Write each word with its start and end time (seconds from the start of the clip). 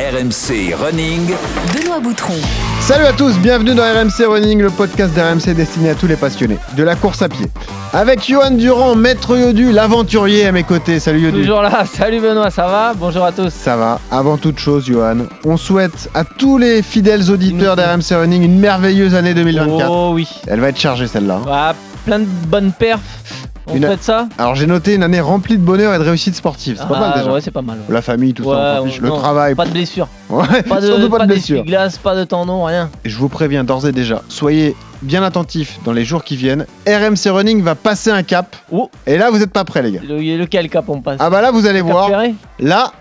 RMC 0.00 0.74
Running. 0.82 1.34
Benoît 1.74 2.00
Boutron. 2.00 2.32
Salut 2.80 3.04
à 3.04 3.12
tous, 3.12 3.38
bienvenue 3.38 3.74
dans 3.74 3.82
RMC 3.82 4.24
Running, 4.26 4.62
le 4.62 4.70
podcast 4.70 5.12
d'RMC 5.12 5.54
destiné 5.54 5.90
à 5.90 5.94
tous 5.94 6.06
les 6.06 6.16
passionnés 6.16 6.56
de 6.74 6.82
la 6.82 6.96
course 6.96 7.20
à 7.20 7.28
pied. 7.28 7.48
Avec 7.92 8.26
Johan 8.26 8.52
Durand, 8.52 8.94
maître 8.94 9.36
Yodu, 9.36 9.70
l'aventurier 9.72 10.46
à 10.46 10.52
mes 10.52 10.62
côtés. 10.62 11.00
Salut 11.00 11.20
Yodu. 11.20 11.40
Toujours 11.42 11.60
là, 11.60 11.84
salut 11.92 12.18
Benoît, 12.22 12.50
ça 12.50 12.66
va? 12.66 12.94
Bonjour 12.96 13.26
à 13.26 13.32
tous. 13.32 13.52
Ça 13.52 13.76
va. 13.76 14.00
Avant 14.10 14.38
toute 14.38 14.58
chose, 14.58 14.86
Johan, 14.86 15.18
on 15.44 15.58
souhaite 15.58 16.08
à 16.14 16.24
tous 16.24 16.56
les 16.56 16.80
fidèles 16.80 17.30
auditeurs 17.30 17.76
d'RMC 17.76 18.14
Running 18.14 18.42
une 18.42 18.58
merveilleuse 18.58 19.14
année 19.14 19.34
2024. 19.34 19.86
Oh 19.90 20.12
oui. 20.14 20.26
Elle 20.46 20.60
va 20.60 20.70
être 20.70 20.80
chargée 20.80 21.08
celle-là. 21.08 21.42
Ah, 21.46 21.74
plein 22.06 22.20
de 22.20 22.26
bonnes 22.46 22.72
perfs. 22.72 23.49
On 23.72 23.76
Une- 23.76 23.96
ça 24.00 24.28
Alors 24.38 24.54
j'ai 24.54 24.66
noté 24.66 24.94
une 24.94 25.02
année 25.02 25.20
remplie 25.20 25.56
de 25.56 25.62
bonheur 25.62 25.94
et 25.94 25.98
de 25.98 26.02
réussite 26.04 26.34
sportive. 26.34 26.76
C'est 26.80 26.88
pas 26.88 26.94
Ah, 26.96 27.00
mal 27.00 27.18
déjà. 27.18 27.32
Ouais, 27.32 27.40
c'est 27.40 27.50
pas 27.50 27.62
mal. 27.62 27.76
ouais. 27.78 27.94
La 27.94 28.02
famille, 28.02 28.34
tout 28.34 28.44
ça, 28.44 28.48
on 28.48 28.84
Ouais, 28.84 28.92
on- 28.98 29.02
le 29.02 29.08
non, 29.08 29.16
travail. 29.18 29.54
Pas 29.54 29.66
de 29.66 29.70
blessure. 29.70 30.08
Ouais, 30.30 30.62
Pas 30.62 30.80
de, 30.80 30.86
surtout 30.86 31.08
pas 31.10 31.18
de 31.20 31.26
blessure. 31.26 31.56
d'essuie-glace, 31.56 31.98
pas 31.98 32.14
de 32.14 32.24
tendon, 32.24 32.64
rien. 32.64 32.88
Je 33.04 33.16
vous 33.16 33.28
préviens 33.28 33.64
d'ores 33.64 33.86
et 33.86 33.92
déjà, 33.92 34.22
soyez 34.28 34.76
bien 35.02 35.22
attentifs 35.22 35.78
dans 35.84 35.92
les 35.92 36.04
jours 36.04 36.22
qui 36.24 36.36
viennent. 36.36 36.66
RMC 36.86 37.30
Running 37.30 37.62
va 37.62 37.74
passer 37.74 38.10
un 38.10 38.22
cap. 38.22 38.54
Oh, 38.70 38.90
Et 39.06 39.18
là, 39.18 39.30
vous 39.30 39.38
n'êtes 39.38 39.52
pas 39.52 39.64
prêts, 39.64 39.82
les 39.82 39.92
gars. 39.92 40.00
le- 40.06 40.36
lequel 40.36 40.68
cap 40.68 40.84
on 40.88 41.00
passe 41.00 41.16
Ah 41.20 41.30
bah 41.30 41.40
là, 41.40 41.50
vous 41.50 41.66
allez 41.66 41.80
voir. 41.80 42.08
Ferré 42.08 42.34
Là, 42.60 42.92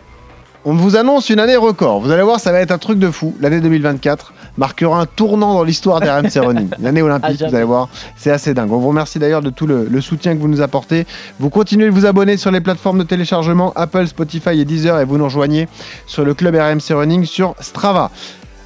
on 0.70 0.74
vous 0.76 0.96
annonce 0.96 1.30
une 1.32 1.40
année 1.40 1.56
record. 1.56 2.00
Vous 2.00 2.12
allez 2.12 2.22
voir, 2.22 2.40
ça 2.40 2.52
va 2.52 2.60
être 2.60 2.72
un 2.72 2.78
truc 2.78 3.00
de 3.00 3.10
fou. 3.10 3.36
L'année 3.42 3.60
2024 3.60 4.34
marquera 4.58 5.00
un 5.02 5.06
tournant 5.08 5.56
dans 5.56 5.64
l'histoire 5.64 6.00
des 6.00 6.10
RMC 6.10 6.46
Running. 6.46 6.70
L'année 6.80 7.02
Ah, 7.02 7.06
olympique, 7.06 7.40
jamais. 7.40 7.50
vous 7.50 7.56
allez 7.56 7.66
voir, 7.66 7.90
c'est 8.16 8.30
assez 8.30 8.54
dingue. 8.54 8.72
On 8.72 8.78
vous 8.78 8.90
remercie 8.90 9.18
d'ailleurs 9.18 9.42
de 9.42 9.50
tout 9.50 9.66
le, 9.66 9.88
le 9.90 10.02
soutien 10.02 10.36
que 10.36 10.40
vous 10.42 10.48
nous 10.48 10.62
apportez. 10.62 11.08
Vous 11.40 11.50
continuez 11.50 11.86
de 11.88 11.92
vous 11.92 12.06
abonner 12.06 12.38
sur 12.38 12.52
les 12.52 12.62
plateformes 12.62 13.00
de 13.00 13.04
téléchargement 13.04 13.74
Apple, 13.76 14.06
Spotify 14.08 14.60
et 14.60 14.66
Deezer 14.66 15.00
et 15.00 15.06
vous 15.06 15.18
nous 15.18 15.24
rejoignez 15.26 15.68
sur 16.06 16.24
le 16.24 16.36
club 16.36 16.56
RMC 16.56 16.94
Running 16.96 17.26
sur 17.26 17.56
Strava. 17.60 18.12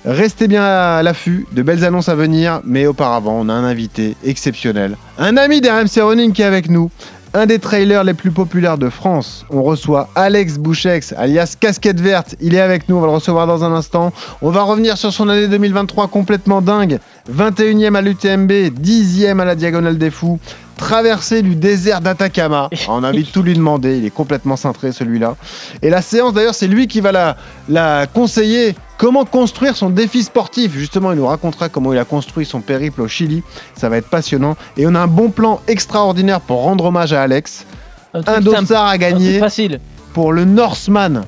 Restez 0.06 0.50
bien 0.50 0.64
à 0.66 1.02
l'affût, 1.04 1.48
de 1.54 1.62
belles 1.62 1.86
annonces 1.86 2.10
à 2.10 2.16
venir, 2.16 2.60
mais 2.66 2.86
auparavant, 2.88 3.38
on 3.40 3.48
a 3.48 3.54
un 3.54 3.64
invité 3.64 4.18
exceptionnel. 4.26 4.98
Un 5.18 5.38
ami 5.38 5.62
des 5.62 5.70
RMC 5.70 6.02
Running 6.02 6.34
qui 6.34 6.42
est 6.42 6.46
avec 6.46 6.70
nous, 6.70 6.92
un 7.34 7.46
des 7.48 7.60
trailers 7.60 8.04
les 8.04 8.14
plus 8.14 8.32
populaires 8.32 8.78
de 8.78 8.90
France. 8.90 9.46
On 9.50 9.64
reçoit 9.64 10.08
Alex 10.16 10.58
Bouchex, 10.58 11.14
alias 11.18 11.56
Casquette 11.60 12.00
Verte. 12.00 12.36
Il 12.40 12.54
est 12.54 12.62
avec 12.62 12.88
nous, 12.88 12.96
on 12.96 13.02
va 13.02 13.08
le 13.08 13.14
recevoir 13.14 13.48
dans 13.48 13.64
un 13.64 13.74
instant. 13.74 14.14
On 14.42 14.52
va 14.52 14.64
revenir 14.64 14.98
sur 14.98 15.12
son 15.12 15.30
année 15.30 15.48
2023 15.48 16.08
complètement 16.10 16.62
dingue. 16.62 17.00
21e 17.32 17.96
à 17.96 18.02
l'UTMB, 18.02 18.52
10e 18.52 19.40
à 19.40 19.46
la 19.46 19.56
Diagonale 19.56 19.98
des 19.98 20.12
Fous, 20.12 20.40
traversée 20.78 21.42
du 21.42 21.56
désert 21.56 22.02
d'Atacama. 22.02 22.70
On 22.88 23.04
a 23.04 23.10
envie 23.10 23.24
de 23.24 23.30
tout 23.30 23.44
lui 23.44 23.54
demander, 23.54 23.98
il 23.98 24.06
est 24.06 24.10
complètement 24.14 24.56
cintré 24.56 24.92
celui-là. 24.92 25.36
Et 25.82 25.90
la 25.90 26.02
séance 26.02 26.34
d'ailleurs, 26.34 26.56
c'est 26.56 26.68
lui 26.68 26.88
qui 26.88 27.02
va 27.02 27.12
la, 27.12 27.38
la 27.70 28.08
conseiller 28.08 28.76
comment 28.98 29.26
construire 29.26 29.76
son 29.76 29.90
défi 29.90 30.24
sportif. 30.24 30.74
Justement, 30.74 31.12
il 31.12 31.18
nous 31.18 31.28
racontera 31.28 31.70
comment 31.70 31.94
il 31.94 32.00
a 32.00 32.06
construit 32.06 32.46
son 32.46 32.62
périple 32.62 33.02
au 33.02 33.08
Chili. 33.08 33.44
Ça 33.76 33.90
va 33.90 33.98
être 33.98 34.10
passionnant. 34.10 34.56
Et 34.78 34.88
on 34.88 34.96
a 34.96 35.00
un 35.00 35.08
bon 35.08 35.30
plan 35.30 35.62
extraordinaire 35.68 36.42
pour 36.42 36.62
rendre 36.64 36.86
hommage 36.86 37.14
à 37.14 37.22
Alex. 37.22 37.66
Un 38.14 38.22
Un 38.28 38.40
dossard 38.42 38.86
à 38.88 38.98
gagner 38.98 39.40
facile. 39.40 39.80
pour 40.14 40.32
le 40.34 40.46
Norseman. 40.46 41.26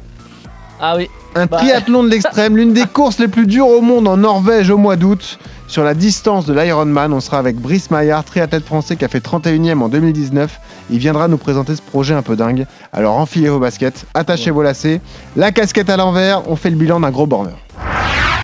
Ah 0.79 0.95
oui. 0.97 1.09
Un 1.35 1.47
Bah. 1.47 1.57
triathlon 1.57 2.03
de 2.03 2.09
l'extrême, 2.11 2.55
l'une 2.55 2.73
des 2.73 2.85
courses 2.85 3.19
les 3.19 3.27
plus 3.27 3.45
dures 3.47 3.67
au 3.67 3.81
monde 3.81 4.07
en 4.07 4.17
Norvège 4.17 4.69
au 4.69 4.77
mois 4.77 4.95
d'août. 4.95 5.39
Sur 5.67 5.83
la 5.83 5.95
distance 5.95 6.45
de 6.45 6.53
l'Ironman, 6.53 7.11
on 7.11 7.19
sera 7.19 7.39
avec 7.39 7.55
Brice 7.55 7.89
Maillard, 7.89 8.23
triathlète 8.23 8.63
français 8.63 8.95
qui 8.95 9.03
a 9.03 9.07
fait 9.07 9.23
31e 9.23 9.81
en 9.81 9.89
2019. 9.89 10.59
Il 10.91 10.99
viendra 10.99 11.27
nous 11.27 11.37
présenter 11.37 11.75
ce 11.75 11.81
projet 11.81 12.13
un 12.13 12.21
peu 12.21 12.35
dingue. 12.35 12.67
Alors 12.93 13.17
enfilez 13.17 13.49
vos 13.49 13.59
baskets, 13.59 14.05
attachez 14.13 14.51
vos 14.51 14.61
lacets, 14.61 15.01
la 15.35 15.51
casquette 15.51 15.89
à 15.89 15.97
l'envers, 15.97 16.47
on 16.49 16.55
fait 16.55 16.69
le 16.69 16.75
bilan 16.75 16.99
d'un 16.99 17.09
gros 17.09 17.25
borner. 17.25 17.51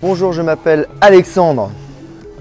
Bonjour, 0.01 0.33
je 0.33 0.41
m'appelle 0.41 0.87
Alexandre. 0.99 1.69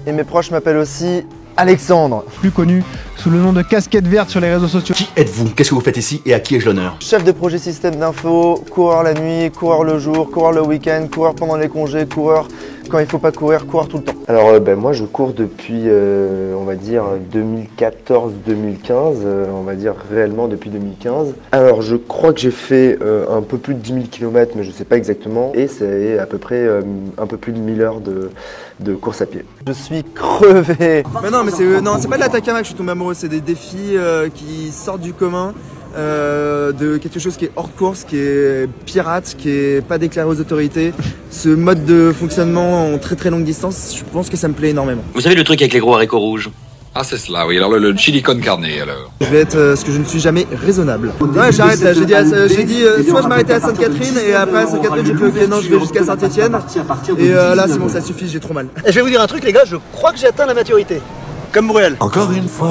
Et 0.07 0.11
mes 0.11 0.23
proches 0.23 0.49
m'appellent 0.49 0.77
aussi 0.77 1.23
Alexandre. 1.57 2.23
Plus 2.39 2.49
connu 2.49 2.83
sous 3.17 3.29
le 3.29 3.37
nom 3.37 3.53
de 3.53 3.61
casquette 3.61 4.07
verte 4.07 4.31
sur 4.31 4.39
les 4.39 4.51
réseaux 4.51 4.67
sociaux. 4.67 4.95
Qui 4.95 5.07
êtes-vous? 5.15 5.49
Qu'est-ce 5.49 5.69
que 5.69 5.75
vous 5.75 5.81
faites 5.81 5.97
ici 5.97 6.23
et 6.25 6.33
à 6.33 6.39
qui 6.39 6.55
ai-je 6.55 6.65
l'honneur? 6.65 6.97
Chef 7.01 7.23
de 7.23 7.31
projet 7.31 7.59
système 7.59 7.97
d'info, 7.97 8.63
coureur 8.71 9.03
la 9.03 9.13
nuit, 9.13 9.51
coureur 9.51 9.83
le 9.83 9.99
jour, 9.99 10.31
coureur 10.31 10.53
le 10.53 10.63
week-end, 10.63 11.05
coureur 11.13 11.35
pendant 11.35 11.55
les 11.55 11.69
congés, 11.69 12.07
coureur 12.07 12.47
quand 12.89 12.99
il 12.99 13.05
faut 13.05 13.19
pas 13.19 13.31
courir, 13.31 13.65
coureur 13.65 13.87
tout 13.87 13.97
le 13.97 14.03
temps. 14.03 14.13
Alors 14.27 14.49
euh, 14.49 14.59
ben, 14.59 14.75
moi 14.75 14.93
je 14.93 15.05
cours 15.05 15.33
depuis 15.33 15.83
euh, 15.85 16.53
on 16.55 16.63
va 16.63 16.75
dire 16.75 17.03
2014-2015, 17.33 19.21
euh, 19.23 19.45
on 19.53 19.63
va 19.63 19.75
dire 19.75 19.93
réellement 20.11 20.47
depuis 20.47 20.69
2015. 20.69 21.33
Alors 21.51 21.81
je 21.81 21.95
crois 21.95 22.33
que 22.33 22.39
j'ai 22.39 22.51
fait 22.51 22.97
euh, 23.01 23.25
un 23.29 23.41
peu 23.41 23.57
plus 23.57 23.73
de 23.73 23.79
10 23.79 23.93
000 23.93 24.05
km 24.11 24.53
mais 24.55 24.63
je 24.63 24.71
sais 24.71 24.85
pas 24.85 24.97
exactement 24.97 25.51
et 25.53 25.67
c'est 25.67 26.19
à 26.19 26.25
peu 26.25 26.37
près 26.37 26.55
euh, 26.59 26.81
un 27.17 27.27
peu 27.27 27.37
plus 27.37 27.53
de 27.53 27.59
1000 27.59 27.81
heures 27.81 27.99
de, 27.99 28.29
de 28.79 28.95
course 28.95 29.21
à 29.21 29.25
pied. 29.25 29.45
Je 29.67 29.73
suis 29.73 30.03
crevé. 30.03 31.03
Mais 31.23 31.29
non, 31.31 31.43
mais 31.43 31.51
c'est 31.51 31.63
euh, 31.63 31.81
non, 31.81 31.97
c'est 31.99 32.07
pas 32.07 32.15
de 32.15 32.21
l'Atacama 32.21 32.59
que 32.59 32.65
je 32.65 32.69
suis 32.69 32.77
tombé 32.77 32.91
amoureux, 32.91 33.13
c'est 33.13 33.29
des 33.29 33.41
défis 33.41 33.95
euh, 33.95 34.29
qui 34.33 34.71
sortent 34.71 35.01
du 35.01 35.13
commun, 35.13 35.53
euh, 35.97 36.71
de 36.71 36.97
quelque 36.97 37.19
chose 37.19 37.37
qui 37.37 37.45
est 37.45 37.51
hors 37.55 37.73
course, 37.75 38.03
qui 38.07 38.17
est 38.17 38.67
pirate, 38.85 39.35
qui 39.37 39.49
est 39.49 39.85
pas 39.85 39.97
déclaré 39.97 40.29
aux 40.29 40.39
autorités. 40.39 40.93
Ce 41.29 41.49
mode 41.49 41.85
de 41.85 42.13
fonctionnement 42.17 42.93
en 42.93 42.97
très 42.97 43.15
très 43.15 43.29
longue 43.29 43.43
distance, 43.43 43.95
je 43.97 44.03
pense 44.11 44.29
que 44.29 44.37
ça 44.37 44.47
me 44.47 44.53
plaît 44.53 44.69
énormément. 44.69 45.03
Vous 45.13 45.21
savez 45.21 45.35
le 45.35 45.43
truc 45.43 45.61
avec 45.61 45.73
les 45.73 45.79
gros 45.79 45.95
haricots 45.95 46.19
rouges 46.19 46.49
Ah, 46.95 47.03
c'est 47.03 47.17
cela, 47.17 47.47
oui. 47.47 47.57
Alors, 47.57 47.71
le, 47.71 47.79
le 47.79 47.95
chili 47.97 48.21
con 48.21 48.37
carne, 48.39 48.65
alors. 48.65 49.11
Je 49.21 49.25
vais 49.27 49.39
être 49.39 49.55
euh, 49.55 49.75
ce 49.75 49.85
que 49.85 49.91
je 49.91 49.97
ne 49.97 50.03
suis 50.05 50.19
jamais 50.19 50.45
raisonnable. 50.65 51.11
Ouais, 51.21 51.51
j'arrête 51.51 51.81
là. 51.81 51.93
J'ai 51.93 52.05
dit, 52.05 52.13
à- 52.13 52.19
euh, 52.21 52.47
j'ai 52.49 52.63
dit 52.63 52.83
euh, 52.83 53.03
soit 53.03 53.21
je 53.21 53.27
m'arrêtais 53.27 53.53
à 53.53 53.59
Sainte-Catherine 53.61 54.17
et 54.27 54.33
après 54.33 54.59
à 54.63 54.67
Sainte-Catherine 54.67 55.05
j'ai 55.05 55.15
fait 55.15 55.25
ok 55.43 55.49
non 55.49 55.61
je 55.61 55.69
vais 55.69 55.79
jusqu'à 55.79 56.03
Saint-Étienne 56.03 56.53
et 57.17 57.31
euh, 57.33 57.55
là 57.55 57.65
c'est 57.67 57.77
bon 57.79 57.87
ça 57.89 58.01
suffit 58.01 58.27
j'ai 58.27 58.39
trop 58.39 58.53
mal. 58.53 58.67
Et 58.85 58.91
je 58.91 58.95
vais 58.95 59.01
vous 59.01 59.09
dire 59.09 59.21
un 59.21 59.27
truc 59.27 59.43
les 59.43 59.53
gars, 59.53 59.63
je 59.65 59.77
crois 59.93 60.11
que 60.11 60.17
j'ai 60.19 60.27
atteint 60.27 60.45
la 60.45 60.53
maturité. 60.53 61.01
Comme 61.53 61.67
Bruel. 61.67 61.95
Encore 61.99 62.31
une 62.31 62.47
fois. 62.47 62.69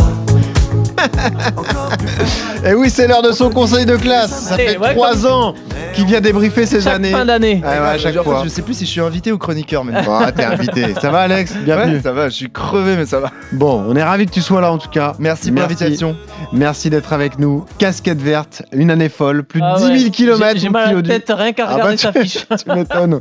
Et 2.65 2.75
oui, 2.75 2.91
c'est 2.91 3.07
l'heure 3.07 3.23
de 3.23 3.33
son 3.33 3.51
conseil 3.51 3.87
de 3.87 3.97
classe. 3.97 4.31
Ça 4.49 4.57
Eh, 4.59 4.69
fait 4.69 4.79
ouais, 4.79 4.95
trois 4.95 5.27
ans 5.27 5.55
qu'il 5.95 6.07
vient 6.07 6.21
débriefer 6.21 6.67
ses 6.67 6.81
Chaque 6.81 6.95
années. 6.97 7.11
fin 7.11 7.25
d'année. 7.25 7.61
Ouais, 7.65 7.69
ouais, 7.71 7.87
à 7.87 7.99
chaque 7.99 8.15
fois. 8.23 8.45
sais 8.49 8.63
plus 8.63 8.75
si 8.75 8.85
je 8.87 8.91
suis 8.91 9.01
invité 9.01 9.33
ou 9.33 9.39
chroniqueur 9.39 9.85
maintenant. 9.85 10.21
Bon, 10.21 10.27
t'es 10.35 10.45
invité. 10.45 10.95
Ça 11.01 11.11
va, 11.11 11.21
Alex? 11.21 11.55
Bienvenue. 11.65 11.97
Ouais, 11.97 12.03
ça 12.03 12.13
va, 12.13 12.29
je 12.29 12.35
suis 12.35 12.51
crevé, 12.51 12.97
mais 12.97 13.07
ça 13.07 13.21
va. 13.21 13.31
Bon, 13.53 13.85
on 13.89 13.97
est 13.97 14.03
ravis 14.03 14.27
que 14.27 14.33
tu 14.33 14.41
sois 14.43 14.61
là 14.61 14.73
en 14.73 14.79
tout 14.79 14.91
cas. 14.91 15.15
Merci 15.19 15.51
pour 15.51 15.61
l'invitation. 15.63 16.17
Merci 16.53 16.91
d'être 16.91 17.13
avec 17.13 17.39
nous. 17.39 17.65
Casquette 17.79 18.21
verte, 18.21 18.63
une 18.73 18.91
année 18.91 19.09
folle, 19.09 19.43
plus 19.45 19.61
de 19.61 19.67
Ah 19.67 19.77
10 19.79 19.83
000 19.85 19.95
ouais. 19.97 20.11
km. 20.11 20.61
J'ai- 20.61 20.69
mal 20.69 20.89
à 20.89 20.93
la 20.93 21.03
tête 21.03 21.33
rien 21.35 21.53
qu'à 21.53 21.67
Ah 21.69 21.73
regarder 21.75 21.95
bah, 21.95 21.99
sa 21.99 22.13
tu- 22.13 22.21
fiche. 22.23 22.47
Tu 22.65 22.75
m'étonnes. 22.75 23.21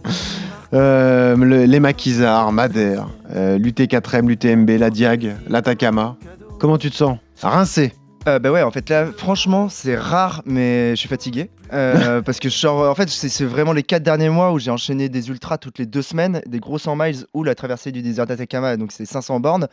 Euh, 0.73 1.35
le- 1.35 1.65
les 1.65 1.79
maquisards, 1.79 2.51
Madère, 2.51 3.07
euh, 3.35 3.57
l'UT4M, 3.57 4.27
l'UTMB, 4.27 4.69
la 4.77 4.89
Diag, 4.91 5.35
l'Atacama. 5.49 6.15
Comment 6.59 6.77
tu 6.77 6.91
te 6.91 6.95
sens? 6.95 7.17
Rincé. 7.41 7.93
Euh, 8.27 8.37
bah 8.37 8.51
ouais, 8.51 8.61
en 8.61 8.71
fait 8.71 8.89
là, 8.89 9.07
franchement, 9.15 9.69
c'est 9.69 9.95
rare, 9.95 10.41
mais 10.45 10.91
je 10.91 10.95
suis 10.95 11.07
fatigué. 11.07 11.49
Euh, 11.71 12.21
parce 12.25 12.39
que 12.39 12.49
je 12.49 12.55
sors, 12.55 12.89
en 12.89 12.95
fait, 12.95 13.09
c'est 13.09 13.29
c'est 13.29 13.45
vraiment 13.45 13.71
les 13.71 13.83
quatre 13.83 14.03
derniers 14.03 14.29
mois 14.29 14.51
où 14.51 14.59
j'ai 14.59 14.71
enchaîné 14.71 15.07
des 15.07 15.29
ultras 15.29 15.57
toutes 15.57 15.79
les 15.79 15.85
deux 15.85 16.01
semaines, 16.01 16.41
des 16.45 16.59
gros 16.59 16.77
100 16.77 16.95
miles 16.97 17.25
ou 17.33 17.43
la 17.43 17.55
traversée 17.55 17.91
du 17.91 18.01
désert 18.01 18.25
d'Atacama, 18.25 18.75
donc 18.77 18.91
c'est 18.91 19.05
500 19.05 19.39
bornes. 19.39 19.67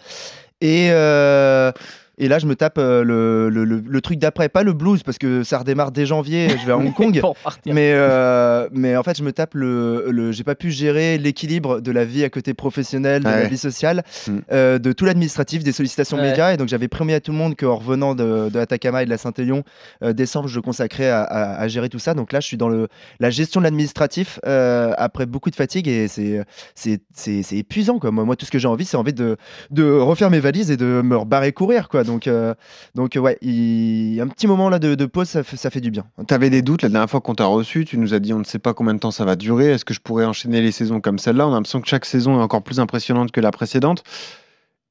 Et, 0.60 0.88
euh, 0.90 1.72
et 2.18 2.28
là, 2.28 2.38
je 2.38 2.46
me 2.46 2.54
tape 2.56 2.78
euh, 2.78 3.02
le, 3.04 3.48
le- 3.50 3.64
le- 3.64 3.82
le 3.86 4.00
truc 4.00 4.18
d'après, 4.18 4.48
pas 4.48 4.62
le 4.62 4.72
blues, 4.72 5.02
parce 5.02 5.18
que 5.18 5.42
ça 5.42 5.58
redémarre 5.58 5.92
dès 5.92 6.06
janvier, 6.06 6.48
je 6.50 6.66
vais 6.66 6.72
à 6.72 6.76
Hong 6.78 6.92
Kong. 6.94 7.20
Pour 7.20 7.36
partir. 7.36 7.74
Mais, 7.74 7.92
euh, 7.94 8.68
mais 8.72 8.96
en 8.96 9.02
fait, 9.02 9.16
je 9.18 9.22
me 9.22 9.32
tape 9.32 9.54
le. 9.54 10.06
le 10.10 10.32
j'ai 10.32 10.44
pas 10.44 10.54
pu 10.54 10.70
gérer 10.70 11.18
l'équilibre 11.18 11.80
de 11.80 11.90
la 11.92 12.04
vie 12.04 12.24
à 12.24 12.30
côté 12.30 12.54
professionnel, 12.54 13.22
de 13.22 13.28
Ah 13.28 13.40
la 13.42 13.46
vie 13.48 13.58
sociale, 13.58 14.02
Mm. 14.28 14.38
euh, 14.52 14.78
de 14.78 14.92
tout 14.92 15.04
l'administratif, 15.04 15.62
des 15.62 15.72
sollicitations 15.72 16.16
Ouais. 16.16 16.22
médias. 16.30 16.52
Et 16.52 16.56
donc, 16.56 16.68
j'avais 16.68 16.88
promis 16.88 17.12
à 17.12 17.20
tout 17.20 17.32
le 17.32 17.38
monde 17.38 17.54
qu'en 17.56 17.76
revenant 17.76 18.14
de, 18.14 18.48
de 18.48 18.58
Atacama 18.58 19.02
et 19.02 19.04
de 19.04 19.10
la 19.10 19.18
Saint-Élion, 19.18 19.62
euh, 20.02 20.12
décembre, 20.12 20.48
je 20.48 20.60
consacrais 20.60 21.08
à, 21.10 21.22
à- 21.22 21.60
à 21.60 21.68
gérer 21.68 21.88
tout 21.88 21.98
ça. 21.98 22.14
Donc 22.14 22.32
là, 22.32 22.40
je 22.40 22.46
suis 22.46 22.56
dans 22.56 22.68
le, 22.68 22.88
la 23.20 23.30
gestion 23.30 23.60
de 23.60 23.64
l'administratif 23.64 24.40
euh, 24.46 24.92
après 24.96 25.26
beaucoup 25.26 25.50
de 25.50 25.56
fatigue 25.56 25.86
et 25.88 26.08
c'est 26.08 26.42
c'est- 26.74 27.02
c'est 27.14 27.42
c'est 27.42 27.56
épuisant. 27.56 27.98
Quoi. 27.98 28.10
Moi, 28.10 28.24
moi, 28.24 28.36
tout 28.36 28.46
ce 28.46 28.50
que 28.50 28.58
j'ai 28.58 28.68
envie, 28.68 28.84
c'est 28.84 28.96
envie 28.96 29.12
de, 29.12 29.36
de 29.70 29.84
refaire 29.90 30.30
mes 30.30 30.40
valises 30.40 30.70
et 30.70 30.76
de 30.76 31.02
me 31.04 31.16
rebarrer 31.16 31.52
courir. 31.52 31.88
Quoi. 31.88 32.04
Donc, 32.06 32.26
euh, 32.26 32.54
donc 32.94 33.18
ouais, 33.20 33.38
il, 33.42 34.20
un 34.20 34.28
petit 34.28 34.46
moment 34.46 34.68
là 34.68 34.78
de, 34.78 35.06
pause, 35.06 35.28
ça 35.28 35.42
fait, 35.42 35.56
ça 35.56 35.70
fait 35.70 35.80
du 35.80 35.90
bien. 35.90 36.04
T'avais 36.26 36.50
des 36.50 36.62
doutes 36.62 36.82
la 36.82 36.88
dernière 36.88 37.10
fois 37.10 37.20
qu'on 37.20 37.34
t'a 37.34 37.46
reçu, 37.46 37.84
tu 37.84 37.98
nous 37.98 38.14
as 38.14 38.18
dit 38.18 38.32
on 38.32 38.38
ne 38.38 38.44
sait 38.44 38.58
pas 38.58 38.74
combien 38.74 38.94
de 38.94 38.98
temps 38.98 39.10
ça 39.10 39.24
va 39.24 39.36
durer, 39.36 39.72
est-ce 39.72 39.84
que 39.84 39.94
je 39.94 40.00
pourrais 40.00 40.24
enchaîner 40.24 40.62
les 40.62 40.72
saisons 40.72 41.00
comme 41.00 41.18
celle-là? 41.18 41.46
On 41.46 41.52
a 41.52 41.56
l'impression 41.56 41.80
que 41.80 41.88
chaque 41.88 42.04
saison 42.04 42.38
est 42.38 42.42
encore 42.42 42.62
plus 42.62 42.80
impressionnante 42.80 43.32
que 43.32 43.40
la 43.40 43.50
précédente. 43.50 44.02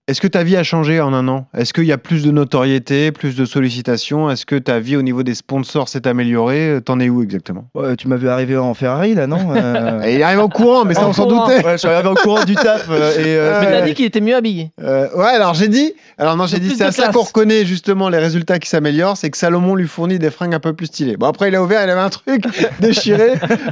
Est-ce 0.07 0.22
que 0.22 0.28
ta 0.28 0.44
vie 0.44 0.56
a 0.56 0.62
changé 0.62 1.02
en 1.02 1.16
un 1.16 1.28
an? 1.28 1.48
Est-ce 1.57 1.74
qu'il 1.74 1.86
y 1.86 1.92
a 1.92 1.98
plus 1.98 2.24
de 2.24 2.30
notoriété, 2.30 3.12
plus 3.12 3.36
de 3.36 3.44
sollicitations? 3.44 4.30
Est-ce 4.30 4.46
que 4.46 4.54
ta 4.56 4.78
vie 4.80 4.96
au 4.98 5.02
niveau 5.02 5.24
des 5.24 5.34
sponsors 5.34 5.90
s'est 5.90 6.07
améliorée? 6.07 6.80
T'en 6.86 7.00
es 7.00 7.10
où 7.10 7.24
exactement? 7.24 7.68
Ouais, 7.74 7.96
tu 7.96 8.07
m'as 8.07 8.16
vu 8.16 8.30
arriver 8.30 8.56
en 8.56 8.75
Ferrari 8.75 9.16
là, 9.16 9.25
non? 9.25 9.56
Euh, 9.56 10.02
Et 10.06 10.13
Il 10.13 10.22
arrive 10.22 10.42
au 10.42 10.48
courant, 10.48 10.86
mais 10.86 10.94
ça 10.94 11.07
En 11.07 11.10
on 11.10 11.13
s'en 11.13 11.25
doutait. 11.25 11.66
Ouais, 11.66 11.72
je 11.72 11.78
suis 11.78 11.88
arrivé 11.88 12.07
au 12.07 12.13
courant 12.13 12.44
du 12.44 12.54
taf 12.54 12.86
euh, 12.88 13.13
et 13.18 13.24
euh, 13.36 13.60
Mais 13.62 13.72
t'as 13.72 13.81
dit 13.81 13.96
qu'il 13.96 14.06
était 14.06 14.22
mieux 14.22 14.36
habillé. 14.36 14.69
Euh, 14.80 15.07
ouais, 15.16 15.25
alors 15.25 15.56
j'ai 15.56 15.69
dit, 15.69 15.94
alors 16.19 16.38
non, 16.38 16.46
j'ai 16.46 16.60
dit, 16.60 16.75
c'est 16.75 16.84
à 16.84 16.92
ça 16.92 17.07
qu'on 17.12 17.24
reconnaît 17.24 17.66
justement 17.66 18.07
les 18.07 18.19
résultats 18.19 18.60
qui 18.60 18.69
s'améliorent, 18.69 19.18
c'est 19.18 19.31
que 19.31 19.38
Salomon 19.38 19.74
lui 19.74 19.88
fournit 19.88 20.19
des 20.19 20.30
fringues 20.30 20.54
un 20.54 20.60
peu 20.60 20.74
plus 20.74 20.86
stylées. 20.86 21.18
Bon, 21.18 21.25
après, 21.25 21.48
il 21.48 21.56
a 21.56 21.63
ouvert, 21.63 21.84
il 21.84 21.90
avait 21.90 22.00
un 22.00 22.10
truc 22.12 22.44
déchiré, 22.80 23.31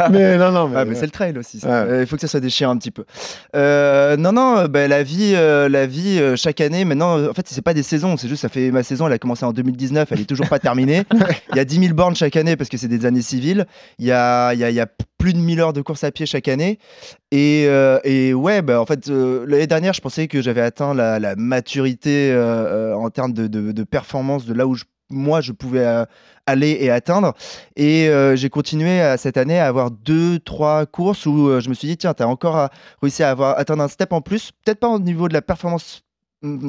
mais 0.10 0.38
non, 0.38 0.52
non, 0.52 0.68
mais, 0.68 0.78
Ah, 0.80 0.86
mais 0.86 0.96
c'est 0.96 1.06
le 1.06 1.12
trail 1.12 1.38
aussi. 1.38 1.60
ça. 1.60 1.68
Ouais. 1.68 1.74
Euh, 1.92 2.02
Il 2.02 2.08
faut 2.08 2.16
que 2.16 2.22
ça 2.24 2.28
soit 2.28 2.40
déchiré 2.40 2.72
un 2.72 2.78
petit 2.78 2.90
peu. 2.90 3.06
Euh, 3.56 4.18
non, 4.18 4.32
non, 4.32 4.66
bah, 4.66 4.88
la 4.88 5.04
vie, 5.04 5.34
euh, 5.36 5.70
la 5.70 5.86
vie 5.86 6.22
euh, 6.24 6.36
chaque 6.36 6.62
année, 6.62 6.86
maintenant, 6.86 7.18
euh, 7.18 7.30
en 7.30 7.34
fait, 7.34 7.48
c'est 7.48 7.62
pas 7.62 7.74
des 7.74 7.84
saisons, 7.84 8.18
c'est 8.18 8.28
juste, 8.28 8.42
ça 8.42 8.50
fait 8.50 8.72
ma 8.72 8.84
saison, 8.84 9.08
elle 9.08 9.14
a 9.14 9.20
commencé 9.20 9.46
en 9.46 9.54
2019, 9.54 10.12
elle 10.12 10.22
est 10.22 10.26
toujours 10.26 10.50
pas 10.50 10.60
terminée. 10.60 11.04
Il 11.52 11.58
y 11.58 11.60
a 11.60 11.66
10 11.66 11.80
000 11.80 11.94
bornes 11.94 12.16
chaque 12.16 12.36
année 12.36 12.56
parce 12.56 12.70
que 12.70 12.78
c'est 12.78 12.88
des 12.88 13.06
années 13.06 13.22
civiles. 13.22 13.66
Il 14.00 14.06
y 14.06 14.12
a, 14.12 14.54
il 14.54 14.60
y, 14.60 14.64
a, 14.64 14.70
il 14.70 14.76
y 14.76 14.80
a 14.80 14.88
plus 15.18 15.34
de 15.34 15.40
1000 15.40 15.60
heures 15.62 15.74
de 15.74 15.82
course 15.82 16.04
à 16.04 16.12
pied 16.12 16.26
chaque 16.26 16.48
année. 16.48 16.80
Et, 17.32 17.66
euh, 17.68 18.00
et 18.04 18.34
ouais, 18.34 18.62
bah, 18.62 18.82
en 18.82 18.86
fait, 18.86 19.10
euh, 19.10 19.46
l'année 19.48 19.68
dernière, 19.68 19.94
je 19.94 20.02
pensais 20.02 20.28
que 20.28 20.42
j'avais 20.42 20.62
atteint 20.62 20.94
la, 20.94 21.20
la 21.20 21.36
maturité 21.36 22.32
euh, 22.32 22.96
en 22.96 23.10
termes 23.10 23.34
de, 23.34 23.48
de- 23.48 23.72
de 23.72 23.84
performance 23.84 24.46
de 24.46 24.54
là 24.54 24.68
où 24.68 24.76
je- 24.76 24.84
moi 25.10 25.42
je 25.42 25.52
pouvais 25.52 25.86
aller 26.48 26.78
et 26.80 26.90
atteindre. 26.90 27.34
Et 27.76 28.10
j'ai 28.36 28.50
continué 28.50 29.00
à- 29.02 29.18
cette 29.18 29.38
année 29.38 29.60
à 29.60 29.68
avoir 29.68 29.92
deux, 29.92 30.40
trois 30.40 30.86
courses 30.86 31.26
où 31.26 31.60
je 31.60 31.70
me 31.70 31.74
suis 31.74 31.88
dit, 31.88 31.98
tiens, 31.98 32.14
tu 32.14 32.24
as 32.24 32.28
encore 32.28 32.70
réussi 33.02 33.22
à 33.24 33.30
avoir, 33.30 33.60
atteindre 33.60 33.84
un 33.84 33.88
step 33.90 34.12
en 34.14 34.22
plus, 34.22 34.52
peut-être 34.64 34.80
pas 34.80 34.88
au 34.90 35.00
niveau 35.00 35.28
de 35.28 35.34
la 35.34 35.42
performance 35.42 36.03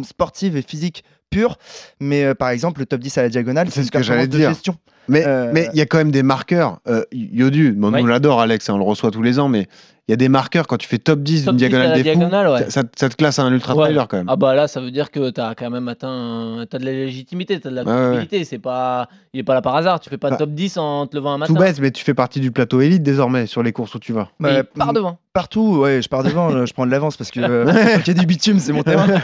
sportive 0.04 0.56
et 0.56 0.62
physique 0.62 1.04
pure, 1.30 1.56
mais 2.00 2.24
euh, 2.24 2.34
par 2.34 2.50
exemple, 2.50 2.80
le 2.80 2.86
top 2.86 3.00
10 3.00 3.18
à 3.18 3.22
la 3.22 3.28
diagonale, 3.28 3.68
C'est 3.70 3.82
ce 3.82 3.90
que 3.90 4.02
j'allais 4.02 4.26
dire. 4.28 4.50
gestion. 4.50 4.76
Mais 5.08 5.24
Euh, 5.26 5.50
mais 5.52 5.68
il 5.72 5.78
y 5.78 5.82
a 5.82 5.86
quand 5.86 5.98
même 5.98 6.10
des 6.12 6.22
marqueurs. 6.22 6.80
Euh, 6.88 7.04
Yodu, 7.12 7.76
Ouais. 7.78 8.00
nous 8.00 8.06
l'adore, 8.06 8.40
Alex, 8.40 8.70
hein, 8.70 8.74
on 8.74 8.78
le 8.78 8.84
reçoit 8.84 9.10
tous 9.10 9.22
les 9.22 9.38
ans, 9.38 9.48
mais 9.48 9.66
il 10.08 10.12
y 10.12 10.14
a 10.14 10.16
des 10.16 10.28
marqueurs 10.28 10.66
quand 10.66 10.76
tu 10.76 10.86
fais 10.86 10.98
top 10.98 11.20
10 11.20 11.46
Top 11.46 11.56
d'une 11.56 11.68
10 11.68 11.74
à 11.74 11.78
la 11.78 11.84
diagonale 11.84 11.94
des 11.94 11.98
fous. 11.98 12.18
diagonale, 12.18 12.48
ouais. 12.48 12.70
ça, 12.70 12.82
te 12.84 13.14
classe 13.16 13.38
à 13.38 13.42
un 13.42 13.52
ultra 13.52 13.74
Ouais. 13.74 13.84
trailer 13.84 14.06
quand 14.08 14.18
même. 14.18 14.26
Ah 14.28 14.36
bah 14.36 14.54
là, 14.54 14.68
ça 14.68 14.80
veut 14.80 14.90
dire 14.90 15.10
que 15.10 15.30
t'as 15.30 15.54
quand 15.54 15.70
même 15.70 15.88
atteint. 15.88 16.64
T'as 16.68 16.78
de 16.78 16.84
la 16.84 16.92
légitimité, 16.92 17.58
t'as 17.58 17.70
de 17.70 17.74
la 17.74 17.82
Ouais, 17.84 17.90
ouais, 17.90 18.00
crédibilité. 18.16 18.44
C'est 18.44 18.58
pas. 18.58 19.08
Il 19.32 19.40
est 19.40 19.44
pas 19.44 19.54
là 19.54 19.62
par 19.62 19.74
hasard. 19.76 20.00
Tu 20.00 20.10
fais 20.10 20.18
pas 20.18 20.30
Bah, 20.30 20.36
top 20.36 20.50
10 20.50 20.76
en 20.76 21.06
te 21.06 21.16
levant 21.16 21.32
un 21.32 21.38
matin. 21.38 21.52
Tout 21.54 21.58
bête, 21.58 21.80
mais 21.80 21.90
tu 21.90 22.04
fais 22.04 22.14
partie 22.14 22.38
du 22.40 22.50
plateau 22.52 22.80
élite 22.80 23.02
désormais 23.02 23.46
sur 23.46 23.62
les 23.62 23.72
courses 23.72 23.94
où 23.94 23.98
tu 23.98 24.12
vas. 24.12 24.28
Mais 24.38 24.62
Bah, 24.62 24.68
il 24.74 24.78
part 24.78 24.92
mm, 24.92 24.96
devant. 24.96 25.18
Partout, 25.32 25.78
ouais, 25.78 26.00
je 26.00 26.08
pars 26.08 26.22
devant, 26.22 26.64
je 26.64 26.72
prends 26.72 26.86
de 26.86 26.92
l'avance 26.92 27.16
parce 27.16 27.32
que 27.32 27.40
euh, 27.42 27.98
qu'il 28.04 28.14
y 28.14 28.16
a 28.16 28.20
du 28.20 28.26
bitume, 28.26 28.60
c'est 28.60 28.72
mon 28.72 28.82
terrain. 28.84 29.06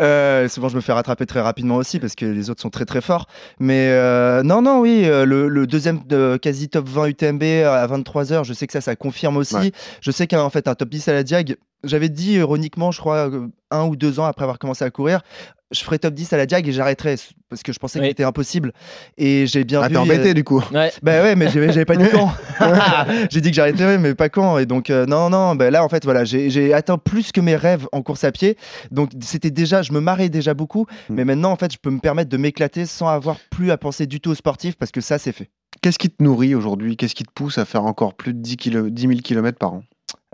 Euh, 0.00 0.48
souvent, 0.48 0.68
je 0.68 0.76
me 0.76 0.80
fais 0.80 0.92
rattraper 0.92 1.26
très 1.26 1.40
rapidement 1.40 1.76
aussi 1.76 1.98
parce 1.98 2.14
que 2.14 2.24
les 2.24 2.50
autres 2.50 2.60
sont 2.62 2.70
très 2.70 2.84
très 2.84 3.00
forts. 3.00 3.26
Mais 3.58 3.88
euh, 3.90 4.42
non, 4.42 4.62
non, 4.62 4.80
oui, 4.80 5.02
le, 5.04 5.48
le 5.48 5.66
deuxième 5.66 6.00
de 6.06 6.38
quasi 6.40 6.68
top 6.68 6.88
20 6.88 7.06
UTMB 7.08 7.42
à 7.66 7.86
23h, 7.86 8.44
je 8.44 8.52
sais 8.52 8.66
que 8.66 8.72
ça, 8.72 8.80
ça 8.80 8.96
confirme 8.96 9.36
aussi. 9.36 9.72
Je 10.00 10.10
sais 10.10 10.26
qu'en 10.26 10.50
fait, 10.50 10.68
un 10.68 10.74
top 10.74 10.88
10 10.88 11.08
à 11.08 11.12
la 11.12 11.22
Diag, 11.22 11.56
j'avais 11.84 12.08
dit 12.08 12.34
ironiquement, 12.34 12.90
je 12.90 13.00
crois, 13.00 13.30
euh, 13.30 13.48
un 13.70 13.84
ou 13.86 13.96
deux 13.96 14.20
ans 14.20 14.24
après 14.24 14.44
avoir 14.44 14.58
commencé 14.58 14.84
à 14.84 14.90
courir, 14.90 15.22
je 15.70 15.80
ferais 15.84 15.98
top 15.98 16.14
10 16.14 16.32
à 16.32 16.36
la 16.36 16.46
Diag 16.46 16.66
et 16.68 16.72
j'arrêterais 16.72 17.16
parce 17.48 17.62
que 17.62 17.72
je 17.72 17.78
pensais 17.78 17.98
Oui. 17.98 18.06
que 18.06 18.10
c'était 18.10 18.24
impossible. 18.24 18.72
Et 19.18 19.46
j'ai 19.46 19.64
bien 19.64 19.80
Ah, 19.82 19.88
vu. 19.88 19.92
t'es 19.94 19.98
embêté 19.98 20.30
euh, 20.30 20.34
du 20.34 20.44
coup. 20.44 20.62
Ouais. 20.72 20.90
bah 21.02 21.22
ouais, 21.22 21.36
mais 21.36 21.48
j'avais 21.50 21.84
pas 21.84 21.96
dit 21.96 22.04
quand. 22.10 22.32
j'ai 23.30 23.40
dit 23.40 23.50
que 23.50 23.54
j'arrêtais, 23.56 23.98
mais 23.98 24.14
pas 24.14 24.28
quand. 24.28 24.58
Et 24.58 24.66
donc, 24.66 24.90
euh, 24.90 25.06
non, 25.06 25.30
non, 25.30 25.54
bah 25.54 25.70
là, 25.70 25.84
en 25.84 25.88
fait, 25.88 26.04
voilà, 26.04 26.24
j'ai 26.24 26.50
j'ai 26.50 26.72
atteint 26.74 26.98
plus 26.98 27.32
que 27.32 27.40
mes 27.40 27.56
rêves 27.56 27.86
en 27.92 28.02
course 28.02 28.24
à 28.24 28.32
pied. 28.32 28.56
Donc, 28.90 29.10
c'était 29.20 29.50
déjà, 29.50 29.82
je 29.82 29.92
me 29.92 30.00
marrais 30.00 30.28
déjà 30.28 30.54
beaucoup. 30.54 30.86
Mm. 31.08 31.14
Mais 31.14 31.24
maintenant, 31.24 31.52
en 31.52 31.56
fait, 31.56 31.72
je 31.72 31.78
peux 31.78 31.90
me 31.90 32.00
permettre 32.00 32.30
de 32.30 32.36
m'éclater 32.36 32.86
sans 32.86 33.08
avoir 33.08 33.36
plus 33.50 33.70
à 33.70 33.76
penser 33.78 34.06
du 34.06 34.20
tout 34.20 34.30
au 34.30 34.34
sportif 34.34 34.76
parce 34.76 34.90
que 34.92 35.00
ça, 35.00 35.18
c'est 35.18 35.32
fait. 35.32 35.50
Qu'est-ce 35.82 35.98
qui 35.98 36.10
te 36.10 36.22
nourrit 36.22 36.54
aujourd'hui? 36.54 36.96
Qu'est-ce 36.96 37.14
qui 37.14 37.24
te 37.24 37.32
pousse 37.32 37.56
à 37.58 37.64
faire 37.64 37.84
encore 37.84 38.14
plus 38.14 38.34
de 38.34 38.38
10, 38.40 38.56
kilo- 38.56 38.90
10 38.90 39.02
000 39.02 39.12
km 39.22 39.56
par 39.58 39.72
an? 39.74 39.82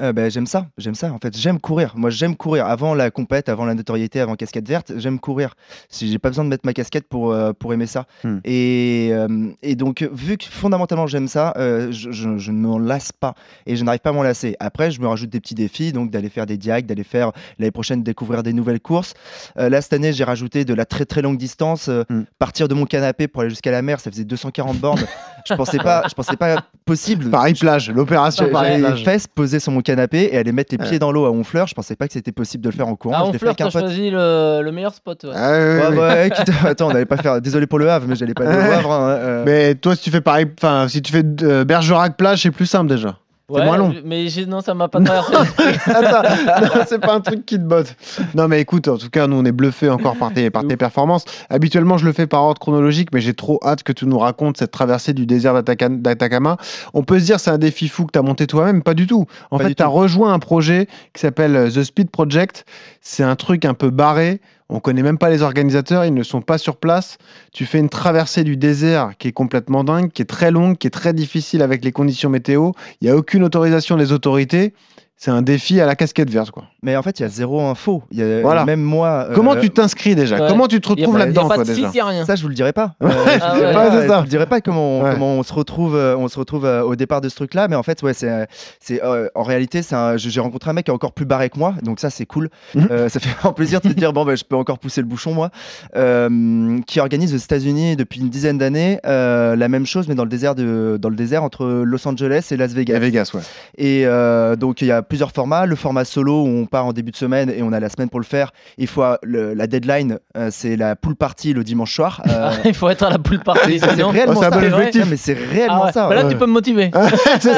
Euh, 0.01 0.13
bah, 0.13 0.29
j'aime 0.29 0.47
ça, 0.47 0.67
j'aime 0.77 0.95
ça. 0.95 1.13
En 1.13 1.19
fait, 1.19 1.37
j'aime 1.37 1.59
courir. 1.59 1.95
Moi, 1.97 2.11
j'aime 2.11 2.37
courir. 2.37 2.67
Avant 2.67 2.95
la 2.95 3.11
compète, 3.11 3.49
avant 3.49 3.65
la 3.65 3.75
notoriété, 3.75 4.21
avant 4.21 4.35
casquette 4.35 4.69
verte, 4.69 4.93
j'aime 4.97 5.19
courir. 5.19 5.55
Si 5.89 6.11
j'ai 6.11 6.19
pas 6.19 6.29
besoin 6.29 6.45
de 6.45 6.51
mettre 6.51 6.67
ma 6.67 6.75
casquette 6.75 7.09
pour, 7.09 7.33
euh, 7.33 7.53
pour 7.53 7.73
aimer 7.73 7.87
ça. 7.87 8.07
Hmm. 8.23 8.39
Et, 8.45 9.09
euh, 9.13 9.49
et 9.63 9.75
donc, 9.75 10.07
vu 10.13 10.37
que 10.37 10.45
fondamentalement 10.45 11.07
j'aime 11.07 11.29
ça, 11.29 11.55
je, 11.57 11.91
je, 11.91 12.37
je 12.37 12.53
ne 12.53 12.59
m'en 12.59 12.79
lasse 12.79 13.13
pas 13.13 13.35
et 13.65 13.77
je 13.77 13.85
n'arrive 13.85 14.01
pas 14.01 14.11
à 14.11 14.13
m'en 14.13 14.23
lasser. 14.23 14.57
Après, 14.61 14.91
je 14.91 15.01
me 15.01 15.07
rajoute 15.07 15.31
des 15.31 15.41
petits 15.41 15.55
défis, 15.55 15.93
donc 15.93 16.11
d'aller 16.11 16.29
faire 16.29 16.47
des 16.47 16.59
diags, 16.59 16.87
d'aller 16.87 17.05
faire 17.05 17.33
l'année 17.59 17.71
prochaine 17.71 18.03
découvrir 18.03 18.43
des 18.43 18.53
nouvelles 18.53 18.81
courses. 18.81 19.15
Là, 19.57 19.81
cette 19.81 19.93
année, 19.93 20.13
j'ai 20.13 20.25
rajouté 20.25 20.65
de 20.65 20.75
la 20.75 20.85
très 20.85 21.05
très 21.07 21.23
longue 21.23 21.39
distance. 21.39 21.89
Hmm. 21.89 22.25
Partir 22.39 22.69
de 22.69 22.75
mon 22.75 22.85
canapé 22.85 23.29
pour 23.29 23.41
aller 23.43 23.51
jusqu'à 23.51 23.71
la 23.71 23.83
mer, 23.83 24.01
ça 24.01 24.11
faisait 24.11 24.25
240 24.25 24.79
bornes. 24.79 25.01
je 25.49 25.55
pensais 25.55 25.79
pas, 25.79 26.05
je 26.09 26.15
pensais 26.15 26.37
pas 26.37 26.65
possible. 26.85 27.31
Paris 27.31 27.55
plage, 27.55 27.91
l'opération 27.91 28.49
Paris 28.51 28.79
plage. 28.79 29.05
fesses 29.05 29.27
posées 29.27 29.61
sur 29.61 29.73
mon 29.73 29.83
canapé 29.87 30.29
et 30.33 30.37
aller 30.39 30.53
mettre 30.53 30.73
les 30.75 30.79
pieds 30.79 30.93
Ouais. 30.93 30.99
dans 30.99 31.13
l'eau 31.13 31.25
à 31.25 31.31
Honfleur. 31.31 31.67
Je 31.67 31.75
pensais 31.75 31.97
pas 31.97 32.07
que 32.07 32.13
c'était 32.13 32.33
possible 32.33 32.63
de 32.65 32.69
le 32.71 32.75
faire 32.75 32.89
en 32.89 32.97
courant. 32.97 33.15
Ah, 33.17 33.21
je 33.21 33.25
on 33.25 33.27
l'ai 33.29 33.33
fait 33.35 33.39
fleur, 33.39 33.51
avec 33.51 33.61
un 33.63 33.65
t'as 33.71 33.81
choisi 33.81 34.11
le, 34.11 34.61
le 34.63 34.73
meilleur 34.73 34.93
spot. 34.95 35.25
ouais. 35.25 35.31
Ah, 35.35 35.51
ouais, 35.53 35.59
ouais, 35.59 35.79
Ouais, 35.79 35.89
ouais. 35.89 35.99
ouais, 35.99 36.31
quitte- 36.31 36.51
Attends, 36.67 36.89
on 36.89 36.93
n'allait 36.93 37.05
pas 37.07 37.17
faire. 37.17 37.41
Désolé 37.41 37.67
pour 37.67 37.79
le 37.79 37.89
Havre, 37.91 38.07
mais 38.09 38.15
j'allais 38.17 38.35
pas 38.35 38.45
aller 38.49 38.69
au. 38.69 38.73
Havre. 38.79 38.93
hein, 38.93 39.09
euh. 39.11 39.43
Mais 39.47 39.75
toi, 39.75 39.95
si 39.97 40.03
tu 40.03 40.11
fais 40.11 40.21
pareil, 40.21 40.47
enfin, 40.61 40.87
si 40.89 41.01
tu 41.03 41.13
fais 41.13 41.25
euh, 41.43 41.65
Bergerac 41.65 42.17
plage, 42.17 42.43
c'est 42.43 42.51
plus 42.51 42.67
simple 42.67 42.89
déjà. 42.91 43.17
Ouais, 43.49 43.65
moins 43.65 43.77
long. 43.77 43.95
Mais 44.05 44.27
non, 44.49 44.61
ça 44.61 44.75
m'a 44.75 44.89
pas 44.89 45.01
traversé. 45.01 45.33
Attends, 45.87 46.29
non, 46.63 46.83
c'est 46.89 46.99
pas 46.99 47.15
un 47.15 47.21
truc 47.21 47.47
qui 47.47 47.57
te 47.57 47.63
botte. 47.63 47.95
Non, 48.35 48.49
mais 48.49 48.61
écoute, 48.61 48.89
en 48.89 48.99
tout 48.99 49.09
cas, 49.09 49.29
nous, 49.29 49.37
on 49.37 49.45
est 49.45 49.53
bluffés 49.53 49.89
encore 49.89 50.17
par 50.17 50.33
tes, 50.33 50.51
par 50.51 50.67
tes 50.67 50.77
performances. 50.77 51.25
Habituellement, 51.49 51.97
je 51.97 52.07
le 52.07 52.13
fais 52.13 52.27
par 52.27 52.43
ordre 52.43 52.59
chronologique, 52.59 53.11
mais 53.13 53.21
j'ai 53.21 53.35
trop 53.35 53.61
hâte 53.65 53.85
que 53.85 53.93
tu 53.93 54.05
nous 54.07 54.19
racontes 54.19 54.57
cette 54.57 54.73
traversée 54.73 55.13
du 55.13 55.27
désert 55.27 55.63
d'Atacama. 55.63 56.57
On 56.93 57.05
peut 57.05 57.21
se 57.21 57.25
dire 57.25 57.39
c'est 57.39 57.51
un 57.51 57.59
défi 57.59 57.87
fou 57.87 58.07
que 58.07 58.13
tu 58.13 58.19
as 58.19 58.23
monté 58.23 58.49
toi-même, 58.49 58.83
pas 58.83 58.95
du 58.95 59.07
tout. 59.07 59.27
En 59.53 59.59
Pas 59.59 59.69
fait, 59.69 59.75
tu 59.77 59.83
as 59.85 59.87
tout. 59.87 59.93
rejoint 59.93 60.33
un 60.33 60.41
projet 60.41 60.89
qui 61.15 61.21
s'appelle 61.21 61.55
euh, 61.55 61.71
The 61.71 61.85
Speed 61.85 62.11
Project. 62.11 62.65
C'est 63.01 63.23
un 63.23 63.37
truc 63.37 63.65
un 63.65 63.75
peu 63.75 63.91
barré. 63.91 64.41
On 64.69 64.81
connaît 64.81 65.03
même 65.03 65.19
pas 65.19 65.31
les 65.31 65.43
organisateurs, 65.43 66.05
ils 66.05 66.15
ne 66.15 66.25
sont 66.25 66.43
pas 66.43 66.59
sur 66.59 66.77
place. 66.77 67.19
Tu 67.53 67.67
fais 67.67 67.79
une 67.79 67.89
traversée 67.89 68.43
du 68.43 68.57
désert 68.57 69.13
qui 69.17 69.29
est 69.29 69.33
complètement 69.33 69.85
dingue, 69.85 70.11
qui 70.11 70.23
est 70.23 70.27
très 70.27 70.51
longue, 70.51 70.77
qui 70.77 70.89
est 70.89 70.91
très 70.91 71.13
difficile 71.13 71.63
avec 71.63 71.85
les 71.85 71.93
conditions 71.93 72.31
météo. 72.31 72.73
Il 73.01 73.05
n'y 73.07 73.11
a 73.11 73.17
aucune 73.17 73.45
autorisation 73.45 73.97
des 73.97 74.11
autorités. 74.11 74.75
C'est 75.19 75.31
un 75.31 75.41
défi 75.41 75.81
à 75.81 75.87
la 75.87 75.97
casquette 75.97 76.29
verte, 76.29 76.51
quoi. 76.51 76.65
Mais 76.83 76.95
en 76.95 77.03
fait, 77.03 77.19
il 77.19 77.23
y 77.23 77.25
a 77.25 77.29
zéro 77.29 77.63
info. 77.63 78.03
Il 78.11 78.19
y 78.19 78.23
a, 78.23 78.43
Voilà. 78.43 78.67
Même 78.67 78.83
moi. 78.83 79.29
euh, 79.31 79.35
Comment 79.35 79.57
tu 79.57 79.71
t'inscris 79.71 80.15
déjà? 80.15 80.39
Ouais. 80.39 80.47
Comment 80.49 80.69
tu 80.69 80.79
te 80.79 80.89
retrouves 80.91 81.17
là-dedans, 81.17 81.49
de 81.49 81.63
déjà? 81.65 82.05
rien. 82.05 82.27
Ça, 82.27 82.37
je 82.37 82.43
vous 82.43 82.49
le 82.49 82.55
dirai 82.55 82.75
pas. 82.75 82.93
Euh, 83.03 83.09
Ah 83.41 83.55
je, 83.55 83.55
ouais. 83.55 83.59
dirai 83.61 83.73
pas, 83.73 83.85
Ouais, 83.89 83.91
c'est 84.03 84.09
ça. 84.09 84.17
je 84.19 84.21
vous 84.25 84.29
dirai 84.29 84.47
pas 84.47 84.61
comment, 84.61 84.99
on- 84.99 85.03
Ouais. 85.05 85.13
comment 85.15 85.35
on 85.37 85.43
se 85.43 85.55
retrouve, 85.55 85.97
euh, 85.97 86.17
on 86.19 86.29
se 86.29 86.39
retrouve 86.39 86.67
euh, 86.67 86.83
au 86.83 86.97
départ 86.97 87.23
de 87.23 87.29
ce 87.31 87.35
truc-là. 87.37 87.67
Mais 87.69 87.77
en 87.77 87.83
fait, 87.83 88.03
ouais, 88.03 88.13
c'est, 88.13 88.47
c'est, 88.79 89.03
euh, 89.03 89.29
en 89.35 89.43
réalité, 89.43 89.81
c'est 89.83 89.95
un- 89.95 90.19
j'ai 90.19 90.39
rencontré 90.41 90.69
un 90.71 90.75
mec 90.75 90.85
qui 90.85 90.91
est 90.91 90.95
encore 90.95 91.13
plus 91.15 91.25
barré 91.25 91.49
que 91.49 91.59
moi. 91.59 91.75
Donc 91.83 91.99
ça, 91.99 92.11
c'est 92.11 92.27
cool. 92.27 92.51
Euh, 92.77 93.09
ça 93.09 93.19
fait 93.19 93.31
vraiment 93.41 93.55
plaisir 93.55 93.81
de 93.81 93.89
se 93.89 93.95
dire 93.95 94.13
bon, 94.13 94.27
ben, 94.27 94.37
je 94.37 94.45
peux 94.45 94.57
encore 94.57 94.79
pousser 94.79 95.01
le 95.01 95.07
bouchon, 95.07 95.33
moi. 95.33 95.51
Euh, 95.97 96.79
qui 96.87 97.01
organise 97.01 97.35
aux 97.35 97.39
États-Unis 97.39 97.97
depuis 97.97 98.21
une 98.21 98.29
dizaine 98.29 98.59
d'années 98.59 99.01
euh, 99.07 99.57
la 99.57 99.69
même 99.69 99.87
chose, 99.87 100.09
mais 100.09 100.15
dans 100.15 100.25
le 100.25 100.29
désert 100.29 100.55
de, 100.55 100.99
dans 101.01 101.09
le 101.09 101.17
désert 101.17 101.43
entre 101.43 101.65
Los 101.85 102.07
Angeles 102.07 102.49
et 102.51 102.57
Las 102.57 102.73
Vegas. 102.75 102.97
À 102.97 102.99
Vegas, 102.99 103.31
ouais. 103.35 103.41
Et 103.79 104.07
euh, 104.07 104.57
donc 104.57 104.83
il 104.83 104.89
y 104.89 104.93
a 104.93 105.03
plusieurs 105.09 105.33
formats. 105.33 105.67
Le 105.67 105.77
format 105.77 106.05
solo 106.05 106.43
où 106.43 106.47
on 106.49 106.67
part 106.67 106.87
en 106.87 106.93
début 106.93 107.11
de 107.13 107.17
semaine 107.17 107.51
et 107.51 107.63
on 107.63 107.73
a 107.73 107.81
la 107.81 107.89
semaine 107.89 108.09
pour 108.11 108.21
le 108.21 108.25
faire. 108.27 108.53
Il 108.79 108.87
faut 108.87 109.03
euh, 109.03 109.17
le- 109.23 109.55
la 109.55 109.67
deadline, 109.67 110.19
euh, 110.37 110.49
c'est 110.53 110.77
la 110.77 110.97
pool 110.97 111.17
party 111.17 111.53
le 111.55 111.65
dimanche 111.65 111.95
soir. 111.95 112.23
Euh, 112.29 112.51
Il 112.65 112.75
faut 112.75 112.89
être 112.89 113.03
à 113.03 113.11
la 113.11 113.19
poule 113.19 113.41
partie. 113.41 113.79
c'est 113.79 113.87
réellement 113.87 114.35
Oh, 114.37 114.41
c'est 114.41 114.47
un 114.47 114.51
ça. 114.51 114.57
objectif. 114.77 115.03
non, 115.05 115.07
mais 115.11 115.17
c'est 115.17 115.33
réellement 115.35 115.83
Ah 115.83 115.87
ouais. 115.87 115.93
ça. 115.93 116.09
Bah 116.09 116.15
là, 116.15 116.25
ouais. 116.25 116.31
tu 116.33 116.37
peux 116.39 116.47
me 116.47 116.53
motiver. 116.53 116.91
Et 116.95 116.97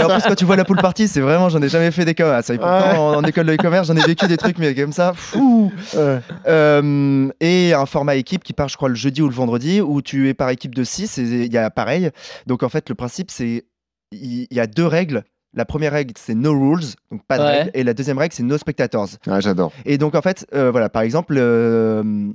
en 0.02 0.08
plus, 0.08 0.22
quand 0.26 0.34
tu 0.34 0.44
vois 0.44 0.56
la 0.56 0.64
pool 0.64 0.78
party, 0.78 1.08
c'est 1.08 1.20
vraiment, 1.20 1.48
j'en 1.48 1.60
ai 1.62 1.68
jamais 1.68 1.90
fait 1.90 2.04
des 2.04 2.14
cas. 2.14 2.42
Ça, 2.42 2.54
pourtant, 2.54 2.68
Ouais. 2.90 2.96
en, 2.98 3.14
en 3.16 3.24
école 3.24 3.46
de 3.46 3.52
e-commerce, 3.54 3.88
j'en 3.88 3.96
ai 3.96 4.04
vécu 4.06 4.26
des 4.26 4.36
trucs, 4.36 4.58
mais 4.58 4.74
comme 4.74 4.92
ça, 4.92 5.12
fou. 5.14 5.72
Ouais. 5.96 6.18
Euh, 6.46 7.28
et 7.40 7.72
un 7.74 7.86
format 7.86 8.16
équipe 8.16 8.44
qui 8.44 8.52
part, 8.52 8.68
je 8.68 8.76
crois, 8.76 8.88
le 8.88 8.94
jeudi 8.94 9.22
ou 9.22 9.28
le 9.28 9.34
vendredi, 9.34 9.80
où 9.80 10.02
tu 10.02 10.28
es 10.28 10.34
par 10.34 10.50
équipe 10.50 10.74
de 10.74 10.84
6 10.84 11.18
et 11.18 11.22
il 11.22 11.52
y 11.52 11.58
a 11.58 11.70
pareil. 11.70 12.10
Donc 12.46 12.62
en 12.62 12.68
fait, 12.68 12.88
le 12.88 12.94
principe, 12.94 13.30
c'est 13.30 13.64
il 14.12 14.46
il 14.50 14.56
y 14.56 14.60
a 14.60 14.66
deux 14.66 14.86
règles. 14.86 15.24
La 15.54 15.64
première 15.64 15.92
règle, 15.92 16.12
c'est 16.16 16.34
no 16.34 16.52
rules, 16.52 16.84
donc 17.10 17.24
pas 17.26 17.38
de 17.38 17.42
Ouais. 17.42 17.58
règles. 17.58 17.70
Et 17.74 17.82
la 17.82 17.94
deuxième 17.94 18.18
règle, 18.18 18.34
c'est 18.34 18.42
no 18.42 18.58
spectators. 18.58 19.08
Ouais, 19.26 19.40
j'adore. 19.40 19.72
Et 19.86 19.96
donc, 19.96 20.14
en 20.14 20.20
fait, 20.22 20.46
euh, 20.54 20.70
voilà, 20.70 20.88
par 20.90 21.02
exemple, 21.02 21.36
euh, 21.38 22.02
euh, 22.02 22.32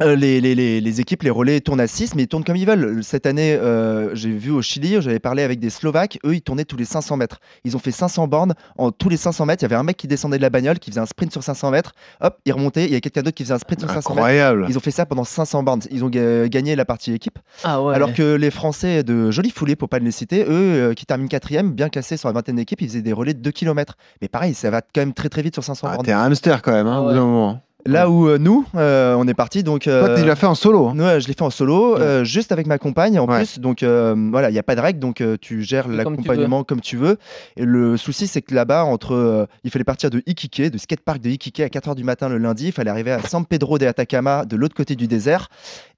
les, 0.00 0.40
les, 0.40 0.54
les, 0.54 0.80
les 0.80 1.00
équipes, 1.00 1.22
les 1.22 1.30
relais 1.30 1.60
tournent 1.60 1.80
à 1.80 1.86
6, 1.86 2.14
mais 2.14 2.22
ils 2.22 2.28
tournent 2.28 2.44
comme 2.44 2.56
ils 2.56 2.66
veulent. 2.66 3.02
Cette 3.04 3.26
année, 3.26 3.54
euh, 3.54 4.14
j'ai 4.14 4.30
vu 4.30 4.50
au 4.50 4.62
Chili, 4.62 4.96
j'avais 5.00 5.18
parlé 5.18 5.42
avec 5.42 5.60
des 5.60 5.70
Slovaques, 5.70 6.18
eux, 6.24 6.34
ils 6.34 6.40
tournaient 6.42 6.64
tous 6.64 6.76
les 6.76 6.84
500 6.84 7.16
mètres. 7.16 7.40
Ils 7.64 7.76
ont 7.76 7.78
fait 7.78 7.90
500 7.90 8.26
bornes. 8.28 8.54
En 8.78 8.90
tous 8.92 9.08
les 9.08 9.16
500 9.16 9.46
mètres, 9.46 9.62
il 9.62 9.64
y 9.64 9.66
avait 9.66 9.76
un 9.76 9.82
mec 9.82 9.96
qui 9.96 10.06
descendait 10.08 10.38
de 10.38 10.42
la 10.42 10.50
bagnole, 10.50 10.78
qui 10.78 10.90
faisait 10.90 11.00
un 11.00 11.06
sprint 11.06 11.32
sur 11.32 11.42
500 11.42 11.70
mètres. 11.70 11.92
Hop, 12.20 12.38
il 12.46 12.52
remontait. 12.52 12.84
Il 12.86 12.92
y 12.92 12.96
a 12.96 13.00
quelqu'un 13.00 13.22
d'autre 13.22 13.34
qui 13.36 13.42
faisait 13.44 13.54
un 13.54 13.58
sprint 13.58 13.80
sur 13.80 13.88
500 13.90 13.98
mètres. 14.10 14.10
Incroyable. 14.24 14.66
Ils 14.68 14.76
ont 14.76 14.80
fait 14.80 14.90
ça 14.90 15.06
pendant 15.06 15.24
500 15.24 15.62
bornes. 15.62 15.80
Ils 15.90 16.02
ont 16.04 16.08
ga- 16.08 16.48
gagné 16.48 16.76
la 16.76 16.84
partie 16.84 17.12
équipe. 17.12 17.38
Ah 17.64 17.82
ouais. 17.82 17.94
Alors 17.94 18.14
que 18.14 18.34
les 18.36 18.50
Français 18.50 19.02
de 19.02 19.30
Jolie 19.30 19.50
Foulée, 19.50 19.76
pour 19.76 19.88
pas 19.88 19.98
les 19.98 20.10
citer, 20.10 20.42
eux, 20.44 20.46
euh, 20.50 20.94
qui 20.94 21.04
terminent 21.06 21.28
quatrième, 21.28 21.72
bien 21.72 21.88
classés 21.88 22.16
sur 22.16 22.28
la 22.28 22.32
vingtaine 22.32 22.56
d'équipes, 22.56 22.80
ils 22.80 22.88
faisaient 22.88 23.02
des 23.02 23.12
relais 23.12 23.34
de 23.34 23.40
2 23.40 23.50
km. 23.50 23.96
Mais 24.22 24.28
pareil, 24.28 24.54
ça 24.54 24.70
va 24.70 24.80
quand 24.80 25.00
même 25.02 25.12
très 25.14 25.28
très 25.28 25.42
vite 25.42 25.54
sur 25.54 25.62
500 25.64 25.86
Ah, 25.88 25.94
bornes. 25.94 26.06
t'es 26.06 26.12
un 26.12 26.20
hamster 26.22 26.62
quand 26.62 26.72
même, 26.72 26.86
hein, 26.86 26.94
Ah 26.96 27.00
au 27.02 27.08
bout 27.08 27.12
d'un 27.14 27.20
moment. 27.20 27.62
Là 27.86 28.10
où 28.10 28.28
euh, 28.28 28.38
nous, 28.38 28.64
euh, 28.76 29.14
on 29.18 29.26
est 29.26 29.34
parti 29.34 29.62
donc. 29.62 29.82
Toi, 29.82 29.92
euh, 29.92 30.16
tu 30.20 30.24
l'as 30.26 30.36
fait 30.36 30.46
en 30.46 30.54
solo. 30.54 30.88
hein. 30.88 30.98
Ouais, 30.98 31.20
je 31.20 31.28
l'ai 31.28 31.34
fait 31.34 31.42
en 31.42 31.50
solo, 31.50 31.94
Ouais. 31.94 32.00
euh, 32.02 32.24
juste 32.24 32.52
avec 32.52 32.66
ma 32.66 32.78
compagne 32.78 33.18
en 33.18 33.26
Ouais. 33.26 33.38
plus. 33.38 33.58
Donc 33.58 33.82
euh, 33.82 34.14
voilà, 34.30 34.50
il 34.50 34.52
n'y 34.52 34.58
a 34.58 34.62
pas 34.62 34.74
de 34.76 34.80
règle, 34.80 34.98
donc 34.98 35.20
euh, 35.20 35.36
tu 35.40 35.62
gères 35.62 35.88
l'accompagnement 35.88 36.62
comme 36.64 36.80
tu 36.80 36.96
veux. 36.96 37.16
Et 37.56 37.64
le 37.64 37.96
souci, 37.96 38.26
c'est 38.26 38.42
que 38.42 38.54
là-bas, 38.54 38.84
entre, 38.84 39.14
euh, 39.14 39.46
il 39.64 39.70
fallait 39.70 39.84
partir 39.84 40.10
de 40.10 40.22
Iquique, 40.26 40.60
de 40.62 40.78
skatepark 40.78 41.20
de 41.20 41.30
Iquique 41.30 41.60
à 41.60 41.68
4h 41.68 41.94
du 41.94 42.04
matin 42.04 42.28
le 42.28 42.38
lundi. 42.38 42.66
Il 42.66 42.72
fallait 42.72 42.90
arriver 42.90 43.12
à 43.12 43.20
San 43.22 43.44
Pedro 43.46 43.78
de 43.78 43.86
Atacama, 43.86 44.44
de 44.44 44.56
l'autre 44.56 44.74
côté 44.74 44.94
du 44.96 45.06
désert. 45.06 45.48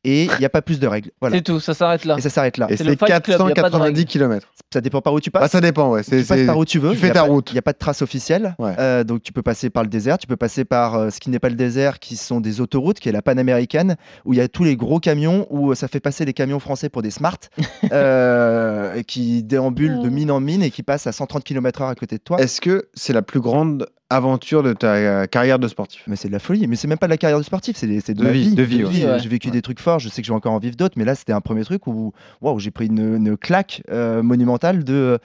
Et 0.04 0.24
il 0.24 0.38
n'y 0.40 0.44
a 0.44 0.48
pas 0.48 0.62
plus 0.62 0.80
de 0.80 0.86
règles. 0.88 1.10
Voilà. 1.20 1.36
C'est 1.36 1.42
tout, 1.42 1.60
ça 1.60 1.74
s'arrête 1.74 2.04
là. 2.04 2.16
Et 2.18 2.20
ça 2.20 2.28
s'arrête 2.28 2.56
là. 2.56 2.66
Et 2.68 2.76
C'est 2.76 2.82
le 2.82 2.90
c'est 2.90 2.98
Fight 2.98 3.22
Club, 3.22 3.38
y 3.38 3.42
a 3.42 3.46
pas 3.46 3.48
de 3.48 3.54
490 3.54 3.84
règle. 4.00 4.04
km. 4.10 4.48
Ça 4.72 4.80
dépend 4.80 5.00
par 5.00 5.12
où 5.14 5.20
tu 5.20 5.30
passes. 5.30 5.42
Bah, 5.42 5.48
ça 5.48 5.60
dépend, 5.60 5.90
ouais. 5.92 6.02
C'est, 6.02 6.22
tu 6.22 6.26
passes 6.26 6.44
par 6.44 6.58
où 6.58 6.64
tu 6.64 6.80
veux. 6.80 6.90
tu 6.90 6.96
fais 6.96 7.08
ta 7.12 7.20
pas- 7.22 7.28
route. 7.28 7.50
Il 7.50 7.54
n'y 7.54 7.58
a 7.60 7.62
pas 7.62 7.72
de 7.72 7.78
trace 7.78 8.02
officielle. 8.02 8.56
Ouais. 8.58 8.74
Euh, 8.80 9.04
donc 9.04 9.22
tu 9.22 9.32
peux 9.32 9.42
passer 9.42 9.70
par 9.70 9.84
le 9.84 9.88
désert, 9.88 10.18
tu 10.18 10.26
peux 10.26 10.36
passer 10.36 10.64
par 10.64 10.96
euh, 10.96 11.10
ce 11.10 11.20
qui 11.20 11.30
n'est 11.30 11.38
pas 11.38 11.50
le 11.50 11.54
désert, 11.54 12.00
qui 12.00 12.16
sont 12.16 12.40
des 12.40 12.60
autoroutes, 12.60 12.98
qui 12.98 13.08
est 13.08 13.12
la 13.12 13.22
panaméricaine, 13.22 13.96
où 14.24 14.32
il 14.32 14.38
y 14.38 14.42
a 14.42 14.48
tous 14.48 14.64
les 14.64 14.76
gros 14.76 14.98
camions, 14.98 15.46
où 15.50 15.72
ça 15.76 15.86
fait 15.86 16.00
passer 16.00 16.24
les 16.24 16.32
camions 16.32 16.58
français 16.58 16.88
pour 16.88 17.02
des 17.02 17.10
smart, 17.12 17.38
euh, 17.92 19.02
qui 19.02 19.42
déambulent 19.42 20.00
de 20.00 20.08
mine 20.08 20.30
en 20.30 20.40
mine 20.40 20.62
et 20.62 20.70
qui 20.70 20.82
passent 20.82 21.06
à 21.06 21.12
130 21.12 21.44
km/h 21.44 21.88
à 21.90 21.94
côté 21.94 22.16
de 22.16 22.22
toi. 22.22 22.40
Est-ce 22.40 22.60
que 22.60 22.88
c'est 22.94 23.12
la 23.12 23.22
plus 23.22 23.40
grande 23.40 23.86
aventure 24.14 24.62
de 24.62 24.72
ta 24.72 24.94
euh, 24.94 25.26
carrière 25.26 25.58
de 25.58 25.68
sportif 25.68 26.02
Mais 26.06 26.16
c'est 26.16 26.28
de 26.28 26.32
la 26.32 26.38
folie. 26.38 26.66
Mais 26.66 26.76
c'est 26.76 26.88
même 26.88 26.98
pas 26.98 27.06
de 27.06 27.10
la 27.12 27.16
carrière 27.18 27.38
de 27.38 27.44
sportif, 27.44 27.76
c'est 27.76 27.86
de, 27.86 28.12
De 28.12 28.22
ma 28.24 28.30
vie, 28.30 28.50
vie. 28.50 28.54
de 28.54 28.62
vie, 28.62 28.84
ouais. 28.84 29.18
J'ai 29.18 29.28
vécu 29.28 29.48
Ouais. 29.48 29.52
des 29.52 29.62
trucs 29.62 29.80
forts. 29.80 29.98
Je 29.98 30.08
sais 30.08 30.22
que 30.22 30.26
je 30.26 30.32
vais 30.32 30.36
encore 30.36 30.52
en 30.52 30.58
vivre 30.58 30.76
d'autres, 30.76 30.94
mais 30.96 31.04
là 31.04 31.14
c'était 31.14 31.32
un 31.32 31.40
premier 31.40 31.64
truc 31.64 31.86
où, 31.86 32.12
waouh, 32.40 32.58
j'ai 32.58 32.70
pris 32.70 32.86
une, 32.86 33.16
une 33.16 33.36
claque 33.36 33.82
euh, 33.90 34.22
monumentale 34.22 34.84
de, 34.84 35.18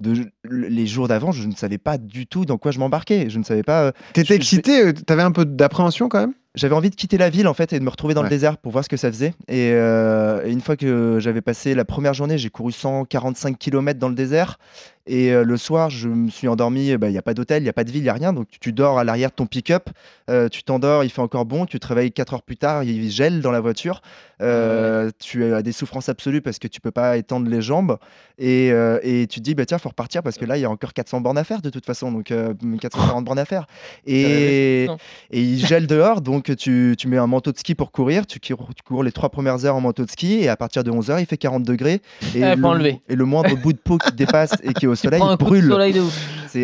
de 0.00 0.26
les 0.50 0.86
jours 0.86 1.08
d'avant. 1.08 1.32
Je 1.32 1.46
ne 1.46 1.54
savais 1.54 1.78
pas 1.78 1.98
du 1.98 2.26
tout 2.26 2.44
dans 2.44 2.58
quoi 2.58 2.70
je 2.70 2.78
m'embarquais. 2.78 3.28
Je 3.30 3.38
ne 3.38 3.44
savais 3.44 3.62
pas. 3.62 3.82
euh, 3.84 3.92
T'étais 4.12 4.34
excité 4.36 4.86
euh, 4.86 4.92
T'avais 4.92 5.22
un 5.22 5.32
peu 5.32 5.44
d'appréhension 5.44 6.08
quand 6.08 6.20
même? 6.20 6.34
J'avais 6.56 6.76
envie 6.76 6.90
de 6.90 6.94
quitter 6.94 7.18
la 7.18 7.30
ville 7.30 7.48
en 7.48 7.54
fait 7.54 7.72
et 7.72 7.80
de 7.80 7.84
me 7.84 7.90
retrouver 7.90 8.14
dans 8.14 8.20
Ouais. 8.20 8.28
le 8.28 8.30
désert 8.30 8.58
pour 8.58 8.70
voir 8.70 8.84
ce 8.84 8.88
que 8.88 8.96
ça 8.96 9.10
faisait. 9.10 9.34
Et, 9.48 9.72
euh, 9.72 10.40
et 10.46 10.52
une 10.52 10.60
fois 10.60 10.76
que 10.76 11.18
j'avais 11.18 11.40
passé 11.40 11.74
la 11.74 11.84
première 11.84 12.14
journée, 12.14 12.38
j'ai 12.38 12.48
couru 12.48 12.70
145 12.70 13.58
km 13.58 13.98
dans 13.98 14.08
le 14.08 14.14
désert. 14.14 14.58
Et 15.06 15.32
euh, 15.32 15.44
le 15.44 15.56
soir, 15.56 15.90
je 15.90 16.08
me 16.08 16.30
suis 16.30 16.48
endormi. 16.48 16.86
Il 16.88 16.98
n'y 16.98 17.18
a 17.18 17.22
pas 17.22 17.34
d'hôtel, 17.34 17.60
il 17.62 17.64
n'y 17.64 17.68
a 17.68 17.74
pas 17.74 17.84
de 17.84 17.90
ville, 17.90 18.00
il 18.00 18.04
n'y 18.04 18.08
a 18.08 18.14
rien. 18.14 18.32
Donc 18.32 18.46
tu 18.60 18.72
dors 18.72 18.98
à 18.98 19.04
l'arrière 19.04 19.30
de 19.30 19.34
ton 19.34 19.46
pick-up. 19.46 19.90
euh, 20.30 20.48
tu 20.48 20.62
t'endors, 20.62 21.04
il 21.04 21.10
fait 21.10 21.20
encore 21.20 21.44
bon. 21.44 21.66
Tu 21.66 21.78
te 21.78 21.86
réveilles 21.86 22.10
4 22.12 22.34
heures 22.34 22.42
plus 22.42 22.56
tard, 22.56 22.84
il 22.84 23.10
gèle 23.10 23.40
dans 23.42 23.52
la 23.52 23.60
voiture. 23.60 24.00
Euh, 24.40 25.10
Tu 25.20 25.44
as 25.52 25.62
des 25.62 25.72
souffrances 25.72 26.08
absolues 26.08 26.40
parce 26.40 26.58
que 26.58 26.68
tu 26.68 26.80
peux 26.80 26.90
pas 26.90 27.16
étendre 27.18 27.48
les 27.50 27.60
jambes. 27.62 27.98
Et, 28.38 28.68
et 29.02 29.26
tu 29.28 29.40
te 29.40 29.44
dis, 29.44 29.54
bah, 29.54 29.64
tiens, 29.66 29.78
faut 29.78 29.90
repartir 29.90 30.22
parce 30.22 30.38
que 30.38 30.44
là, 30.44 30.56
il 30.56 30.60
y 30.60 30.64
a 30.64 30.70
encore 30.70 30.92
400 30.94 31.20
bornes 31.20 31.38
à 31.38 31.44
faire 31.44 31.60
de 31.62 31.70
toute 31.70 31.84
façon. 31.86 32.10
Donc 32.10 32.30
euh, 32.30 32.54
440 32.80 33.24
bornes 33.24 33.38
à 33.38 33.44
faire. 33.44 33.66
Et, 34.06 34.88
il 35.30 35.64
gèle 35.66 35.86
dehors, 35.86 36.20
donc 36.20 36.54
tu, 36.56 36.94
tu 36.98 37.08
mets 37.08 37.18
un 37.18 37.26
manteau 37.26 37.52
de 37.52 37.58
ski 37.58 37.74
pour 37.74 37.92
courir, 37.92 38.26
tu, 38.26 38.38
cours- 38.40 38.70
tu 38.74 38.82
cours 38.82 39.02
les 39.02 39.12
trois 39.12 39.28
premières 39.30 39.64
heures 39.64 39.76
en 39.76 39.80
manteau 39.80 40.04
de 40.04 40.10
ski, 40.10 40.34
et 40.40 40.48
à 40.48 40.56
partir 40.56 40.84
de 40.84 40.90
11h, 40.90 41.20
il 41.20 41.26
fait 41.26 41.36
40 41.36 41.62
degrés. 41.62 42.00
Et, 42.34 42.40
le, 42.56 42.64
enlever. 42.64 43.00
et 43.08 43.16
le 43.16 43.24
moindre 43.24 43.54
bout 43.56 43.72
de 43.72 43.78
peau 43.78 43.98
qui 43.98 44.10
te 44.10 44.16
dépasse 44.16 44.52
et 44.62 44.72
qui 44.72 44.84
est 44.86 44.88
au 44.94 44.96
soleil, 44.96 45.22
il 45.22 45.36
brûle. 45.36 45.68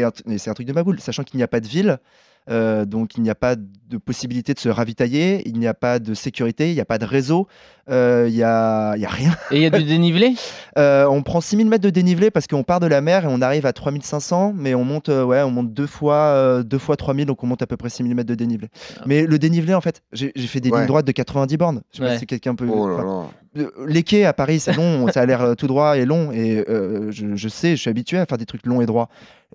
un, 0.03 0.11
c'est 0.39 0.51
un 0.51 0.55
truc 0.55 0.67
de 0.67 0.73
ma 0.73 0.83
boule, 0.83 1.01
sachant 1.01 1.25
qu'il 1.25 1.37
n'y 1.39 1.43
a 1.45 1.49
pas 1.49 1.61
de 1.61 1.67
ville. 1.67 1.99
euh, 2.49 2.85
donc 2.87 3.17
il 3.17 3.23
n'y 3.23 3.31
a 3.31 3.35
pas 3.35 3.55
de 3.57 3.99
possibilité 3.99 4.55
de 4.55 4.59
se 4.59 4.69
ravitailler, 4.69 5.47
il 5.47 5.59
n'y 5.59 5.67
a 5.67 5.75
pas 5.75 5.99
de 5.99 6.15
sécurité, 6.15 6.71
il 6.71 6.75
n'y 6.75 6.81
a 6.81 6.87
pas 6.87 6.99
de 6.99 7.05
réseau, 7.05 7.49
euh, 7.91 8.27
il 8.29 8.35
n'y 8.35 8.43
a, 8.43 8.95
il 8.97 9.03
y 9.03 9.07
a 9.07 9.09
rien. 9.09 9.33
Et 9.51 9.57
il 9.57 9.63
y 9.63 9.67
a 9.67 9.71
du 9.71 9.85
dénivelé? 9.85 10.35
Euh, 10.79 11.05
on 11.07 11.23
prend 11.25 11.41
6000 11.41 11.69
mètres 11.69 11.83
de 11.83 11.91
dénivelé 11.91 12.31
parce 12.31 12.47
qu'on 12.47 12.63
part 12.63 12.79
de 12.79 12.87
la 12.87 13.01
mer 13.01 13.25
et 13.25 13.29
on 13.29 13.43
arrive 13.43 13.67
à 13.67 13.73
3500, 13.73 14.55
mais 14.57 14.73
on 14.77 14.85
monte, 14.85 15.09
euh, 15.09 15.25
ouais, 15.25 15.43
on 15.43 15.51
monte 15.51 15.75
deux 15.75 15.89
fois, 15.89 16.15
euh, 16.15 16.63
deux 16.63 16.79
fois 16.79 16.97
3000, 16.97 17.27
donc 17.27 17.43
on 17.43 17.49
monte 17.49 17.61
à 17.61 17.67
peu 17.67 17.77
près 17.77 17.89
6000 17.91 18.15
mètres 18.15 18.29
de 18.29 18.37
dénivelé. 18.37 18.69
Ah. 18.97 19.03
Mais 19.05 19.27
le 19.27 19.39
dénivelé, 19.41 19.75
en 19.75 19.81
fait, 19.81 20.03
j'ai 20.13 20.31
fait 20.37 20.61
des 20.61 20.71
Ouais. 20.71 20.79
lignes 20.79 20.87
droites 20.87 21.07
de 21.07 21.13
90 21.13 21.57
bornes. 21.57 21.83
Je 21.91 21.99
sais 21.99 22.05
pas 22.05 22.11
Ouais. 22.13 22.19
si 22.19 22.27
quelqu'un 22.27 22.55
peut. 22.55 22.69
Oh 22.73 22.87
là 22.89 22.95
enfin, 22.95 23.05
là. 23.57 23.63
euh, 23.65 23.71
Les 23.89 24.05
quais 24.05 24.25
à 24.25 24.33
Paris, 24.33 24.61
c'est 24.61 24.73
long, 24.75 25.09
ça 25.09 25.23
a 25.23 25.27
l'air 25.27 25.43
euh, 25.43 25.55
tout 25.57 25.67
droit 25.67 25.99
et 25.99 26.05
long, 26.07 26.31
et 26.31 26.65
euh, 26.69 27.11
je, 27.11 27.35
je 27.35 27.49
sais, 27.49 27.73
je 27.75 27.81
suis 27.81 27.91
habitué 27.91 28.19
à 28.19 28.25
faire 28.27 28.39
des 28.39 28.47
trucs 28.47 28.65
longs 28.65 28.81
et 28.81 28.87
droits. 28.87 29.09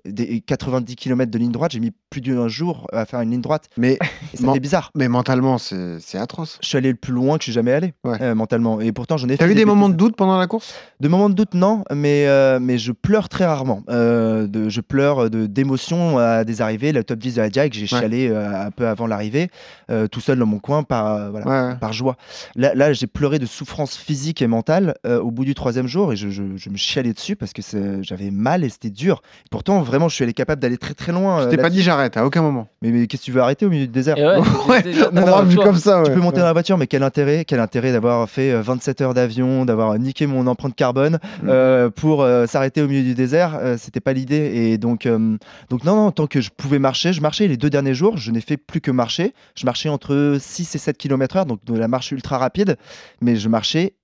Des 0.04 0.40
90 0.42 0.94
km 0.96 1.30
de 1.32 1.38
ligne 1.38 1.50
droite, 1.50 1.72
j'ai 1.72 1.80
mis 1.80 1.92
plus 2.10 2.20
d'un 2.20 2.46
jour 2.46 2.86
à 2.92 3.06
faire 3.06 3.22
une 3.22 3.30
ligne 3.30 3.40
droite, 3.40 3.70
Mais, 3.78 3.98
ça 4.34 4.52
fait 4.52 4.60
bizarre. 4.60 4.90
mais 4.94 5.08
mentalement, 5.08 5.56
c'est 5.56 5.98
c'est 6.00 6.18
atroce. 6.18 6.58
Je 6.62 6.68
suis 6.68 6.76
allé 6.78 6.90
le 6.90 6.96
plus 6.96 7.14
loin 7.14 7.38
que 7.38 7.42
je 7.42 7.44
suis 7.46 7.52
jamais 7.52 7.72
allé, 7.72 7.94
Ouais. 8.04 8.18
Euh, 8.26 8.34
mentalement, 8.34 8.80
et 8.80 8.92
pourtant 8.92 9.16
j'en 9.16 9.28
ai 9.28 9.36
T'as 9.36 9.46
fait 9.46 9.52
eu 9.52 9.54
des 9.54 9.64
moments 9.64 9.88
de 9.88 9.94
doute 9.94 10.16
pendant 10.16 10.38
la 10.38 10.46
course? 10.46 10.74
De 11.00 11.08
moments 11.08 11.28
de 11.28 11.34
doute, 11.34 11.54
non, 11.54 11.84
mais, 11.94 12.26
euh, 12.26 12.58
mais 12.60 12.78
je 12.78 12.92
pleure 12.92 13.28
très 13.28 13.44
rarement. 13.46 13.82
Euh, 13.90 14.46
de, 14.46 14.68
je 14.68 14.80
pleure 14.80 15.30
de- 15.30 15.46
d'émotion 15.46 16.18
à 16.18 16.44
des 16.44 16.60
arrivées. 16.62 16.92
Le 16.92 17.04
top 17.04 17.18
10 17.18 17.34
de 17.36 17.40
la 17.40 17.50
Jack, 17.50 17.72
j'ai 17.74 17.82
Ouais. 17.82 17.86
chialé 17.86 18.28
euh, 18.30 18.66
un 18.66 18.70
peu 18.70 18.86
avant 18.88 19.06
l'arrivée, 19.06 19.48
euh, 19.90 20.06
tout 20.08 20.20
seul 20.20 20.38
dans 20.38 20.46
mon 20.46 20.58
coin, 20.58 20.82
par, 20.82 21.06
euh, 21.14 21.30
voilà, 21.30 21.46
Ouais, 21.70 21.74
par 21.78 21.92
joie. 21.92 22.16
Là, 22.56 22.74
là 22.74 22.92
j'ai 22.92 23.06
pleuré 23.06 23.38
de 23.38 23.46
souffrance 23.46 23.96
physique 23.96 24.42
et 24.42 24.46
mentale 24.46 24.94
euh, 25.06 25.20
au 25.20 25.30
bout 25.30 25.44
du 25.44 25.54
troisième 25.54 25.86
jour 25.86 26.12
et 26.12 26.16
je, 26.16 26.28
je- 26.30 26.56
je 26.56 26.70
me 26.70 26.76
chialais 26.76 27.12
dessus 27.12 27.36
parce 27.36 27.52
que 27.52 27.62
j'avais 28.02 28.30
mal 28.30 28.64
et 28.64 28.68
c'était 28.68 28.90
dur. 28.90 29.22
Pourtant, 29.50 29.82
vraiment, 29.82 30.08
je 30.08 30.14
suis 30.14 30.24
allé 30.24 30.32
capable 30.32 30.60
d'aller 30.60 30.78
très 30.78 30.94
très 30.94 31.12
loin. 31.12 31.42
Je 31.42 31.48
t'ai 31.48 31.56
pas 31.56 31.70
dit 31.70 31.82
j'arrête 31.82 32.16
à 32.16 32.24
aucun 32.26 32.42
moment. 32.42 32.68
Mais, 32.82 32.90
mais 32.90 33.06
qu'est-ce 33.06 33.22
que 33.22 33.26
tu 33.26 33.32
veux 33.32 33.40
arrêter 33.40 33.66
au 33.66 33.70
milieu 33.70 33.86
du 33.86 33.92
désert 33.92 34.16
ouais, 34.16 34.82
non, 35.12 35.22
On 35.22 35.26
l'a 35.26 35.42
vu 35.42 35.54
toi. 35.56 35.64
comme 35.64 35.76
ça, 35.76 36.02
tu 36.04 36.12
peux 36.12 36.20
monter 36.20 36.38
dans 36.40 36.46
la 36.46 36.52
voiture, 36.52 36.78
mais 36.78 36.86
quel 36.86 37.02
intérêt, 37.02 37.44
quel 37.44 37.60
intérêt 37.60 37.92
d'avoir 37.92 38.05
fait 38.28 38.52
euh, 38.52 38.62
27 38.62 39.00
heures 39.00 39.14
d'avion, 39.14 39.64
d'avoir 39.64 39.98
niqué 39.98 40.26
mon 40.26 40.46
empreinte 40.46 40.74
carbone 40.74 41.18
Mm. 41.42 41.48
euh, 41.48 41.90
pour 41.90 42.22
euh, 42.22 42.46
s'arrêter 42.46 42.82
au 42.82 42.88
milieu 42.88 43.02
du 43.02 43.14
désert. 43.14 43.58
euh, 43.60 43.76
C'était 43.78 44.00
pas 44.00 44.12
l'idée. 44.12 44.36
Et 44.54 44.78
donc, 44.78 45.06
euh, 45.06 45.36
donc 45.70 45.84
non, 45.84 45.96
non, 45.96 46.10
tant 46.12 46.26
que 46.26 46.40
je 46.40 46.50
pouvais 46.50 46.78
marcher, 46.78 47.12
je 47.12 47.20
marchais. 47.20 47.46
Les 47.48 47.56
deux 47.56 47.70
derniers 47.70 47.94
jours, 47.94 48.16
je 48.16 48.30
n'ai 48.30 48.40
fait 48.40 48.56
plus 48.56 48.80
que 48.80 48.90
marcher. 48.90 49.34
Je 49.54 49.64
marchais 49.66 49.88
entre 49.88 50.36
6 50.40 50.74
et 50.74 50.78
7 50.78 50.96
km/h, 50.98 51.46
donc 51.46 51.64
de 51.64 51.74
la 51.76 51.88
marche 51.88 52.12
ultra 52.12 52.38
rapide, 52.38 52.76
mais 53.20 53.36
je 53.36 53.48
marchais 53.48 53.94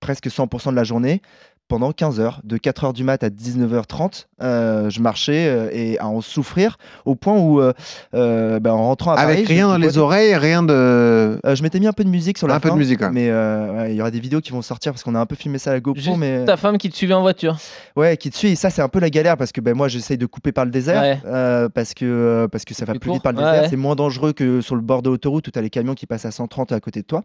presque 0.00 0.26
100% 0.28 0.70
de 0.70 0.76
la 0.76 0.84
journée. 0.84 1.22
Pendant 1.68 1.90
15 1.90 2.20
heures, 2.20 2.40
de 2.44 2.58
4 2.58 2.84
heures 2.84 2.92
du 2.92 3.02
mat 3.02 3.24
à 3.24 3.28
19h30, 3.28 4.26
euh, 4.42 4.90
je 4.90 5.00
marchais 5.00 5.46
euh, 5.48 5.68
et 5.72 5.98
à 5.98 6.06
en 6.08 6.20
souffrir 6.20 6.76
au 7.04 7.14
point 7.14 7.36
où, 7.38 7.60
euh, 7.60 7.72
euh, 8.14 8.60
ben, 8.60 8.72
en 8.72 8.84
rentrant 8.88 9.12
à 9.12 9.16
Paris, 9.16 9.32
Avec 9.34 9.48
rien 9.48 9.68
dans 9.68 9.78
les 9.78 9.98
oreilles, 9.98 10.34
rien 10.36 10.62
de. 10.62 10.72
euh, 10.72 11.54
je 11.54 11.62
m'étais 11.62 11.80
mis 11.80 11.86
un 11.86 11.92
peu 11.92 12.04
de 12.04 12.08
musique 12.10 12.36
sur 12.38 12.46
la 12.46 12.56
Un 12.56 12.60
peu 12.60 12.70
de 12.70 12.74
musique, 12.74 13.00
même. 13.00 13.12
mais 13.12 13.30
euh, 13.30 13.72
ouais, 13.82 13.92
il 13.92 13.96
y 13.96 14.00
aura 14.00 14.10
des 14.10 14.20
vidéos 14.20 14.40
qui 14.40 14.52
vont 14.52 14.62
sortir 14.62 14.92
parce 14.92 15.02
qu'on 15.02 15.14
a 15.14 15.20
un 15.20 15.26
peu 15.26 15.36
filmé 15.36 15.58
ça 15.58 15.70
à 15.70 15.74
la 15.74 15.80
GoPro, 15.80 16.00
Juste 16.02 16.16
mais 16.18 16.44
ta 16.44 16.56
femme 16.56 16.76
qui 16.78 16.90
te 16.90 16.96
suivait 16.96 17.14
en 17.14 17.22
voiture. 17.22 17.56
ouais, 17.96 18.16
qui 18.16 18.30
te 18.30 18.36
suit. 18.36 18.48
Et 18.48 18.56
ça, 18.56 18.70
c'est 18.70 18.82
un 18.82 18.88
peu 18.88 19.00
la 19.00 19.10
galère 19.10 19.36
parce 19.36 19.52
que 19.52 19.60
ben 19.60 19.74
moi, 19.74 19.88
j'essaye 19.88 20.18
de 20.18 20.26
couper 20.26 20.52
par 20.52 20.64
le 20.64 20.70
désert 20.70 21.00
Ouais. 21.02 21.18
euh, 21.26 21.68
parce 21.68 21.94
que 21.94 22.04
euh, 22.04 22.48
parce 22.48 22.64
que 22.64 22.74
ça 22.74 22.84
va 22.84 22.94
Plus 22.94 23.12
vite 23.12 23.22
par 23.22 23.32
le 23.32 23.38
Ouais, 23.38 23.44
désert. 23.52 23.70
C'est 23.70 23.76
moins 23.76 23.94
dangereux 23.96 24.32
que 24.32 24.60
sur 24.60 24.74
le 24.74 24.80
bord 24.82 25.02
de 25.02 25.10
l'autoroute 25.10 25.48
où 25.48 25.50
tu 25.50 25.58
as 25.58 25.62
les 25.62 25.70
camions 25.70 25.94
qui 25.94 26.06
passent 26.06 26.24
à 26.26 26.30
130 26.30 26.72
à 26.72 26.80
côté 26.80 27.00
de 27.00 27.06
toi. 27.06 27.22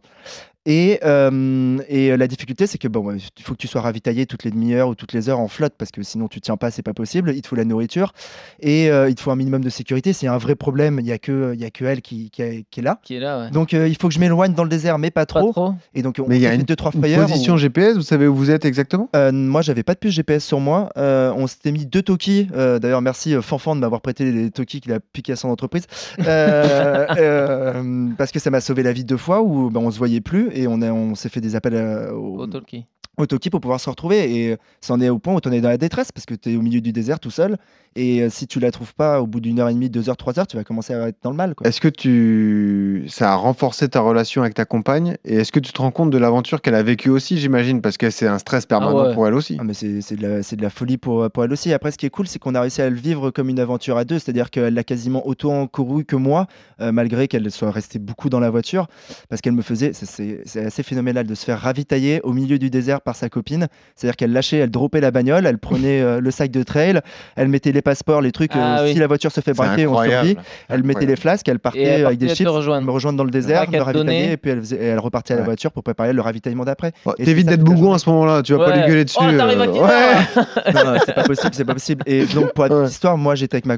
Et, 0.67 0.99
euh, 1.03 1.79
et 1.89 2.15
la 2.15 2.27
difficulté, 2.27 2.67
c'est 2.67 2.77
que 2.77 2.87
bon, 2.87 2.99
ouais, 2.99 3.15
il 3.37 3.43
faut 3.43 3.53
que 3.53 3.57
tu 3.57 3.67
sois 3.67 3.81
ravitaillé 3.81 4.27
toutes 4.27 4.43
les 4.43 4.51
demi-heures 4.51 4.89
ou 4.89 4.95
toutes 4.95 5.11
les 5.13 5.27
heures 5.27 5.39
en 5.39 5.47
flotte 5.47 5.73
parce 5.75 5.89
que 5.89 6.03
sinon 6.03 6.27
tu 6.27 6.39
tiens 6.39 6.55
pas, 6.57 6.69
c'est 6.69 6.83
pas 6.83 6.93
possible. 6.93 7.00
Il 7.35 7.41
te 7.41 7.47
faut 7.47 7.55
la 7.55 7.65
nourriture 7.65 8.13
et 8.59 8.89
euh, 8.91 9.09
il 9.09 9.15
te 9.15 9.21
faut 9.21 9.31
un 9.31 9.35
minimum 9.35 9.63
de 9.63 9.69
sécurité. 9.69 10.13
S'il 10.13 10.25
y 10.27 10.29
a 10.29 10.33
un 10.33 10.37
vrai 10.37 10.55
problème, 10.55 10.99
il 10.99 11.05
y 11.07 11.11
a 11.11 11.17
que 11.17 11.53
il 11.53 11.59
y 11.59 11.65
a 11.65 11.69
que 11.71 11.85
elle 11.85 12.01
qui, 12.01 12.29
qui, 12.29 12.41
est- 12.41 12.65
qui 12.69 12.79
est 12.79 12.83
là. 12.83 12.99
Qui 13.03 13.15
est 13.15 13.19
là, 13.19 13.39
ouais. 13.45 13.51
Donc 13.51 13.73
euh, 13.73 13.87
il 13.87 13.95
faut 13.97 14.07
que 14.07 14.13
je 14.13 14.19
m'éloigne 14.19 14.53
dans 14.53 14.63
le 14.63 14.69
désert, 14.69 14.97
mais 14.97 15.11
pas 15.11 15.21
Pas 15.21 15.25
trop. 15.25 15.73
Et 15.93 16.01
donc 16.01 16.17
on 16.19 16.27
Mais 16.27 16.37
il 16.37 16.41
y 16.41 16.47
a 16.47 16.53
une- 16.53 16.63
deux 16.63 16.75
trois 16.75 16.91
Une 16.93 17.01
position 17.27 17.57
GPS, 17.57 17.95
vous 17.95 18.01
savez 18.01 18.27
où 18.27 18.35
vous 18.35 18.51
êtes 18.51 18.65
exactement? 18.65 19.09
Euh, 19.15 19.31
moi, 19.31 19.61
j'avais 19.61 19.83
pas 19.83 19.93
de 19.93 19.99
puce 19.99 20.13
GPS 20.13 20.43
sur 20.45 20.59
moi. 20.59 20.89
Euh, 20.97 21.31
on 21.35 21.47
s'était 21.47 21.71
mis 21.71 21.85
deux 21.85 22.01
Toki. 22.01 22.47
Euh, 22.55 22.79
D'ailleurs, 22.79 23.01
merci 23.01 23.33
euh, 23.35 23.41
Fanfan 23.41 23.75
de 23.75 23.81
m'avoir 23.81 24.01
prêté 24.01 24.31
les 24.31 24.51
Toki 24.51 24.81
qu'il 24.81 24.91
a 24.93 24.99
piqué 24.99 25.33
à 25.33 25.35
son 25.35 25.49
entreprise. 25.49 25.85
Euh, 26.19 27.05
euh, 27.17 28.07
parce 28.17 28.31
que 28.31 28.39
ça 28.39 28.49
m'a 28.49 28.61
sauvé 28.61 28.83
la 28.83 28.93
vie 28.93 29.03
deux 29.03 29.17
fois 29.17 29.41
où 29.41 29.69
ben, 29.69 29.79
on 29.81 29.91
se 29.91 29.97
voyait 29.97 30.21
plus 30.21 30.49
et 30.53 30.67
on, 30.67 30.81
a- 30.81 30.91
on 30.91 31.15
s'est 31.15 31.29
fait 31.29 31.41
des 31.41 31.55
appels 31.55 31.75
au, 32.13 32.39
Au 32.39 32.47
talkie. 32.47 32.85
Au 33.17 33.25
Toki 33.25 33.49
pour 33.49 33.61
pouvoir 33.61 33.79
se 33.79 33.89
retrouver. 33.89 34.35
Et 34.35 34.57
c'en 34.81 34.99
est 35.01 35.09
au 35.09 35.19
point 35.19 35.35
où 35.35 35.41
tu 35.41 35.49
en 35.49 35.51
es 35.51 35.61
dans 35.61 35.69
la 35.69 35.77
détresse 35.77 36.11
parce 36.11 36.25
que 36.25 36.33
tu 36.35 36.53
es 36.53 36.55
au 36.55 36.61
milieu 36.61 36.81
du 36.81 36.91
désert 36.91 37.19
tout 37.19 37.31
seul. 37.31 37.57
Et 37.97 38.21
euh, 38.21 38.29
si 38.29 38.47
tu 38.47 38.61
la 38.61 38.71
trouves 38.71 38.95
pas 38.95 39.21
au 39.21 39.27
bout 39.27 39.41
d'une 39.41 39.59
heure 39.59 39.67
et 39.67 39.73
demie, 39.73 39.89
deux 39.89 40.07
heures, 40.09 40.15
trois 40.15 40.39
heures, 40.39 40.47
tu 40.47 40.55
vas 40.55 40.63
commencer 40.63 40.93
à 40.93 41.09
être 41.09 41.17
dans 41.23 41.29
le 41.31 41.35
mal. 41.35 41.55
Quoi. 41.55 41.67
Est-ce 41.67 41.81
que 41.81 41.89
tu 41.89 43.05
ça 43.09 43.33
a 43.33 43.35
renforcé 43.35 43.89
ta 43.89 43.99
relation 43.99 44.41
avec 44.43 44.53
ta 44.53 44.63
compagne? 44.65 45.17
Et 45.25 45.35
est-ce 45.35 45.51
que 45.51 45.59
tu 45.59 45.73
te 45.73 45.81
rends 45.81 45.91
compte 45.91 46.09
de 46.09 46.17
l'aventure 46.17 46.61
qu'elle 46.61 46.75
a 46.75 46.83
vécue 46.83 47.09
aussi, 47.09 47.37
j'imagine, 47.37 47.81
parce 47.81 47.97
que 47.97 48.09
c'est 48.09 48.27
un 48.27 48.37
stress 48.39 48.65
permanent 48.65 48.97
Ah 48.99 49.07
ouais. 49.09 49.13
pour 49.13 49.27
elle 49.27 49.33
aussi. 49.33 49.57
Ah, 49.59 49.63
mais 49.65 49.73
c'est 49.73 49.99
c'est 50.01 50.15
de, 50.15 50.25
la- 50.25 50.41
c'est 50.43 50.55
de 50.55 50.61
la 50.61 50.69
folie 50.69 50.97
pour, 50.97 51.29
pour 51.31 51.43
elle 51.43 51.51
aussi. 51.51 51.73
Après, 51.73 51.91
ce 51.91 51.97
qui 51.97 52.05
est 52.05 52.09
cool, 52.09 52.27
c'est 52.27 52.39
qu'on 52.39 52.55
a 52.55 52.61
réussi 52.61 52.81
à 52.81 52.89
le 52.89 52.95
vivre 52.95 53.29
comme 53.29 53.49
une 53.49 53.59
aventure 53.59 53.97
à 53.97 54.05
deux. 54.05 54.19
C'est-à-dire 54.19 54.51
qu'elle 54.51 54.73
l'a 54.73 54.83
quasiment 54.85 55.27
autant 55.27 55.67
couru 55.67 56.05
que 56.05 56.15
moi, 56.15 56.47
euh, 56.79 56.93
malgré 56.93 57.27
qu'elle 57.27 57.51
soit 57.51 57.71
restée 57.71 57.99
beaucoup 57.99 58.29
dans 58.29 58.39
la 58.39 58.49
voiture. 58.49 58.87
Parce 59.29 59.41
qu'elle 59.41 59.51
me 59.53 59.61
faisait. 59.61 59.91
c'est- 59.93 60.05
C'est 60.05 60.41
c'est 60.45 60.63
assez 60.65 60.83
phénoménal 60.83 61.25
de 61.27 61.35
se 61.35 61.43
faire 61.45 61.59
ravitailler 61.59 62.21
au 62.23 62.31
milieu 62.33 62.57
du 62.57 62.69
désert 62.69 63.00
par 63.03 63.15
sa 63.15 63.29
copine. 63.29 63.67
C'est-à-dire 63.95 64.15
qu'elle 64.15 64.33
lâchait, 64.33 64.57
elle 64.57 64.71
droppait 64.71 65.01
la 65.01 65.11
bagnole, 65.11 65.45
elle 65.45 65.57
prenait 65.57 66.01
euh, 66.01 66.19
le 66.19 66.31
sac 66.31 66.51
de 66.51 66.63
trail, 66.63 66.99
elle 67.35 67.47
mettait 67.47 67.71
les 67.71 67.81
passeports, 67.81 68.21
les 68.21 68.31
trucs. 68.31 68.51
Ah 68.53 68.79
euh, 68.79 68.85
oui. 68.85 68.93
Si 68.93 68.99
la 68.99 69.07
voiture 69.07 69.31
se 69.31 69.41
fait 69.41 69.53
braquer, 69.53 69.87
on 69.87 70.01
survit. 70.03 70.37
Elle 70.69 70.83
mettait 70.83 71.05
les 71.05 71.15
flasques, 71.15 71.47
elle 71.47 71.59
partait 71.59 72.03
avec 72.03 72.19
des 72.19 72.33
chips, 72.35 72.47
rejoindre. 72.47 72.85
me 72.85 72.91
rejoindre 72.91 73.17
dans 73.17 73.23
le 73.23 73.31
désert, 73.31 73.69
me 73.69 73.79
ravitailler, 73.79 74.33
et 74.33 74.37
puis 74.37 74.51
elle, 74.51 74.59
faisait- 74.59 74.77
et 74.77 74.85
elle 74.85 74.99
repartait 74.99 75.33
à 75.33 75.37
la 75.37 75.43
voiture 75.43 75.71
pour 75.71 75.83
préparer 75.83 76.13
le 76.13 76.21
ravitaillement 76.21 76.65
d'après. 76.65 76.91
Et 77.17 77.25
T'évites 77.25 77.47
d'être 77.47 77.63
bougon 77.63 77.93
à 77.93 77.99
ce 77.99 78.09
moment-là, 78.09 78.41
tu 78.43 78.53
vas 78.53 78.65
pas 78.65 78.75
lui 78.75 78.87
gueuler 78.87 79.05
dessus. 79.05 79.17
Oh, 79.21 79.25
euh, 79.25 79.35
non, 80.73 80.99
c'est 81.05 81.13
pas 81.13 81.23
possible, 81.23 81.53
c'est 81.53 81.65
pas 81.65 81.73
possible. 81.73 82.03
Et 82.05 82.25
donc 82.25 82.53
pour 82.53 82.65
la 82.65 82.85
histoire, 82.85 83.17
moi 83.17 83.35
j'étais 83.35 83.55
avec 83.55 83.65
ma, 83.65 83.77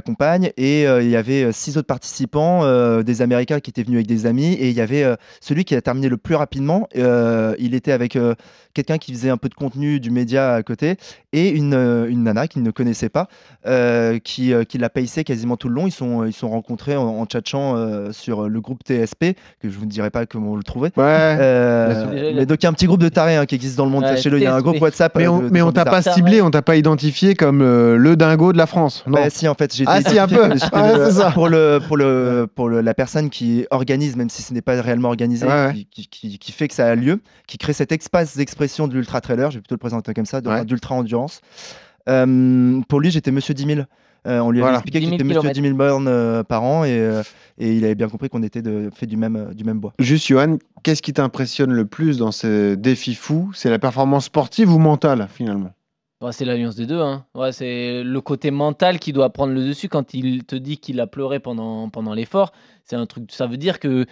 compagne 0.00 0.50
et 0.56 0.86
euh, 0.86 1.02
il 1.02 1.10
y 1.10 1.16
avait 1.16 1.52
six 1.52 1.76
autres 1.76 1.86
participants, 1.86 2.60
euh, 2.64 3.02
des 3.02 3.22
Américains 3.22 3.60
qui 3.60 3.70
étaient 3.70 3.82
venus 3.82 3.98
avec 3.98 4.06
des 4.06 4.26
amis 4.26 4.54
et 4.54 4.68
il 4.68 4.74
y 4.74 4.80
avait 4.80 5.04
euh, 5.04 5.16
celui 5.40 5.64
qui 5.64 5.74
a 5.74 5.80
terminé 5.80 6.08
le 6.08 6.16
plus 6.16 6.34
rapidement. 6.34 6.88
euh, 6.96 7.54
il 7.58 7.74
était 7.74 7.92
avec 7.92 8.16
euh, 8.16 8.34
quelqu'un 8.74 8.98
qui 8.98 9.12
faisait 9.12 9.30
un 9.30 9.36
peu 9.36 9.48
de 9.48 9.54
contenu 9.54 10.00
du 10.00 10.10
média 10.10 10.54
à 10.54 10.62
côté 10.62 10.96
et 11.32 11.48
une, 11.50 11.74
euh, 11.74 12.08
une 12.08 12.24
nana 12.24 12.48
qu'il 12.48 12.62
ne 12.62 12.70
connaissait 12.70 13.08
pas, 13.08 13.28
euh, 13.66 14.18
qui, 14.18 14.52
euh, 14.52 14.64
qui 14.64 14.78
l'a 14.78 14.88
pacé 14.88 15.24
quasiment 15.24 15.56
tout 15.56 15.68
le 15.68 15.74
long. 15.74 15.86
Ils 15.86 15.90
sont 15.92 16.24
ils 16.24 16.32
sont 16.32 16.48
rencontrés 16.48 16.96
en, 16.96 17.02
en 17.06 17.26
tchatchant 17.26 17.76
euh, 17.76 18.12
sur 18.12 18.48
le 18.48 18.60
groupe 18.60 18.80
TSP 18.84 19.34
que 19.60 19.68
je 19.70 19.78
vous 19.78 19.86
dirai 19.86 20.10
pas 20.10 20.26
comment 20.26 20.52
on 20.52 20.56
le 20.56 20.62
trouvait. 20.62 20.90
Ouais. 20.96 21.04
Euh, 21.06 22.32
mais 22.36 22.46
donc 22.46 22.58
il 22.62 22.64
y 22.64 22.66
a 22.66 22.70
un 22.70 22.72
petit 22.72 22.86
groupe 22.86 23.00
de 23.02 23.08
tarés 23.08 23.36
hein, 23.36 23.46
qui 23.46 23.54
existe 23.54 23.76
dans 23.76 23.84
le 23.84 23.90
monde. 23.90 24.04
Ouais, 24.04 24.16
Sachez-le, 24.16 24.38
il 24.38 24.42
y 24.42 24.46
a 24.46 24.54
un 24.54 24.58
TSP. 24.58 24.64
groupe 24.66 24.80
WhatsApp. 24.82 25.16
Mais 25.16 25.28
on, 25.28 25.42
on 25.68 25.72
t'a 25.72 25.84
pas 25.84 26.02
ciblé, 26.02 26.40
on 26.42 26.50
t'a 26.50 26.62
pas 26.62 26.76
identifié 26.76 27.34
comme 27.34 27.60
euh, 27.62 27.96
le 27.96 28.16
dingo 28.16 28.52
de 28.52 28.58
la 28.58 28.66
France. 28.66 29.04
Non? 29.06 29.18
Bah, 29.18 29.30
si 29.30 29.48
en 29.48 29.54
fait 29.54 29.74
j'étais 29.74 29.90
Ah, 29.92 30.00
si, 30.02 30.18
un 30.18 30.26
peu. 30.28 30.48
Ouais, 30.48 30.98
le- 30.98 31.10
ça. 31.10 31.30
pour 31.32 31.48
le 31.48 31.80
pour 31.86 31.96
le 31.96 32.46
pour 32.54 32.68
le- 32.68 32.80
la 32.80 32.94
personne 32.94 33.30
qui 33.30 33.66
organise 33.70 34.16
même 34.16 34.30
si 34.30 34.42
ce 34.42 34.52
n'est 34.52 34.62
pas 34.62 34.80
réellement 34.80 35.08
organisé 35.08 35.46
Ouais, 35.46 35.66
ouais. 35.66 35.86
Qui- 35.90 36.06
qui- 36.08 36.38
qui 36.38 36.52
fait 36.52 36.68
que 36.68 36.74
ça 36.74 36.86
a 36.86 36.94
lieu 36.94 37.20
qui 37.46 37.58
crée 37.58 37.72
cet 37.72 37.92
espace 37.92 38.36
d'expression 38.48 38.88
de 38.88 38.94
l'ultra 38.94 39.20
trailer 39.20 39.50
je 39.50 39.56
vais 39.58 39.60
plutôt 39.62 39.74
le 39.74 39.78
présenter 39.78 40.14
comme 40.14 40.26
ça 40.26 40.40
de- 40.40 40.48
Ouais. 40.48 40.64
d'ultra 40.64 40.94
endurance 40.94 41.40
Euh, 42.08 42.80
pour 42.88 43.00
lui 43.00 43.10
j'étais 43.10 43.30
monsieur 43.30 43.52
10 43.54 43.64
000 43.66 43.80
Euh, 44.26 44.40
on 44.40 44.50
lui 44.50 44.58
Voilà. 44.60 44.78
avait 44.78 44.78
expliqué 44.78 44.98
10 44.98 45.04
qu'il 45.04 45.10
000 45.10 45.14
était 45.16 45.24
monsieur 45.24 45.40
kilomètres. 45.52 45.60
10 45.60 45.62
000 45.68 45.76
bornes 45.76 46.08
euh, 46.08 46.42
par 46.42 46.62
an 46.64 46.82
et, 46.84 46.90
euh, 46.98 47.22
et 47.58 47.72
il 47.76 47.84
avait 47.84 47.94
bien 47.94 48.08
compris 48.08 48.28
qu'on 48.28 48.42
était 48.42 48.62
de, 48.62 48.90
fait 48.92 49.06
du 49.06 49.16
même 49.16 49.54
du 49.54 49.62
même 49.64 49.78
bois 49.78 49.92
Juste, 50.00 50.26
Johan, 50.26 50.58
qu'est-ce 50.82 51.02
qui 51.02 51.12
t'impressionne 51.12 51.72
le 51.72 51.84
plus 51.86 52.18
dans 52.18 52.32
ces 52.32 52.76
défis 52.76 53.14
fous? 53.14 53.52
C'est 53.54 53.70
la 53.70 53.78
performance 53.78 54.24
sportive 54.24 54.74
ou 54.74 54.78
mentale, 54.78 55.28
finalement? 55.32 55.70
Ouais, 56.20 56.32
c'est 56.32 56.44
l'alliance 56.44 56.74
des 56.74 56.86
deux. 56.86 57.00
Hein. 57.00 57.26
Ouais, 57.36 57.52
c'est 57.52 58.02
le 58.02 58.20
côté 58.20 58.50
mental 58.50 58.98
qui 58.98 59.12
doit 59.12 59.30
prendre 59.30 59.52
le 59.54 59.64
dessus 59.64 59.88
quand 59.88 60.12
il 60.14 60.42
te 60.44 60.56
dit 60.56 60.78
qu'il 60.78 60.98
a 61.00 61.06
pleuré 61.06 61.38
pendant, 61.38 61.88
pendant 61.88 62.12
l'effort. 62.12 62.50
C'est 62.82 62.96
un 62.96 63.06
truc. 63.06 63.30
Ça 63.30 63.46
veut 63.46 63.56
dire 63.56 63.78
que 63.78 64.04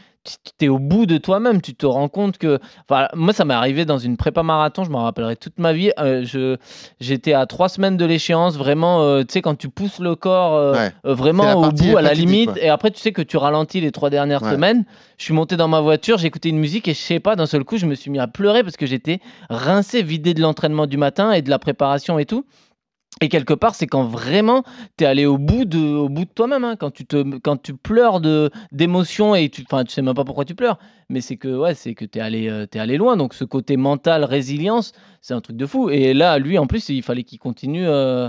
tu 0.59 0.64
es 0.64 0.68
au 0.68 0.78
bout 0.78 1.06
de 1.06 1.18
toi-même. 1.18 1.61
Tu 1.62 1.75
te 1.75 1.87
rends 1.87 2.09
compte 2.09 2.38
que. 2.38 2.59
Enfin, 2.88 3.09
moi, 3.14 3.33
ça 3.33 3.45
m'est 3.45 3.54
arrivé 3.54 3.85
dans 3.85 3.99
une 3.99 4.16
prépa 4.16 4.42
marathon. 4.42 4.85
Je 4.85 4.90
m'en 4.90 5.04
rappellerai 5.04 5.37
toute 5.37 5.59
ma 5.59 5.73
vie. 5.73 5.90
Euh, 5.99 6.25
je 6.25 6.56
j'étais 7.00 7.33
à 7.33 7.47
trois 7.47 7.68
semaines 7.68 7.97
de 7.97 8.04
l'échéance. 8.04 8.56
Vraiment, 8.56 9.02
euh, 9.02 9.21
tu 9.23 9.33
sais, 9.33 9.42
quand 9.42 9.56
tu 9.56 9.68
pousses 9.68 9.99
le 10.00 10.14
corps 10.16 10.54
euh, 10.54 10.73
Ouais. 10.75 10.92
vraiment 11.04 11.54
au 11.62 11.71
bout, 11.71 11.97
à 11.97 12.02
la 12.02 12.12
limite. 12.14 12.52
quoi. 12.52 12.62
Et 12.62 12.68
après, 12.68 12.90
tu 12.90 13.00
sais 13.00 13.12
que 13.12 13.23
tu 13.23 13.37
ralentis 13.37 13.80
les 13.80 13.92
trois 13.92 14.11
dernières 14.11 14.42
Ouais. 14.42 14.52
semaines. 14.52 14.85
Je 15.18 15.25
suis 15.25 15.35
monté 15.35 15.56
dans 15.56 15.68
ma 15.68 15.80
voiture, 15.80 16.18
j'ai 16.18 16.26
écouté 16.26 16.50
une 16.50 16.59
musique 16.59 16.88
et 16.88 16.95
je 16.95 16.99
sais 16.99 17.21
pas, 17.21 17.37
d'un 17.37 17.47
seul 17.47 17.64
coup, 17.64 17.78
je 17.78 17.87
me 17.87 17.95
suis 17.95 18.11
mis 18.11 18.18
à 18.18 18.26
pleurer 18.26 18.62
parce 18.62 18.76
que 18.76 18.85
j'étais 18.85 19.21
rincé, 19.49 20.02
vidé 20.02 20.35
de 20.35 20.42
l'entraînement 20.42 20.87
du 20.87 20.99
matin 20.99 21.33
et 21.33 21.40
de 21.40 21.49
la 21.49 21.59
préparation 21.59 22.18
et 22.18 22.26
tout. 22.26 22.45
Et 23.23 23.29
quelque 23.31 23.55
part, 23.55 23.75
c'est 23.75 23.87
quand 23.87 24.05
vraiment 24.05 24.63
tu 24.99 25.05
es 25.05 25.07
allé 25.07 25.25
au 25.25 25.39
bout 25.39 25.65
de, 25.65 26.07
de 26.07 26.25
toi-même. 26.25 26.65
hein. 26.65 26.77
quand, 26.77 26.91
tu 26.91 27.07
te, 27.07 27.39
quand 27.39 27.57
tu 27.57 27.75
pleures 27.75 28.21
de, 28.21 28.51
d'émotion 28.73 29.35
et 29.35 29.49
tu, 29.49 29.63
enfin, 29.63 29.85
tu 29.85 29.93
sais 29.93 30.03
même 30.03 30.15
pas 30.15 30.25
pourquoi 30.25 30.45
tu 30.45 30.55
pleures, 30.55 30.79
mais 31.09 31.23
c'est 31.23 31.39
que, 31.39 31.49
ouais, 31.49 31.75
c'est 31.75 31.95
que 31.95 32.05
tu 32.05 32.19
es, 32.19 32.21
allé, 32.21 32.51
euh, 32.51 32.67
t'es 32.67 32.79
allé 32.79 32.99
loin. 32.99 33.17
Donc 33.17 33.33
ce 33.33 33.45
côté 33.45 33.79
mental, 33.79 34.23
résilience, 34.25 34.93
c'est 35.23 35.33
un 35.33 35.41
truc 35.41 35.57
de 35.57 35.65
fou. 35.65 35.89
Et 35.89 36.13
là, 36.13 36.39
lui, 36.39 36.59
en 36.59 36.67
plus, 36.67 36.91
il 36.91 37.03
fallait 37.03 37.23
qu'il 37.25 37.39
continue 37.39 37.87
euh, 37.89 38.29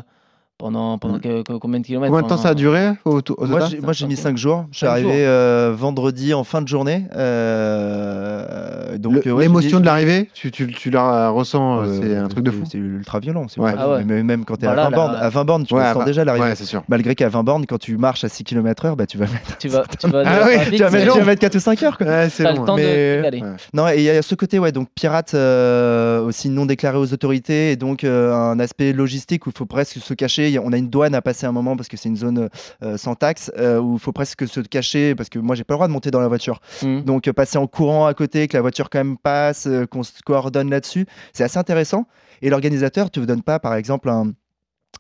pendant, 0.57 0.97
pendant 0.97 1.17
Mm. 1.17 1.21
que- 1.21 1.41
que- 1.43 1.53
combien 1.57 1.79
de 1.79 1.85
kilomètres 1.85 2.11
Combien 2.11 2.23
de 2.23 2.27
temps 2.27 2.35
pendant- 2.35 2.41
ça 2.43 2.49
a 2.49 2.53
duré 2.55 2.89
au, 3.05 3.11
au 3.11 3.13
Moi, 3.13 3.21
total 3.21 3.69
j'ai, 3.69 3.79
moi, 3.81 3.93
j'ai 3.93 4.07
mis 4.07 4.15
5 4.15 4.37
jours. 4.37 4.65
Je 4.71 4.77
suis 4.77 4.87
arrivé 4.87 5.25
euh, 5.25 5.73
vendredi 5.77 6.33
en 6.33 6.43
fin 6.43 6.61
de 6.61 6.67
journée. 6.67 7.05
Euh, 7.15 8.97
donc, 8.97 9.13
Le- 9.25 9.27
euh, 9.31 9.33
ouais, 9.35 9.43
L'émotion 9.43 9.79
de 9.79 9.85
l'arrivée, 9.85 10.29
tu, 10.33 10.51
tu, 10.51 10.67
tu 10.67 10.89
la 10.89 11.29
ressens, 11.29 11.81
euh, 11.81 11.99
c'est 12.01 12.15
un 12.15 12.27
truc 12.27 12.43
de 12.43 12.51
fou. 12.51 12.63
C'est 12.69 12.77
ultra 12.77 13.19
violent. 13.19 13.45
C'est 13.47 13.59
Ouais. 13.61 13.69
ultra 13.69 13.83
Ah 13.83 13.87
violent. 13.87 13.99
ouais. 13.99 14.05
Mais 14.15 14.23
même 14.23 14.45
quand 14.45 14.55
tu 14.57 14.63
es 14.65 14.67
Voilà, 14.67 14.83
à 14.83 14.85
20 14.85 14.91
là- 14.91 14.95
bornes, 14.97 15.15
à 15.15 15.29
20 15.29 15.45
bornes, 15.45 15.65
tu 15.65 15.73
Ouais, 15.75 15.81
le 15.81 15.87
sens 15.89 15.97
bah, 15.99 16.05
déjà 16.05 16.25
l'arrivée. 16.25 16.45
Ouais, 16.47 16.55
c'est 16.55 16.65
sûr. 16.65 16.83
Malgré 16.89 17.15
qu'à 17.15 17.29
20 17.29 17.43
bornes, 17.43 17.65
quand 17.67 17.77
tu 17.77 17.97
marches 17.97 18.23
à 18.23 18.29
6 18.29 18.43
km 18.43 18.85
heure, 18.85 18.95
bah, 18.95 19.05
tu 19.05 19.17
vas 19.17 19.25
mettre, 19.25 19.57
Tu 19.59 19.67
vas, 19.69 19.83
tu 19.99 20.07
vas, 20.09 20.23
Ah 20.25 20.39
oui, 20.47 20.57
tu 20.75 20.77
vas 20.83 20.89
mettre, 20.89 21.07
long. 21.07 21.13
tu 21.13 21.19
vas 21.19 21.25
mettre 21.25 21.41
4 21.41 21.55
ou 21.55 21.59
5 21.59 21.83
heures. 21.83 21.97
Quoi. 21.97 22.29
C'est 22.29 22.43
long. 22.55 22.75
Mais-. 22.75 23.41
Non, 23.73 23.87
et 23.89 23.97
il 23.97 24.03
y 24.03 24.09
a 24.09 24.21
ce 24.21 24.35
côté, 24.35 24.59
ouais, 24.59 24.71
donc 24.71 24.87
pirate 24.95 25.33
euh, 25.33 26.21
aussi 26.23 26.49
non 26.49 26.65
déclaré 26.65 26.97
aux 26.97 27.13
autorités, 27.13 27.71
et 27.71 27.75
donc 27.75 28.03
euh, 28.03 28.33
un 28.33 28.59
aspect 28.59 28.93
logistique 28.93 29.45
où 29.45 29.51
il 29.51 29.57
faut 29.57 29.65
presque 29.65 29.97
se 29.99 30.13
cacher. 30.13 30.46
On 30.63 30.73
a 30.73 30.77
une 30.77 30.89
douane 30.89 31.15
à 31.15 31.21
passer 31.21 31.45
un 31.45 31.51
moment 31.51 31.75
parce 31.75 31.89
que 31.89 31.97
c'est 31.97 32.09
une 32.09 32.17
zone 32.17 32.49
euh, 32.83 32.97
sans 32.97 33.15
taxe, 33.15 33.51
euh, 33.57 33.79
où 33.79 33.95
il 33.95 33.99
faut 33.99 34.11
presque 34.11 34.47
se 34.47 34.59
cacher 34.59 35.15
parce 35.15 35.29
que 35.29 35.39
moi 35.39 35.55
j'ai 35.55 35.63
pas 35.63 35.73
le 35.73 35.77
droit 35.77 35.87
de 35.87 35.93
monter 35.93 36.11
dans 36.11 36.21
la 36.21 36.27
voiture. 36.27 36.59
Mm. 36.81 37.01
Donc 37.01 37.27
euh, 37.27 37.33
passer 37.33 37.57
en 37.57 37.67
courant 37.67 38.05
à 38.05 38.13
côté, 38.13 38.47
que 38.47 38.55
la 38.55 38.61
voiture 38.61 38.89
quand 38.89 38.99
même 38.99 39.17
passe, 39.17 39.67
qu'on 39.91 40.03
se 40.03 40.21
coordonne 40.25 40.69
là-dessus, 40.69 41.05
c'est 41.33 41.43
assez 41.43 41.57
intéressant. 41.57 42.07
Et 42.41 42.49
l'organisateur 42.49 43.09
te 43.09 43.19
donne 43.19 43.41
pas, 43.41 43.59
par 43.59 43.73
exemple, 43.75 44.09
un, 44.09 44.31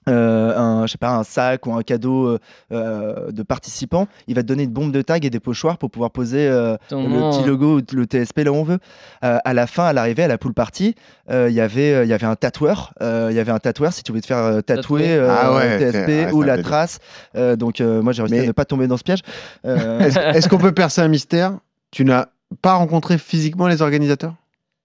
euh, 0.07 0.57
un, 0.57 0.85
je 0.85 0.91
sais 0.93 0.97
pas, 0.97 1.15
un 1.15 1.23
sac 1.23 1.65
ou 1.67 1.73
un 1.73 1.81
cadeau 1.83 2.27
euh, 2.27 2.39
euh, 2.71 3.31
de 3.31 3.43
participant. 3.43 4.07
Il 4.27 4.35
va 4.35 4.41
te 4.43 4.47
donner 4.47 4.63
une 4.63 4.71
bombe 4.71 4.91
de 4.91 5.01
tag 5.01 5.25
et 5.25 5.29
des 5.29 5.39
pochoirs 5.39 5.77
pour 5.77 5.89
pouvoir 5.91 6.11
poser 6.11 6.47
euh, 6.47 6.77
le 6.91 7.31
petit 7.31 7.43
euh, 7.43 7.47
logo, 7.47 7.79
ou 7.79 7.81
le 7.93 8.05
TSP 8.05 8.39
là 8.39 8.51
où 8.51 8.55
on 8.55 8.63
veut. 8.63 8.79
Euh, 9.23 9.37
à 9.43 9.53
la 9.53 9.67
fin, 9.67 9.85
à 9.85 9.93
l'arrivée, 9.93 10.23
à 10.23 10.27
la 10.27 10.37
pool 10.37 10.53
party, 10.53 10.95
euh, 11.29 11.47
il 11.49 11.55
y 11.55 11.61
avait, 11.61 11.93
euh, 11.93 12.03
il 12.03 12.09
y 12.09 12.13
avait 12.13 12.25
un 12.27 12.35
tatoueur. 12.35 12.93
euh, 13.01 13.27
Il 13.31 13.35
y 13.35 13.39
avait 13.39 13.51
un 13.51 13.59
tatoueur 13.59 13.93
si 13.93 14.03
tu 14.03 14.11
voulais 14.11 14.21
te 14.21 14.27
faire 14.27 14.37
euh, 14.37 14.61
tatouer 14.61 15.11
euh, 15.13 15.27
Ah 15.29 15.53
ouais, 15.55 15.79
le 15.79 15.91
c'est- 15.91 16.05
TSP 16.05 16.27
ah, 16.29 16.33
ou 16.33 16.41
la 16.41 16.61
trace. 16.61 16.99
Euh, 17.35 17.55
donc 17.55 17.81
euh, 17.81 18.01
moi 18.01 18.13
j'ai 18.13 18.21
réussi 18.21 18.35
Mais- 18.35 18.43
à 18.43 18.47
ne 18.47 18.51
pas 18.51 18.65
tomber 18.65 18.87
dans 18.87 18.97
ce 18.97 19.03
piège. 19.03 19.21
Euh, 19.65 19.99
Est-ce 20.07 20.19
est-ce 20.19 20.49
qu'on 20.49 20.57
peut 20.57 20.71
percer 20.73 21.01
un 21.01 21.07
mystère? 21.07 21.57
Tu 21.91 22.05
n'as 22.05 22.27
pas 22.61 22.73
rencontré 22.75 23.17
physiquement 23.17 23.67
les 23.67 23.81
organisateurs? 23.81 24.33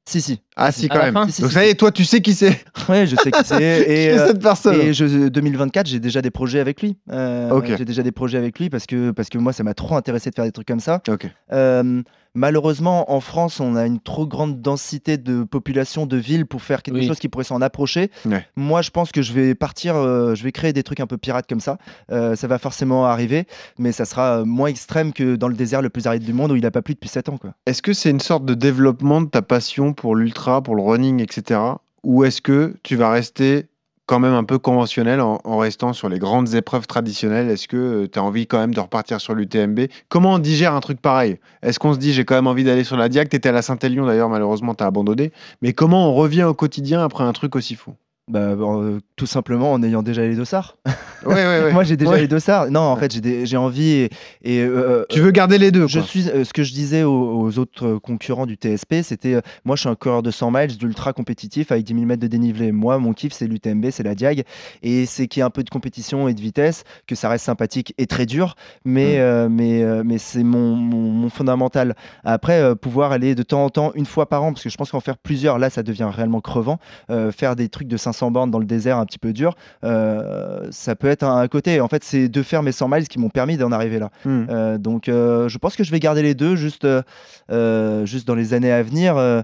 Si 0.05 0.21
si. 0.21 0.41
Ah 0.57 0.71
si, 0.73 0.89
quand 0.89 0.99
même. 1.03 1.15
fin 1.15 1.27
Si, 1.27 1.33
si, 1.33 1.43
Donc 1.43 1.51
si, 1.51 1.55
ça 1.55 1.65
y 1.65 1.69
est, 1.71 1.75
toi, 1.75 1.91
tu 1.91 2.05
sais 2.05 2.21
qui 2.21 2.35
c'est 2.35 2.65
Ouais, 2.89 3.07
je 3.07 3.17
sais 3.17 3.31
qui 3.31 3.41
c'est. 3.45 3.63
Et, 3.89 4.11
euh, 4.11 4.27
cette 4.29 4.43
personne 4.43 4.81
Et 4.81 4.93
je, 4.93 5.29
2024, 5.29 5.87
j'ai 5.87 6.01
déjà 6.01 6.21
des 6.21 6.31
projets 6.31 6.61
avec 6.61 6.83
lui. 6.83 6.97
Euh. 7.11 7.61
J'ai 7.79 7.85
déjà 7.85 8.03
des 8.03 8.13
projets 8.13 8.39
avec 8.39 8.59
lui 8.59 8.69
parce 8.69 8.87
que, 8.87 9.11
parce 9.13 9.29
que 9.29 9.39
moi, 9.39 9.53
ça 9.53 9.63
m'a 9.63 9.75
trop 9.75 9.97
intéressé 9.97 10.31
de 10.31 10.35
faire 10.35 10.45
des 10.45 10.53
trucs 10.53 10.69
comme 10.69 10.81
ça. 10.81 11.01
Ok. 11.09 11.27
Euh, 11.53 12.03
malheureusement, 12.35 13.11
en 13.13 13.21
France, 13.21 13.61
on 13.61 13.77
a 13.77 13.87
une 13.87 14.01
trop 14.01 14.27
grande 14.27 14.61
densité 14.61 15.17
de 15.17 15.45
population 15.45 16.07
de 16.07 16.17
villes 16.17 16.47
pour 16.47 16.63
faire 16.63 16.83
quelque 16.83 16.97
Oui. 16.97 17.07
chose 17.07 17.19
qui 17.19 17.29
pourrait 17.29 17.45
s'en 17.45 17.61
approcher. 17.63 18.11
Ouais. 18.27 18.47
Moi, 18.57 18.83
je 18.83 18.91
pense 18.91 19.11
que 19.13 19.23
je 19.23 19.33
vais 19.33 19.55
partir, 19.55 19.97
euh, 19.97 20.35
je 20.35 20.43
vais 20.45 20.53
créer 20.53 20.73
des 20.73 20.83
trucs 20.83 21.01
un 21.01 21.07
peu 21.07 21.17
pirates 21.19 21.47
comme 21.49 21.61
ça. 21.61 21.79
Ça 22.11 22.47
va 22.47 22.59
forcément 22.59 23.07
arriver, 23.07 23.47
mais 23.79 23.93
ça 23.93 24.05
sera 24.05 24.45
moins 24.45 24.69
extrême 24.69 25.13
que 25.13 25.37
dans 25.37 25.49
le 25.49 25.55
désert 25.55 25.81
le 25.83 25.89
plus 25.91 26.07
aride 26.07 26.25
du 26.25 26.33
monde 26.33 26.53
où 26.53 26.57
il 26.57 26.63
n'a 26.63 26.71
pas 26.71 26.83
plu 26.83 26.95
depuis 26.95 27.09
7 27.09 27.29
ans. 27.31 27.39
Quoi. 27.39 27.55
Est-ce 27.67 27.81
que 27.83 27.93
c'est 27.93 28.11
une 28.11 28.21
sorte 28.21 28.45
de 28.45 28.55
développement 28.55 29.21
de 29.23 29.29
ta 29.29 29.41
passion 29.43 29.93
pour 29.93 30.15
l'ultra, 30.15 30.42
pour 30.65 30.75
le 30.75 30.83
running, 30.83 31.21
etc. 31.21 31.61
Ou 32.05 32.25
est-ce 32.25 32.41
que 32.41 32.75
tu 32.83 32.97
vas 32.97 33.11
rester 33.11 33.67
quand 34.07 34.19
même 34.19 34.35
un 34.35 34.45
peu 34.45 34.59
conventionnel 34.59 35.21
en, 35.21 35.57
restant 35.57 35.93
sur 35.93 36.09
les 36.09 36.19
grandes 36.19 36.55
épreuves 36.55 36.87
traditionnelles? 36.87 37.49
Est-ce 37.49 37.69
que 37.69 38.07
tu 38.07 38.19
as 38.19 38.23
envie 38.23 38.47
quand 38.47 38.59
même 38.59 38.75
de 38.75 38.81
repartir 38.81 39.21
sur 39.21 39.35
l'UTMB 39.35 39.83
Comment 40.09 40.35
on 40.35 40.39
digère 40.39 40.75
un 40.75 40.81
truc 40.81 41.01
pareil? 41.01 41.39
Est-ce 41.63 41.79
qu'on 41.79 41.95
se 41.95 41.99
dit 41.99 42.13
j'ai 42.13 42.25
quand 42.25 42.35
même 42.35 42.47
envie 42.47 42.65
d'aller 42.65 42.85
sur 42.85 42.97
la 42.97 43.09
Diac? 43.09 43.29
Tu 43.29 43.37
étais 43.37 43.51
à 43.51 43.53
la 43.53 43.63
Saint-Élion 43.63 44.07
d'ailleurs, 44.07 44.29
malheureusement 44.29 44.75
tu 44.75 44.83
as 44.83 44.87
abandonné. 44.87 45.33
Mais 45.63 45.73
comment 45.73 46.11
on 46.11 46.15
revient 46.15 46.45
au 46.45 46.55
quotidien 46.55 47.03
après 47.03 47.25
un 47.25 47.33
truc 47.33 47.55
aussi 47.57 47.75
fou? 47.75 47.95
Bah, 48.29 48.39
euh, 48.41 49.01
tout 49.17 49.27
simplement 49.27 49.73
en 49.73 49.83
ayant 49.83 50.03
déjà 50.03 50.23
les 50.23 50.37
dossards. 50.37 50.77
Ouais, 51.27 51.35
ouais, 51.35 51.63
ouais. 51.65 51.73
Moi, 51.73 51.83
j'ai 51.83 51.97
déjà 51.97 52.17
les 52.17 52.29
dossards. 52.29 52.71
Non, 52.71 52.81
en 52.81 52.97
fait, 52.97 53.13
j'ai 53.45 53.57
envie 53.57 53.91
et, 53.91 54.11
et, 54.45 54.61
euh, 54.63 55.05
Tu 55.11 55.21
veux 55.21 55.33
garder 55.33 55.59
les 55.59 55.73
deux 55.73 55.89
Je 55.89 55.99
quoi. 55.99 56.09
suis 56.09 56.29
euh, 56.31 56.45
ce 56.45 56.53
que 56.53 56.63
je 56.63 56.73
disais 56.73 57.03
aux, 57.03 57.41
aux 57.43 57.59
autres 57.59 57.87
euh, 57.87 57.99
concurrents 57.99 58.47
du 58.47 58.55
TSP, 58.55 59.03
c'était 59.03 59.35
euh, 59.35 59.41
moi 59.65 59.75
je 59.77 59.81
suis 59.81 59.89
un 59.89 59.97
coureur 59.97 60.23
de 60.23 60.31
100 60.31 60.51
miles 60.53 60.79
d'ultra 60.79 61.13
compétitif 61.13 61.73
avec 61.73 61.85
10 61.85 61.95
000 61.95 62.07
mètres 62.07 62.23
de 62.23 62.29
dénivelé. 62.29 62.71
Moi 62.73 62.99
mon 62.99 63.13
kiff 63.13 63.33
c'est 63.33 63.47
l'UTMB, 63.49 63.87
c'est 63.91 64.03
la 64.05 64.15
Diag 64.15 64.45
et 64.85 65.05
c'est 65.07 65.27
qu'il 65.27 65.41
y 65.41 65.43
ait 65.43 65.47
un 65.47 65.51
peu 65.51 65.65
de 65.65 65.71
compétition 65.71 66.29
et 66.29 66.35
de 66.35 66.41
vitesse, 66.41 66.85
que 67.09 67.15
ça 67.17 67.29
reste 67.29 67.45
sympathique 67.45 67.93
et 67.99 68.07
très 68.07 68.25
dur, 68.27 68.55
mais 68.85 69.17
Mm. 69.17 69.21
euh, 69.21 69.49
mais 69.51 69.83
euh, 69.83 70.03
mais 70.07 70.19
c'est 70.19 70.45
mon, 70.45 70.75
mon, 70.77 71.11
mon 71.11 71.29
fondamental. 71.29 71.97
Après 72.25 72.61
euh, 72.63 72.75
pouvoir 72.77 73.11
aller 73.13 73.35
de 73.35 73.43
temps 73.43 73.65
en 73.65 73.69
temps 73.71 73.93
une 73.95 74.07
fois 74.07 74.29
par 74.29 74.45
an 74.45 74.53
parce 74.53 74.63
que 74.63 74.71
je 74.71 74.77
pense 74.77 74.91
qu'en 74.93 75.01
faire 75.01 75.19
plusieurs 75.19 75.59
là 75.59 75.71
ça 75.71 75.83
devient 75.83 76.09
réellement 76.13 76.41
crevant. 76.41 76.79
Euh, 77.11 77.33
faire 77.33 77.57
des 77.57 77.69
trucs 77.69 77.89
de 77.89 77.97
500 78.13 78.31
bornes 78.31 78.51
dans 78.51 78.59
le 78.59 78.65
désert 78.67 78.99
un 78.99 79.07
petit 79.07 79.19
peu 79.19 79.33
dur, 79.33 79.55
euh, 79.85 80.67
ça 80.71 80.95
peut 80.95 81.09
être 81.09 81.23
un, 81.23 81.37
un 81.39 81.49
côté. 81.49 81.81
En 81.81 81.89
fait 81.89 82.05
c'est 82.05 82.29
de 82.29 82.43
faire 82.43 82.63
mes 82.63 82.73
100 82.73 82.89
miles 82.89 83.09
qui 83.09 83.19
m'ont 83.19 83.31
permis 83.31 83.57
d'en 83.57 83.73
arriver 83.73 83.99
là. 83.99 84.11
Hmm. 84.25 84.45
Euh, 84.51 84.79
donc 84.79 85.09
euh, 85.09 85.49
je 85.49 85.59
pense 85.59 85.77
que 85.77 85.85
je 85.85 85.91
vais 85.91 86.01
garder 86.01 86.23
les 86.23 86.35
deux 86.35 86.57
juste, 86.57 86.87
juste 88.05 88.27
dans 88.27 88.35
les 88.35 88.55
années 88.55 88.73
à 88.73 88.83
venir. 88.83 89.17
euh, 89.17 89.43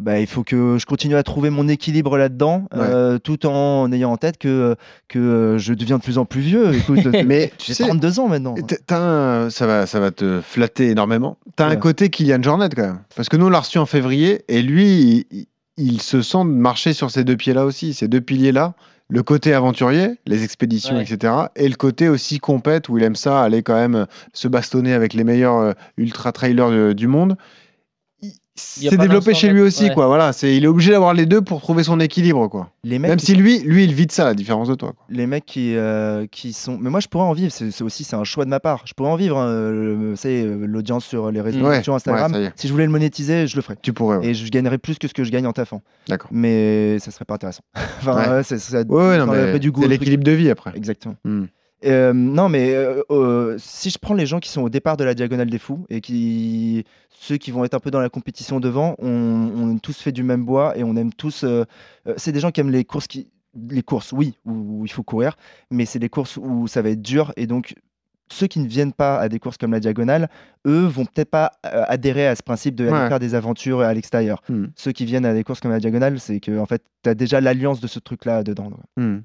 bah, 0.00 0.20
il 0.20 0.26
faut 0.26 0.42
que 0.42 0.78
je 0.78 0.86
continue 0.86 1.16
à 1.16 1.22
trouver 1.22 1.50
mon 1.50 1.68
équilibre 1.68 2.16
là-dedans, 2.16 2.66
euh, 2.74 3.18
tout 3.18 3.44
en 3.44 3.92
ayant 3.92 4.10
en 4.12 4.16
tête 4.16 4.38
que, 4.38 4.74
que 5.06 5.56
je 5.58 5.74
deviens 5.74 5.98
de 5.98 6.02
plus 6.02 6.16
en 6.16 6.24
plus 6.24 6.40
vieux. 6.40 6.74
Écoute, 6.74 7.04
Mais 7.26 7.52
tu 7.58 7.66
j'ai 7.66 7.74
sais, 7.74 7.84
32 7.84 8.20
ans 8.20 8.28
maintenant. 8.28 8.54
Un- 8.90 9.50
ça, 9.50 9.66
va, 9.66 9.84
ça 9.86 10.00
va 10.00 10.10
te 10.12 10.40
flatter 10.40 10.88
énormément. 10.90 11.36
T'as 11.56 11.66
un 11.66 11.70
Ouais. 11.70 11.78
côté 11.78 12.08
Kylian 12.08 12.40
Jornet 12.42 12.68
quand 12.74 12.82
même. 12.82 13.00
Parce 13.16 13.28
que 13.28 13.36
nous, 13.36 13.46
on 13.46 13.50
l'a 13.50 13.60
reçu 13.60 13.76
en 13.78 13.84
février 13.86 14.44
et 14.48 14.62
lui, 14.62 15.26
il, 15.30 15.46
il 15.76 16.00
se 16.00 16.22
sent 16.22 16.44
marcher 16.44 16.92
sur 16.92 17.10
ces 17.10 17.24
deux 17.24 17.36
pieds-là 17.36 17.64
aussi, 17.64 17.94
ces 17.94 18.08
deux 18.08 18.20
piliers-là. 18.20 18.74
Le 19.08 19.22
côté 19.22 19.52
aventurier, 19.52 20.18
les 20.26 20.44
expéditions, 20.44 20.96
Ouais. 20.96 21.02
etc. 21.02 21.32
Et 21.56 21.68
le 21.68 21.74
côté 21.76 22.08
aussi 22.08 22.38
compète 22.38 22.88
où 22.88 22.96
il 22.96 23.04
aime 23.04 23.16
ça, 23.16 23.42
aller 23.42 23.62
quand 23.62 23.74
même 23.74 23.94
euh, 23.94 24.06
se 24.32 24.48
bastonner 24.48 24.94
avec 24.94 25.12
les 25.12 25.24
meilleurs 25.24 25.58
euh, 25.58 25.72
ultra-trailers 25.98 26.70
de- 26.70 26.92
du 26.94 27.06
monde. 27.06 27.36
C'est 28.56 28.96
développé 28.96 29.34
chez 29.34 29.48
lui 29.48 29.60
aussi, 29.62 29.84
ouais. 29.84 29.94
quoi. 29.94 30.06
Voilà, 30.06 30.32
c'est, 30.32 30.56
il 30.56 30.62
est 30.64 30.68
obligé 30.68 30.92
d'avoir 30.92 31.12
les 31.12 31.26
deux 31.26 31.40
pour 31.40 31.60
trouver 31.60 31.82
son 31.82 31.98
équilibre, 31.98 32.46
quoi. 32.46 32.70
Les 32.84 33.00
mecs, 33.00 33.08
Même 33.08 33.18
qui- 33.18 33.26
si 33.26 33.34
lui, 33.34 33.58
lui, 33.60 33.82
il 33.82 33.92
vit 33.94 34.06
de 34.06 34.12
ça, 34.12 34.24
la 34.24 34.34
différence 34.34 34.68
de 34.68 34.74
toi. 34.76 34.92
quoi. 34.92 35.04
les 35.08 35.26
mecs 35.26 35.44
qui, 35.44 35.74
euh, 35.76 36.26
qui 36.30 36.52
sont. 36.52 36.78
Mais 36.80 36.88
moi, 36.88 37.00
je 37.00 37.08
pourrais 37.08 37.24
en 37.24 37.32
vivre. 37.32 37.50
C'est 37.50 37.72
c'est 37.72 37.82
aussi 37.82 38.04
c'est 38.04 38.14
un 38.14 38.22
choix 38.22 38.44
de 38.44 38.50
ma 38.50 38.60
part. 38.60 38.82
Je 38.86 38.94
pourrais 38.94 39.10
en 39.10 39.16
vivre. 39.16 39.38
hein, 39.38 40.14
savez, 40.14 40.42
euh, 40.44 40.66
l'audience 40.66 41.04
sur 41.04 41.32
les 41.32 41.40
réseaux 41.40 41.66
Ouais, 41.66 41.78
sociaux, 41.78 41.94
Instagram. 41.94 42.32
ouais, 42.32 42.52
si 42.54 42.68
je 42.68 42.72
voulais 42.72 42.86
le 42.86 42.92
monétiser, 42.92 43.48
je 43.48 43.56
le 43.56 43.62
ferais. 43.62 43.76
Tu 43.82 43.92
pourrais. 43.92 44.18
ouais. 44.18 44.26
Et 44.28 44.34
je 44.34 44.48
gagnerais 44.50 44.78
plus 44.78 44.98
que 44.98 45.08
ce 45.08 45.14
que 45.14 45.24
je 45.24 45.32
gagne 45.32 45.46
en 45.48 45.52
taffant. 45.52 45.82
D'accord. 46.08 46.30
Mais 46.32 46.98
ça 47.00 47.10
serait 47.10 47.24
pas 47.24 47.34
intéressant. 47.34 47.62
enfin, 48.00 48.42
ça, 48.44 48.56
mais 48.84 49.58
du 49.58 49.72
goût 49.72 49.82
c'est 49.82 49.88
l'équilibre 49.88 50.22
de 50.24 50.30
vie 50.32 50.50
après. 50.50 50.72
Exactement. 50.76 51.16
Hmm. 51.24 51.46
Euh, 51.84 52.12
non, 52.12 52.48
mais 52.48 52.72
euh, 52.74 53.56
si 53.58 53.90
je 53.90 53.98
prends 53.98 54.14
les 54.14 54.26
gens 54.26 54.40
qui 54.40 54.48
sont 54.48 54.62
au 54.62 54.68
départ 54.70 54.96
de 54.96 55.04
la 55.04 55.14
diagonale 55.14 55.50
des 55.50 55.58
fous 55.58 55.84
et 55.90 56.00
qui 56.00 56.84
ceux 57.10 57.36
qui 57.36 57.50
vont 57.50 57.64
être 57.64 57.74
un 57.74 57.80
peu 57.80 57.90
dans 57.90 58.00
la 58.00 58.08
compétition 58.10 58.60
devant, 58.60 58.94
on, 58.98 59.08
on 59.56 59.76
a 59.76 59.78
tous 59.80 59.98
fait 60.00 60.12
du 60.12 60.22
même 60.22 60.44
bois 60.44 60.76
et 60.78 60.84
on 60.84 60.96
aime 60.96 61.12
tous. 61.12 61.44
c'est 62.16 62.32
des 62.32 62.40
gens 62.40 62.50
qui 62.50 62.60
aiment 62.60 62.70
les 62.70 62.84
courses 62.84 63.06
qui 63.06 63.28
les 63.70 63.82
courses, 63.82 64.10
oui, 64.12 64.34
où, 64.44 64.80
où 64.80 64.84
il 64.84 64.90
faut 64.90 65.04
courir, 65.04 65.36
mais 65.70 65.84
c'est 65.86 66.00
des 66.00 66.08
courses 66.08 66.36
où 66.36 66.66
ça 66.66 66.82
va 66.82 66.90
être 66.90 67.02
dur 67.02 67.32
et 67.36 67.46
donc 67.46 67.74
ceux 68.32 68.46
qui 68.48 68.58
ne 68.58 68.66
viennent 68.66 68.92
pas 68.94 69.18
à 69.18 69.28
des 69.28 69.38
courses 69.38 69.58
comme 69.58 69.70
la 69.72 69.80
diagonale, 69.80 70.28
eux 70.66 70.86
vont 70.86 71.04
peut-être 71.04 71.30
pas 71.30 71.52
euh, 71.66 71.84
adhérer 71.86 72.26
à 72.26 72.34
ce 72.34 72.42
principe 72.42 72.74
de 72.74 72.84
Ouais. 72.84 73.08
faire 73.08 73.20
des 73.20 73.34
aventures 73.34 73.80
à 73.82 73.92
l'extérieur. 73.94 74.42
Hmm. 74.48 74.66
Ceux 74.76 74.92
qui 74.92 75.04
viennent 75.04 75.26
à 75.26 75.34
des 75.34 75.44
courses 75.44 75.60
comme 75.60 75.70
la 75.70 75.78
diagonale, 75.78 76.18
c'est 76.18 76.40
que 76.40 76.58
en 76.58 76.64
fait, 76.66 76.82
tu 77.04 77.10
as 77.10 77.14
déjà 77.14 77.40
l'alliance 77.42 77.80
de 77.80 77.86
ce 77.86 77.98
truc-là 78.00 78.42
dedans. 78.42 78.70
donc. 78.70 78.80
Hmm. 78.96 79.18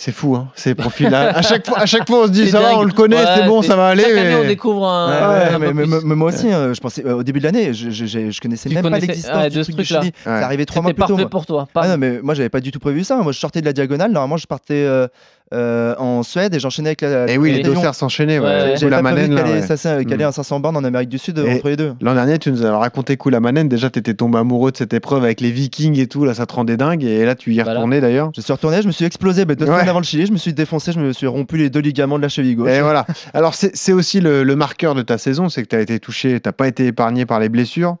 C'est 0.00 0.12
fou, 0.12 0.36
hein, 0.36 0.46
ces 0.54 0.76
profils-là. 0.76 1.30
à, 1.36 1.42
chaque 1.42 1.66
fois, 1.66 1.80
à 1.80 1.84
chaque 1.86 2.06
fois, 2.06 2.20
on 2.22 2.26
se 2.26 2.30
dit, 2.30 2.44
C'est 2.44 2.52
ça 2.52 2.60
va, 2.60 2.68
dingue. 2.70 2.78
on 2.78 2.82
le 2.84 2.92
connaît, 2.92 3.16
Ouais, 3.16 3.24
c'est 3.36 3.46
bon, 3.46 3.62
c'est- 3.62 3.68
ça 3.68 3.74
va 3.74 3.88
aller. 3.88 4.04
Chaque 4.04 4.12
année, 4.16 4.34
on 4.36 4.42
mais- 4.42 4.46
découvre 4.46 4.86
un. 4.86 5.08
Ouais, 5.08 5.54
un 5.54 5.58
mais, 5.58 5.72
mais- 5.74 5.86
mais 6.04 6.14
moi 6.14 6.28
aussi, 6.28 6.52
hein, 6.52 6.72
je 6.72 6.78
pensais 6.78 7.04
euh, 7.04 7.16
au 7.16 7.22
début 7.24 7.40
de 7.40 7.44
l'année, 7.46 7.74
je, 7.74 7.90
je, 7.90 8.06
je- 8.06 8.30
je 8.30 8.40
connaissais 8.40 8.68
Tu 8.68 8.76
même 8.76 8.84
pas 8.84 8.90
connaissais- 8.90 9.06
l'existence 9.08 9.36
ouais, 9.36 9.50
du 9.50 9.56
de 9.58 9.62
ce 9.64 9.72
truc-là. 9.72 10.02
Ça 10.24 10.44
arrivait 10.44 10.66
trois 10.66 10.82
mois 10.82 10.92
plus 10.92 11.00
tôt. 11.02 11.08
parfait 11.08 11.22
moi. 11.22 11.30
pour 11.30 11.46
toi. 11.46 11.66
Ah 11.74 11.88
non, 11.88 11.96
mais 11.98 12.20
moi 12.22 12.34
j'avais 12.34 12.48
pas 12.48 12.60
du 12.60 12.70
tout 12.70 12.78
prévu 12.78 13.02
ça. 13.02 13.16
Moi 13.16 13.32
je 13.32 13.40
sortais 13.40 13.60
de 13.60 13.66
la 13.66 13.72
diagonale. 13.72 14.12
Normalement 14.12 14.36
je 14.36 14.46
partais 14.46 14.84
euh, 14.86 15.08
euh, 15.54 15.94
en 15.98 16.22
Suède 16.22 16.54
et 16.54 16.58
j'enchaînais 16.60 16.90
avec 16.90 17.00
la. 17.02 17.28
Et 17.30 17.38
oui, 17.38 17.52
les 17.52 17.62
deux 17.62 17.74
frères 17.74 17.94
s'enchaîner. 17.94 18.38
Ouais, 18.38 18.74
J'avais 18.76 18.90
la 18.90 19.02
Manène, 19.02 19.32
Mm. 19.32 20.22
un 20.28 20.32
500 20.32 20.60
bornes 20.60 20.76
en 20.76 20.84
Amérique 20.84 21.08
du 21.08 21.18
Sud 21.18 21.38
euh, 21.38 21.46
Et- 21.46 21.54
entre 21.56 21.68
les 21.68 21.76
deux. 21.76 21.94
L'an 22.00 22.14
dernier, 22.14 22.38
tu 22.38 22.50
nous 22.52 22.64
as 22.66 22.76
raconté 22.76 23.16
coup 23.16 23.30
la 23.30 23.40
Manène. 23.40 23.68
Déjà, 23.68 23.88
tu 23.90 23.98
étais 23.98 24.14
tombé 24.14 24.38
amoureux 24.38 24.70
de 24.72 24.76
cette 24.76 24.92
épreuve 24.92 25.24
avec 25.24 25.40
les 25.40 25.50
Vikings 25.50 25.98
et 25.98 26.06
tout. 26.06 26.24
Là, 26.24 26.34
ça 26.34 26.46
te 26.46 26.54
rendait 26.54 26.76
dingue. 26.76 27.02
Et 27.04 27.24
là, 27.24 27.34
tu 27.34 27.52
y 27.54 27.58
es 27.58 27.62
Voilà. 27.62 27.78
retourné 27.78 28.00
d'ailleurs. 28.00 28.30
Je 28.36 28.40
suis 28.40 28.52
retourné, 28.52 28.82
je 28.82 28.86
me 28.86 28.92
suis 28.92 29.04
explosé. 29.04 29.44
bah, 29.44 29.54
deux 29.54 29.64
Ouais. 29.66 29.72
semaines 29.72 29.88
avant 29.88 30.00
le 30.00 30.04
Chili, 30.04 30.26
je 30.26 30.32
me 30.32 30.36
suis 30.38 30.52
défoncé, 30.52 30.92
je 30.92 31.00
me 31.00 31.12
suis 31.12 31.26
rompu 31.26 31.56
les 31.56 31.70
deux 31.70 31.80
ligaments 31.80 32.16
de 32.18 32.22
la 32.22 32.28
cheville 32.28 32.56
gauche. 32.56 32.68
Et 32.70 32.80
voilà. 32.80 33.06
Alors, 33.34 33.54
c'est 33.54 33.92
aussi 33.92 34.20
le, 34.20 34.42
le 34.42 34.56
marqueur 34.56 34.94
de 34.94 35.02
ta 35.02 35.16
saison 35.18 35.48
c'est 35.48 35.62
que 35.62 35.68
tu 35.68 35.76
as 35.76 35.80
été 35.80 35.98
touché, 35.98 36.40
tu 36.40 36.52
pas 36.52 36.66
été 36.68 36.86
épargné 36.86 37.24
par 37.26 37.40
les 37.40 37.48
blessures. 37.48 37.96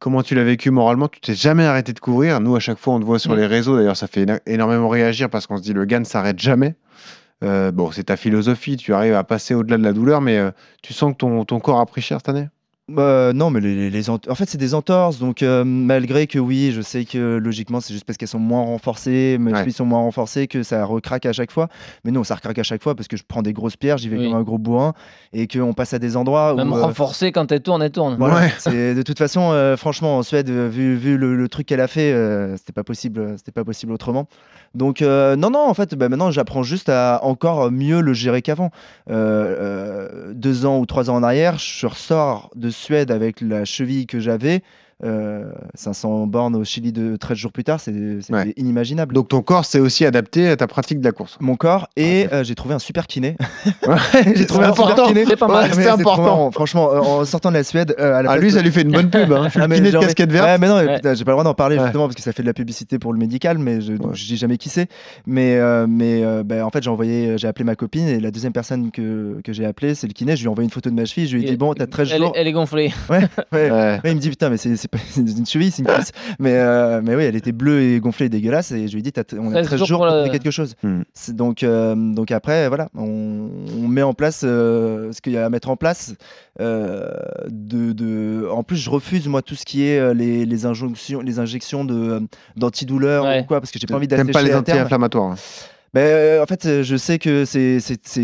Comment 0.00 0.22
tu 0.22 0.34
l'as 0.34 0.44
vécu 0.44 0.70
moralement 0.70 1.08
Tu 1.08 1.20
t'es 1.20 1.34
jamais 1.34 1.64
arrêté 1.64 1.92
de 1.92 1.98
courir. 1.98 2.40
Nous, 2.40 2.54
à 2.54 2.60
chaque 2.60 2.78
fois, 2.78 2.94
on 2.94 3.00
te 3.00 3.04
voit 3.04 3.18
sur 3.18 3.32
Mm. 3.32 3.36
les 3.38 3.46
réseaux. 3.46 3.76
D'ailleurs, 3.76 3.96
ça 3.96 4.06
fait 4.06 4.24
éno- 4.24 4.38
énormément 4.46 4.88
réagir 4.88 5.28
parce 5.28 5.46
qu'on 5.46 5.56
se 5.56 5.62
dit 5.62 5.72
le 5.72 5.84
gars 5.84 5.98
ne 5.98 6.04
s'arrête 6.04 6.38
jamais. 6.38 6.76
Euh, 7.44 7.70
bon, 7.72 7.90
c'est 7.90 8.04
ta 8.04 8.16
philosophie. 8.16 8.76
Tu 8.76 8.94
arrives 8.94 9.14
à 9.14 9.24
passer 9.24 9.54
au-delà 9.54 9.76
de 9.76 9.82
la 9.82 9.92
douleur, 9.92 10.20
mais 10.20 10.38
euh, 10.38 10.50
tu 10.82 10.92
sens 10.92 11.12
que 11.12 11.18
ton, 11.18 11.44
ton 11.44 11.58
corps 11.60 11.80
a 11.80 11.86
pris 11.86 12.00
cher 12.00 12.18
cette 12.18 12.28
année? 12.28 12.48
Bah, 12.88 13.32
non, 13.34 13.50
mais 13.50 13.60
les, 13.60 13.74
les- 13.74 13.90
les 13.90 14.08
ent- 14.10 14.18
en 14.28 14.34
fait, 14.34 14.46
c'est 14.48 14.56
des 14.56 14.72
entorses. 14.74 15.18
Donc, 15.18 15.42
euh, 15.42 15.62
malgré 15.62 16.26
que 16.26 16.38
oui, 16.38 16.72
je 16.72 16.80
sais 16.80 17.04
que 17.04 17.36
logiquement, 17.36 17.80
c'est 17.80 17.92
juste 17.92 18.06
parce 18.06 18.16
qu'elles 18.16 18.28
sont 18.28 18.38
moins 18.38 18.62
renforcées, 18.62 19.36
mes 19.38 19.52
Ouais. 19.52 19.68
sont 19.70 19.84
moins 19.84 19.98
renforcées, 20.00 20.46
que 20.48 20.62
ça 20.62 20.84
recraque 20.86 21.26
à 21.26 21.32
chaque 21.34 21.50
fois. 21.52 21.68
Mais 22.04 22.10
non, 22.12 22.24
ça 22.24 22.34
recraque 22.36 22.58
à 22.58 22.62
chaque 22.62 22.82
fois 22.82 22.94
parce 22.94 23.06
que 23.06 23.18
je 23.18 23.24
prends 23.28 23.42
des 23.42 23.52
grosses 23.52 23.76
pierres, 23.76 23.98
j'y 23.98 24.08
vais 24.08 24.16
Oui. 24.16 24.24
comme 24.30 24.38
un 24.38 24.42
gros 24.42 24.56
bourrin 24.56 24.94
et 25.34 25.46
qu'on 25.46 25.74
passe 25.74 25.92
à 25.92 25.98
des 25.98 26.16
endroits 26.16 26.54
Même 26.54 26.72
où. 26.72 26.76
euh, 26.78 26.82
renforcé 26.82 27.30
quand 27.30 27.52
elle 27.52 27.60
tourne, 27.60 27.82
elle 27.82 27.90
tourne. 27.90 28.16
voilà, 28.18 28.36
Ouais. 28.36 28.52
c'est 28.58 28.94
de 28.94 29.02
toute 29.02 29.18
façon, 29.18 29.50
euh, 29.52 29.76
franchement, 29.76 30.16
en 30.16 30.22
Suède, 30.22 30.48
euh, 30.48 30.68
vu, 30.68 30.94
vu 30.96 31.18
le, 31.18 31.36
le 31.36 31.48
truc 31.50 31.66
qu'elle 31.66 31.80
a 31.82 31.88
fait, 31.88 32.12
euh, 32.12 32.56
c'était 32.56 32.72
pas 32.72 32.84
possible, 32.84 33.20
euh, 33.20 33.36
c'était 33.36 33.52
pas 33.52 33.64
possible 33.64 33.92
autrement. 33.92 34.28
Donc 34.74 35.02
euh, 35.02 35.36
non, 35.36 35.50
non, 35.50 35.66
en 35.68 35.74
fait, 35.74 35.94
bah, 35.94 36.08
maintenant, 36.08 36.30
j'apprends 36.30 36.62
juste 36.62 36.88
à 36.88 37.20
encore 37.22 37.70
mieux 37.70 38.00
le 38.00 38.14
gérer 38.14 38.40
qu'avant. 38.40 38.70
Euh, 39.10 39.56
euh, 39.60 40.32
deux 40.34 40.64
ans 40.66 40.78
ou 40.78 40.86
trois 40.86 41.10
ans 41.10 41.16
en 41.16 41.22
arrière, 41.22 41.58
je 41.58 41.86
ressors 41.86 42.50
de 42.56 42.70
Suède 42.78 43.10
avec 43.10 43.40
la 43.40 43.64
cheville 43.64 44.06
que 44.06 44.20
j'avais. 44.20 44.62
Euh, 45.04 45.44
500 45.74 46.26
bornes 46.26 46.56
au 46.56 46.64
Chili 46.64 46.92
de 46.92 47.16
13 47.16 47.36
jours 47.38 47.52
plus 47.52 47.64
tard, 47.64 47.80
c'est- 47.80 47.92
Ouais. 48.30 48.52
inimaginable. 48.56 49.14
Donc, 49.14 49.28
ton 49.28 49.42
corps 49.42 49.64
s'est 49.64 49.78
aussi 49.80 50.04
adapté 50.04 50.48
à 50.48 50.56
ta 50.56 50.66
pratique 50.66 51.00
de 51.00 51.04
la 51.04 51.12
course. 51.12 51.36
mon 51.40 51.54
corps 51.56 51.88
et 51.96 52.26
euh, 52.32 52.42
j'ai 52.44 52.54
trouvé 52.54 52.74
un 52.74 52.78
super 52.78 53.06
kiné. 53.06 53.36
Ouais, 53.86 53.96
j'ai 54.34 54.46
trouvé 54.46 54.64
un 54.66 54.72
super 54.72 54.86
important. 54.86 55.06
kiné. 55.08 55.24
C'est 55.26 55.36
pas 55.36 55.46
mal. 55.48 55.70
Ouais, 55.70 55.76
Mais 55.76 55.82
c'est 55.84 55.88
trop 56.02 56.10
important. 56.12 56.50
Franchement, 56.50 56.90
euh, 56.92 56.98
en 57.00 57.24
sortant 57.24 57.50
de 57.50 57.54
la 57.54 57.64
Suède, 57.64 57.94
euh, 57.98 58.14
à 58.14 58.22
la 58.22 58.30
Ah, 58.30 58.32
place 58.34 58.40
lui, 58.42 58.50
de- 58.50 58.54
ça 58.56 58.62
lui 58.62 58.70
fait 58.70 58.82
une 58.82 58.92
bonne 58.92 59.08
pub. 59.10 59.32
Hein. 59.32 59.44
Je 59.46 59.50
suis 59.50 59.60
Ah, 59.60 59.68
kiné 59.68 59.90
de 59.90 59.98
casquette 59.98 60.30
verte. 60.32 60.46
Ouais, 60.46 60.58
mais 60.58 60.68
non, 60.68 60.80
j'ai 60.80 61.00
pas 61.24 61.30
le 61.30 61.34
droit 61.34 61.44
d'en 61.44 61.54
parler 61.54 61.76
Ouais. 61.78 61.84
justement 61.84 62.04
parce 62.04 62.16
que 62.16 62.22
ça 62.22 62.32
fait 62.32 62.42
de 62.42 62.46
la 62.48 62.52
publicité 62.54 62.98
pour 62.98 63.12
le 63.12 63.18
médical, 63.18 63.58
mais 63.58 63.80
je, 63.80 63.92
dis 63.92 64.36
jamais 64.36 64.58
qui 64.58 64.68
c'est. 64.68 64.88
Mais, 65.26 65.56
euh, 65.56 65.86
mais 65.88 66.22
euh, 66.24 66.42
ben, 66.44 66.62
en 66.64 66.70
fait, 66.70 66.82
j'ai 66.82 66.90
envoyé, 66.90 67.38
j'ai 67.38 67.48
appelé 67.48 67.64
ma 67.64 67.76
copine 67.76 68.08
et 68.08 68.20
la 68.20 68.30
deuxième 68.30 68.52
personne 68.52 68.90
que, 68.90 69.40
que 69.44 69.52
j'ai 69.52 69.64
appelée, 69.64 69.94
c'est 69.94 70.06
le 70.06 70.12
kiné. 70.12 70.34
Je 70.36 70.40
lui 70.42 70.46
ai 70.46 70.50
envoyé 70.50 70.64
une 70.66 70.70
photo 70.72 70.90
de 70.90 70.94
ma 70.94 71.04
cheville. 71.04 71.26
Je 71.28 71.36
lui 71.36 71.44
ai 71.46 71.50
dit 71.50 71.56
bon, 71.56 71.72
t'as 71.74 71.86
13 71.86 72.08
elle, 72.10 72.16
est- 72.22 72.24
jours. 72.26 72.32
elle 72.34 72.46
est 72.48 72.52
gonflée. 72.52 72.92
Ouais. 73.08 73.20
Ouais. 73.52 73.70
Ouais, 73.70 74.00
il 74.04 74.14
me 74.16 74.20
dit 74.20 74.30
putain, 74.30 74.50
mais 74.50 74.56
c'est 74.56 74.87
c'est 75.08 75.22
pas 75.24 75.30
une 75.38 75.46
cheville, 75.46 75.70
c'est 75.70 75.82
une 75.82 75.88
cuisse. 75.88 76.12
Mais, 76.38 76.54
euh, 76.54 77.00
mais 77.02 77.14
oui, 77.14 77.24
elle 77.24 77.36
était 77.36 77.52
bleue 77.52 77.82
et 77.82 78.00
gonflée, 78.00 78.28
dégueulasse. 78.28 78.72
Et 78.72 78.88
je 78.88 78.92
lui 78.92 79.00
ai 79.00 79.02
dit, 79.02 79.12
t'as- 79.12 79.22
on 79.38 79.48
a 79.50 79.62
13 79.62 79.66
13 79.66 79.78
jours 79.78 79.86
jours 79.88 79.98
pour 80.00 80.06
trouver 80.08 80.30
quelque 80.30 80.50
chose. 80.50 80.74
Hmm. 80.82 81.02
Donc, 81.30 81.62
euh, 81.62 81.94
donc 81.94 82.30
après, 82.30 82.68
voilà, 82.68 82.88
on, 82.96 83.48
on 83.76 83.88
met 83.88 84.02
en 84.02 84.14
place 84.14 84.42
euh, 84.44 85.12
ce 85.12 85.20
qu'il 85.20 85.32
y 85.32 85.38
a 85.38 85.46
à 85.46 85.50
mettre 85.50 85.68
en 85.70 85.76
place. 85.76 86.14
Euh, 86.60 87.08
de, 87.48 87.92
de... 87.92 88.48
En 88.50 88.62
plus, 88.62 88.76
je 88.76 88.90
refuse 88.90 89.28
moi 89.28 89.42
tout 89.42 89.54
ce 89.54 89.64
qui 89.64 89.84
est 89.84 89.98
euh, 89.98 90.12
les, 90.14 90.44
les 90.46 90.66
injonctions, 90.66 91.20
les 91.20 91.38
injections 91.38 91.84
de 91.84 92.20
d'antidouleurs 92.56 93.24
Ouais. 93.24 93.40
ou 93.40 93.44
quoi, 93.44 93.60
parce 93.60 93.70
que 93.70 93.78
j'ai 93.78 93.86
pas 93.86 93.94
envie 93.96 94.08
T'aimes 94.08 94.30
pas 94.30 94.42
les 94.42 94.54
anti-inflammatoires. 94.54 95.36
Ben, 95.94 96.00
euh, 96.02 96.42
en 96.42 96.46
fait, 96.46 96.66
euh, 96.66 96.82
je 96.82 96.96
sais 96.96 97.18
que 97.18 97.44
c'est- 97.46 97.78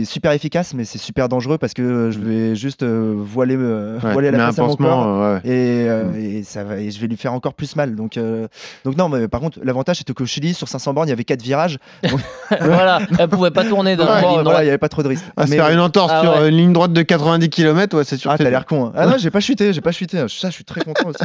super 0.05 0.33
efficace, 0.33 0.74
mais 0.74 0.85
c'est 0.85 0.98
super 0.98 1.31
dangereux 1.31 1.57
parce 1.57 1.72
que 1.72 1.81
euh, 1.81 2.11
je 2.11 2.18
vais 2.18 2.55
juste 2.57 2.83
euh, 2.83 3.14
voiler, 3.16 3.57
me- 3.57 3.98
Ouais, 4.05 4.12
voiler 4.12 4.31
mais 4.31 4.37
la 4.38 4.46
face 4.48 4.59
à 4.59 4.62
mon 4.64 4.77
corps. 4.77 5.07
euh, 5.07 5.35
ouais. 5.37 5.50
Et, 5.50 5.88
Mm. 5.88 6.14
et 6.38 6.42
ça 6.42 6.62
va, 6.62 6.77
et 6.79 6.90
je 6.90 7.00
vais 7.00 7.07
lui 7.07 7.16
faire 7.16 7.33
encore 7.33 7.55
plus 7.55 7.74
mal. 7.74 7.94
Donc, 7.94 8.16
euh, 8.18 8.48
donc 8.85 8.96
non, 8.98 9.09
mais 9.09 9.29
par 9.29 9.40
contre, 9.40 9.59
l'avantage 9.62 9.96
c'était 9.98 10.12
qu'au 10.12 10.27
Chili, 10.27 10.53
sur 10.53 10.68
500 10.68 10.92
bornes, 10.92 11.09
il 11.09 11.11
y 11.11 11.12
avait 11.14 11.24
4 11.24 11.42
virages. 11.42 11.79
voilà, 12.61 13.00
elle 13.18 13.29
pouvait 13.29 13.50
pas 13.50 13.64
tourner 13.64 13.96
dans 13.96 14.05
Donc, 14.07 14.14
ligne 14.35 14.42
voilà, 14.42 14.61
il 14.61 14.64
n'y 14.64 14.68
avait 14.70 14.79
pas 14.79 14.90
trop 14.90 15.03
de 15.03 15.09
risques. 15.09 15.24
Ah, 15.37 15.46
se 15.46 15.50
Mais- 15.53 15.57
faire 15.57 15.70
une 15.70 15.81
entorse 15.81 16.12
Ah 16.14 16.20
sur 16.22 16.33
ouais. 16.42 16.48
une 16.50 16.57
ligne 16.57 16.72
droite 16.74 16.92
de 16.92 17.03
90 17.03 17.48
km, 17.48 17.96
ouais, 17.96 18.05
c'est 18.05 18.18
sûr. 18.18 18.31
Ah, 18.31 18.37
t'as 18.37 18.50
l'air 18.50 18.66
con. 18.66 18.87
hein. 18.87 18.92
Ah 18.94 19.07
non, 19.07 19.14
j'ai 19.18 19.31
pas 19.31 19.40
chuté, 19.40 19.72
j'ai 19.72 19.81
pas 19.81 19.92
chuté. 19.92 20.18
Ça, 20.29 20.48
je 20.50 20.55
suis 20.55 20.64
très 20.64 20.83
content 20.83 21.09
aussi. 21.09 21.24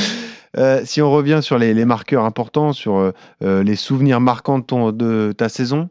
Euh, 0.56 0.82
si 0.84 1.00
on 1.00 1.10
revient 1.10 1.40
sur 1.42 1.58
les, 1.58 1.84
marqueurs 1.84 2.24
importants, 2.24 2.72
sur 2.72 2.96
euh, 2.96 3.12
euh, 3.42 3.62
les 3.62 3.76
souvenirs 3.76 4.20
marquants 4.20 4.58
de, 4.58 5.32
ta 5.36 5.48
saison, 5.48 5.88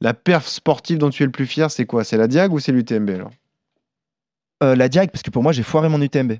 la 0.00 0.14
perf 0.14 0.46
sportive 0.46 0.98
dont 0.98 1.10
tu 1.10 1.22
es 1.22 1.26
le 1.26 1.32
plus 1.32 1.46
fier, 1.46 1.70
c'est 1.70 1.86
quoi? 1.86 2.04
C'est 2.04 2.16
la 2.16 2.26
Diag 2.26 2.52
ou 2.52 2.58
c'est 2.58 2.72
l'UTMB 2.72 3.10
alors? 3.10 3.30
La 4.62 4.90
Diag, 4.90 5.10
parce 5.10 5.22
que 5.22 5.30
pour 5.30 5.42
moi, 5.42 5.52
j'ai 5.52 5.62
foiré 5.62 5.88
mon 5.88 6.02
UTMB. 6.02 6.32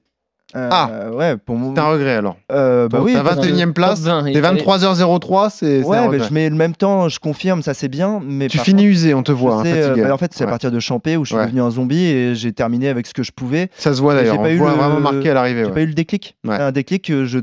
Euh, 0.56 0.68
Ah. 0.72 0.90
Ouais, 1.12 1.36
pour 1.36 1.56
mon. 1.56 1.74
C'est 1.74 1.80
un 1.80 1.88
regret 1.90 2.14
alors. 2.16 2.36
Euh, 2.50 2.88
bah 2.88 2.98
oui, 3.02 3.12
ta 3.14 3.22
parce 3.22 3.36
que- 3.36 3.46
21 3.52 3.68
e 3.68 3.72
place, 3.72 4.00
Top 4.02 4.08
20, 4.08 4.26
il 4.28 4.32
t'es 4.34 4.40
fallait- 4.40 4.58
23h03, 4.62 5.48
c'est 5.50 5.82
Ouais, 5.84 6.08
mais 6.08 6.18
je 6.18 6.32
mets 6.32 6.48
le 6.50 6.56
même 6.56 6.74
temps, 6.74 7.08
je 7.08 7.20
confirme, 7.20 7.62
ça 7.62 7.72
c'est 7.74 7.88
bien. 7.88 8.20
Mais 8.24 8.48
Tu 8.48 8.58
finis 8.58 8.82
contre, 8.82 8.90
usé, 8.92 9.14
on 9.14 9.22
te 9.22 9.30
voit, 9.32 9.56
hein, 9.60 9.64
sais, 9.64 9.72
euh, 9.82 9.94
bah, 10.08 10.12
en 10.14 10.18
fait, 10.18 10.32
c'est 10.34 10.44
Ouais. 10.44 10.48
à 10.48 10.50
partir 10.50 10.70
de 10.72 10.80
Champé 10.80 11.16
où 11.16 11.24
je 11.24 11.30
suis 11.30 11.36
Ouais. 11.36 11.46
devenu 11.46 11.60
un 11.62 11.70
zombie 11.70 12.02
et 12.04 12.34
j'ai 12.34 12.52
terminé 12.52 12.88
avec 12.88 13.06
ce 13.06 13.14
que 13.14 13.22
je 13.22 13.30
pouvais. 13.32 13.70
Ça 13.76 13.94
se 13.94 14.00
voit 14.00 14.14
d'ailleurs, 14.14 14.34
J'ai 14.34 14.40
on 14.40 14.42
pas 14.42 14.48
te 14.48 14.54
eu 14.54 14.58
voit 14.58 14.70
le- 14.70 14.76
vraiment 14.76 15.00
marqué 15.00 15.30
à 15.30 15.34
l'arrivée. 15.34 15.60
J'ai 15.60 15.66
ouais. 15.66 15.72
pas 15.74 15.82
eu 15.82 15.86
le 15.86 15.94
déclic. 15.94 16.36
Ouais. 16.44 16.56
Un 16.56 16.72
déclic 16.72 17.04
que 17.04 17.24
je 17.24 17.38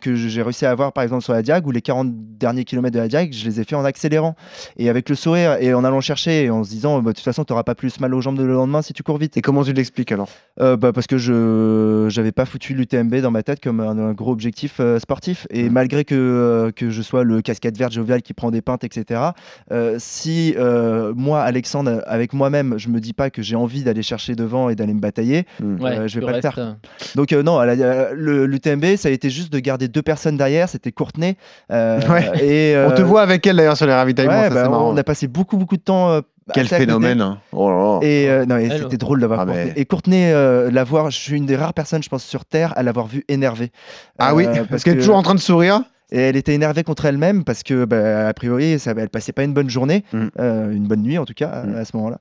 que 0.00 0.14
j'ai 0.16 0.42
réussi 0.42 0.66
à 0.66 0.70
avoir 0.70 0.92
par 0.92 1.04
exemple 1.04 1.22
sur 1.22 1.32
la 1.32 1.42
Diag 1.42 1.66
où 1.66 1.70
les 1.70 1.80
40 1.80 2.08
derniers 2.38 2.64
kilomètres 2.64 2.94
de 2.94 3.00
la 3.00 3.08
Diag, 3.08 3.32
je 3.32 3.44
les 3.44 3.60
ai 3.60 3.64
fait 3.64 3.76
en 3.76 3.84
accélérant 3.84 4.34
et 4.76 4.88
avec 4.90 5.08
le 5.08 5.14
sourire 5.14 5.56
et 5.60 5.72
en 5.74 5.84
allant 5.84 6.00
chercher 6.00 6.44
et 6.44 6.50
en 6.50 6.64
se 6.64 6.70
disant 6.70 7.00
bah, 7.00 7.10
de 7.10 7.16
toute 7.16 7.24
façon 7.24 7.44
tu 7.44 7.54
pas 7.64 7.74
plus 7.74 7.98
mal 8.00 8.14
aux 8.14 8.20
jambes 8.20 8.38
le 8.38 8.52
lendemain 8.54 8.82
si 8.82 8.92
tu 8.92 9.02
cours 9.02 9.18
vite. 9.18 9.36
Et 9.36 9.42
comment 9.42 9.62
tu 9.64 9.72
l'expliques 9.72 10.12
alors? 10.12 10.28
Euh, 10.60 10.76
bah, 10.76 10.92
parce 10.92 11.06
que 11.06 11.18
je 11.18 12.06
j'avais 12.08 12.32
pas 12.32 12.44
foutu 12.48 12.74
l'UTMB 12.74 13.16
dans 13.16 13.30
ma 13.30 13.42
tête 13.44 13.60
comme 13.62 13.78
un, 13.80 13.96
un 13.98 14.12
gros 14.12 14.32
objectif 14.32 14.76
euh, 14.80 14.98
sportif 14.98 15.46
et 15.50 15.70
malgré 15.70 16.04
que 16.04 16.14
euh, 16.16 16.72
que 16.72 16.90
je 16.90 17.02
sois 17.02 17.22
le 17.22 17.40
casquette 17.42 17.76
verte 17.78 17.92
jovial 17.92 18.22
qui 18.22 18.34
prend 18.34 18.50
des 18.50 18.62
pintes 18.62 18.82
etc. 18.84 19.20
euh, 19.70 19.96
si 19.98 20.54
euh, 20.58 21.12
moi 21.16 21.42
Alexandre 21.42 22.02
avec 22.06 22.32
moi-même 22.32 22.74
je 22.78 22.88
me 22.88 23.00
dis 23.00 23.12
pas 23.12 23.30
que 23.30 23.42
j'ai 23.42 23.54
envie 23.56 23.84
d'aller 23.84 24.02
chercher 24.02 24.34
devant 24.34 24.68
et 24.70 24.74
d'aller 24.74 24.94
me 24.94 25.00
batailler 25.00 25.44
Hmm. 25.60 25.80
Ouais, 25.80 25.98
euh, 25.98 26.08
je 26.08 26.18
vais 26.20 26.26
pas 26.26 26.32
le 26.32 26.40
faire. 26.40 26.76
donc 27.14 27.32
euh, 27.32 27.42
non, 27.42 27.58
à 27.58 27.66
la- 27.66 28.12
le- 28.12 28.46
l'UTMB, 28.46 28.96
ça 28.96 29.08
a 29.08 29.12
été 29.12 29.28
juste 29.30 29.52
de 29.52 29.58
garder 29.58 29.88
deux 29.88 30.02
personnes 30.02 30.36
derrière, 30.36 30.68
c'était 30.68 30.92
Courtenay. 30.92 31.36
euh, 31.70 32.00
Ouais. 32.08 32.44
et, 32.44 32.76
On 32.88 32.94
te 32.94 33.02
voit 33.02 33.22
avec 33.22 33.46
elle 33.46 33.56
d'ailleurs 33.56 33.76
sur 33.76 33.86
les 33.86 33.92
ravitaillements, 33.92 34.40
ouais, 34.42 34.48
ça, 34.48 34.54
bah, 34.64 34.68
marrant. 34.68 34.92
on 34.92 34.96
a 34.96 35.02
passé 35.04 35.26
beaucoup 35.28 35.56
beaucoup 35.56 35.76
de 35.76 35.82
temps 35.82 36.10
euh, 36.10 36.20
bah, 36.48 36.54
Quel 36.54 36.66
phénomène. 36.66 37.20
hein. 37.20 37.38
Oh 37.52 37.70
là 37.70 37.76
là. 37.76 37.98
Et 38.02 38.28
euh, 38.28 38.44
non, 38.46 38.56
et 38.58 38.64
Elle, 38.70 38.82
c'était 38.82 38.96
drôle 38.96 39.20
d'avoir 39.20 39.40
Ah, 39.40 39.44
Courtenay. 39.44 39.64
mais- 39.76 39.80
Et 39.80 39.84
Courtenay, 39.84 40.32
euh, 40.32 40.70
la 40.70 40.82
voir, 40.82 41.10
je 41.10 41.18
suis 41.18 41.36
une 41.36 41.46
des 41.46 41.56
rares 41.56 41.74
personnes, 41.74 42.02
je 42.02 42.08
pense, 42.08 42.24
sur 42.24 42.44
Terre 42.44 42.72
à 42.76 42.82
l'avoir 42.82 43.06
vue 43.06 43.24
énervée. 43.28 43.70
Ah 44.18 44.30
Euh, 44.30 44.34
oui, 44.34 44.46
parce 44.70 44.82
qu'elle 44.82 44.94
est 44.96 45.00
toujours 45.00 45.16
en 45.16 45.22
train 45.22 45.34
de 45.34 45.40
sourire. 45.40 45.82
Et 46.10 46.18
elle 46.20 46.36
était 46.36 46.54
énervée 46.54 46.84
contre 46.84 47.04
elle-même 47.04 47.44
parce 47.44 47.62
que, 47.62 47.84
bah, 47.84 48.28
a 48.28 48.32
priori, 48.32 48.78
ça, 48.78 48.94
elle 48.96 49.08
passait 49.10 49.32
pas 49.32 49.44
une 49.44 49.52
bonne 49.52 49.68
journée, 49.68 50.04
Mm. 50.12 50.26
euh, 50.40 50.70
une 50.72 50.86
bonne 50.86 51.02
nuit 51.02 51.18
en 51.18 51.24
tout 51.26 51.34
cas, 51.34 51.48
à- 51.48 51.64
Mm. 51.66 51.76
à 51.76 51.84
ce 51.84 51.96
moment-là. 51.96 52.18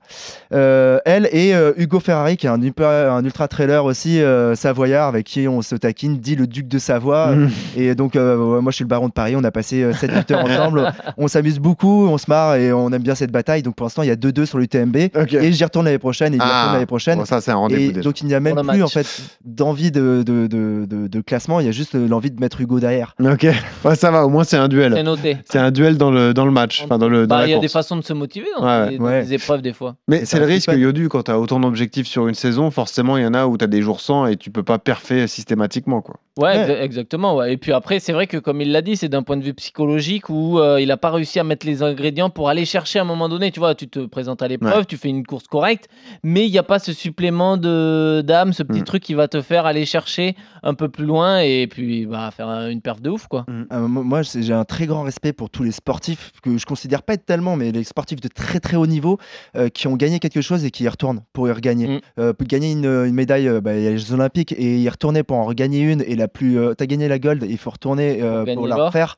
Euh, 0.53 0.99
elle 1.05 1.29
et 1.31 1.53
euh, 1.55 1.71
Hugo 1.77 1.99
Ferrari, 1.99 2.37
qui 2.37 2.47
est 2.47 2.49
un, 2.49 2.61
ultra- 2.61 3.11
un 3.13 3.23
ultra 3.23 3.47
trailer 3.47 3.85
aussi 3.85 4.21
euh, 4.21 4.55
savoyard, 4.55 5.07
avec 5.07 5.25
qui 5.25 5.47
on 5.47 5.61
se 5.61 5.75
taquine, 5.75 6.17
dit 6.17 6.35
le 6.35 6.47
duc 6.47 6.67
de 6.67 6.79
Savoie. 6.79 7.35
Mmh. 7.35 7.49
Et 7.77 7.95
donc, 7.95 8.15
euh, 8.15 8.59
moi, 8.61 8.71
je 8.71 8.75
suis 8.75 8.83
le 8.83 8.89
baron 8.89 9.07
de 9.07 9.13
Paris. 9.13 9.35
On 9.37 9.43
a 9.43 9.51
passé 9.51 9.83
7-8 9.93 10.31
heures 10.33 10.43
ensemble. 10.45 10.91
On 11.17 11.27
s'amuse 11.27 11.59
beaucoup, 11.59 12.07
on 12.07 12.17
se 12.17 12.25
marre 12.29 12.55
et 12.55 12.73
on 12.73 12.91
aime 12.91 13.01
bien 13.03 13.15
cette 13.15 13.31
bataille. 13.31 13.63
Donc, 13.63 13.75
pour 13.75 13.85
l'instant, 13.85 14.03
il 14.03 14.07
y 14.07 14.11
a 14.11 14.15
2-2 14.15 14.45
sur 14.45 14.57
l'UTMB. 14.57 14.97
Ok. 15.15 15.33
Et 15.33 15.51
j'y 15.53 15.63
retourne 15.63 15.85
l'année 15.85 15.97
prochaine. 15.97 16.33
Et 16.33 16.37
j'y 16.37 16.41
Ah, 16.43 16.57
retourne 16.59 16.73
l'année 16.73 16.85
prochaine. 16.85 17.19
Bon, 17.19 17.25
ça, 17.25 17.39
c'est 17.41 17.51
un 17.51 17.55
rendez-vous 17.55 17.81
Et 17.81 17.87
déjà. 17.89 18.01
donc, 18.01 18.19
il 18.21 18.27
n'y 18.27 18.33
a 18.33 18.39
même 18.39 18.55
plus 18.67 18.83
en 18.83 18.87
fait 18.87 19.07
d'envie 19.45 19.91
de, 19.91 20.23
de, 20.25 20.47
de, 20.47 20.85
de- 20.85 21.07
de 21.07 21.21
classement. 21.21 21.59
Il 21.59 21.65
y 21.65 21.69
a 21.69 21.71
juste 21.71 21.95
l'envie 21.95 22.31
de 22.31 22.39
mettre 22.41 22.59
Hugo 22.61 22.79
derrière. 22.79 23.15
Ok, 23.23 23.47
ouais, 23.85 23.95
ça 23.95 24.11
va, 24.11 24.25
au 24.25 24.29
moins 24.29 24.43
c'est 24.43 24.57
un 24.57 24.63
C'est 24.63 24.69
duel. 24.69 24.93
noté. 25.03 25.37
C'est 25.45 25.59
un 25.59 25.71
duel 25.71 25.97
dans 25.97 26.11
le, 26.11 26.33
dans 26.33 26.45
le 26.45 26.51
match, 26.51 26.81
enfin 26.83 26.97
dans, 26.97 27.09
le, 27.09 27.27
dans 27.27 27.37
Bah, 27.37 27.47
il 27.47 27.51
y 27.51 27.53
a 27.53 27.59
des 27.59 27.67
façons 27.67 27.95
de 27.95 28.01
se 28.03 28.13
motiver 28.13 28.47
dans, 28.57 28.65
Ouais, 28.65 28.91
les, 28.91 28.97
ouais. 28.99 29.21
les 29.21 29.33
épreuves 29.33 29.61
des 29.61 29.73
fois. 29.73 29.95
Mais 30.07 30.25
c'est 30.25 30.39
le 30.39 30.45
risque, 30.45 30.69
Yodu, 30.71 31.09
quand 31.09 31.23
tu 31.23 31.31
as 31.31 31.39
autant 31.39 31.59
d'objectifs 31.59 32.07
sur 32.07 32.27
une 32.27 32.35
saison, 32.35 32.71
forcément, 32.71 33.17
il 33.17 33.23
y 33.23 33.25
en 33.27 33.33
a 33.33 33.45
où 33.47 33.57
tu 33.57 33.63
as 33.63 33.67
des 33.67 33.81
jours 33.81 34.01
sans 34.01 34.25
et 34.25 34.35
tu 34.37 34.51
peux 34.51 34.63
pas 34.63 34.79
perfer 34.79 35.27
systématiquement. 35.27 36.01
Quoi. 36.01 36.17
Ouais, 36.37 36.47
Ouais. 36.49 36.65
exa- 36.67 36.81
exactement. 36.81 37.35
Ouais. 37.35 37.53
Et 37.53 37.57
puis 37.57 37.71
après, 37.71 37.99
c'est 37.99 38.13
vrai 38.13 38.27
que 38.27 38.37
comme 38.37 38.61
il 38.61 38.71
l'a 38.71 38.81
dit, 38.81 38.95
c'est 38.95 39.09
d'un 39.09 39.23
point 39.23 39.37
de 39.37 39.43
vue 39.43 39.53
psychologique 39.53 40.29
où 40.29 40.59
euh, 40.59 40.79
il 40.81 40.87
n'a 40.89 40.97
pas 40.97 41.09
réussi 41.11 41.39
à 41.39 41.43
mettre 41.43 41.65
les 41.65 41.81
ingrédients 41.83 42.29
pour 42.29 42.49
aller 42.49 42.65
chercher 42.65 42.99
à 42.99 43.01
un 43.01 43.05
moment 43.05 43.29
donné. 43.29 43.51
Tu 43.51 43.59
vois, 43.59 43.73
tu 43.75 43.87
te 43.87 43.99
présentes 44.05 44.41
à 44.41 44.47
l'épreuve, 44.47 44.79
Ouais. 44.79 44.85
tu 44.85 44.97
fais 44.97 45.09
une 45.09 45.25
course 45.25 45.47
correcte, 45.47 45.87
mais 46.23 46.45
il 46.45 46.51
n'y 46.51 46.57
a 46.59 46.63
pas 46.63 46.79
ce 46.79 46.93
supplément 46.93 47.57
de 47.57 48.21
d'âme, 48.25 48.53
ce 48.53 48.63
petit 48.63 48.81
Mm. 48.81 48.85
truc 48.85 49.03
qui 49.03 49.13
va 49.13 49.27
te 49.27 49.41
faire 49.41 49.65
aller 49.65 49.85
chercher 49.85 50.35
un 50.63 50.73
peu 50.73 50.89
plus 50.89 51.05
loin 51.05 51.39
et 51.39 51.67
puis 51.67 52.05
bah, 52.05 52.29
faire 52.35 52.49
une 52.49 52.81
perf 52.81 53.01
de 53.01 53.09
ouf, 53.09 53.27
quoi. 53.27 53.45
Euh, 53.77 53.87
mo- 53.87 54.03
moi, 54.03 54.21
j'ai 54.23 54.53
un 54.53 54.65
très 54.65 54.85
grand 54.87 55.03
respect 55.03 55.33
pour 55.33 55.49
tous 55.49 55.63
les 55.63 55.71
sportifs 55.71 56.31
que 56.41 56.57
je 56.57 56.65
considère 56.65 57.03
pas 57.03 57.13
être 57.13 57.25
tellement, 57.25 57.55
mais 57.55 57.71
les 57.71 57.83
sportifs 57.83 58.19
de 58.21 58.27
très 58.27 58.59
très 58.59 58.75
haut 58.75 58.87
niveau 58.87 59.17
euh, 59.55 59.69
qui 59.69 59.87
ont 59.87 59.95
gagné 59.95 60.19
quelque 60.19 60.41
chose 60.41 60.65
et 60.65 60.71
qui 60.71 60.83
y 60.83 60.87
retournent 60.89 61.21
pour 61.33 61.47
y 61.47 61.51
regagner. 61.51 61.87
Mm. 61.87 61.99
Euh, 62.19 62.33
pour 62.33 62.47
gagner 62.47 62.71
une, 62.71 62.85
une 62.85 63.13
médaille, 63.13 63.49
bah, 63.61 63.75
il 63.75 63.83
y 63.83 63.87
a 63.87 63.91
les 63.91 63.97
Jeux 63.99 64.13
Olympiques 64.13 64.53
et 64.57 64.77
y 64.79 64.89
retourner 64.89 65.23
pour 65.23 65.37
en 65.37 65.45
regagner 65.45 65.81
une 65.81 66.01
et 66.01 66.15
la 66.15 66.27
plus. 66.27 66.57
euh, 66.59 66.73
T'as 66.73 66.85
gagné 66.85 67.07
la 67.07 67.19
gold, 67.19 67.45
il 67.47 67.57
faut 67.57 67.69
retourner 67.69 68.17
Pour 68.55 68.67
la 68.67 68.75
refaire. 68.87 69.15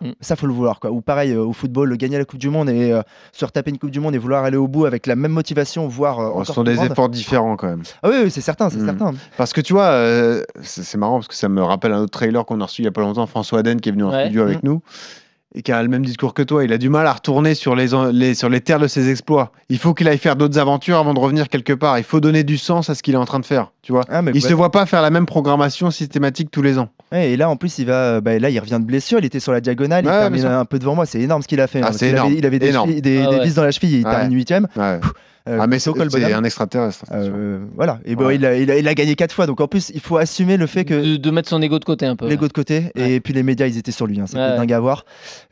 Mm. 0.00 0.10
Ça, 0.20 0.36
faut 0.36 0.46
le 0.46 0.52
vouloir. 0.52 0.80
Quoi. 0.80 0.90
Ou 0.90 1.00
pareil, 1.00 1.32
euh, 1.32 1.42
au 1.44 1.52
football, 1.52 1.96
gagner 1.96 2.18
la 2.18 2.24
Coupe 2.24 2.38
du 2.40 2.48
Monde 2.50 2.68
et 2.70 2.92
euh, 2.92 3.02
se 3.32 3.44
retaper 3.44 3.70
une 3.70 3.78
Coupe 3.78 3.90
du 3.90 4.00
Monde 4.00 4.14
et 4.14 4.18
vouloir 4.18 4.44
aller 4.44 4.56
au 4.56 4.68
bout 4.68 4.84
avec 4.84 5.06
la 5.06 5.16
même 5.16 5.32
motivation, 5.32 5.86
voire. 5.88 6.18
euh, 6.20 6.30
Bon, 6.32 6.44
ce 6.44 6.52
sont 6.52 6.64
des 6.64 6.74
grande. 6.74 6.90
efforts 6.92 7.08
différents 7.08 7.56
quand 7.56 7.68
même. 7.68 7.82
Ah 8.02 8.08
oui, 8.10 8.16
oui, 8.24 8.30
c'est 8.30 8.40
certain, 8.40 8.68
c'est 8.70 8.78
Mm. 8.78 8.86
certain. 8.86 9.14
Parce 9.36 9.52
que 9.52 9.60
tu 9.60 9.72
vois, 9.72 9.86
euh, 9.86 10.42
c'est 10.62 10.98
marrant 10.98 11.16
parce 11.18 11.28
que 11.28 11.34
ça 11.34 11.48
me 11.48 11.62
rappelle 11.62 11.92
un 11.92 12.00
autre 12.00 12.10
trailer 12.12 12.44
qu'on 12.44 12.60
a 12.60 12.64
reçu 12.64 12.82
il 12.82 12.84
y 12.84 12.88
a 12.88 12.92
pas 12.92 13.00
longtemps, 13.00 13.26
François 13.26 13.60
Aden 13.60 13.80
qui 13.80 13.88
est 13.88 13.92
venu 13.92 14.04
en 14.04 14.10
Ouais. 14.10 14.24
studio 14.24 14.42
avec 14.42 14.62
Mm. 14.62 14.66
nous 14.66 14.82
et 15.54 15.62
qui 15.62 15.72
a 15.72 15.82
le 15.82 15.88
même 15.88 16.04
discours 16.04 16.34
que 16.34 16.42
toi. 16.42 16.64
Il 16.64 16.72
a 16.74 16.76
du 16.78 16.90
mal 16.90 17.06
à 17.06 17.12
retourner 17.14 17.54
sur 17.54 17.74
les, 17.74 18.34
sur 18.34 18.48
les 18.50 18.60
terres 18.60 18.78
de 18.80 18.88
ses 18.88 19.08
exploits. 19.10 19.52
Il 19.70 19.78
faut 19.78 19.94
qu'il 19.94 20.06
aille 20.06 20.18
faire 20.18 20.36
d'autres 20.36 20.58
aventures 20.58 20.98
avant 20.98 21.14
de 21.14 21.18
revenir 21.18 21.48
quelque 21.48 21.72
part. 21.72 21.96
Il 21.98 22.04
faut 22.04 22.20
donner 22.20 22.44
du 22.44 22.58
sens 22.58 22.90
à 22.90 22.94
ce 22.94 23.02
qu'il 23.02 23.14
est 23.14 23.18
en 23.18 23.24
train 23.24 23.40
de 23.40 23.46
faire. 23.46 23.72
Tu 23.80 23.92
vois 23.92 24.02
Ah, 24.10 24.20
mais 24.20 24.32
il 24.34 24.42
ouais. 24.42 24.48
se 24.50 24.52
voit 24.52 24.70
pas 24.70 24.84
faire 24.84 25.00
la 25.00 25.08
même 25.08 25.24
programmation 25.24 25.90
systématique 25.90 26.50
tous 26.50 26.60
les 26.60 26.78
ans. 26.78 26.90
Ouais, 27.12 27.30
et 27.32 27.36
là, 27.36 27.48
en 27.48 27.56
plus, 27.56 27.78
il 27.78 27.86
va, 27.86 28.20
bah, 28.20 28.38
là, 28.38 28.50
il 28.50 28.58
revient 28.58 28.78
de 28.80 28.84
blessure. 28.86 29.18
Il 29.20 29.24
était 29.24 29.38
sur 29.40 29.52
la 29.52 29.60
diagonale. 29.60 30.04
Il 30.04 30.08
termine 30.10 30.44
un 30.46 30.64
peu 30.64 30.78
devant 30.78 30.94
moi. 30.96 31.06
C'est 31.06 31.20
énorme 31.20 31.42
ce 31.42 31.48
qu'il 31.48 31.60
a 31.60 31.66
fait. 31.66 31.78
hein, 31.80 31.86
Ah, 31.88 31.92
avait, 32.26 32.34
il 32.38 32.46
avait 32.46 32.58
des, 32.58 32.66
Ah 32.74 33.00
des 33.00 33.38
vis 33.44 33.54
dans 33.54 33.62
la 33.64 33.70
cheville. 33.70 33.94
et 33.94 33.98
Il 34.00 34.04
Ouais. 34.06 34.10
termine 34.10 34.34
huitième. 34.34 34.66
Euh, 35.48 35.58
ah 35.60 35.66
mais 35.66 35.78
c'est 35.78 35.90
un 35.90 36.44
extraterrestre. 36.44 37.04
attention. 37.08 37.32
Euh, 37.36 37.58
voilà. 37.76 37.98
Et 38.04 38.16
bon, 38.16 38.26
Ouais. 38.26 38.34
il, 38.36 38.44
a, 38.44 38.56
il, 38.56 38.70
a, 38.70 38.78
il 38.78 38.88
a 38.88 38.94
gagné 38.94 39.14
quatre 39.14 39.32
fois. 39.32 39.46
Donc 39.46 39.60
en 39.60 39.68
plus, 39.68 39.90
il 39.94 40.00
faut 40.00 40.16
assumer 40.16 40.56
le 40.56 40.66
fait 40.66 40.84
que 40.84 40.94
De, 41.12 41.16
de 41.16 41.30
mettre 41.30 41.48
son 41.48 41.62
ego 41.62 41.78
de 41.78 41.84
côté 41.84 42.04
un 42.06 42.16
peu. 42.16 42.26
l'ego 42.28 42.48
de 42.48 42.52
côté. 42.52 42.90
Ouais. 42.96 43.12
Et 43.12 43.20
puis 43.20 43.32
les 43.32 43.42
médias, 43.42 43.66
ils 43.66 43.78
étaient 43.78 43.92
sur 43.92 44.06
lui. 44.06 44.20
hein, 44.20 44.24
C'était 44.26 44.40
Ouais, 44.40 44.56
dingue 44.56 44.72
à 44.72 44.80
voir. 44.80 45.04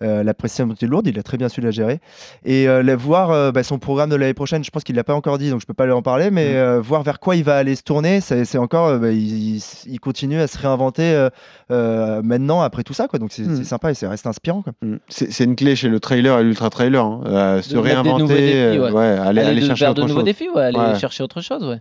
Euh, 0.02 0.22
la 0.24 0.34
pression 0.34 0.70
était 0.72 0.86
lourde. 0.86 1.06
Il 1.06 1.18
a 1.18 1.22
très 1.22 1.36
bien 1.36 1.48
su 1.48 1.60
la 1.60 1.70
gérer. 1.70 2.00
Et 2.44 2.68
euh, 2.68 2.82
la- 2.82 2.96
voir 2.96 3.30
euh, 3.30 3.52
bah, 3.52 3.62
son 3.62 3.78
programme 3.78 4.10
de 4.10 4.16
l'année 4.16 4.34
prochaine, 4.34 4.64
je 4.64 4.70
pense 4.70 4.82
qu'il 4.84 4.96
l'a 4.96 5.04
pas 5.04 5.14
encore 5.14 5.38
dit, 5.38 5.50
donc 5.50 5.60
je 5.60 5.66
peux 5.66 5.74
pas 5.74 5.86
lui 5.86 5.92
en 5.92 6.02
parler. 6.02 6.30
Mais 6.30 6.50
Mm. 6.54 6.56
euh, 6.56 6.80
voir 6.80 7.02
vers 7.02 7.20
quoi 7.20 7.36
il 7.36 7.44
va 7.44 7.56
aller 7.56 7.76
se 7.76 7.82
tourner, 7.82 8.20
c'est 8.20 8.58
encore. 8.58 8.88
euh, 8.88 8.98
bah, 8.98 9.10
il, 9.10 9.54
il- 9.56 9.62
il 9.86 10.00
continue 10.00 10.40
à 10.40 10.46
se 10.46 10.58
réinventer 10.58 11.02
euh, 11.12 11.28
euh, 11.70 12.20
maintenant 12.22 12.60
après 12.62 12.82
tout 12.82 12.94
ça. 12.94 13.06
Quoi. 13.08 13.18
Donc 13.18 13.30
c'est 13.32 13.42
Mm. 13.42 13.56
c'est 13.58 13.64
sympa 13.64 13.90
et 13.90 13.94
ça 13.94 14.08
reste 14.08 14.26
inspirant. 14.26 14.64
Mm. 14.82 14.96
C'est 15.08 15.44
une 15.44 15.54
clé 15.56 15.76
chez 15.76 15.88
le 15.88 16.00
trailer 16.00 16.38
et 16.40 16.44
l'ultra 16.44 16.70
trailer. 16.70 17.04
hein. 17.04 17.20
Euh, 17.26 17.62
se 17.62 17.76
réinventer, 17.76 18.26
défis, 18.26 18.56
euh, 18.56 18.90
ouais. 18.90 19.04
aller, 19.04 19.20
Aller, 19.34 19.40
aller 19.42 19.60
de, 19.60 19.66
chercher 19.66 19.83
vers 19.86 19.94
de 19.94 20.02
nouveaux 20.02 20.14
chose. 20.16 20.24
défis, 20.24 20.48
ouais, 20.50 20.62
aller 20.64 20.78
Ouais. 20.78 20.98
chercher 20.98 21.22
autre 21.22 21.40
chose, 21.40 21.64
ouais. 21.64 21.80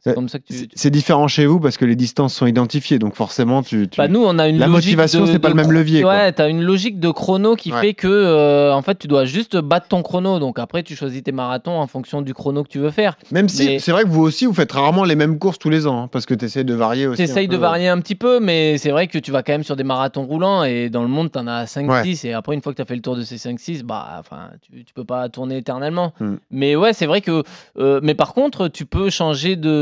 C'est- 0.00 0.10
C'est 0.10 0.14
comme 0.14 0.28
ça 0.28 0.38
que 0.38 0.44
tu. 0.44 0.54
C'est- 0.54 0.68
C'est 0.74 0.90
différent 0.90 1.28
chez 1.28 1.46
vous 1.46 1.60
parce 1.60 1.76
que 1.76 1.84
les 1.84 1.96
distances 1.96 2.34
sont 2.34 2.46
identifiées, 2.46 2.98
donc 2.98 3.14
forcément 3.14 3.62
tu. 3.62 3.88
tu- 3.88 3.98
Bah, 3.98 4.08
nous, 4.08 4.22
on 4.24 4.38
a 4.38 4.48
une 4.48 4.58
La 4.58 4.68
motivation, 4.68 5.26
c'est 5.26 5.38
pas 5.38 5.48
de 5.50 5.54
le 5.56 5.62
même 5.62 5.72
levier. 5.72 6.04
Ouais, 6.04 6.32
t'as 6.32 6.48
une 6.48 6.62
logique 6.62 7.00
de 7.00 7.10
chrono 7.10 7.56
qui 7.56 7.72
Ouais. 7.72 7.80
fait 7.80 7.94
que, 7.94 8.06
euh, 8.08 8.72
en 8.74 8.82
fait, 8.82 8.98
tu 8.98 9.06
dois 9.08 9.24
juste 9.24 9.56
battre 9.56 9.88
ton 9.88 10.02
chrono. 10.02 10.38
Donc 10.38 10.58
après, 10.58 10.82
tu 10.82 10.94
choisis 10.96 11.22
tes 11.22 11.32
marathons 11.32 11.78
en 11.80 11.86
fonction 11.86 12.22
du 12.22 12.34
chrono 12.34 12.62
que 12.64 12.68
tu 12.68 12.78
veux 12.78 12.90
faire. 12.90 13.16
Même 13.30 13.48
si 13.48 13.66
mais- 13.66 13.78
c'est 13.78 13.92
vrai 13.92 14.04
que 14.04 14.08
vous 14.08 14.22
aussi 14.22 14.46
vous 14.46 14.54
faites 14.54 14.72
rarement 14.72 15.04
les 15.04 15.16
mêmes 15.16 15.38
courses 15.38 15.58
tous 15.58 15.70
les 15.70 15.86
ans, 15.86 16.02
hein, 16.04 16.08
parce 16.12 16.26
que 16.26 16.34
tu 16.34 16.44
essaies 16.44 16.64
de 16.64 16.74
varier 16.74 17.06
aussi. 17.06 17.16
T'essayes 17.18 17.48
de 17.48 17.56
varier 17.56 17.88
un 17.88 17.98
petit 18.00 18.14
peu, 18.14 18.40
mais 18.40 18.78
c'est 18.78 18.90
vrai 18.90 19.06
que 19.06 19.18
tu 19.18 19.30
vas 19.30 19.42
quand 19.42 19.52
même 19.52 19.64
sur 19.64 19.76
des 19.76 19.84
marathons 19.84 20.24
roulants 20.26 20.64
et 20.64 20.90
dans 20.90 21.02
le 21.02 21.08
monde, 21.08 21.30
t'en 21.32 21.46
as 21.46 21.66
5-6. 21.66 22.24
Et 22.24 22.32
après, 22.32 22.54
une 22.54 22.60
fois 22.62 22.72
que 22.72 22.76
t'as 22.78 22.84
fait 22.84 22.96
le 22.96 23.02
tour 23.02 23.16
de 23.16 23.22
ces 23.22 23.38
5-6, 23.38 23.82
bah, 23.84 24.16
enfin, 24.18 24.50
tu, 24.62 24.84
tu 24.84 24.92
peux 24.94 25.04
pas 25.04 25.28
tourner 25.28 25.56
éternellement. 25.58 26.12
Mm. 26.20 26.34
Mais 26.50 26.76
ouais, 26.76 26.92
c'est 26.92 27.06
vrai 27.06 27.20
que. 27.20 27.42
euh, 27.78 28.00
mais 28.02 28.14
par 28.14 28.34
contre, 28.34 28.68
tu 28.68 28.84
peux 28.86 29.10
changer 29.10 29.56
de- 29.56 29.73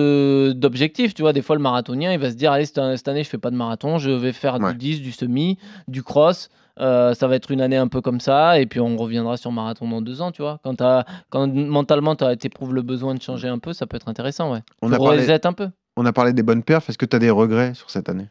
d'objectif. 0.54 1.14
Tu 1.14 1.22
vois, 1.22 1.32
des 1.32 1.42
fois, 1.42 1.56
le 1.56 1.62
marathonien, 1.62 2.12
il 2.12 2.18
va 2.18 2.30
se 2.30 2.36
dire 2.36 2.52
Allez, 2.52 2.64
cette, 2.66 2.80
cette 2.96 3.08
année, 3.08 3.24
je 3.24 3.28
fais 3.28 3.38
pas 3.38 3.50
de 3.50 3.56
marathon, 3.56 3.98
je 3.98 4.10
vais 4.10 4.32
faire 4.32 4.58
Ouais. 4.60 4.72
du 4.72 4.78
10, 4.78 5.00
du 5.02 5.12
semi, 5.12 5.58
du 5.88 6.02
cross. 6.02 6.48
Euh, 6.80 7.12
ça 7.12 7.26
va 7.28 7.36
être 7.36 7.50
une 7.50 7.60
année 7.60 7.76
un 7.76 7.86
peu 7.88 8.00
comme 8.00 8.18
ça, 8.18 8.58
et 8.58 8.64
puis 8.64 8.80
on 8.80 8.96
reviendra 8.96 9.36
sur 9.36 9.52
marathon 9.52 9.86
dans 9.88 10.00
deux 10.00 10.22
ans, 10.22 10.32
tu 10.32 10.40
vois. 10.40 10.58
Quand, 10.64 10.74
t'as- 10.76 11.04
quand 11.28 11.46
mentalement, 11.54 12.16
tu 12.16 12.24
éprouves 12.44 12.72
le 12.74 12.80
besoin 12.80 13.14
de 13.14 13.20
changer 13.20 13.48
un 13.48 13.58
peu, 13.58 13.74
ça 13.74 13.86
peut 13.86 13.96
être 13.98 14.08
intéressant, 14.08 14.52
ouais. 14.52 14.60
On 14.80 14.88
Tu 14.88 14.94
a 14.94 14.98
parlé- 14.98 15.20
reset 15.20 15.46
un 15.46 15.52
peu. 15.52 15.68
On 15.96 16.06
a 16.06 16.12
parlé 16.12 16.32
des 16.32 16.42
bonnes 16.42 16.62
perfs. 16.62 16.88
Est-ce 16.88 16.96
que 16.96 17.04
tu 17.04 17.16
as 17.16 17.18
des 17.18 17.28
regrets 17.28 17.74
sur 17.74 17.90
cette 17.90 18.08
année? 18.08 18.28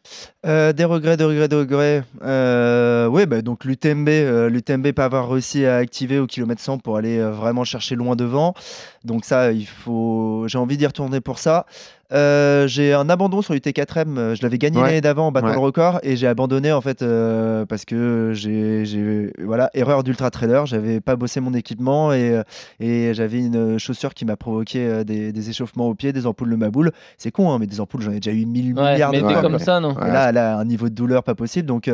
Euh, 0.47 0.73
des 0.73 0.83
regrets, 0.83 1.15
des 1.15 1.25
regrets, 1.25 1.47
des 1.47 1.55
regrets. 1.55 2.03
Euh, 2.23 3.05
oui, 3.05 3.27
bah, 3.27 3.43
donc 3.43 3.65
l'UTMB, 3.65 4.09
euh, 4.09 4.49
l'UTMB 4.49 4.91
pas 4.93 5.05
avoir 5.05 5.29
réussi 5.29 5.65
à 5.67 5.75
activer 5.75 6.17
au 6.17 6.25
kilomètre 6.25 6.61
100 6.61 6.79
pour 6.79 6.97
aller 6.97 7.19
euh, 7.19 7.29
vraiment 7.29 7.63
chercher 7.63 7.95
loin 7.95 8.15
devant. 8.15 8.55
Donc 9.03 9.25
ça, 9.25 9.51
il 9.51 9.67
faut. 9.67 10.45
J'ai 10.47 10.57
envie 10.57 10.77
d'y 10.77 10.87
retourner 10.87 11.21
pour 11.21 11.37
ça. 11.37 11.67
Euh, 12.13 12.67
j'ai 12.67 12.93
un 12.93 13.09
abandon 13.09 13.41
sur 13.41 13.53
l'UT4M. 13.53 14.17
euh, 14.17 14.35
Je 14.35 14.41
l'avais 14.43 14.57
gagné 14.57 14.77
Ouais. 14.79 14.83
l'année 14.87 15.01
d'avant 15.01 15.27
en 15.27 15.31
battant 15.31 15.47
Ouais. 15.47 15.53
le 15.53 15.59
record 15.59 15.99
et 16.03 16.15
j'ai 16.17 16.27
abandonné 16.27 16.71
en 16.73 16.81
fait 16.81 17.01
euh, 17.01 17.65
parce 17.65 17.85
que 17.85 18.31
j'ai, 18.33 19.31
voilà, 19.43 19.69
erreur 19.73 20.03
d'ultra 20.03 20.29
trailer. 20.29 20.65
J'avais 20.65 20.99
pas 20.99 21.15
bossé 21.15 21.39
mon 21.39 21.53
équipement 21.53 22.11
et, 22.13 22.41
et 22.79 23.13
j'avais 23.13 23.39
une 23.39 23.77
chaussure 23.79 24.13
qui 24.13 24.25
m'a 24.25 24.35
provoqué 24.35 25.03
des, 25.05 25.31
des 25.31 25.49
échauffements 25.49 25.87
aux 25.87 25.95
pieds, 25.95 26.11
des 26.13 26.25
ampoules 26.25 26.49
de 26.49 26.55
ma 26.55 26.69
boule. 26.69 26.91
C'est 27.17 27.31
con, 27.31 27.51
hein, 27.51 27.57
mais 27.59 27.67
des 27.67 27.79
ampoules, 27.79 28.01
j'en 28.01 28.11
ai 28.11 28.19
déjà 28.19 28.31
eu 28.35 28.45
1000 28.45 28.73
Ouais, 28.77 28.93
milliards 28.93 29.11
mais 29.11 29.21
de 29.21 29.27
fois, 29.27 29.41
comme 29.41 29.59
ça, 29.59 29.79
non. 29.79 29.91
Et 29.93 30.11
là, 30.11 30.29
elle 30.29 30.37
a 30.37 30.57
un 30.57 30.65
niveau 30.65 30.89
de 30.89 30.95
douleur 30.95 31.23
pas 31.23 31.35
possible. 31.35 31.67
Donc, 31.67 31.89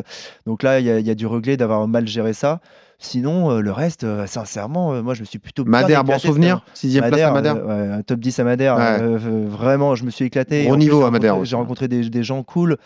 donc 0.46 0.64
là, 0.64 0.80
il 0.80 0.86
y, 0.88 1.04
y 1.04 1.10
a 1.12 1.16
du 1.16 1.28
regret 1.28 1.58
d'avoir 1.58 1.88
mal 1.88 2.08
géré 2.08 2.34
ça. 2.34 2.60
Sinon, 3.00 3.52
euh, 3.52 3.62
le 3.62 3.72
reste, 3.72 4.04
euh, 4.04 4.26
sincèrement, 4.26 4.94
euh, 4.94 5.04
moi, 5.04 5.14
je 5.14 5.22
me 5.22 5.26
suis 5.26 5.38
plutôt 5.38 5.64
Madère, 5.66 6.04
bon 6.04 6.18
souvenir 6.18 6.64
Sixième 6.74 7.08
place 7.08 7.22
à 7.22 7.32
Madère, 7.32 7.64
ouais, 7.64 8.04
top 8.04 8.20
10 8.20 8.40
à 8.40 8.44
Madère. 8.44 8.76
Ouais. 8.76 9.18
vraiment, 9.48 9.96
je 9.96 10.04
me 10.04 10.10
suis 10.10 10.26
éclaté. 10.26 10.68
Plus, 10.68 10.78
niveau 10.78 11.04
à 11.04 11.12
Madère. 11.12 11.44
J'ai 11.46 11.56
rencontré 11.56 11.88
des, 11.88 12.10
des 12.10 12.24
gens 12.24 12.42
cool. 12.42 12.78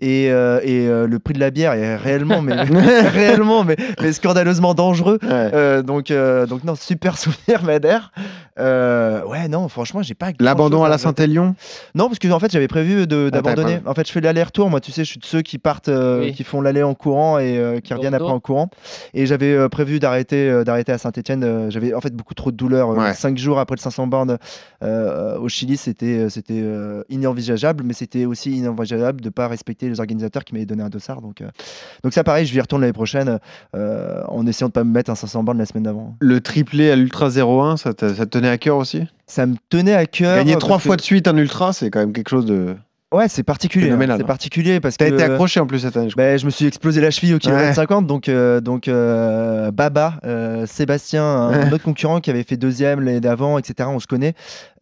Et, 0.00 0.30
euh, 0.30 0.60
et 0.62 0.86
euh, 0.88 1.06
le 1.06 1.18
prix 1.18 1.32
de 1.32 1.40
la 1.40 1.50
bière 1.50 1.72
est 1.72 1.96
réellement, 1.96 2.42
mais, 2.42 2.52
réellement, 2.62 3.64
mais, 3.64 3.76
mais 4.02 4.12
scandaleusement 4.12 4.74
dangereux. 4.74 5.18
Ouais. 5.22 5.28
Euh, 5.30 5.82
donc, 5.82 6.10
euh, 6.10 6.44
donc 6.46 6.64
non, 6.64 6.74
super 6.74 7.16
souvenir 7.18 7.62
Madère. 7.64 8.12
Euh, 8.58 9.22
ouais, 9.24 9.48
non, 9.48 9.68
franchement, 9.68 10.02
j'ai 10.02 10.14
pas. 10.14 10.32
L'abandon 10.40 10.84
à 10.84 10.88
la. 10.88 10.98
Saint-Élion? 10.98 11.54
Non, 11.94 12.08
parce 12.08 12.18
que 12.18 12.28
en 12.28 12.38
fait, 12.40 12.50
j'avais 12.50 12.68
prévu 12.68 13.02
Ah, 13.02 13.06
d'abandonner. 13.30 13.80
en 13.86 13.94
fait, 13.94 14.06
je 14.06 14.12
fais 14.12 14.20
l'aller-retour. 14.20 14.68
Moi, 14.70 14.80
tu 14.80 14.92
sais, 14.92 15.04
je 15.04 15.10
suis 15.10 15.18
de 15.20 15.24
ceux 15.26 15.42
qui 15.42 15.58
partent, 15.58 15.88
euh, 15.88 16.20
Oui. 16.20 16.32
qui 16.32 16.42
font 16.44 16.60
l'aller 16.60 16.82
en 16.82 16.94
courant 16.94 17.38
et 17.38 17.58
euh, 17.58 17.80
qui 17.80 17.92
reviennent 17.94 18.14
après 18.14 18.30
en 18.32 18.40
courant. 18.40 18.68
Et 19.14 19.26
j'avais 19.26 19.52
euh, 19.54 19.68
prévu 19.68 19.98
d'arrêter, 19.98 20.48
euh, 20.50 20.64
d'arrêter 20.64 20.92
à 20.92 20.98
Saint-Étienne. 20.98 21.70
j'avais 21.70 21.92
en 21.94 22.00
fait 22.00 22.14
beaucoup 22.14 22.34
trop 22.34 22.50
de 22.50 22.56
douleurs. 22.56 22.90
euh, 22.90 22.96
Ouais. 22.96 23.12
Cinq 23.14 23.36
jours 23.38 23.58
après 23.58 23.76
le 23.76 23.80
500 23.80 24.06
bornes 24.06 24.38
euh, 24.82 25.38
au 25.38 25.48
Chili, 25.48 25.76
c'était, 25.76 26.28
c'était 26.30 26.60
euh, 26.62 27.02
inenvisageable, 27.10 27.84
mais 27.84 27.92
c'était 27.92 28.24
aussi 28.24 28.52
inenvisageable 28.56 29.20
de 29.20 29.28
pas 29.30 29.48
respecter 29.48 29.85
les 29.88 30.00
organisateurs 30.00 30.44
qui 30.44 30.54
m'avaient 30.54 30.66
donné 30.66 30.82
un 30.82 30.88
dossard. 30.88 31.20
Donc, 31.20 31.40
euh, 31.40 31.48
donc 32.02 32.12
ça, 32.12 32.24
pareil, 32.24 32.46
je 32.46 32.52
vais 32.52 32.58
y 32.58 32.60
retourner 32.60 32.84
l'année 32.84 32.92
prochaine 32.92 33.38
euh, 33.74 34.22
en 34.28 34.46
essayant 34.46 34.68
de 34.68 34.72
pas 34.72 34.84
me 34.84 34.92
mettre 34.92 35.10
un 35.10 35.14
500 35.14 35.44
bornes 35.44 35.58
la 35.58 35.66
semaine 35.66 35.84
d'avant. 35.84 36.16
Le 36.20 36.40
triplé 36.40 36.90
à 36.90 36.96
l'Ultra 36.96 37.28
01, 37.28 37.76
ça 37.76 37.92
ça 37.96 38.14
te 38.14 38.24
tenait 38.24 38.48
à 38.48 38.58
cœur 38.58 38.76
aussi? 38.76 39.04
Ça 39.26 39.46
me 39.46 39.56
tenait 39.68 39.94
à 39.94 40.06
cœur. 40.06 40.36
Gagner 40.36 40.56
trois 40.56 40.78
fois 40.78 40.96
de 40.96 41.00
suite 41.00 41.28
un 41.28 41.36
Ultra, 41.36 41.72
c'est 41.72 41.90
quand 41.90 42.00
même 42.00 42.12
quelque 42.12 42.28
chose 42.28 42.46
de. 42.46 42.76
Ouais, 43.16 43.28
c'est 43.28 43.42
particulier. 43.42 43.90
hein, 43.90 43.98
C'est 44.18 44.24
particulier 44.26 44.78
parce 44.80 44.96
T'as 44.96 45.08
que. 45.08 45.14
été 45.14 45.22
accroché 45.22 45.58
en 45.60 45.66
plus 45.66 45.80
cette 45.80 45.96
année, 45.96 46.10
je. 46.10 46.16
Ben, 46.16 46.38
je 46.38 46.44
me 46.44 46.50
suis 46.50 46.66
explosé 46.66 47.00
la 47.00 47.10
cheville 47.10 47.34
au 47.34 47.38
kilomètre 47.38 47.68
Ouais. 47.68 47.74
50, 47.74 48.06
donc, 48.06 48.28
euh, 48.28 48.60
donc 48.60 48.88
euh, 48.88 49.70
Baba, 49.70 50.20
euh, 50.24 50.66
Sébastien, 50.66 51.24
un, 51.24 51.50
Ouais. 51.50 51.56
un 51.64 51.72
autre 51.72 51.84
concurrent 51.84 52.20
qui 52.20 52.30
avait 52.30 52.42
fait 52.42 52.56
deuxième 52.56 53.00
l'année 53.00 53.20
d'avant, 53.20 53.58
etc., 53.58 53.88
on 53.92 53.98
se 54.00 54.06
connaît, 54.06 54.34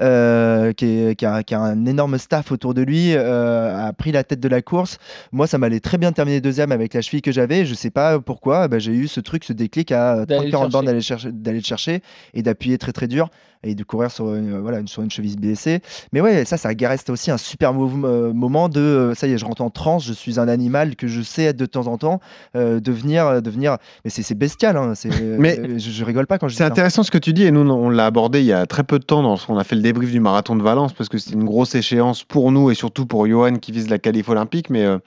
euh, 0.03 0.73
qui, 0.73 0.87
est- 0.87 1.15
qui 1.17 1.27
a, 1.27 1.43
qui 1.43 1.55
a 1.55 1.61
un 1.61 1.87
énorme 1.87 2.19
staff 2.19 2.51
autour 2.53 2.75
de 2.75 2.83
lui, 2.83 3.13
euh, 3.15 3.89
a 3.89 3.93
pris 3.93 4.13
la 4.13 4.25
tête 4.25 4.41
de 4.41 4.49
la 4.49 4.63
course. 4.63 4.99
Moi, 5.33 5.47
ça 5.47 5.59
m'allait 5.59 5.81
très 5.81 5.99
bien 5.99 6.11
de 6.11 6.15
terminer 6.17 6.41
deuxième 6.41 6.73
avec 6.73 6.95
la 6.95 7.01
cheville 7.03 7.23
que 7.23 7.33
j'avais. 7.33 7.65
Je 7.65 7.75
sais 7.75 7.91
pas 7.91 8.19
pourquoi, 8.19 8.69
ben, 8.69 8.81
j'ai 8.81 8.93
eu 8.93 9.07
ce 9.09 9.21
truc, 9.21 9.45
ce 9.45 9.53
déclic 9.53 9.93
à 9.93 10.25
D'aller 10.27 10.47
le 10.47 10.53
30-40 10.53 10.71
bornes 10.73 10.87
d'aller 10.87 11.01
chercher, 11.01 11.31
d'aller 11.33 11.59
le 11.59 11.65
chercher 11.65 12.03
et 12.35 12.43
d'appuyer 12.43 12.79
très 12.79 12.93
très 12.93 13.07
dur 13.07 13.29
et 13.65 13.75
de 13.75 13.83
courir 13.85 14.11
sur 14.11 14.35
une, 14.35 14.59
voilà, 14.61 14.79
une, 14.79 14.89
sur 14.89 15.03
une 15.03 15.11
cheville 15.11 15.37
blessée. 15.37 15.81
Mais 16.13 16.21
ouais, 16.21 16.45
ça, 16.45 16.57
ça 16.57 16.71
reste 16.83 17.11
aussi 17.11 17.31
un 17.31 17.37
super 17.39 17.71
euh, 17.73 18.33
moment 18.33 18.69
de 18.69 18.81
euh, 18.81 19.15
ça 19.15 19.27
y 19.27 19.33
est, 19.33 19.39
je 19.39 19.45
rentre 19.45 19.63
en 19.63 19.71
transe, 19.71 20.05
je 20.07 20.13
suis 20.13 20.39
un 20.39 20.49
animal 20.49 20.97
que 20.97 21.07
je 21.07 21.23
sais 21.23 21.45
être 21.45 21.57
de 21.57 21.67
temps 21.67 21.87
en 21.87 21.99
temps, 21.99 22.21
euh, 22.57 22.81
devenir, 22.81 23.27
euh, 23.27 23.41
devenir. 23.41 23.79
Mais 24.05 24.11
c'est 24.11 24.35
bestial, 24.35 24.77
hein, 24.77 24.95
c'est- 24.95 25.09
Mais 25.39 25.59
euh, 25.59 25.79
je, 25.79 25.91
je 25.91 26.05
rigole 26.05 26.27
pas 26.27 26.39
quand 26.39 26.49
je 26.49 26.53
dis 26.53 26.59
C'est 26.59 26.65
ça. 26.65 26.71
intéressant 26.71 27.03
ce 27.03 27.11
que 27.11 27.19
tu 27.19 27.33
dis 27.33 27.45
et 27.45 27.51
nous 27.51 27.61
on 27.69 27.89
l'a 27.91 28.07
abordé 28.07 28.41
il 28.41 28.47
y 28.47 28.53
a 28.53 28.67
très 28.67 28.85
peu 28.85 28.99
de 28.99 29.05
temps 29.05 29.23
dans 29.23 29.37
ce 29.37 29.47
qu'on 29.47 29.59
a 29.59 29.65
fait 29.65 29.77
le 29.77 29.83
débrief 29.83 30.11
du 30.11 30.21
marathon 30.21 30.57
de 30.57 30.63
Valence 30.63 30.93
parce 30.93 31.09
que 31.09 31.19
c'était 31.19 31.35
une 31.37 31.45
grosse 31.45 31.75
échéance 31.75 32.23
pour 32.25 32.53
nous 32.53 32.71
et 32.71 32.75
surtout 32.75 33.07
pour 33.07 33.27
Johan 33.27 33.55
qui 33.57 33.73
vise 33.73 33.89
la 33.89 33.99
qualif 33.99 34.29
olympique 34.29 34.71
mais 34.71 34.85
euh, 34.85 34.99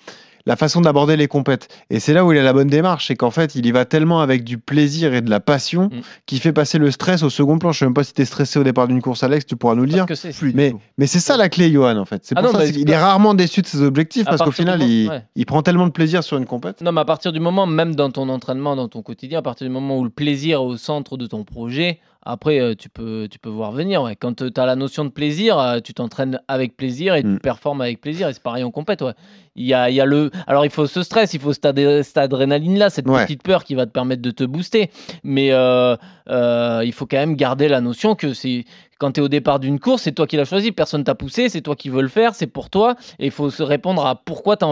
la 0.48 0.56
façon 0.56 0.82
d'aborder 0.82 1.16
les 1.18 1.28
compètes. 1.28 1.68
Et 1.92 2.00
c'est 2.00 2.14
là 2.14 2.26
où 2.26 2.32
il 2.34 2.40
a 2.40 2.44
la 2.44 2.54
bonne 2.54 2.68
démarche 2.70 3.08
c'est 3.08 3.16
qu'en 3.16 3.30
fait 3.32 3.54
il 3.54 3.66
y 3.66 3.72
va 3.72 3.86
tellement 3.86 4.22
avec 4.22 4.44
du 4.44 4.58
plaisir 4.58 5.14
et 5.14 5.22
de 5.22 5.30
la 5.30 5.40
passion 5.40 5.90
Mm. 5.92 6.02
qui 6.26 6.40
fait 6.40 6.54
passer 6.54 6.78
le 6.80 6.90
stress 6.90 7.22
au 7.22 7.30
second 7.30 7.60
plan. 7.60 7.72
Je 7.72 7.80
sais 7.80 7.86
même 7.86 7.94
pas 7.94 8.04
si 8.04 8.14
tu 8.14 8.22
es 8.22 8.26
stressé 8.26 8.58
au 8.58 8.64
départ 8.64 8.88
d'une 8.88 9.02
course 9.02 9.22
Alex 9.24 9.46
tu 9.46 9.56
pourras 9.56 9.76
nous 9.76 9.84
le 9.84 9.90
dire. 9.90 10.06
mais, 10.56 10.74
mais 10.98 11.06
c'est 11.08 11.20
ça 11.20 11.38
la 11.38 11.50
clé 11.50 11.72
Johan 11.72 11.98
en 11.98 12.06
fait. 12.06 12.22
C'est 12.26 12.36
Ah 12.38 12.42
pour 12.42 12.54
non, 12.54 12.60
ça 12.60 12.66
bah, 12.66 12.72
qu'il 12.72 12.90
est 12.90 12.98
rarement 12.98 13.34
déçu 13.34 13.62
de 13.62 13.68
ses 13.68 13.82
objectifs 13.82 14.26
À 14.28 14.32
parce 14.32 14.42
qu'au 14.42 14.52
final 14.52 14.80
moment- 14.80 14.90
il, 14.90 15.10
ouais. 15.10 15.24
il 15.36 15.46
prend 15.46 15.62
tellement 15.62 15.86
de 15.88 15.92
plaisir 15.92 16.24
sur 16.24 16.38
une 16.38 16.46
compète. 16.46 16.82
Non, 16.82 16.92
mais 16.92 17.02
à 17.02 17.06
partir 17.06 17.32
du 17.32 17.40
moment, 17.40 17.66
même 17.68 17.96
dans 17.96 18.10
ton 18.10 18.30
entraînement, 18.30 18.76
dans 18.76 18.88
ton 18.88 19.02
quotidien, 19.02 19.40
à 19.40 19.42
partir 19.42 19.68
du 19.68 19.74
moment 19.74 19.98
où 20.00 20.04
le 20.04 20.10
plaisir 20.10 20.60
est 20.60 20.62
au 20.64 20.78
centre 20.78 21.18
de 21.18 21.26
ton 21.28 21.44
projet, 21.44 22.00
après, 22.24 22.60
euh, 22.60 22.76
tu, 22.76 22.90
peux, 22.90 23.28
tu 23.32 23.40
peux 23.40 23.50
voir 23.50 23.72
venir. 23.72 24.02
ouais. 24.04 24.16
Quand 24.16 24.36
tu 24.36 24.60
as 24.60 24.66
la 24.66 24.76
notion 24.76 25.06
de 25.06 25.10
plaisir, 25.10 25.58
euh, 25.60 25.80
tu 25.80 25.94
t'entraînes 25.94 26.42
avec 26.48 26.76
plaisir 26.76 27.16
et 27.16 27.24
Mm. 27.24 27.36
tu 27.36 27.40
performes 27.40 27.82
avec 27.82 28.02
plaisir. 28.02 28.28
Et 28.30 28.34
c'est 28.34 28.44
pareil 28.44 28.64
en 28.64 28.72
compète. 28.72 29.02
Ouais. 29.02 29.14
Il, 29.56 29.66
y 29.66 29.74
a, 29.74 29.90
il 29.90 29.96
y 29.96 30.02
a 30.02 30.06
le... 30.06 30.30
Alors, 30.46 30.66
il 30.66 30.72
faut 30.72 30.86
ce 30.88 31.04
stress, 31.04 31.34
il 31.34 31.40
faut 31.40 31.54
cette, 31.54 31.66
adrénaline-là, 32.18 32.90
cette 32.90 33.08
Ouais. 33.08 33.24
petite 33.26 33.44
peur 33.44 33.64
qui 33.64 33.76
va 33.76 33.86
te 33.86 33.92
permettre 33.92 34.22
de 34.22 34.32
te 34.32 34.44
booster. 34.44 34.92
Mais 35.24 35.52
euh, 35.52 35.96
euh, 36.30 36.82
il 36.86 36.92
faut 36.94 37.06
quand 37.06 37.18
même 37.18 37.36
garder 37.36 37.68
la 37.68 37.82
notion 37.82 38.16
que 38.16 38.34
c'est. 38.34 38.66
Quand 39.00 39.12
tu 39.12 39.20
es 39.20 39.24
au 39.24 39.28
départ 39.30 39.60
d'une 39.60 39.80
course, 39.80 40.02
c'est 40.04 40.12
toi 40.12 40.26
qui 40.26 40.38
l'as 40.38 40.46
choisi, 40.46 40.72
personne 40.72 41.04
t'a 41.04 41.14
poussé, 41.14 41.50
c'est 41.50 41.62
toi 41.62 41.76
qui 41.76 41.90
veux 41.90 42.02
le 42.02 42.08
faire, 42.08 42.34
c'est 42.34 42.48
pour 42.48 42.72
toi. 42.72 42.96
Et 43.20 43.26
il 43.26 43.32
faut 43.32 43.52
se 43.52 43.62
répondre 43.62 44.04
à 44.06 44.16
pourquoi 44.16 44.58
tu 44.58 44.66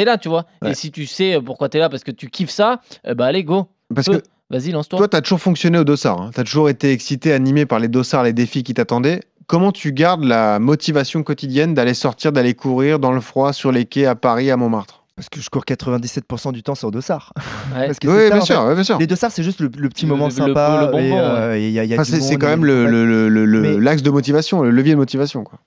es 0.00 0.04
là, 0.06 0.16
tu 0.16 0.28
vois. 0.30 0.46
Ouais. 0.62 0.70
Et 0.70 0.74
si 0.74 0.90
tu 0.90 1.04
sais 1.06 1.38
pourquoi 1.44 1.68
tu 1.68 1.76
es 1.76 1.80
là 1.80 1.90
parce 1.90 2.02
que 2.02 2.10
tu 2.10 2.30
kiffes 2.30 2.48
ça, 2.50 2.80
ben 3.04 3.20
allez, 3.20 3.44
go. 3.44 3.66
parce 3.94 4.06
Peu. 4.08 4.20
que 4.20 4.24
Vas-y, 4.50 4.70
lance-toi. 4.70 4.98
Toi, 4.98 5.08
tu 5.08 5.16
as 5.16 5.20
toujours 5.22 5.40
fonctionné 5.40 5.78
au 5.78 5.84
dossard. 5.84 6.30
Tu 6.34 6.40
as 6.40 6.44
toujours 6.44 6.68
été 6.68 6.92
excité, 6.92 7.32
animé 7.32 7.66
par 7.66 7.78
les 7.80 7.88
dossards, 7.88 8.22
les 8.22 8.32
défis 8.32 8.62
qui 8.62 8.74
t'attendaient. 8.74 9.22
Comment 9.48 9.72
tu 9.72 9.92
gardes 9.92 10.24
la 10.24 10.58
motivation 10.58 11.22
quotidienne 11.22 11.74
d'aller 11.74 11.94
sortir, 11.94 12.32
d'aller 12.32 12.54
courir 12.54 12.98
dans 12.98 13.12
le 13.12 13.20
froid, 13.20 13.52
sur 13.52 13.72
les 13.72 13.84
quais 13.84 14.06
à 14.06 14.14
Paris, 14.14 14.50
à 14.50 14.56
Montmartre? 14.56 15.02
Parce 15.16 15.28
que 15.30 15.40
je 15.40 15.48
cours 15.48 15.64
97% 15.64 16.52
du 16.52 16.62
temps 16.62 16.74
sur 16.74 16.90
Dossard. 16.90 17.32
Ouais. 17.74 17.86
Parce 17.86 17.98
que 17.98 18.06
c'est 18.08 18.14
Oui, 18.14 18.28
ça, 18.28 18.34
bien 18.34 18.44
sûr, 18.44 18.62
ouais, 18.64 18.74
bien 18.74 18.84
sûr. 18.84 18.98
Les 18.98 19.06
Dossards, 19.06 19.30
c'est 19.32 19.42
juste 19.42 19.60
le, 19.60 19.70
le 19.76 19.88
petit 19.88 20.04
Le- 20.04 20.10
moment 20.10 20.26
le- 20.26 20.30
sympa. 20.30 20.80
le 20.82 20.86
bonbon, 20.92 20.98
et, 20.98 21.12
euh, 21.18 21.56
et 21.56 21.66
il 21.68 21.72
y 21.72 21.78
a- 21.80 21.84
il 21.84 21.90
y 21.90 21.94
a 21.94 22.00
Enfin, 22.00 22.12
du 22.16 22.20
c'est 22.20 22.36
quand 22.36 22.48
même 22.48 22.60
du 22.60 22.66
le- 22.66 22.74
contact. 22.84 22.92
le- 22.92 23.28
le- 23.30 23.44
le- 23.46 23.60
Mais- 23.62 23.76
l'axe 23.78 24.02
de 24.02 24.10
motivation, 24.10 24.62
le 24.62 24.70
levier 24.70 24.92
de 24.92 24.98
motivation. 24.98 25.42
Quoi. 25.42 25.58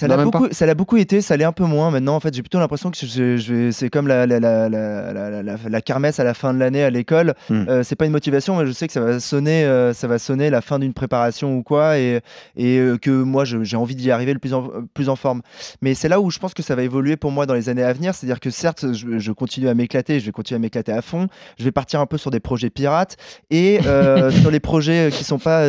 Ça 0.00 0.08
l'a 0.08 0.16
beaucoup, 0.24 0.48
ça 0.50 0.64
l'a 0.66 0.74
beaucoup 0.74 0.96
été, 0.96 1.20
ça 1.20 1.36
l'est 1.36 1.44
un 1.44 1.52
peu 1.52 1.64
moins 1.64 1.90
maintenant. 1.90 2.16
En 2.16 2.20
fait, 2.20 2.34
j'ai 2.34 2.40
plutôt 2.42 2.58
l'impression 2.58 2.90
que 2.90 2.96
je, 2.96 3.36
je 3.36 3.54
vais- 3.54 3.72
c'est 3.72 3.90
comme 3.90 4.08
la, 4.08 4.26
la, 4.26 5.80
kermesse 5.82 6.18
à 6.20 6.24
la 6.24 6.32
fin 6.34 6.54
de 6.54 6.58
l'année 6.58 6.82
à 6.82 6.88
l'école. 6.90 7.34
Hmm. 7.50 7.64
Euh, 7.68 7.82
c'est 7.82 7.96
pas 7.96 8.06
une 8.06 8.12
motivation, 8.12 8.56
mais 8.56 8.66
je 8.66 8.72
sais 8.72 8.86
que 8.86 8.92
ça 8.92 9.00
va 9.00 9.20
sonner, 9.20 9.64
euh, 9.64 9.92
ça 9.92 10.08
va 10.08 10.18
sonner 10.18 10.48
la 10.48 10.62
fin 10.62 10.78
d'une 10.78 10.94
préparation 10.94 11.54
ou 11.56 11.62
quoi, 11.62 11.98
et, 11.98 12.20
et 12.56 12.78
euh, 12.78 12.96
que 12.96 13.10
moi 13.10 13.44
j'ai 13.44 13.76
envie 13.76 13.94
d'y 13.94 14.10
arriver 14.10 14.32
le 14.32 14.38
plus 14.38 14.54
en, 14.54 14.68
plus 14.94 15.08
en 15.08 15.16
forme. 15.16 15.42
Mais 15.82 15.94
c'est 15.94 16.08
là 16.08 16.20
où 16.20 16.30
je 16.30 16.38
pense 16.38 16.54
que 16.54 16.62
ça 16.62 16.74
va 16.74 16.82
évoluer 16.82 17.16
pour 17.16 17.30
moi 17.30 17.44
dans 17.44 17.54
les 17.54 17.68
années 17.68 17.82
à 17.82 17.92
venir. 17.92 18.14
C'est-à-dire 18.14 18.40
que 18.40 18.50
certes, 18.50 18.92
je, 18.94 19.18
je 19.18 19.32
continue 19.32 19.68
à 19.68 19.74
m'éclater, 19.74 20.18
je 20.18 20.26
vais 20.26 20.32
continuer 20.32 20.56
à 20.56 20.60
m'éclater 20.60 20.92
à 20.92 21.02
fond. 21.02 21.28
Je 21.58 21.64
vais 21.64 21.72
partir 21.72 22.00
un 22.00 22.06
peu 22.06 22.16
sur 22.16 22.30
des 22.30 22.40
projets 22.40 22.70
pirates 22.70 23.16
et 23.50 23.80
euh, 23.86 24.30
sur 24.42 24.50
les 24.50 24.60
projets 24.60 25.10
qui 25.12 25.24
sont 25.24 25.38
pas 25.38 25.60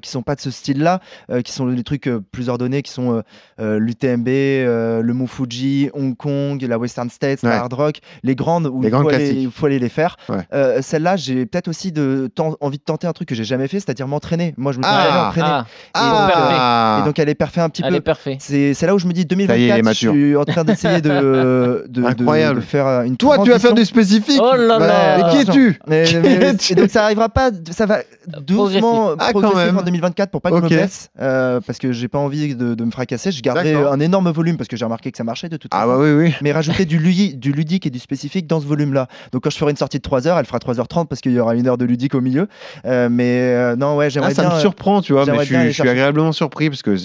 qui 0.00 0.10
sont 0.10 0.22
pas 0.22 0.34
de 0.34 0.40
ce 0.40 0.50
style-là, 0.50 1.00
qui 1.44 1.52
sont 1.52 1.66
les 1.66 1.82
trucs 1.82 2.10
plus 2.30 2.48
ordonnés, 2.48 2.82
qui 2.82 2.92
sont 2.92 3.22
euh, 3.60 3.69
l'UTMB, 3.78 4.28
euh, 4.28 5.02
le 5.02 5.12
Mont 5.14 5.26
Fuji, 5.26 5.90
Hong 5.94 6.16
Kong, 6.16 6.60
la 6.68 6.78
Western 6.78 7.10
States, 7.10 7.42
Ouais. 7.42 7.50
la 7.50 7.60
Hard 7.60 7.72
Rock, 7.72 7.96
les 8.22 8.34
grandes 8.34 8.66
où 8.66 8.80
Les 8.80 8.88
il, 8.88 8.90
grandes 8.90 9.04
faut 9.04 9.14
aller, 9.14 9.48
faut 9.54 9.66
aller 9.66 9.78
les 9.78 9.88
faire. 9.88 10.16
Ouais. 10.28 10.36
Euh, 10.52 10.78
Celle-là, 10.82 11.16
j'ai 11.16 11.46
peut-être 11.46 11.68
aussi 11.68 11.92
de, 11.92 12.30
envie 12.60 12.78
de 12.78 12.82
tenter 12.82 13.06
un 13.06 13.12
truc 13.12 13.28
que 13.28 13.34
j'ai 13.34 13.44
jamais 13.44 13.68
fait, 13.68 13.80
c'est-à-dire 13.80 14.08
m'entraîner. 14.08 14.54
Moi, 14.56 14.72
je 14.72 14.78
me 14.78 14.82
suis 14.82 14.92
Ah, 14.94 15.28
entraîné. 15.28 15.46
Ah, 15.48 15.66
Ah, 15.94 16.98
Et 17.02 17.06
donc, 17.06 17.18
aller 17.18 17.34
parfaire 17.34 17.64
un 17.64 17.68
petit 17.68 17.82
elle 17.84 17.94
est 17.94 18.00
peu. 18.00 18.12
C'est 18.38 18.74
c'est 18.74 18.86
là 18.86 18.94
où 18.94 18.98
je 18.98 19.06
me 19.06 19.12
dis 19.12 19.26
Ça 19.30 19.56
y 19.56 19.64
est, 19.64 19.66
il 19.66 19.70
est 19.70 19.82
2024, 19.82 19.94
je 19.94 20.08
suis 20.10 20.36
en 20.36 20.44
train 20.44 20.64
d'essayer 20.64 21.00
de, 21.00 21.08
de, 21.88 22.00
de- 22.00 22.04
Incroyable. 22.04 22.60
de 22.60 22.64
faire 22.64 22.86
euh, 22.86 23.02
une 23.04 23.16
Toi, 23.16 23.38
tu 23.44 23.50
vas 23.50 23.58
faire 23.58 23.74
du 23.74 23.84
spécifique 23.84 24.40
Oh 24.42 24.56
là 24.56 24.78
là. 24.78 25.16
Mais 25.18 25.30
qui 25.30 25.36
es-tu 25.38 25.78
Mais- 25.86 26.04
Qui 26.04 26.16
es-tu 26.16 26.72
et 26.72 26.76
donc 26.76 26.90
ça 26.90 27.04
arrivera 27.04 27.28
pas, 27.28 27.50
ça 27.70 27.86
va 27.86 28.00
doucement 28.40 29.10
Ah, 29.18 29.30
quand 29.32 29.40
progressif 29.40 29.66
même. 29.66 29.78
en 29.78 29.82
2024 29.82 30.30
pour 30.30 30.40
pas 30.42 30.50
que 30.50 30.56
je 30.56 30.62
me 30.62 30.68
blesse, 30.68 31.10
euh, 31.20 31.60
parce 31.66 31.78
que 31.78 31.92
j'ai 31.92 32.08
pas 32.08 32.18
envie 32.18 32.54
de, 32.54 32.84
me 32.84 32.90
fracasser. 32.90 33.30
Je 33.30 33.42
D'accord. 33.64 33.92
un 33.92 34.00
énorme 34.00 34.30
volume 34.30 34.56
parce 34.56 34.68
que 34.68 34.76
j'ai 34.76 34.84
remarqué 34.84 35.10
que 35.10 35.16
ça 35.18 35.24
marchait 35.24 35.48
de 35.48 35.56
toute 35.56 35.70
Ah 35.74 35.80
façon. 35.80 35.88
bah 35.88 35.98
oui, 36.00 36.10
oui. 36.12 36.34
Mais 36.42 36.52
rajouter 36.52 36.84
du, 36.84 36.98
ludi- 36.98 37.36
du 37.36 37.52
ludique 37.52 37.86
et 37.86 37.90
du 37.90 37.98
spécifique 37.98 38.46
dans 38.46 38.60
ce 38.60 38.66
volume-là. 38.66 39.08
Donc 39.32 39.42
quand 39.44 39.50
je 39.50 39.56
ferai 39.58 39.70
une 39.70 39.76
sortie 39.76 39.98
de 39.98 40.02
3 40.02 40.26
heures, 40.26 40.38
elle 40.38 40.46
fera 40.46 40.58
3h30 40.58 41.06
parce 41.06 41.20
qu'il 41.20 41.32
y 41.32 41.38
aura 41.40 41.54
une 41.54 41.66
heure 41.66 41.78
de 41.78 41.84
ludique 41.84 42.14
au 42.14 42.20
milieu. 42.20 42.48
Euh, 42.84 43.08
mais 43.10 43.38
euh, 43.54 43.76
non, 43.76 43.96
ouais, 43.96 44.10
j'aimerais 44.10 44.30
Ah, 44.32 44.34
ça 44.34 44.42
bien. 44.42 44.50
me 44.50 44.56
euh, 44.56 44.60
surprend, 44.60 45.00
tu 45.02 45.12
vois, 45.12 45.24
mais 45.26 45.38
je 45.44 45.54
suis, 45.54 45.72
je 45.72 45.82
agréablement 45.82 46.32
surpris 46.32 46.70
parce 46.70 46.82
que 46.82 46.96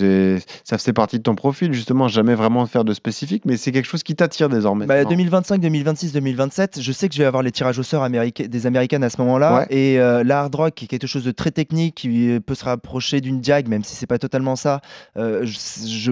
ça 0.64 0.78
faisait 0.78 0.94
partie 0.94 1.18
de 1.18 1.24
ton 1.24 1.36
profil, 1.36 1.74
justement, 1.74 2.08
jamais 2.08 2.36
vraiment 2.36 2.66
faire 2.66 2.84
de 2.84 2.94
spécifique, 2.94 3.44
mais 3.46 3.58
c'est 3.58 3.72
quelque 3.72 3.86
chose 3.88 4.04
qui 4.04 4.16
t'attire 4.16 4.50
désormais. 4.50 4.86
Bah, 4.86 5.04
Non? 5.04 5.10
2025, 5.10 5.60
2026, 5.62 6.14
2027, 6.14 6.82
je 6.82 6.92
sais 6.92 7.08
que 7.10 7.16
je 7.16 7.20
vais 7.20 7.26
avoir 7.26 7.44
les 7.44 7.52
tirages 7.52 7.80
au 7.80 7.84
sort 7.84 8.04
américains- 8.04 8.48
des 8.48 8.66
américaines 8.68 9.04
à 9.04 9.10
ce 9.10 9.20
moment-là. 9.22 9.60
Ouais. 9.60 9.66
Et 9.70 10.00
euh, 10.00 10.24
la 10.24 10.42
hard 10.42 10.56
rock, 10.56 10.74
qui 10.76 10.86
est 10.86 10.88
quelque 10.88 11.08
chose 11.08 11.24
de 11.24 11.32
très 11.32 11.52
technique, 11.52 11.96
qui 11.96 12.40
peut 12.46 12.56
se 12.56 12.66
rapprocher 12.66 13.22
d'une 13.22 13.40
diag, 13.42 13.68
même 13.68 13.84
si 13.84 13.96
c'est 13.96 14.08
pas 14.08 14.18
totalement 14.20 14.56
ça. 14.56 14.82
je, 15.16 15.44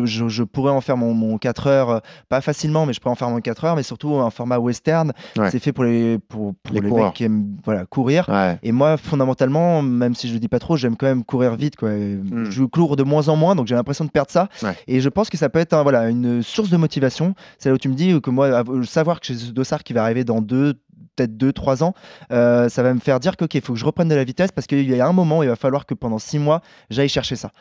je- 0.05 0.27
je 0.33 0.43
pourrais 0.43 0.71
en 0.71 0.81
faire 0.81 0.97
mon, 0.97 1.13
mon 1.13 1.37
4 1.37 1.67
heures, 1.67 1.89
euh, 1.89 1.99
pas 2.29 2.41
facilement, 2.41 2.85
mais 2.85 2.93
je 2.93 2.99
pourrais 2.99 3.13
en 3.13 3.15
faire 3.15 3.29
mon 3.29 3.39
4 3.39 3.63
heures, 3.65 3.75
mais 3.75 3.83
surtout 3.83 4.15
un 4.15 4.29
format 4.29 4.57
western. 4.59 5.13
Ouais. 5.37 5.49
C'est 5.51 5.59
fait 5.59 5.71
pour 5.71 5.83
les, 5.85 6.19
pour, 6.19 6.53
pour 6.63 6.73
Les 6.75 6.81
mecs 6.81 7.13
qui 7.13 7.23
aiment 7.25 7.55
voilà, 7.63 7.85
courir. 7.85 8.27
Ouais. 8.29 8.59
Et 8.63 8.71
moi, 8.71 8.97
fondamentalement, 8.97 9.81
même 9.81 10.15
si 10.15 10.27
je 10.27 10.33
le 10.33 10.39
dis 10.39 10.47
pas 10.47 10.59
trop, 10.59 10.75
j'aime 10.77 10.97
quand 10.97 11.05
même 11.07 11.23
courir 11.23 11.55
vite. 11.55 11.75
Quoi. 11.75 11.93
Et 11.93 12.19
Je 12.49 12.63
cours 12.63 12.95
de 12.95 13.03
moins 13.03 13.29
en 13.29 13.35
moins, 13.35 13.55
donc 13.55 13.67
j'ai 13.67 13.75
l'impression 13.75 14.05
de 14.05 14.09
perdre 14.09 14.31
ça. 14.31 14.49
Hmm. 14.61 14.65
Ouais. 14.67 14.77
Et 14.87 14.99
je 14.99 15.09
pense 15.09 15.29
que 15.29 15.37
ça 15.37 15.49
peut 15.49 15.59
être 15.59 15.73
un, 15.73 15.83
voilà, 15.83 16.09
une 16.09 16.41
source 16.43 16.69
de 16.69 16.77
motivation. 16.77 17.35
C'est 17.59 17.69
là 17.69 17.75
où 17.75 17.77
tu 17.77 17.89
me 17.89 17.93
dis 17.95 18.19
que 18.21 18.29
moi, 18.29 18.47
av- 18.49 18.83
savoir 18.85 19.19
que 19.19 19.27
j'ai 19.27 19.35
ce 19.35 19.51
dossard 19.51 19.83
qui 19.83 19.93
va 19.93 20.03
arriver 20.03 20.23
dans 20.23 20.41
deux 20.41 20.73
peut-être 21.15 21.37
2-3 21.37 21.83
ans, 21.83 21.93
euh, 22.31 22.69
ça 22.69 22.81
va 22.81 22.91
me 22.91 22.99
faire 22.99 23.19
dire 23.19 23.37
que 23.37 23.45
ok, 23.45 23.53
il 23.53 23.61
faut 23.61 23.73
que 23.73 23.79
je 23.79 23.85
reprenne 23.85 24.07
de 24.09 24.15
la 24.15 24.23
vitesse 24.23 24.51
parce 24.51 24.65
qu'il 24.65 24.89
y 24.89 24.99
a 24.99 25.07
un 25.07 25.11
moment, 25.13 25.43
il 25.43 25.49
va 25.49 25.55
falloir 25.55 25.85
que 25.85 25.93
pendant 25.93 26.17
6 26.17 26.39
mois, 26.39 26.61
j'aille 26.89 27.07
chercher 27.09 27.35
ça. 27.35 27.51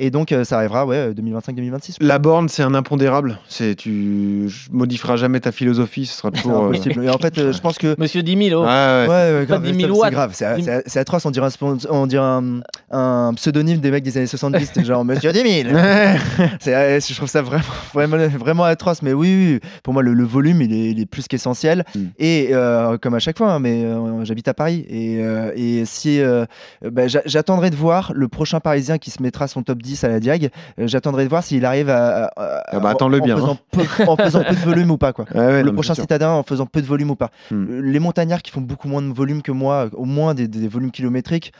Et 0.00 0.10
donc, 0.10 0.32
euh, 0.32 0.44
ça 0.44 0.56
arrivera, 0.56 0.86
ouais, 0.86 1.12
2025-2026. 1.12 1.96
La 2.00 2.18
borne, 2.18 2.48
c'est 2.48 2.62
un 2.62 2.74
impondérable. 2.74 3.38
C'est 3.48 3.74
tu 3.74 4.48
modifieras 4.72 5.16
jamais 5.16 5.40
ta 5.40 5.52
philosophie. 5.52 6.06
Ce 6.06 6.16
sera 6.16 6.30
toujours. 6.30 6.64
euh, 6.64 6.68
impossible. 6.70 7.04
Et 7.04 7.10
en 7.10 7.18
fait, 7.18 7.36
euh, 7.38 7.52
je 7.52 7.60
pense 7.60 7.76
que 7.78 7.94
Monsieur 7.98 8.22
10 8.22 8.48
000, 8.48 8.60
oh. 8.62 8.64
Ouais, 8.66 8.70
Ouais, 8.70 9.06
ouais. 9.08 9.32
ouais, 9.40 9.46
Pas 9.46 9.58
grave, 9.58 9.62
10 9.72 9.80
000 9.80 9.94
c'est- 9.94 10.00
watts. 10.00 10.08
C'est 10.08 10.14
grave, 10.14 10.30
c'est 10.34 10.54
10 10.56 10.64
c'est- 10.64 10.82
c'est 10.86 10.98
atroce. 11.00 11.26
On 11.26 11.30
dirait, 11.30 11.46
un, 11.46 11.50
spon- 11.50 11.78
on 11.90 12.06
dirait 12.06 12.24
un, 12.24 12.60
un 12.90 13.32
pseudonyme 13.34 13.78
des 13.80 13.90
mecs 13.90 14.02
des 14.04 14.16
années 14.16 14.26
70, 14.26 14.70
c'est 14.74 14.84
genre 14.84 15.04
Monsieur 15.04 15.32
10 15.32 15.40
000. 15.64 15.68
C'est- 16.60 16.74
euh, 16.74 16.98
je 17.00 17.14
trouve 17.14 17.28
ça 17.28 17.42
vraiment, 17.42 17.62
vraiment, 17.92 18.16
vraiment 18.38 18.64
atroce. 18.64 19.02
Mais 19.02 19.12
oui, 19.12 19.28
oui, 19.62 19.70
pour 19.82 19.92
moi, 19.92 20.02
le, 20.02 20.14
le 20.14 20.24
volume, 20.24 20.62
il 20.62 20.72
est, 20.72 20.90
il 20.92 21.00
est 21.00 21.06
plus 21.06 21.28
qu'essentiel. 21.28 21.84
Mm. 21.94 22.00
Et 22.18 22.48
euh, 22.52 22.96
comme 22.98 23.14
à 23.14 23.18
chaque 23.18 23.36
fois, 23.38 23.52
hein, 23.52 23.58
mais 23.58 23.84
euh, 23.84 24.24
j'habite 24.24 24.48
à 24.48 24.54
Paris. 24.54 24.86
Et, 24.88 25.18
euh, 25.20 25.52
et 25.56 25.84
si 25.84 26.20
euh, 26.20 26.46
bah, 26.90 27.06
j'a- 27.08 27.22
j'attendrai 27.26 27.70
de 27.70 27.76
voir 27.76 28.12
le 28.14 28.28
prochain 28.28 28.60
Parisien 28.60 28.98
qui 28.98 29.10
se 29.10 29.22
mettra 29.22 29.46
son 29.48 29.62
top 29.62 29.82
10 29.82 29.89
à 30.04 30.08
la 30.08 30.20
Diag, 30.20 30.50
euh, 30.78 30.86
j'attendrai 30.86 31.24
de 31.24 31.28
voir 31.28 31.42
s'il 31.42 31.64
arrive 31.64 31.88
à. 31.90 32.26
à- 32.36 32.62
Ah 32.68 32.80
bah, 32.80 32.90
en 33.20 33.24
bien, 33.26 33.36
faisant 33.36 33.58
peu- 33.72 33.82
en 34.06 34.16
faisant 34.16 34.42
peu 34.44 34.54
de 34.54 34.60
volume 34.60 34.90
ou 34.90 34.98
pas, 34.98 35.12
quoi 35.12 35.24
ouais, 35.34 35.62
le 35.62 35.68
non, 35.68 35.74
prochain 35.74 35.94
citadin 35.94 36.30
en 36.30 36.42
faisant 36.42 36.66
peu 36.66 36.80
de 36.80 36.86
volume 36.86 37.10
ou 37.10 37.16
pas. 37.16 37.30
Hmm. 37.50 37.66
Euh, 37.70 37.80
Les 37.82 37.98
montagnards 37.98 38.42
qui 38.42 38.50
font 38.50 38.60
beaucoup 38.60 38.88
moins 38.88 39.02
de 39.02 39.12
volume 39.12 39.42
que 39.42 39.52
moi, 39.52 39.88
au 39.92 40.04
moins 40.04 40.34
des, 40.34 40.48
des 40.48 40.68
volumes 40.68 40.90
kilométriques, 40.90 41.52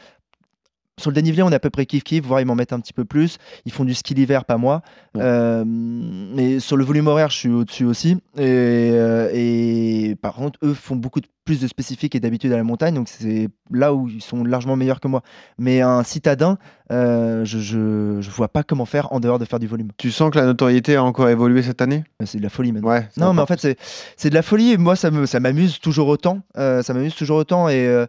sur 1.01 1.09
le 1.11 1.15
dénivelé, 1.15 1.43
on 1.43 1.49
est 1.51 1.55
à 1.55 1.59
peu 1.59 1.69
près 1.69 1.83
kiff-kiff, 1.83 2.21
voire 2.21 2.39
ils 2.39 2.45
m'en 2.45 2.55
mettent 2.55 2.73
un 2.73 2.79
petit 2.79 2.93
peu 2.93 3.03
plus. 3.05 3.37
Ils 3.65 3.71
font 3.71 3.83
du 3.83 3.93
ski 3.93 4.13
l'hiver, 4.13 4.45
pas 4.45 4.57
moi. 4.57 4.81
Ouais. 5.15 5.21
Euh, 5.23 5.63
mais 5.65 6.59
sur 6.59 6.77
le 6.77 6.83
volume 6.85 7.07
horaire, 7.07 7.29
je 7.29 7.37
suis 7.37 7.49
au-dessus 7.49 7.85
aussi. 7.85 8.11
Et, 8.37 8.91
euh, 8.93 9.29
et 9.33 10.15
par 10.21 10.33
contre, 10.35 10.59
eux 10.63 10.73
font 10.73 10.95
beaucoup 10.95 11.19
de- 11.19 11.27
plus 11.43 11.59
de 11.59 11.67
spécifiques 11.67 12.13
et 12.13 12.19
d'habitude 12.19 12.53
à 12.53 12.57
la 12.57 12.63
montagne, 12.63 12.93
donc 12.93 13.09
c'est 13.09 13.49
là 13.71 13.95
où 13.95 14.07
ils 14.07 14.21
sont 14.21 14.43
largement 14.43 14.75
meilleurs 14.75 14.99
que 14.99 15.07
moi. 15.07 15.23
Mais 15.57 15.81
un 15.81 16.03
citadin, 16.03 16.59
euh, 16.91 17.43
je, 17.45 17.57
je, 17.57 18.17
je 18.21 18.29
vois 18.29 18.47
pas 18.47 18.61
comment 18.61 18.85
faire 18.85 19.11
en 19.11 19.19
dehors 19.19 19.39
de 19.39 19.45
faire 19.45 19.57
du 19.57 19.65
volume. 19.65 19.87
Tu 19.97 20.11
sens 20.11 20.29
que 20.29 20.37
la 20.37 20.45
notoriété 20.45 20.95
a 20.97 21.03
encore 21.03 21.29
évolué 21.29 21.63
cette 21.63 21.81
année? 21.81 22.03
C'est 22.25 22.37
de 22.37 22.43
la 22.43 22.49
folie 22.49 22.71
maintenant. 22.71 22.89
Ouais. 22.89 23.07
Non, 23.17 23.33
mais 23.33 23.41
en 23.41 23.47
fait, 23.47 23.59
c'est, 24.17 24.29
de 24.29 24.35
la 24.35 24.43
folie. 24.43 24.73
Et 24.73 24.77
moi, 24.77 24.95
ça, 24.95 25.09
m'amuse 25.09 25.79
toujours 25.79 26.07
autant. 26.09 26.41
Ça 26.55 26.93
m'amuse 26.93 27.15
toujours 27.15 27.37
autant. 27.37 27.67
Et, 27.69 28.05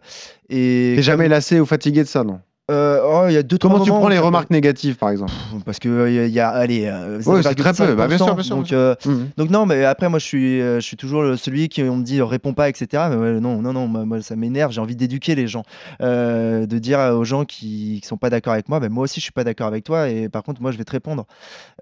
et 0.49 0.93
T'es 0.95 1.01
jamais 1.01 1.27
lassé 1.27 1.59
ou 1.59 1.65
fatigué 1.65 2.03
de 2.03 2.07
ça, 2.07 2.23
non? 2.23 2.39
Euh, 2.71 3.01
oh, 3.03 3.27
y 3.27 3.35
a 3.35 3.43
deux, 3.43 3.57
Comment 3.57 3.81
tu 3.81 3.89
prends 3.89 4.07
les 4.07 4.17
remarques 4.19 4.49
négatives, 4.49 4.95
par 4.95 5.09
exemple 5.09 5.33
Parce 5.65 5.79
que 5.79 5.89
euh, 5.89 6.09
il 6.09 6.15
y, 6.15 6.19
a- 6.19 6.25
il 6.27 6.31
y 6.33 6.39
a, 6.39 6.47
allez, 6.47 6.85
euh, 6.85 7.19
Ouais, 7.25 7.43
c'est 7.43 7.55
très 7.55 7.73
peu. 7.73 7.93
Bah, 7.93 8.07
bien 8.07 8.17
sûr, 8.17 8.27
0,5%, 8.27 8.35
bien 8.35 8.43
sûr, 8.43 8.55
Donc, 8.55 8.65
bien 8.67 8.77
euh, 8.77 8.95
Mhm. 9.05 9.27
donc 9.35 9.49
non, 9.49 9.65
mais 9.65 9.83
après, 9.83 10.07
moi, 10.07 10.17
je 10.17 10.23
suis, 10.25 10.61
euh, 10.61 10.75
je 10.79 10.85
suis 10.85 10.95
toujours 10.95 11.37
celui 11.37 11.67
qui 11.67 11.83
on 11.83 11.97
me 11.97 12.03
dit 12.03 12.21
euh, 12.21 12.25
réponds 12.25 12.53
pas, 12.53 12.69
etc. 12.69 13.07
Mais 13.09 13.17
ouais, 13.17 13.39
non, 13.41 13.61
non, 13.61 13.73
non, 13.73 13.87
moi, 13.87 14.21
ça 14.21 14.37
m'énerve. 14.37 14.71
J'ai 14.71 14.79
envie 14.79 14.95
d'éduquer 14.95 15.35
les 15.35 15.45
gens, 15.47 15.63
Euh, 16.01 16.65
de 16.65 16.77
dire 16.79 16.99
aux 16.99 17.25
gens 17.25 17.43
qui, 17.43 17.99
qui 18.01 18.07
sont 18.07 18.15
pas 18.15 18.29
d'accord 18.29 18.53
avec 18.53 18.69
moi, 18.69 18.79
ben 18.79 18.89
moi 18.89 19.03
aussi, 19.03 19.19
je 19.19 19.23
suis 19.25 19.33
pas 19.33 19.43
d'accord 19.43 19.67
avec 19.67 19.83
toi. 19.83 20.07
Et 20.07 20.29
par 20.29 20.43
contre, 20.43 20.61
moi, 20.61 20.71
je 20.71 20.77
vais 20.77 20.85
te 20.85 20.91
répondre. 20.91 21.25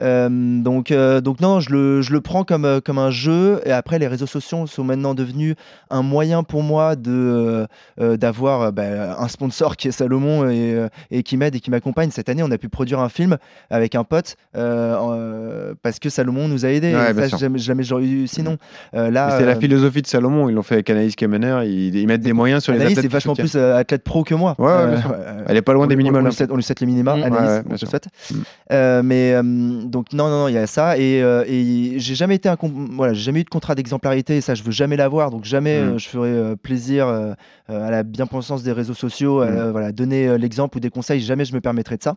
Euh, 0.01 0.29
donc, 0.63 0.89
euh, 0.89 1.21
donc 1.21 1.41
non, 1.41 1.59
je 1.59 1.69
le, 1.71 2.01
je 2.01 2.11
le 2.11 2.21
prends 2.21 2.43
comme, 2.43 2.65
euh, 2.65 2.79
comme 2.83 2.97
un 2.97 3.11
jeu. 3.11 3.61
Et 3.65 3.71
après, 3.71 3.99
les 3.99 4.07
réseaux 4.07 4.25
sociaux 4.25 4.65
sont 4.65 4.83
maintenant 4.83 5.13
devenus 5.13 5.53
un 5.91 6.01
moyen 6.01 6.41
pour 6.41 6.63
moi 6.63 6.95
de 6.95 7.11
euh, 7.11 7.65
euh, 7.99 8.17
d'avoir 8.17 8.61
euh, 8.61 8.71
bah, 8.71 9.19
un 9.19 9.27
sponsor 9.27 9.77
qui 9.77 9.87
est 9.87 9.91
Salomon 9.91 10.49
et, 10.49 10.71
euh, 10.73 10.80
et 11.11 11.23
qui 11.23 11.37
m'aide 11.37 11.55
et 11.55 11.59
qui 11.59 11.69
m'accompagne. 11.71 12.09
Cette 12.11 12.29
année, 12.29 12.43
on 12.43 12.51
a 12.51 12.57
pu 12.57 12.69
produire 12.69 12.99
un 12.99 13.09
film 13.09 13.37
avec 13.69 13.95
un 13.95 14.03
pote 14.03 14.35
euh, 14.55 14.95
euh, 15.11 15.73
parce 15.81 15.99
que 15.99 16.09
Salomon 16.09 16.47
nous 16.47 16.65
a 16.65 16.69
aidés. 16.69 16.93
Ouais, 16.95 17.11
Et 17.25 17.29
ça, 17.29 17.37
jamais, 17.37 17.59
jamais 17.59 17.83
j'aurais 17.83 18.03
eu 18.05 18.27
sinon. 18.27 18.57
Euh, 18.95 19.09
là, 19.11 19.37
C'est 19.37 19.45
la 19.45 19.53
euh, 19.55 19.59
philosophie 19.59 20.01
de 20.01 20.07
Salomon, 20.07 20.49
ils 20.49 20.53
l'ont 20.55 20.63
fait 20.63 20.75
avec 20.75 20.89
Anaïs 20.89 21.15
Kemener, 21.15 21.61
ils, 21.65 21.95
ils 21.95 22.07
mettent 22.07 22.21
des 22.21 22.33
moyens 22.33 22.63
sur 22.63 22.73
les 22.73 22.79
Anaïs 22.79 22.93
athlètes. 22.97 23.05
est 23.05 23.07
qui 23.07 23.13
vachement 23.13 23.35
plus 23.35 23.55
euh, 23.55 23.75
athlète 23.77 24.03
pro 24.03 24.23
que 24.23 24.35
moi. 24.35 24.55
Ouais, 24.59 24.69
Euh, 24.71 24.97
euh, 25.13 25.43
Elle 25.47 25.57
est 25.57 25.61
pas 25.61 25.73
loin 25.73 25.85
on 25.85 25.87
des 25.87 25.95
lui- 25.95 26.03
on, 26.03 26.07
minimums. 26.11 26.25
lui 26.25 26.33
souhaite, 26.33 26.51
on 26.51 26.55
lui 26.55 26.63
souhaite 26.63 26.79
les 26.79 26.87
minima, 26.87 27.15
Mm. 27.15 27.23
Anaïs, 27.23 27.63
on 27.69 27.77
sûr. 27.77 27.87
souhaite. 27.89 28.07
Mm. 28.31 28.35
Euh, 28.71 29.01
mais 29.03 29.33
euh, 29.33 29.41
donc 29.43 30.13
non, 30.13 30.29
non, 30.29 30.41
non, 30.43 30.47
il 30.47 30.53
y 30.53 30.57
a 30.57 30.67
ça 30.67 30.97
et, 30.97 31.21
euh, 31.21 31.43
et 31.47 31.93
j'ai 31.97 32.15
jamais 32.15 32.35
été 32.35 32.49
un 32.49 32.57
voilà, 32.93 33.13
j'ai 33.13 33.21
jamais 33.23 33.41
eu 33.41 33.43
de 33.43 33.49
contrat 33.49 33.75
d'exemplarité 33.75 34.37
et 34.37 34.41
ça 34.41 34.53
je 34.55 34.63
veux 34.63 34.71
jamais 34.71 34.95
l'avoir 34.97 35.31
donc 35.31 35.43
jamais 35.45 35.81
Mm. 35.81 35.83
euh, 35.83 35.97
je 35.97 36.07
ferai 36.09 36.29
euh, 36.29 36.55
plaisir 36.55 37.07
euh, 37.07 37.33
euh, 37.69 37.87
à 37.87 37.91
la 37.91 38.03
bien-pensance 38.03 38.63
des 38.63 38.71
réseaux 38.71 38.93
sociaux, 38.93 39.39
Mm. 39.39 39.47
euh, 39.47 39.71
voilà, 39.71 39.91
donner 39.91 40.27
euh, 40.27 40.37
ou 40.75 40.79
des 40.79 40.89
conseils, 40.89 41.21
jamais 41.21 41.45
je 41.45 41.53
me 41.53 41.61
permettrai 41.61 41.97
de 41.97 42.03
ça. 42.03 42.15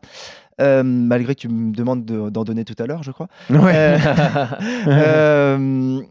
Euh, 0.60 0.82
malgré 0.84 1.34
que 1.34 1.40
tu 1.40 1.48
me 1.48 1.72
demandes 1.74 2.04
de- 2.04 2.30
d'en 2.30 2.44
donner 2.44 2.64
tout 2.64 2.80
à 2.82 2.86
l'heure, 2.86 3.02
je 3.02 3.10
crois. 3.10 3.26
Ouais. 3.50 3.72
Euh, 3.74 3.96
euh, 4.88 5.58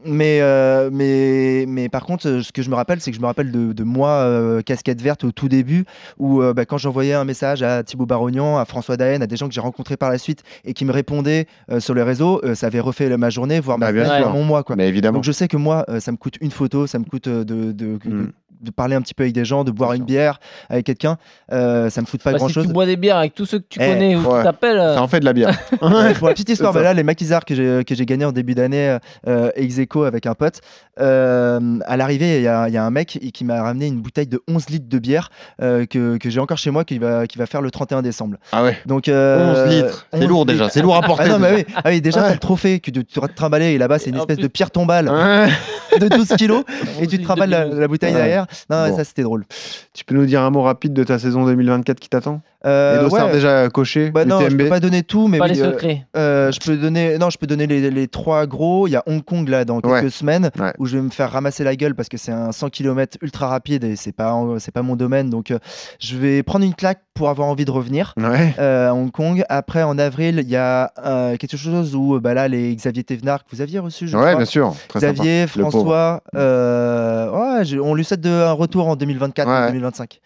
mais, 0.05 0.39
euh, 0.41 0.89
mais, 0.91 1.65
mais 1.67 1.89
par 1.89 2.05
contre, 2.05 2.41
ce 2.41 2.51
que 2.51 2.61
je 2.61 2.69
me 2.69 2.75
rappelle, 2.75 2.99
c'est 2.99 3.11
que 3.11 3.17
je 3.17 3.21
me 3.21 3.25
rappelle 3.25 3.51
de, 3.51 3.73
de 3.73 3.83
moi, 3.83 4.09
euh, 4.09 4.61
casquette 4.61 5.01
verte 5.01 5.23
au 5.23 5.31
tout 5.31 5.47
début, 5.49 5.85
où 6.17 6.41
euh, 6.41 6.53
bah, 6.53 6.65
quand 6.65 6.77
j'envoyais 6.77 7.13
un 7.13 7.25
message 7.25 7.63
à 7.63 7.83
Thibaut 7.83 8.05
Barognan, 8.05 8.57
à 8.57 8.65
François 8.65 8.97
Daen, 8.97 9.21
à 9.21 9.27
des 9.27 9.35
gens 9.37 9.47
que 9.47 9.53
j'ai 9.53 9.61
rencontrés 9.61 9.97
par 9.97 10.09
la 10.09 10.17
suite 10.17 10.43
et 10.65 10.73
qui 10.73 10.85
me 10.85 10.91
répondaient 10.91 11.47
euh, 11.71 11.79
sur 11.79 11.93
les 11.93 12.03
réseaux, 12.03 12.41
euh, 12.43 12.55
ça 12.55 12.67
avait 12.67 12.79
refait 12.79 13.15
ma 13.17 13.29
journée, 13.29 13.59
voire 13.59 13.77
ma 13.77 13.91
Bah, 13.91 14.29
mon 14.31 14.43
mois. 14.43 14.63
Quoi. 14.63 14.75
Mais 14.75 14.87
évidemment. 14.89 15.17
Donc 15.19 15.23
je 15.23 15.31
sais 15.31 15.47
que 15.47 15.57
moi, 15.57 15.85
euh, 15.89 15.99
ça 15.99 16.11
me 16.11 16.17
coûte 16.17 16.35
une 16.41 16.51
photo, 16.51 16.87
ça 16.87 16.99
me 16.99 17.05
coûte 17.05 17.27
de, 17.29 17.43
de, 17.43 17.71
de- 17.71 17.99
Mm. 18.03 18.31
de 18.61 18.71
parler 18.71 18.95
un 18.95 19.01
petit 19.01 19.13
peu 19.13 19.23
avec 19.23 19.33
des 19.33 19.45
gens, 19.45 19.63
de 19.63 19.71
boire 19.71 19.93
une 19.93 20.03
bière 20.03 20.39
avec 20.69 20.85
quelqu'un, 20.85 21.17
euh, 21.51 21.89
ça 21.89 22.01
me 22.01 22.05
coûte 22.05 22.21
pas 22.23 22.31
Bah, 22.31 22.37
grand 22.37 22.47
si 22.47 22.53
chose. 22.53 22.65
tu 22.67 22.73
bois 22.73 22.85
des 22.85 22.95
bières 22.97 23.17
avec 23.17 23.33
tous 23.35 23.45
ceux 23.45 23.59
que 23.59 23.65
tu 23.69 23.79
Eh, 23.81 23.87
connais 23.87 24.15
ou 24.15 24.21
ouais. 24.33 24.47
euh, 24.63 24.95
Ça 24.95 25.01
en 25.01 25.07
fait 25.07 25.19
de 25.19 25.25
la 25.25 25.33
bière. 25.33 25.57
Pour 25.79 25.89
la 26.27 26.33
petite 26.33 26.49
histoire, 26.49 26.73
bah 26.73 26.81
là, 26.81 26.93
les 26.93 27.03
maquisards 27.03 27.45
que 27.45 27.55
j'ai 27.55 27.83
que 27.85 27.95
j'ai 27.95 28.05
gagné 28.05 28.25
en 28.25 28.31
début 28.31 28.55
d'année 28.55 28.97
euh, 29.27 29.49
ex 29.55 29.77
aequo 29.79 30.03
avec 30.03 30.25
un 30.25 30.33
pote, 30.35 30.61
euh, 30.99 31.79
à 31.85 31.97
l'arrivée, 31.97 32.37
il 32.37 32.43
y, 32.43 32.47
a 32.47 32.67
il 32.67 32.73
y 32.73 32.77
a 32.77 32.83
un 32.83 32.91
mec 32.91 33.19
qui 33.33 33.45
m'a 33.45 33.61
ramené 33.61 33.87
une 33.87 34.01
bouteille 34.01 34.27
de 34.27 34.41
11 34.47 34.69
litres 34.69 34.89
de 34.89 34.99
bière 34.99 35.29
euh, 35.61 35.85
que, 35.85 36.17
que 36.17 36.29
j'ai 36.29 36.39
encore 36.39 36.57
chez 36.57 36.71
moi 36.71 36.83
qui 36.83 36.99
va, 36.99 37.27
qui 37.27 37.37
va 37.37 37.45
faire 37.45 37.61
le 37.61 37.71
31 37.71 38.01
décembre. 38.01 38.37
Ah 38.51 38.63
ouais. 38.63 38.77
Donc, 38.85 39.07
euh, 39.07 39.65
11 39.65 39.73
litres. 39.73 40.07
C'est 40.13 40.19
11 40.23 40.27
lourd 40.27 40.45
déjà. 40.45 40.69
C'est 40.69 40.81
lourd 40.81 40.95
à 40.95 41.01
porter. 41.01 41.23
Ah 41.25 41.29
non, 41.29 41.39
mais 41.39 41.53
oui, 41.55 41.65
ah 41.75 41.81
oui, 41.89 42.01
déjà, 42.01 42.21
Ouais. 42.21 42.27
t'as 42.27 42.33
le 42.33 42.39
trophée 42.39 42.79
que 42.79 42.91
tu 42.91 43.03
te 43.03 43.19
trimballer 43.35 43.73
et 43.73 43.77
là-bas, 43.77 43.99
c'est 43.99 44.09
une 44.11 44.17
espèce 44.17 44.37
plus- 44.37 44.43
de 44.43 44.47
pierre 44.47 44.71
tombale 44.71 45.09
Ouais. 45.09 45.49
de 45.99 46.07
12 46.07 46.27
kilos 46.37 46.63
et 47.01 47.07
tu 47.07 47.17
te 47.17 47.23
trimbales 47.23 47.49
la, 47.49 47.87
bouteille 47.87 48.13
Ouais. 48.13 48.19
derrière. 48.19 48.45
Non, 48.69 48.87
Bon. 48.89 48.95
ça 48.97 49.03
c'était 49.03 49.23
drôle. 49.23 49.45
Tu 49.93 50.05
peux 50.05 50.15
nous 50.15 50.25
dire 50.25 50.41
un 50.41 50.49
mot 50.49 50.61
rapide 50.61 50.93
de 50.93 51.03
ta 51.03 51.19
saison 51.19 51.45
2024 51.45 51.99
qui 51.99 52.09
t'attend? 52.09 52.41
Euh, 52.65 52.95
Les 52.97 53.03
dossards 53.09 53.27
ouais. 53.27 53.33
déjà 53.33 53.67
cochés 53.69 54.09
Bah 54.11 54.23
non, 54.25 54.39
je 54.49 54.55
peux 54.55 54.69
pas 54.69 54.79
donner 54.79 55.03
tout, 55.03 55.27
mais 55.27 55.37
pas 55.37 55.45
oui, 55.45 55.51
les 55.53 55.61
euh, 55.61 55.71
secrets. 55.71 56.05
Euh, 56.15 56.51
je 56.51 56.59
peux 56.59 56.77
donner, 56.77 57.17
non, 57.17 57.29
je 57.29 57.37
peux 57.37 57.47
donner 57.47 57.67
les, 57.67 57.91
les 57.91 58.07
trois 58.07 58.45
gros. 58.47 58.87
Il 58.87 58.91
y 58.91 58.95
a 58.95 59.03
Hong 59.05 59.23
Kong 59.23 59.47
là 59.49 59.65
dans 59.65 59.81
quelques 59.81 60.03
Ouais. 60.03 60.09
semaines 60.09 60.49
Ouais. 60.57 60.73
où 60.79 60.85
je 60.85 60.95
vais 60.97 61.03
me 61.03 61.09
faire 61.09 61.31
ramasser 61.31 61.63
la 61.63 61.75
gueule 61.75 61.93
parce 61.95 62.07
que 62.09 62.17
c'est 62.17 62.31
un 62.31 62.51
100 62.51 62.69
km 62.69 63.17
ultra 63.21 63.47
rapide 63.47 63.83
et 63.83 63.95
c'est 63.95 64.11
pas, 64.13 64.33
c'est 64.59 64.73
pas 64.73 64.81
mon 64.81 64.95
domaine. 64.95 65.29
Donc 65.29 65.51
euh, 65.51 65.59
je 65.99 66.15
vais 66.17 66.41
prendre 66.43 66.63
une 66.65 66.73
claque 66.75 67.01
pour 67.13 67.29
avoir 67.29 67.47
envie 67.47 67.65
de 67.65 67.71
revenir. 67.71 68.13
Ouais. 68.17 68.55
euh, 68.59 68.89
à 68.89 68.93
Hong 68.93 69.11
Kong. 69.11 69.43
Après, 69.49 69.83
en 69.83 69.97
avril, 69.99 70.39
il 70.41 70.49
y 70.49 70.55
a 70.55 70.91
euh, 71.05 71.35
quelque 71.37 71.57
chose 71.57 71.95
où 71.95 72.19
bah 72.19 72.33
là, 72.33 72.47
les 72.47 72.75
Xavier 72.75 73.03
Thévenard 73.03 73.43
que 73.43 73.49
vous 73.55 73.61
aviez 73.61 73.79
reçu, 73.79 74.07
je 74.07 74.15
Ouais, 74.17 74.23
crois. 74.23 74.35
bien 74.35 74.45
sûr. 74.45 74.73
Très 74.87 74.99
Xavier, 74.99 75.47
sympa. 75.47 75.69
François, 75.69 76.23
euh, 76.35 77.63
on 77.83 77.93
lui 77.93 78.03
souhaite 78.03 78.21
de, 78.21 78.29
un 78.29 78.51
retour 78.53 78.87
en 78.87 78.95
2024 78.95 79.47
Ouais. 79.47 79.63
ou 79.65 79.67
2025. 79.67 80.19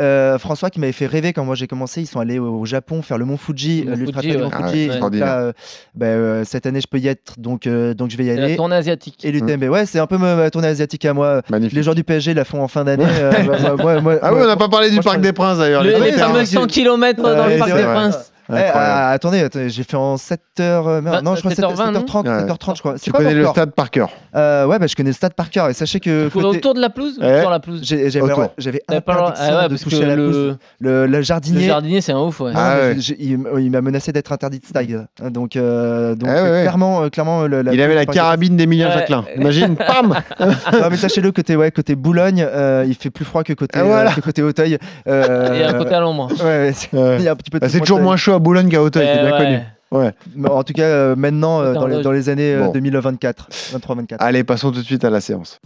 Euh, 0.00 0.38
François 0.38 0.70
qui 0.70 0.80
m'avait 0.80 0.92
fait 0.92 1.06
rêver 1.06 1.32
quand 1.32 1.44
moi 1.44 1.54
j'ai 1.54 1.66
commencé, 1.74 2.00
ils 2.00 2.06
sont 2.06 2.20
allés 2.20 2.38
au, 2.38 2.64
Japon 2.64 3.02
faire 3.02 3.18
le 3.18 3.24
mont 3.24 3.36
Fuji, 3.36 3.82
Le 3.82 3.88
euh, 3.92 3.96
mont 3.96 3.96
l'ultra 4.04 4.20
Fuji, 4.22 4.36
ouais. 4.36 4.42
mont 4.42 4.50
Ah 4.52 4.62
ouais, 4.62 4.88
Fuji. 4.88 5.18
Là, 5.20 5.38
euh, 5.40 5.52
bah, 5.94 6.06
euh, 6.06 6.44
cette 6.44 6.66
année 6.66 6.80
je 6.80 6.86
peux 6.86 6.98
y 6.98 7.08
être, 7.08 7.34
donc, 7.38 7.66
euh, 7.66 7.94
donc 7.94 8.10
je 8.10 8.16
vais 8.16 8.24
y 8.24 8.28
C'est 8.28 8.36
la 8.36 8.44
aller. 8.44 8.56
tournée 8.56 8.76
asiatique. 8.76 9.24
Et 9.24 9.32
l'UTMB, 9.32 9.64
ouais, 9.64 9.86
c'est 9.86 9.98
un 9.98 10.06
peu 10.06 10.16
ma, 10.18 10.34
ma 10.36 10.50
tournée 10.50 10.68
asiatique 10.68 11.04
à 11.04 11.12
moi. 11.12 11.42
Magnifique. 11.50 11.76
Les 11.76 11.82
joueurs 11.82 11.94
du 11.94 12.04
PSG 12.04 12.32
la 12.34 12.44
font 12.44 12.62
en 12.62 12.68
fin 12.68 12.84
d'année. 12.84 13.04
euh, 13.06 13.32
moi- 13.44 13.76
moi- 13.76 14.00
moi- 14.00 14.18
Ah 14.22 14.32
oui, 14.32 14.40
on 14.42 14.46
n'a 14.46 14.56
pas 14.56 14.68
parlé 14.68 14.90
du 14.90 15.00
Parc 15.00 15.20
des 15.20 15.32
Princes 15.32 15.58
d'ailleurs. 15.58 15.82
Le, 15.84 15.90
Les 15.90 16.12
fameux 16.12 16.40
hein. 16.40 16.44
100 16.44 16.66
km 16.66 17.22
dans 17.22 17.46
le 17.46 17.58
Parc 17.58 17.74
des. 17.74 17.82
Princes. 17.82 18.32
Eh, 18.50 18.56
ah, 18.74 19.10
attendez, 19.10 19.40
attendez, 19.40 19.70
j'ai 19.70 19.84
fait 19.84 19.96
en 19.96 20.16
7h. 20.16 21.00
Bah, 21.02 21.22
non, 21.22 21.34
je 21.34 21.40
crois 21.40 21.52
que 21.54 21.60
7h20, 21.60 21.92
non 21.92 22.00
7h30, 22.00 22.28
Ouais. 22.28 22.42
7h30, 22.44 22.76
je 22.76 22.80
crois. 22.80 22.94
C'est 22.98 23.04
Tu 23.04 23.12
connais 23.12 23.34
le 23.34 23.46
stade 23.46 23.70
par 23.72 23.90
cœur. 23.90 24.10
Euh, 24.36 24.66
ouais, 24.66 24.78
bah, 24.78 24.86
je 24.86 24.94
connais 24.94 25.10
le 25.10 25.14
stade 25.14 25.34
par 25.34 25.50
cœur. 25.50 25.68
Et 25.70 25.72
sachez 25.74 26.00
que. 26.00 26.28
Côté- 26.28 26.44
autour 26.46 26.74
de 26.74 26.80
la 26.80 26.90
pelouse 26.90 27.18
ou 27.18 27.22
Ouais. 27.24 27.40
sur 27.40 27.50
la 27.50 27.60
pelouse 27.60 27.80
j'ai- 27.82 28.10
J'avais 28.10 28.82
interdiction 28.88 29.44
ah 29.48 29.56
ouais, 29.56 29.62
de 29.64 29.68
parce 29.68 29.82
toucher 29.82 30.04
la 30.04 30.16
le- 30.16 30.26
pelouse. 30.30 30.56
Le, 30.80 31.06
le 31.06 31.06
Le 31.06 31.22
jardinier. 31.22 32.00
c'est 32.00 32.12
un 32.12 32.20
ouf, 32.20 32.40
ouais. 32.40 32.52
Ah 32.54 32.92
j'ai- 32.98 33.16
il, 33.18 33.38
m'a 33.70 33.80
menacé 33.80 34.12
d'être 34.12 34.32
interdit 34.32 34.58
de 34.60 34.66
stag. 34.66 35.06
Donc, 35.30 35.56
euh, 35.56 36.14
donc 36.14 36.28
Ah 36.30 36.42
ouais, 36.42 36.50
ouais. 36.50 36.60
clairement, 36.62 37.02
euh, 37.02 37.08
clairement 37.08 37.42
le- 37.46 37.62
la 37.62 37.72
Il 37.72 37.80
avait 37.80 37.94
la 37.94 38.06
carabine 38.06 38.56
d'Emilien. 38.56 38.90
Jacquelin. 38.90 39.24
Imagine, 39.36 39.76
pam 39.76 40.14
non, 40.40 40.88
mais 40.90 40.96
sachez-le, 40.96 41.32
côté, 41.32 41.56
ouais, 41.56 41.70
côté 41.70 41.94
Boulogne, 41.94 42.46
euh, 42.46 42.84
il 42.86 42.94
fait 42.94 43.10
plus 43.10 43.24
froid 43.24 43.42
que 43.44 43.52
côté, 43.52 43.78
Ah, 43.78 43.82
euh, 43.84 44.42
Auteuil. 44.44 44.78
Euh, 45.08 45.54
Et 45.54 45.64
un 45.64 45.72
côté 45.74 45.94
à 45.94 46.00
l'ombre. 46.00 46.28
ouais, 46.40 46.44
ouais, 46.44 46.72
c'est- 46.74 46.92
Ouais. 46.94 47.16
il 47.18 47.24
y 47.24 47.28
a 47.28 47.32
un 47.32 47.36
petit 47.36 47.50
peu 47.50 47.58
de 47.58 47.64
Bah, 47.64 47.68
C'est 47.70 47.78
tout 47.78 47.84
toujours 47.84 48.00
moins 48.00 48.16
chaud 48.16 48.33
à 48.34 48.38
Boulogne 48.38 48.68
qu'à 48.68 48.82
Auteuil, 48.82 49.06
c'est 49.06 49.20
Eh 49.20 49.22
bien 49.22 49.32
ouais. 49.32 49.44
connu. 49.44 49.58
Ouais. 49.90 50.10
Mais 50.34 50.50
en 50.50 50.64
tout 50.64 50.72
cas, 50.72 50.82
euh, 50.82 51.14
maintenant, 51.14 51.60
euh, 51.60 51.86
les, 51.86 52.02
dans 52.02 52.10
les 52.10 52.28
années 52.28 52.54
euh, 52.54 52.64
Bon. 52.66 52.72
2024, 52.72 53.48
23-24. 53.76 54.16
Allez, 54.18 54.42
passons 54.42 54.72
tout 54.72 54.80
de 54.80 54.84
suite 54.84 55.04
à 55.04 55.10
la 55.10 55.20
séance. 55.20 55.60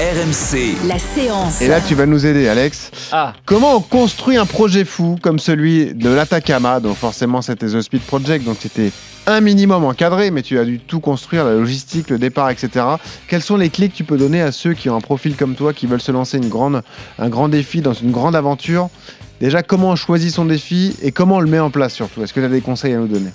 RMC. 0.00 0.74
La 0.88 0.98
séance. 0.98 1.60
Et 1.62 1.68
là, 1.68 1.80
tu 1.80 1.94
vas 1.94 2.06
nous 2.06 2.26
aider, 2.26 2.48
Alex. 2.48 2.90
Ah, 3.12 3.34
Comment 3.46 3.76
on 3.76 3.80
construit 3.80 4.36
un 4.36 4.46
projet 4.46 4.84
fou 4.84 5.16
comme 5.22 5.38
celui 5.38 5.94
de 5.94 6.10
l'Atacama 6.10 6.80
Donc 6.80 6.96
forcément, 6.96 7.40
c'était 7.40 7.66
The 7.66 7.80
Speed 7.80 8.02
Project, 8.02 8.44
donc 8.44 8.56
c'était 8.58 8.90
un 9.26 9.40
minimum 9.40 9.84
encadré, 9.84 10.30
mais 10.30 10.42
tu 10.42 10.58
as 10.58 10.64
dû 10.64 10.80
tout 10.80 11.00
construire, 11.00 11.44
la 11.44 11.52
logistique, 11.52 12.08
le 12.10 12.18
départ, 12.18 12.50
etc. 12.50 12.84
Quelles 13.28 13.42
sont 13.42 13.56
les 13.58 13.68
clés 13.68 13.90
que 13.90 13.94
tu 13.94 14.02
peux 14.04 14.16
donner 14.16 14.40
à 14.40 14.52
ceux 14.52 14.72
qui 14.72 14.88
ont 14.88 14.96
un 14.96 15.00
profil 15.00 15.36
comme 15.36 15.54
toi, 15.54 15.72
qui 15.74 15.86
veulent 15.86 16.00
se 16.00 16.10
lancer 16.12 16.38
une 16.38 16.48
grande, 16.48 16.82
un 17.18 17.28
grand 17.28 17.48
défi 17.48 17.80
dans 17.82 17.92
une 17.92 18.10
grande 18.10 18.34
aventure 18.34 18.88
Déjà, 19.40 19.62
comment 19.62 19.90
on 19.90 19.96
choisit 19.96 20.32
son 20.32 20.44
défi 20.44 20.96
et 21.00 21.12
comment 21.12 21.36
on 21.36 21.40
le 21.40 21.48
met 21.48 21.60
en 21.60 21.70
place 21.70 21.94
surtout? 21.94 22.22
Est-ce 22.22 22.32
que 22.32 22.40
tu 22.40 22.46
as 22.46 22.48
des 22.48 22.60
conseils 22.60 22.94
à 22.94 22.98
nous 22.98 23.06
donner? 23.06 23.30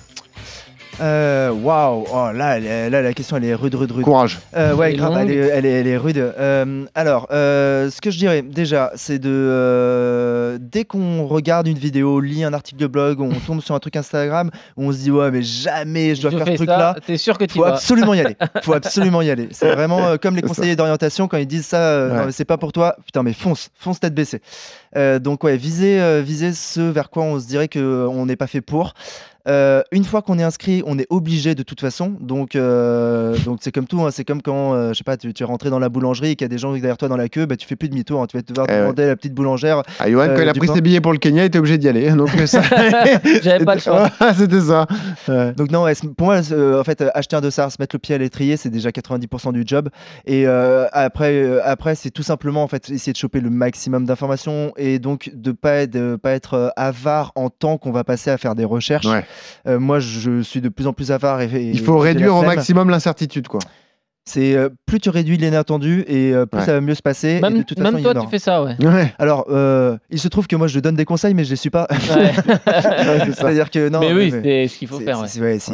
Euh, 1.00 1.50
Waouh, 1.50 2.04
oh, 2.12 2.30
là, 2.32 2.58
là, 2.60 3.02
la 3.02 3.12
question, 3.14 3.36
elle 3.36 3.44
est 3.44 3.54
rude, 3.54 3.74
rude, 3.74 3.90
rude. 3.92 4.04
Courage. 4.04 4.38
Euh, 4.56 4.74
ouais, 4.74 4.94
grave, 4.94 5.16
elle 5.20 5.30
est, 5.30 5.36
elle 5.36 5.66
est- 5.66 5.70
elle 5.80 5.86
est 5.86 5.96
rude. 5.96 6.18
Euh, 6.18 6.84
alors, 6.94 7.26
euh, 7.30 7.90
ce 7.90 8.00
que 8.00 8.10
je 8.10 8.18
dirais 8.18 8.42
déjà, 8.42 8.92
c'est 8.94 9.18
de 9.18 9.28
euh, 9.30 10.58
dès 10.60 10.84
qu'on 10.84 11.26
regarde 11.26 11.66
une 11.66 11.78
vidéo, 11.78 12.20
lit 12.20 12.44
un 12.44 12.52
article 12.52 12.80
de 12.80 12.86
blog, 12.86 13.20
on 13.20 13.30
tombe 13.46 13.60
sur 13.60 13.74
un 13.74 13.78
truc 13.80 13.96
Instagram, 13.96 14.50
on 14.76 14.92
se 14.92 14.98
dit 14.98 15.10
ouais, 15.10 15.30
mais 15.30 15.42
jamais 15.42 16.14
je 16.14 16.22
dois 16.22 16.30
je 16.30 16.36
faire 16.36 16.46
ce 16.46 16.50
fais 16.52 16.56
truc-là. 16.56 16.92
ça, 16.94 17.00
t'es 17.00 17.16
sûr 17.16 17.38
que 17.38 17.44
tu 17.44 17.54
Faut 17.58 17.64
vas. 17.64 17.74
absolument 17.74 18.14
y 18.14 18.20
aller. 18.20 18.36
Faut 18.62 18.72
absolument 18.74 19.22
y 19.22 19.30
aller. 19.30 19.48
C'est 19.50 19.72
vraiment 19.74 20.06
euh, 20.06 20.16
comme 20.16 20.36
les 20.36 20.42
conseillers 20.42 20.76
d'orientation 20.76 21.28
quand 21.28 21.38
ils 21.38 21.46
disent 21.46 21.66
ça, 21.66 21.78
euh, 21.78 22.04
Ouais. 22.10 22.16
non, 22.18 22.26
mais 22.26 22.32
c'est 22.32 22.44
pas 22.44 22.58
pour 22.58 22.72
toi. 22.72 22.96
Putain, 23.06 23.22
mais 23.22 23.32
fonce, 23.32 23.70
fonce 23.78 23.98
tête 24.00 24.14
baissée. 24.14 24.40
Euh, 24.96 25.18
donc 25.18 25.42
ouais, 25.42 25.56
viser, 25.56 26.00
euh, 26.00 26.22
viser 26.24 26.52
ce 26.52 26.80
vers 26.80 27.10
quoi 27.10 27.24
on 27.24 27.40
se 27.40 27.46
dirait 27.46 27.68
que 27.68 28.06
on 28.10 28.26
n'est 28.26 28.36
pas 28.36 28.46
fait 28.46 28.60
pour. 28.60 28.94
Euh, 29.46 29.82
une 29.92 30.04
fois 30.04 30.22
qu'on 30.22 30.38
est 30.38 30.42
inscrit, 30.42 30.82
on 30.86 30.98
est 30.98 31.06
obligé 31.10 31.54
de 31.54 31.62
toute 31.62 31.80
façon. 31.80 32.14
Donc, 32.20 32.56
euh, 32.56 33.36
donc 33.44 33.58
c'est 33.62 33.72
comme 33.72 33.86
tout. 33.86 34.00
hein, 34.02 34.10
C'est 34.10 34.24
comme 34.24 34.40
quand, 34.42 34.72
euh, 34.74 34.88
je 34.92 34.94
sais 34.98 35.04
pas, 35.04 35.16
tu, 35.16 35.34
tu 35.34 35.42
es 35.42 35.46
rentré 35.46 35.68
dans 35.70 35.78
la 35.78 35.88
boulangerie 35.88 36.30
et 36.30 36.36
qu'il 36.36 36.44
y 36.44 36.46
a 36.46 36.48
des 36.48 36.58
gens 36.58 36.72
derrière 36.72 36.96
toi 36.96 37.08
dans 37.08 37.16
la 37.16 37.28
queue, 37.28 37.44
bah, 37.46 37.56
tu 37.56 37.66
fais 37.66 37.76
plus 37.76 37.88
demi-tour. 37.88 38.22
hein. 38.22 38.26
Tu 38.26 38.36
vas 38.36 38.42
devoir 38.42 38.66
Eh 38.70 38.72
ouais. 38.72 38.80
demander 38.80 39.02
à 39.02 39.06
la 39.08 39.16
petite 39.16 39.34
boulangère. 39.34 39.82
Ah, 39.98 40.10
Johan, 40.10 40.28
quand 40.34 40.40
il 40.42 40.48
a 40.48 40.54
pris 40.54 40.66
pain. 40.68 40.74
ses 40.74 40.80
billets 40.80 41.00
pour 41.00 41.12
le 41.12 41.18
Kenya, 41.18 41.42
il 41.42 41.46
était 41.46 41.58
obligé 41.58 41.76
d'y 41.78 41.88
aller. 41.88 42.10
Donc, 42.12 42.30
ça... 42.46 42.62
J'avais 43.42 43.64
pas 43.64 43.74
le 43.74 43.80
choix. 43.80 44.08
Ouais, 44.20 44.32
C'était 44.34 44.60
ça. 44.60 44.86
Ouais. 45.28 45.52
Donc 45.52 45.70
non, 45.70 45.82
ouais, 45.84 45.92
pour 46.16 46.26
moi, 46.28 46.38
en 46.38 46.84
fait, 46.84 47.04
acheter 47.14 47.36
un 47.36 47.40
dossard, 47.40 47.70
se 47.70 47.76
mettre 47.80 47.94
le 47.94 47.98
pied 47.98 48.14
à 48.14 48.18
l'étrier, 48.18 48.56
c'est 48.56 48.70
déjà 48.70 48.90
90% 48.90 49.52
du 49.52 49.64
job. 49.66 49.88
Et 50.26 50.46
après, 50.46 51.60
après, 51.62 51.94
c'est 51.94 52.10
tout 52.10 52.22
simplement 52.22 52.62
en 52.62 52.68
fait 52.68 52.88
essayer 52.90 53.12
de 53.12 53.18
choper 53.18 53.40
le 53.40 53.50
maximum 53.50 54.04
d'informations 54.06 54.72
et 54.76 54.98
donc 54.98 55.30
de 55.34 55.52
pas 55.52 55.72
être, 55.74 55.90
de 55.90 56.16
pas 56.16 56.32
être 56.32 56.72
avare 56.76 57.32
en 57.34 57.50
temps 57.50 57.78
qu'on 57.78 57.92
va 57.92 58.04
passer 58.04 58.30
à 58.30 58.38
faire 58.38 58.54
des 58.54 58.64
recherches. 58.64 59.06
Euh, 59.66 59.78
moi, 59.78 59.98
je 60.00 60.42
suis 60.42 60.60
de 60.60 60.68
plus 60.68 60.86
en 60.86 60.92
plus 60.92 61.10
avare. 61.12 61.40
Et, 61.42 61.46
et 61.46 61.70
Il 61.70 61.80
faut 61.80 61.98
réduire 61.98 62.34
au 62.34 62.42
maximum 62.42 62.90
l'incertitude, 62.90 63.48
quoi. 63.48 63.60
C'est 64.26 64.54
euh, 64.56 64.70
plus 64.86 65.00
tu 65.00 65.10
réduis 65.10 65.36
l'inattendu 65.36 66.02
et 66.08 66.32
euh, 66.32 66.46
plus 66.46 66.60
Ouais. 66.60 66.64
ça 66.66 66.72
va 66.72 66.80
mieux 66.80 66.94
se 66.94 67.02
passer. 67.02 67.28
et 67.28 67.36
de 67.36 67.40
Même, 67.42 67.64
toute 67.64 67.78
même 67.78 67.86
façon, 67.88 67.98
il 67.98 68.00
y 68.00 68.02
toi, 68.04 68.12
aura. 68.12 68.20
tu 68.24 68.30
fais 68.30 68.38
ça, 68.38 68.62
ouais. 68.62 68.74
Ouais. 68.82 69.12
Alors, 69.18 69.44
euh, 69.50 69.98
il 70.10 70.18
se 70.18 70.28
trouve 70.28 70.46
que 70.46 70.56
moi, 70.56 70.66
je 70.66 70.80
donne 70.80 70.94
des 70.96 71.04
conseils, 71.04 71.34
mais 71.34 71.44
je 71.44 71.50
les 71.50 71.56
suis 71.56 71.68
pas. 71.70 71.86
Ouais. 71.90 72.32
C'est-à-dire 73.34 73.70
que 73.70 73.88
non. 73.88 74.00
mais 74.00 74.12
oui, 74.12 74.30
c'est 74.42 74.68
ce 74.68 74.78
qu'il 74.78 74.88
faut 74.88 75.00
faire. 75.00 75.22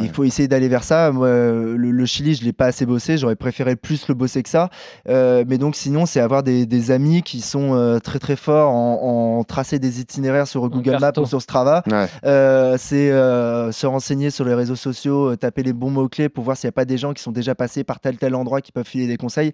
Il 0.01 0.09
faut 0.09 0.23
essayer 0.23 0.47
d'aller 0.47 0.67
vers 0.67 0.83
ça. 0.83 1.11
Moi, 1.11 1.27
le, 1.27 1.75
le 1.75 2.05
Chili, 2.05 2.33
je 2.35 2.43
l'ai 2.43 2.53
pas 2.53 2.65
assez 2.65 2.85
bossé. 2.85 3.17
J'aurais 3.17 3.35
préféré 3.35 3.75
plus 3.75 4.07
le 4.07 4.15
bosser 4.15 4.43
que 4.43 4.49
ça. 4.49 4.69
Euh, 5.07 5.43
mais 5.47 5.57
donc, 5.57 5.75
sinon, 5.75 6.05
c'est 6.05 6.19
avoir 6.19 6.43
des, 6.43 6.65
des 6.65 6.91
amis 6.91 7.21
qui 7.23 7.41
sont 7.41 7.75
euh, 7.75 7.99
très 7.99 8.19
très 8.19 8.35
forts 8.35 8.69
en, 8.71 9.37
en 9.39 9.43
tracer 9.43 9.79
des 9.79 10.01
itinéraires 10.01 10.47
sur 10.47 10.67
Google 10.69 10.97
Maps 10.99 11.13
ou 11.17 11.25
sur 11.25 11.41
Strava. 11.41 11.83
Ouais. 11.89 12.05
Euh, 12.25 12.75
c'est 12.77 13.11
euh, 13.11 13.71
se 13.71 13.87
renseigner 13.87 14.29
sur 14.29 14.45
les 14.45 14.53
réseaux 14.53 14.75
sociaux, 14.75 15.35
taper 15.35 15.63
les 15.63 15.73
bons 15.73 15.89
mots-clés 15.89 16.29
pour 16.29 16.43
voir 16.43 16.57
s'il 16.57 16.67
n'y 16.67 16.71
a 16.71 16.73
pas 16.73 16.85
des 16.85 16.97
gens 16.97 17.13
qui 17.13 17.23
sont 17.23 17.31
déjà 17.31 17.55
passés 17.55 17.83
par 17.83 17.99
tel 17.99 18.17
tel 18.17 18.35
endroit 18.35 18.40
qui 18.61 18.71
peuvent 18.71 18.87
filer 18.87 19.07
des 19.07 19.17
conseils. 19.17 19.51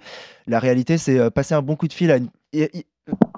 La 0.48 0.60
réalité, 0.60 0.98
c'est 0.98 1.20
euh, 1.20 1.30
passer 1.30 1.54
un 1.54 1.62
bon 1.62 1.76
coup 1.76 1.88
de 1.88 1.94
fil 1.94 2.12
à 2.12 2.18
une. 2.18 2.30
et- 2.54 2.78
et- 2.80 2.86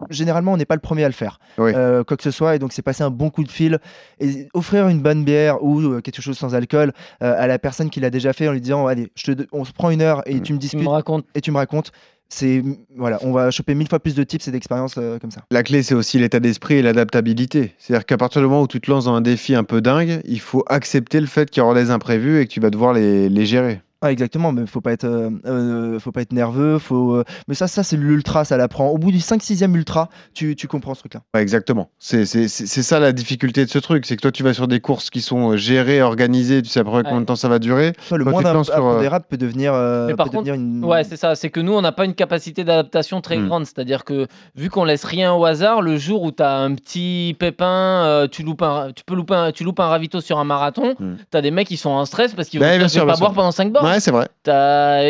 Généralement, 0.09 0.53
on 0.53 0.57
n'est 0.57 0.65
pas 0.65 0.73
le 0.73 0.81
premier 0.81 1.03
à 1.03 1.07
le 1.07 1.13
faire, 1.13 1.39
Oui. 1.59 1.71
euh, 1.75 2.03
quoi 2.03 2.17
que 2.17 2.23
ce 2.23 2.31
soit, 2.31 2.55
et 2.55 2.59
donc 2.59 2.73
c'est 2.73 2.81
passer 2.81 3.03
un 3.03 3.11
bon 3.11 3.29
coup 3.29 3.43
de 3.43 3.51
fil 3.51 3.77
et 4.19 4.47
offrir 4.55 4.87
une 4.87 4.99
bonne 4.99 5.23
bière 5.23 5.63
ou 5.63 5.79
euh, 5.81 6.01
quelque 6.01 6.23
chose 6.23 6.39
sans 6.39 6.55
alcool 6.55 6.91
euh, 7.21 7.35
à 7.37 7.45
la 7.45 7.59
personne 7.59 7.91
qui 7.91 7.99
l'a 7.99 8.09
déjà 8.09 8.33
fait 8.33 8.47
en 8.47 8.53
lui 8.53 8.61
disant 8.61 8.87
allez, 8.87 9.11
je 9.15 9.31
te, 9.31 9.43
on 9.51 9.65
se 9.65 9.71
prend 9.71 9.91
une 9.91 10.01
heure 10.01 10.23
et 10.25 10.35
Mm. 10.35 10.41
tu 10.41 10.53
me 10.53 10.57
Tu 10.57 10.61
discutes 10.61 10.81
me 10.81 10.87
racontes. 10.87 11.25
et 11.35 11.41
tu 11.41 11.51
me 11.51 11.57
racontes. 11.57 11.91
C'est 12.29 12.63
voilà, 12.97 13.19
on 13.21 13.31
va 13.31 13.51
choper 13.51 13.75
mille 13.75 13.87
fois 13.89 13.99
plus 13.99 14.15
de 14.15 14.23
tips 14.23 14.47
et 14.47 14.51
d'expériences 14.51 14.95
euh, 14.97 15.19
comme 15.19 15.29
ça. 15.31 15.41
La 15.51 15.61
clé, 15.61 15.83
c'est 15.83 15.93
aussi 15.95 16.17
l'état 16.17 16.39
d'esprit 16.39 16.75
et 16.75 16.81
l'adaptabilité. 16.81 17.75
C'est-à-dire 17.77 18.05
qu'à 18.07 18.17
partir 18.17 18.41
du 18.41 18.47
moment 18.47 18.63
où 18.63 18.67
tu 18.67 18.81
te 18.81 18.89
lances 18.89 19.05
dans 19.05 19.13
un 19.13 19.21
défi 19.21 19.53
un 19.53 19.63
peu 19.63 19.81
dingue, 19.81 20.21
il 20.25 20.39
faut 20.39 20.63
accepter 20.67 21.19
le 21.21 21.27
fait 21.27 21.51
qu'il 21.51 21.61
y 21.61 21.63
aura 21.63 21.75
des 21.75 21.91
imprévus 21.91 22.39
et 22.39 22.47
que 22.47 22.51
tu 22.51 22.59
vas 22.59 22.71
devoir 22.71 22.93
les, 22.93 23.29
les 23.29 23.45
gérer. 23.45 23.81
Ah, 24.01 24.13
exactement, 24.13 24.53
mais 24.53 24.65
faut 24.65 24.79
pas 24.79 24.93
être, 24.93 25.03
euh, 25.03 25.29
euh, 25.45 25.99
faut 25.99 26.13
pas 26.13 26.21
être 26.21 26.31
nerveux, 26.31 26.79
faut. 26.79 27.15
euh, 27.15 27.25
Mais 27.49 27.53
ça, 27.55 27.67
ça 27.67 27.83
c'est 27.83 27.97
l'ultra, 27.97 28.45
ça 28.45 28.55
l'apprend. 28.55 28.87
Au 28.87 28.97
bout 28.97 29.11
du 29.11 29.19
5-6e 29.19 29.75
ultra, 29.75 30.07
tu, 30.33 30.55
tu 30.55 30.69
comprends 30.69 30.93
ce 30.93 31.01
truc-là. 31.01 31.21
Ouais, 31.33 31.41
exactement. 31.41 31.89
C'est 31.99 32.25
c'est- 32.25 32.47
c'est- 32.47 32.65
c'est 32.65 32.81
ça 32.83 32.99
la 33.01 33.11
difficulté 33.11 33.65
de 33.65 33.69
ce 33.69 33.77
truc. 33.77 34.05
C'est 34.05 34.15
que 34.15 34.21
toi, 34.21 34.31
tu 34.31 34.41
vas 34.41 34.53
sur 34.53 34.69
des 34.69 34.79
courses 34.79 35.09
qui 35.09 35.19
sont 35.19 35.51
euh, 35.51 35.57
gérées, 35.57 36.01
organisées, 36.01 36.61
tu 36.61 36.69
sais 36.69 36.79
à 36.79 36.85
peu 36.85 36.91
près 36.91 37.03
combien 37.03 37.19
de 37.19 37.25
temps 37.25 37.35
ça 37.35 37.49
va 37.49 37.59
durer. 37.59 37.91
Toi, 38.07 38.17
le 38.17 38.23
Quand 38.23 38.29
tu 38.29 38.33
moins 38.35 38.43
te 38.43 38.47
lances 38.55 38.67
sur, 38.67 38.75
euh, 38.85 38.89
impondérable 38.91 39.25
peut 39.29 39.35
devenir, 39.37 39.73
euh, 39.73 40.07
Mais 40.07 40.13
par 40.15 40.27
peut 40.27 40.37
contre, 40.37 40.45
devenir 40.45 40.55
une. 40.55 40.85
Ouais, 40.85 41.03
c'est 41.03 41.17
ça. 41.17 41.35
C'est 41.35 41.49
que 41.49 41.59
nous, 41.59 41.73
on 41.73 41.81
n'a 41.81 41.91
pas 41.91 42.05
une 42.05 42.13
capacité 42.15 42.63
d'adaptation 42.63 43.19
très 43.19 43.37
Mm. 43.37 43.47
grande. 43.47 43.65
C'est-à-dire 43.65 44.05
que 44.05 44.27
vu 44.55 44.69
qu'on 44.69 44.85
laisse 44.85 45.03
rien 45.03 45.33
au 45.33 45.43
hasard, 45.43 45.81
le 45.81 45.97
jour 45.97 46.23
où 46.23 46.31
tu 46.31 46.41
as 46.41 46.55
un 46.59 46.73
petit 46.73 47.35
pépin, 47.37 47.65
euh, 48.05 48.27
tu, 48.29 48.43
loupes 48.43 48.61
un, 48.61 48.93
tu 48.95 49.03
peux 49.03 49.15
louper 49.15 49.35
un, 49.35 49.51
tu 49.51 49.65
loupes 49.65 49.79
un 49.81 49.87
ravito 49.87 50.21
sur 50.21 50.39
un 50.39 50.45
marathon, 50.45 50.95
Mm. 50.97 51.15
tu 51.29 51.37
as 51.37 51.41
des 51.41 51.51
mecs 51.51 51.67
qui 51.67 51.75
sont 51.75 51.89
en 51.89 52.05
stress 52.05 52.33
parce 52.33 52.47
qu'ils 52.47 52.61
Ouais, 52.61 52.71
vont 52.71 52.77
bien 52.77 52.87
sûr, 52.87 53.03
bien 53.03 53.11
pas 53.11 53.17
sûr. 53.17 53.25
boire 53.25 53.33
pendant 53.33 53.51
5 53.51 53.73
bornes. 53.73 53.88
Ouais, 53.89 53.99
c'est 53.99 54.11
vrai. 54.11 54.27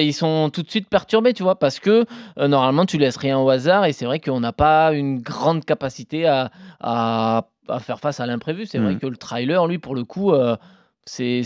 Ils 0.04 0.14
sont 0.14 0.50
tout 0.52 0.64
de 0.64 0.70
suite 0.70 0.88
perturbés, 0.90 1.34
tu 1.34 1.44
vois, 1.44 1.58
parce 1.60 1.80
que 1.80 2.06
euh, 2.38 2.48
normalement, 2.48 2.86
tu 2.86 2.98
laisses 2.98 3.18
rien 3.18 3.38
au 3.40 3.50
hasard 3.50 3.86
et 3.86 3.94
c'est 3.94 4.06
vrai 4.06 4.20
qu'on 4.20 4.40
n'a 4.40 4.54
pas 4.54 4.94
une 4.94 5.20
grande 5.22 5.66
capacité 5.66 6.26
à, 6.28 6.52
à, 6.80 7.48
à 7.68 7.80
faire 7.80 8.00
face 8.00 8.20
à 8.20 8.26
l'imprévu. 8.26 8.66
C'est 8.66 8.78
vrai 8.80 8.96
Mm. 8.96 9.00
que 9.00 9.08
le 9.08 9.18
trailer, 9.18 9.68
lui, 9.68 9.78
pour 9.78 9.96
le 9.96 10.04
coup, 10.04 10.32
euh, 10.34 10.56
c'est 11.06 11.42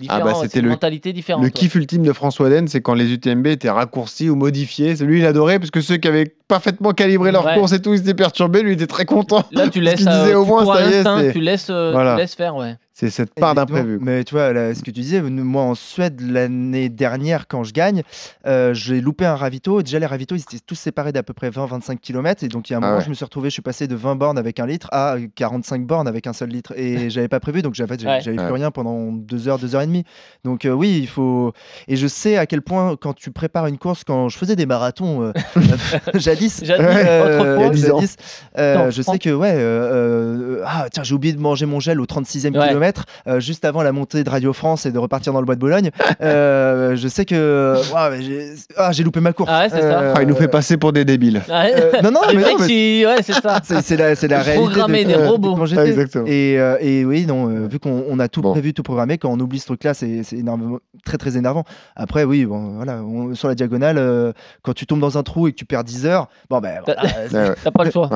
différent. 0.00 0.24
bah, 0.24 0.32
c'est 0.34 0.42
c'était 0.42 0.58
une 0.60 0.66
le- 0.66 0.70
mentalité 0.70 1.12
différente. 1.12 1.42
Le 1.42 1.46
ouais. 1.48 1.52
kiff 1.52 1.74
ultime 1.74 2.04
de 2.04 2.12
François 2.12 2.48
Den, 2.48 2.68
c'est 2.68 2.80
quand 2.80 2.94
les 2.94 3.12
UTMB 3.12 3.46
étaient 3.48 3.70
raccourcis 3.70 4.30
ou 4.30 4.36
modifiés. 4.36 4.94
Lui, 4.96 5.18
il 5.20 5.26
adorait 5.26 5.58
parce 5.58 5.72
que 5.72 5.80
ceux 5.80 5.96
qui 5.96 6.06
avaient 6.06 6.32
parfaitement 6.46 6.92
calibré 6.92 7.32
leur 7.32 7.44
Ouais. 7.44 7.54
course 7.54 7.72
et 7.72 7.82
tout, 7.82 7.92
ils 7.92 8.00
étaient 8.00 8.14
perturbés. 8.14 8.62
Lui, 8.62 8.70
il 8.70 8.74
était 8.74 8.86
très 8.86 9.06
content. 9.06 9.42
Là, 9.52 9.68
tu 9.68 9.80
laisses, 9.80 9.96
qu'il 9.96 10.08
euh, 10.08 10.22
disait 10.22 10.34
au 10.34 10.44
moins, 10.44 10.64
ça 10.64 10.86
y 10.88 10.92
est, 10.94 11.32
tu 11.32 11.40
laisses, 11.40 11.70
euh, 11.70 11.90
Voilà. 11.92 12.14
tu 12.14 12.20
laisses 12.20 12.34
faire, 12.36 12.54
ouais. 12.56 12.76
C'est 13.00 13.08
cette 13.10 13.34
part 13.34 13.54
d'imprévu. 13.54 13.98
Mais 14.00 14.24
tu 14.24 14.34
vois, 14.34 14.52
là, 14.52 14.74
ce 14.74 14.80
que 14.80 14.90
tu 14.90 15.00
disais, 15.00 15.22
moi 15.22 15.62
en 15.62 15.74
Suède 15.74 16.20
l'année 16.20 16.90
dernière, 16.90 17.48
quand 17.48 17.64
je 17.64 17.72
gagne, 17.72 18.02
euh, 18.46 18.74
j'ai 18.74 19.00
loupé 19.00 19.24
un 19.24 19.36
ravito. 19.36 19.80
Déjà, 19.82 19.98
les 19.98 20.04
ravitaux, 20.06 20.34
ils 20.36 20.40
étaient 20.42 20.58
tous 20.64 20.74
séparés 20.74 21.10
d'à 21.12 21.22
peu 21.22 21.32
près 21.32 21.48
20-25 21.48 21.96
km. 21.98 22.44
Et 22.44 22.48
donc, 22.48 22.68
il 22.68 22.74
y 22.74 22.76
a 22.76 22.78
un 22.78 22.82
Ah 22.82 22.86
moment, 22.86 22.98
ouais. 22.98 23.04
je 23.04 23.08
me 23.08 23.14
suis 23.14 23.24
retrouvé, 23.24 23.48
je 23.48 23.54
suis 23.54 23.62
passé 23.62 23.88
de 23.88 23.94
20 23.94 24.16
bornes 24.16 24.36
avec 24.38 24.60
un 24.60 24.66
litre 24.66 24.88
à 24.92 25.16
45 25.34 25.86
bornes 25.86 26.08
avec 26.08 26.26
un 26.26 26.34
seul 26.34 26.50
litre. 26.50 26.74
Et 26.76 27.08
j'avais 27.10 27.28
pas 27.28 27.40
prévu, 27.40 27.62
donc 27.62 27.74
j'avais 27.74 27.90
Ouais. 28.04 28.20
j'avais 28.20 28.38
Ouais. 28.38 28.44
plus 28.44 28.52
rien 28.54 28.70
pendant 28.70 29.12
2 29.12 29.48
heures, 29.48 29.58
2 29.58 29.74
heures 29.74 29.82
et 29.82 29.86
demie. 29.86 30.04
Donc, 30.44 30.64
euh, 30.66 30.70
oui, 30.70 30.98
il 31.00 31.08
faut. 31.08 31.52
Et 31.88 31.96
je 31.96 32.06
sais 32.06 32.36
à 32.36 32.44
quel 32.46 32.60
point, 32.60 32.96
quand 33.00 33.14
tu 33.14 33.30
prépares 33.30 33.66
une 33.66 33.78
course, 33.78 34.04
quand 34.04 34.28
je 34.28 34.36
faisais 34.36 34.56
des 34.56 34.66
marathons 34.66 35.22
euh, 35.22 35.32
jadis, 36.14 36.62
Jadis, 36.64 36.84
euh, 36.84 37.38
autrefois. 37.40 37.56
Il 37.56 37.62
y 37.62 37.64
a 37.64 37.70
10 37.70 37.90
ans. 37.92 37.96
jadis, 38.00 38.16
euh, 38.58 38.74
Dans 38.74 38.90
je 38.90 39.02
sais 39.02 39.18
que, 39.18 39.30
ouais, 39.30 39.52
euh, 39.54 40.58
euh, 40.58 40.62
ah, 40.66 40.86
tiens, 40.92 41.02
j'ai 41.02 41.14
oublié 41.14 41.32
de 41.34 41.40
manger 41.40 41.64
mon 41.66 41.80
gel 41.80 41.98
au 42.00 42.06
36e 42.06 42.54
Ouais. 42.56 42.68
kilomètre, 42.68 42.89
euh, 43.26 43.40
juste 43.40 43.64
avant 43.64 43.82
la 43.82 43.92
montée 43.92 44.24
de 44.24 44.30
Radio 44.30 44.52
France 44.52 44.86
et 44.86 44.92
de 44.92 44.98
repartir 44.98 45.32
dans 45.32 45.40
le 45.40 45.46
bois 45.46 45.54
de 45.54 45.60
Bologne. 45.60 45.90
Euh, 46.22 46.96
je 46.96 47.08
sais 47.08 47.24
que 47.24 47.76
j'ai 48.20 48.50
ah, 48.76 48.92
j'ai 48.92 49.02
loupé 49.04 49.20
ma 49.20 49.32
course. 49.32 49.50
Ah 49.52 49.60
ouais, 49.62 49.68
c'est 49.70 49.80
ça. 49.80 50.12
Ah, 50.14 50.22
il 50.22 50.28
nous 50.28 50.34
fait 50.34 50.48
passer 50.48 50.76
pour 50.76 50.92
des 50.92 51.04
débiles. 51.04 51.40
Ouais. 51.48 51.72
euh, 51.74 52.02
non, 52.02 52.10
non, 52.10 52.20
mais 52.28 52.34
non, 52.34 52.40
mecs, 52.40 52.60
mais 52.60 52.66
qui- 52.66 53.04
ouais, 53.06 53.22
c'est 53.22 53.32
ça. 53.32 53.60
c'est 53.64 53.80
c'est 53.82 53.96
la, 53.96 54.14
c'est 54.14 54.28
la 54.28 54.40
réalité. 54.42 54.66
de- 54.66 54.70
Programmer 54.70 55.04
des 55.04 55.14
de 55.14 55.18
robots. 55.26 55.64
exactement. 55.66 56.26
Et, 56.26 56.58
euh, 56.58 56.76
et 56.80 57.04
oui, 57.04 57.24
non, 57.26 57.48
euh, 57.48 57.66
vu 57.68 57.78
qu'on 57.78 58.04
on 58.08 58.18
a 58.18 58.28
tout 58.28 58.42
Bon. 58.42 58.52
prévu, 58.52 58.74
tout 58.74 58.82
programmé, 58.82 59.16
quand 59.18 59.30
on 59.30 59.40
oublie 59.40 59.58
ce 59.60 59.66
truc-là, 59.66 59.94
c'est 59.94 60.22
c'est 60.24 60.36
énormément- 60.36 60.78
très 61.04 61.16
très 61.16 61.36
énervant. 61.36 61.64
Après, 61.96 62.24
oui, 62.24 62.44
bon, 62.44 62.74
voilà, 62.76 62.96
on- 63.02 63.34
sur 63.34 63.48
la 63.48 63.54
diagonale, 63.54 63.96
euh, 63.98 64.32
quand 64.62 64.74
tu 64.74 64.86
tombes 64.86 65.00
dans 65.00 65.16
un 65.16 65.22
trou 65.22 65.48
et 65.48 65.52
que 65.52 65.56
tu 65.56 65.64
perds 65.64 65.84
10 65.84 66.04
heures, 66.06 66.28
bon 66.50 66.58
ben, 66.60 66.80
T'as- 66.84 66.96
voilà. 67.30 67.54
T'as 67.64 67.70
pas 67.70 67.84
le 67.84 67.90
choix. 67.90 68.08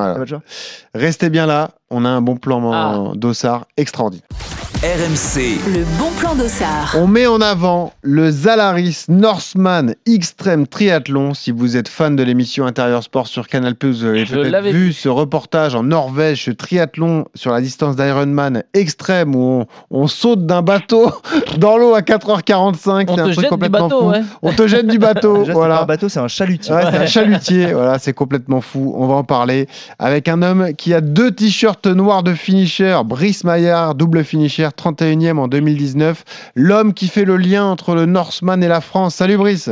Restez 0.93 1.29
bien 1.29 1.45
là. 1.47 1.71
On 1.89 2.03
a 2.05 2.09
un 2.09 2.21
bon 2.21 2.35
plan 2.37 2.71
Ah. 2.73 3.11
d'Ossard 3.15 3.65
extraordinaire. 3.77 4.27
RMC, 4.73 5.59
Le 5.73 5.83
bon 5.99 6.09
plan 6.19 6.33
d'Ossard. 6.35 6.95
On 6.97 7.07
met 7.07 7.27
en 7.27 7.39
avant 7.39 7.93
le 8.01 8.29
Zalaris 8.31 9.05
Norseman 9.09 9.93
Extreme 10.07 10.65
Triathlon. 10.67 11.33
Si 11.35 11.51
vous 11.51 11.77
êtes 11.77 11.87
fan 11.87 12.15
de 12.15 12.23
l'émission 12.23 12.65
Intérieur 12.65 13.03
Sport 13.03 13.27
sur 13.27 13.47
Canal+, 13.47 13.75
vous 13.81 14.03
avez 14.03 14.25
Je 14.25 14.33
peut-être 14.35 14.63
vu 14.65 14.91
ce 14.91 15.07
reportage 15.07 15.75
en 15.75 15.83
Norvège, 15.83 16.45
ce 16.45 16.51
triathlon 16.51 17.25
sur 17.35 17.51
la 17.51 17.61
distance 17.61 17.95
d'Ironman 17.95 18.63
extrême 18.73 19.35
où 19.35 19.39
on, 19.41 19.65
on 19.91 20.07
saute 20.07 20.45
d'un 20.47 20.61
bateau 20.63 21.11
dans 21.57 21.77
l'eau 21.77 21.93
à 21.93 22.01
4h45. 22.01 22.65
On 22.67 22.73
C'est 22.73 22.99
un 22.99 23.05
te 23.05 23.21
truc 23.21 23.33
jette 23.33 23.43
du 23.43 23.49
complètement 23.49 23.87
bateau, 23.87 23.99
fou. 24.01 24.09
ouais. 24.09 24.21
On 24.41 24.51
te 24.51 24.67
jette 24.67 24.87
du 24.87 24.97
bateau. 24.99 25.33
Déjà, 25.39 25.45
c'est 25.45 25.51
pas 25.53 25.57
voilà. 25.59 25.81
un 25.81 25.85
bateau, 25.85 26.09
c'est 26.09 26.19
un 26.19 26.27
chalutier. 26.27 26.73
Ouais, 26.73 26.81
c'est 26.91 26.97
un 26.97 27.05
chalutier, 27.05 27.65
voilà, 27.73 27.99
c'est 27.99 28.13
complètement 28.13 28.61
fou. 28.61 28.93
On 28.97 29.05
va 29.07 29.15
en 29.15 29.23
parler 29.23 29.67
avec 29.99 30.27
un 30.27 30.41
homme 30.41 30.73
qui 30.75 30.93
a 30.93 31.01
deux 31.01 31.31
t-shirts 31.31 31.85
noirs 31.87 32.23
de 32.23 32.33
finisher, 32.33 32.99
Brice 33.05 33.43
Maillard, 33.43 33.95
double 33.95 34.23
finisher, 34.23 34.54
31e 34.63 35.37
en 35.37 35.47
2019. 35.47 36.23
L'homme 36.55 36.93
qui 36.93 37.07
fait 37.07 37.25
le 37.25 37.37
lien 37.37 37.65
entre 37.65 37.95
le 37.95 38.05
Norseman 38.05 38.63
et 38.63 38.67
la 38.67 38.81
France. 38.81 39.15
Salut 39.15 39.37
Brice. 39.37 39.69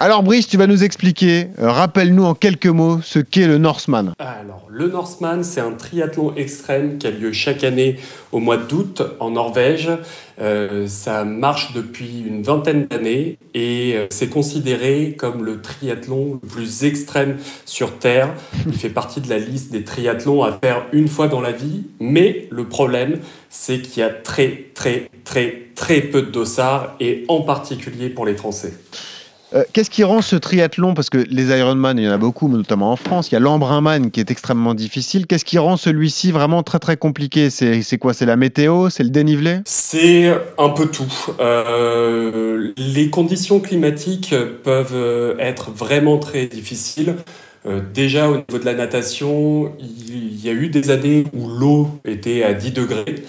Alors 0.00 0.22
Brice, 0.22 0.46
tu 0.46 0.56
vas 0.56 0.68
nous 0.68 0.84
expliquer, 0.84 1.48
euh, 1.58 1.70
rappelle-nous 1.70 2.24
en 2.24 2.34
quelques 2.34 2.66
mots 2.66 3.00
ce 3.02 3.18
qu'est 3.18 3.48
le 3.48 3.58
Norseman. 3.58 4.12
Alors, 4.20 4.62
le 4.70 4.88
Norseman, 4.88 5.42
c'est 5.42 5.60
un 5.60 5.72
triathlon 5.72 6.34
extrême 6.36 6.98
qui 6.98 7.08
a 7.08 7.10
lieu 7.10 7.32
chaque 7.32 7.64
année 7.64 7.96
au 8.30 8.38
mois 8.38 8.58
d'août 8.58 9.02
en 9.18 9.30
Norvège. 9.30 9.90
Euh, 10.40 10.86
ça 10.86 11.24
marche 11.24 11.72
depuis 11.72 12.24
une 12.26 12.42
vingtaine 12.42 12.86
d'années 12.86 13.38
et 13.54 13.94
euh, 13.96 14.06
c'est 14.10 14.28
considéré 14.28 15.16
comme 15.18 15.44
le 15.44 15.60
triathlon 15.60 16.38
le 16.40 16.48
plus 16.48 16.84
extrême 16.84 17.38
sur 17.64 17.98
Terre. 17.98 18.32
Il 18.66 18.74
fait 18.74 18.88
partie 18.88 19.20
de 19.20 19.28
la 19.28 19.38
liste 19.38 19.72
des 19.72 19.82
triathlons 19.82 20.42
à 20.44 20.52
faire 20.52 20.86
une 20.92 21.08
fois 21.08 21.28
dans 21.28 21.40
la 21.40 21.52
vie. 21.52 21.84
Mais 21.98 22.46
le 22.50 22.64
problème, 22.64 23.18
c'est 23.50 23.80
qu'il 23.80 24.00
y 24.00 24.02
a 24.04 24.10
très, 24.10 24.66
très, 24.74 25.10
très, 25.24 25.62
très 25.74 26.00
peu 26.00 26.22
de 26.22 26.30
dossards 26.30 26.94
et 27.00 27.24
en 27.28 27.42
particulier 27.42 28.08
pour 28.08 28.24
les 28.24 28.34
Français. 28.34 28.74
Euh, 29.54 29.64
Qu'est-ce 29.72 29.90
qui 29.90 30.04
rend 30.04 30.20
ce 30.20 30.36
triathlon, 30.36 30.94
parce 30.94 31.08
que 31.10 31.18
les 31.18 31.56
Ironman, 31.56 31.98
il 31.98 32.04
y 32.04 32.08
en 32.08 32.12
a 32.12 32.18
beaucoup, 32.18 32.48
notamment 32.48 32.92
en 32.92 32.96
France, 32.96 33.30
il 33.30 33.34
y 33.34 33.36
a 33.36 33.40
l'Embrunman 33.40 34.10
qui 34.10 34.20
est 34.20 34.30
extrêmement 34.30 34.74
difficile. 34.74 35.26
Qu'est-ce 35.26 35.44
qui 35.44 35.58
rend 35.58 35.76
celui-ci 35.76 36.32
vraiment 36.32 36.62
très 36.62 36.78
très 36.78 36.96
compliqué? 36.96 37.48
C'est 37.50 37.98
quoi? 37.98 38.12
C'est 38.12 38.26
la 38.26 38.36
météo? 38.36 38.90
C'est 38.90 39.04
le 39.04 39.10
dénivelé? 39.10 39.60
C'est 39.64 40.34
un 40.58 40.68
peu 40.68 40.86
tout. 40.86 41.12
Euh, 41.40 42.72
les 42.76 43.10
conditions 43.10 43.60
climatiques 43.60 44.34
peuvent 44.64 45.36
être 45.38 45.70
vraiment 45.70 46.18
très 46.18 46.46
difficiles. 46.46 47.16
Euh, 47.66 47.80
déjà 47.92 48.28
au 48.28 48.36
niveau 48.36 48.58
de 48.58 48.64
la 48.64 48.74
natation, 48.74 49.72
il 49.80 50.44
y 50.44 50.48
a 50.48 50.52
eu 50.52 50.68
des 50.68 50.90
années 50.90 51.24
où 51.32 51.48
l'eau 51.48 51.88
était 52.04 52.44
à 52.44 52.54
10 52.54 52.72
degrés, 52.72 53.24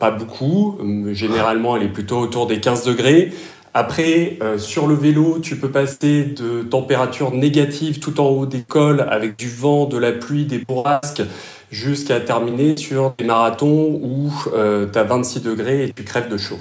pas 0.00 0.10
beaucoup, 0.10 0.78
généralement 1.12 1.76
elle 1.76 1.84
est 1.84 1.92
plutôt 1.92 2.18
autour 2.18 2.46
des 2.46 2.58
15 2.58 2.84
degrés. 2.84 3.32
Après, 3.72 4.38
euh, 4.42 4.58
sur 4.58 4.86
le 4.86 4.94
vélo, 4.94 5.38
tu 5.40 5.56
peux 5.56 5.70
passer 5.70 6.24
de 6.24 6.62
températures 6.62 7.32
négatives 7.32 8.00
tout 8.00 8.20
en 8.20 8.28
haut 8.28 8.46
des 8.46 8.62
cols 8.62 9.06
avec 9.08 9.36
du 9.36 9.48
vent, 9.48 9.86
de 9.86 9.96
la 9.96 10.12
pluie, 10.12 10.44
des 10.44 10.58
bourrasques, 10.58 11.22
jusqu'à 11.70 12.20
terminer 12.20 12.76
sur 12.76 13.14
des 13.18 13.24
marathons 13.24 14.00
où 14.02 14.32
tu 14.52 14.98
as 14.98 15.04
26 15.04 15.42
degrés 15.42 15.84
et 15.84 15.92
tu 15.92 16.02
crèves 16.02 16.28
de 16.28 16.36
chaud. 16.36 16.58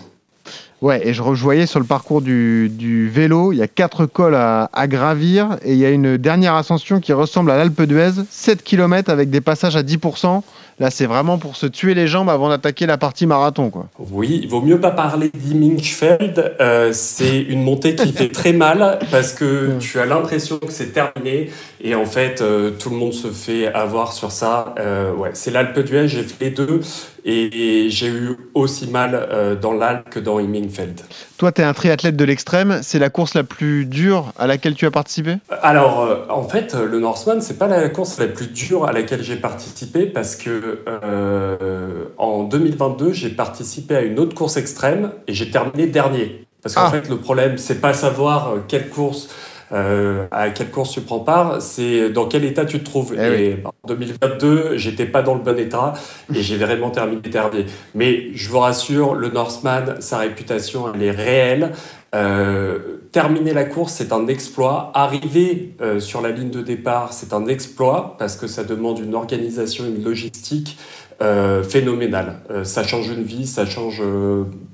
Ouais, 0.82 1.06
et 1.06 1.14
je 1.14 1.22
revoyais 1.22 1.66
sur 1.66 1.80
le 1.82 1.86
parcours 1.86 2.22
du, 2.22 2.70
du 2.70 3.10
vélo, 3.10 3.52
il 3.52 3.58
y 3.58 3.62
a 3.62 3.68
quatre 3.68 4.06
cols 4.06 4.36
à, 4.36 4.70
à 4.72 4.88
gravir 4.88 5.58
et 5.66 5.74
il 5.74 5.78
y 5.78 5.86
a 5.86 5.90
une 5.90 6.16
dernière 6.16 6.54
ascension 6.54 7.02
qui 7.02 7.12
ressemble 7.12 7.52
à 7.52 7.58
l'Alpe 7.58 7.82
d'Huez, 7.82 8.24
7 8.30 8.64
km 8.64 9.10
avec 9.10 9.30
des 9.30 9.42
passages 9.42 9.76
à 9.76 9.84
10%. 9.84 10.42
Là, 10.80 10.90
c'est 10.90 11.08
vraiment 11.08 11.38
pour 11.38 11.58
se 11.58 11.66
tuer 11.66 11.94
les 11.94 12.08
jambes 12.08 12.30
avant 12.30 12.48
d'attaquer 12.48 12.86
la 12.86 12.98
partie 12.98 13.26
marathon. 13.26 13.70
Quoi. 13.70 13.88
Oui, 14.00 14.40
il 14.42 14.50
vaut 14.50 14.62
mieux 14.62 14.80
pas 14.80 14.92
parler 14.92 15.30
d'Immingfeld. 15.34 16.56
Euh, 16.62 16.92
c'est 16.94 17.42
une 17.42 17.64
montée 17.64 17.96
qui 17.96 18.14
fait 18.14 18.30
très 18.30 18.54
mal 18.54 19.00
parce 19.12 19.34
que 19.34 19.72
tu 19.80 20.00
as 20.00 20.06
l'impression 20.06 20.58
que 20.58 20.72
c'est 20.72 20.94
terminé 20.94 21.50
et 21.82 21.96
en 21.96 22.06
fait, 22.06 22.42
euh, 22.42 22.72
tout 22.72 22.90
le 22.90 22.96
monde 22.96 23.14
se 23.14 23.28
fait 23.28 23.68
avoir 23.68 24.14
sur 24.14 24.32
ça. 24.32 24.74
Euh, 24.80 25.14
ouais, 25.14 25.32
c'est 25.34 25.52
l'Alpe 25.52 25.80
d'Huez, 25.80 26.08
j'ai 26.08 26.24
fait 26.24 26.46
les 26.46 26.52
deux 26.52 26.80
et, 27.26 27.86
et 27.86 27.90
j'ai 27.90 28.08
eu 28.08 28.38
aussi 28.54 28.88
mal 28.88 29.58
dans 29.62 29.74
l'Alpe 29.74 30.10
que 30.10 30.20
dans 30.20 30.40
Immingfeld. 30.40 31.02
Toi, 31.40 31.54
tu 31.54 31.62
es 31.62 31.64
un 31.64 31.72
triathlète 31.72 32.18
de 32.18 32.26
l'extrême. 32.26 32.80
C'est 32.82 33.00
la 33.00 33.10
course 33.10 33.34
la 33.34 33.46
plus 33.46 33.86
dure 33.86 34.34
à 34.38 34.46
laquelle 34.46 34.76
tu 34.76 34.86
as 34.86 34.92
participé? 34.92 35.38
Alors, 35.62 36.02
euh, 36.02 36.26
en 36.30 36.44
fait, 36.44 36.74
le 36.76 37.00
Norseman, 37.00 37.40
c'est 37.40 37.58
pas 37.58 37.68
la 37.68 37.88
course 37.88 38.20
la 38.20 38.28
plus 38.28 38.48
dure 38.48 38.84
à 38.86 38.92
laquelle 38.92 39.24
j'ai 39.24 39.38
participé 39.38 40.06
parce 40.06 40.36
que 40.36 40.80
euh, 40.86 42.04
en 42.18 42.44
2022, 42.44 43.14
j'ai 43.14 43.30
participé 43.30 43.96
à 43.96 44.02
une 44.02 44.20
autre 44.20 44.36
course 44.36 44.58
extrême 44.58 45.12
et 45.28 45.34
j'ai 45.34 45.50
terminé 45.50 45.88
dernier. 45.88 46.46
Parce 46.62 46.76
qu'en 46.76 46.88
Ah. 46.88 46.92
fait, 46.92 47.08
le 47.08 47.16
problème, 47.16 47.58
c'est 47.58 47.80
pas 47.80 47.94
savoir 47.94 48.50
euh, 48.50 48.58
quelle 48.68 48.90
course. 48.90 49.30
Euh, 49.72 50.26
à 50.32 50.50
quelle 50.50 50.72
course 50.72 50.92
tu 50.92 51.02
prends 51.02 51.20
part, 51.20 51.62
c'est 51.62 52.10
dans 52.10 52.26
quel 52.26 52.44
état 52.44 52.66
tu 52.66 52.80
te 52.80 52.86
trouves. 52.86 53.16
Eh 53.18 53.44
et 53.44 53.58
en 53.64 53.88
2022, 53.88 54.78
j'étais 54.78 55.06
pas 55.06 55.22
dans 55.22 55.36
le 55.36 55.42
bon 55.42 55.58
état 55.58 55.94
et 56.34 56.42
j'ai 56.42 56.58
vraiment 56.58 56.90
terminé 56.90 57.22
dernier. 57.30 57.66
Mais 57.94 58.30
je 58.34 58.50
vous 58.50 58.60
rassure, 58.60 59.14
le 59.14 59.30
Norseman, 59.30 59.98
sa 60.00 60.18
réputation, 60.18 60.92
elle 60.94 61.04
est 61.04 61.12
réelle. 61.12 61.72
Euh, 62.16 62.80
terminer 63.12 63.54
la 63.54 63.66
course, 63.66 63.94
c'est 63.94 64.12
un 64.12 64.28
exploit. 64.28 64.92
Arriver 64.96 65.76
euh, 65.82 66.00
sur 66.00 66.22
la 66.22 66.32
ligne 66.32 66.50
de 66.50 66.62
départ, 66.62 67.14
c'est 67.14 67.34
un 67.34 67.46
exploit 67.48 68.16
parce 68.18 68.36
que 68.36 68.48
ça 68.48 68.64
demande 68.64 69.00
une 69.00 69.14
organisation, 69.14 69.86
une 69.86 70.04
logistique 70.04 70.78
euh, 71.22 71.64
phénoménale. 71.64 72.40
Ça 72.64 72.84
change 72.84 73.10
une 73.10 73.24
vie, 73.24 73.46
ça 73.46 73.66
change 73.66 74.02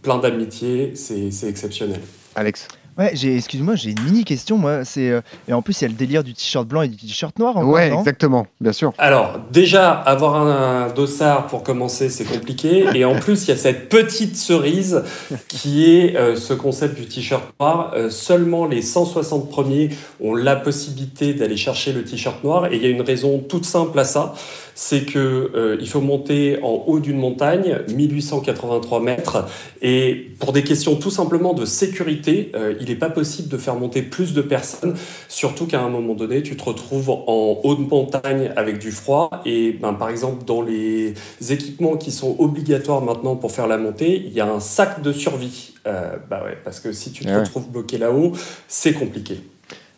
plein 0.02 0.20
d'amitiés, 0.20 0.93
c'est 0.96 1.48
exceptionnel. 1.48 2.00
Alex 2.36 2.68
Ouais, 2.98 3.12
j'ai, 3.14 3.36
excuse-moi, 3.36 3.76
j'ai 3.76 3.91
une 3.91 4.02
mini 4.04 4.24
question, 4.24 4.58
moi. 4.58 4.86
C'est, 4.86 5.10
euh, 5.10 5.22
et 5.48 5.54
en 5.54 5.62
plus, 5.62 5.82
il 5.82 5.84
y 5.84 5.86
a 5.86 5.89
le 5.89 5.96
délire 5.96 6.24
du 6.24 6.34
t-shirt 6.34 6.66
blanc 6.66 6.82
et 6.82 6.88
du 6.88 6.96
t-shirt 6.96 7.38
noir. 7.39 7.58
encore, 7.58 7.70
Ouais, 7.70 7.89
non? 7.89 8.00
exactement, 8.00 8.48
bien 8.62 8.72
sûr. 8.72 8.93
Alors, 8.98 9.39
déjà, 9.52 9.91
avoir 9.91 10.36
un, 10.36 10.88
dossard 10.96 11.48
pour 11.48 11.64
commencer, 11.64 12.10
c'est 12.10 12.24
compliqué. 12.24 12.86
Et 12.96 13.04
en 13.04 13.16
plus, 13.20 13.43
il 13.46 13.50
y 13.50 13.52
a 13.52 13.58
cette 13.58 13.89
petite 13.89 14.38
cerise 14.38 15.04
qui 15.50 15.91
est 15.93 16.16
euh, 16.16 16.36
ce 16.38 16.54
concept 16.54 16.96
du 16.96 17.06
t-shirt 17.06 17.43
noir. 17.60 17.91
Euh, 17.96 18.10
seulement 18.10 18.66
les 18.66 18.82
160 18.82 19.50
premiers 19.50 19.89
ont 20.22 20.34
la 20.34 20.56
possibilité 20.56 21.34
d'aller 21.34 21.58
chercher 21.58 21.91
le 21.91 22.04
t-shirt 22.04 22.43
noir. 22.43 22.72
Et 22.72 22.78
il 22.78 22.82
y 22.82 22.86
a 22.86 22.89
une 22.89 23.02
raison 23.02 23.39
toute 23.39 23.66
simple 23.66 24.00
à 24.00 24.06
ça. 24.06 24.34
C'est 24.78 25.05
que 25.05 25.17
euh, 25.55 25.78
il 25.80 25.88
faut 25.88 26.01
monter 26.01 26.59
en 26.61 26.84
haut 26.86 26.99
d'une 26.99 27.17
montagne, 27.17 27.80
1883 27.88 28.99
mètres. 29.01 29.45
Et 29.82 30.32
pour 30.39 30.51
des 30.51 30.63
questions 30.63 30.95
tout 30.97 31.09
simplement 31.09 31.53
de 31.53 31.63
sécurité, 31.63 32.51
euh, 32.55 32.76
il 32.82 32.89
n'est 32.89 32.95
pas 32.95 33.09
possible 33.09 33.47
de 33.47 33.57
faire 33.57 33.76
monter 33.76 34.01
plus 34.01 34.34
de 34.34 34.41
personnes. 34.41 34.95
Surtout 35.30 35.65
qu'à 35.65 35.82
un 35.82 35.89
moment 35.89 36.13
donné, 36.13 36.43
tu 36.43 36.57
te 36.57 36.63
retrouves 36.63 37.09
en 37.09 37.59
haut 37.63 37.76
de 37.76 37.82
montagne 37.88 38.51
avec 38.57 38.78
du 38.80 38.91
froid. 38.91 39.30
Et 39.45 39.71
ben, 39.71 39.93
par 39.93 40.09
exemple, 40.09 40.43
dans 40.43 40.61
les 40.61 41.13
équipements 41.49 41.95
qui 41.95 42.11
sont 42.11 42.36
obligatoires 42.38 43.01
maintenant 43.01 43.38
pour 43.38 43.53
faire 43.53 43.67
la 43.67 43.78
montée, 43.78 44.23
il 44.26 44.34
y 44.34 44.41
a 44.41 44.51
un 44.51 44.59
sac 44.59 45.01
de 45.01 45.13
survie. 45.13 45.73
Euh, 45.88 46.17
bah 46.30 46.41
ouais, 46.43 46.57
parce 46.65 46.82
que 46.82 46.91
si 46.91 47.11
tu 47.11 47.23
te 47.23 47.30
Ah 47.30 47.36
ouais. 47.36 47.39
retrouves 47.43 47.69
bloqué 47.69 47.97
là-haut, 47.97 48.34
c'est 48.67 48.93
compliqué. 48.93 49.39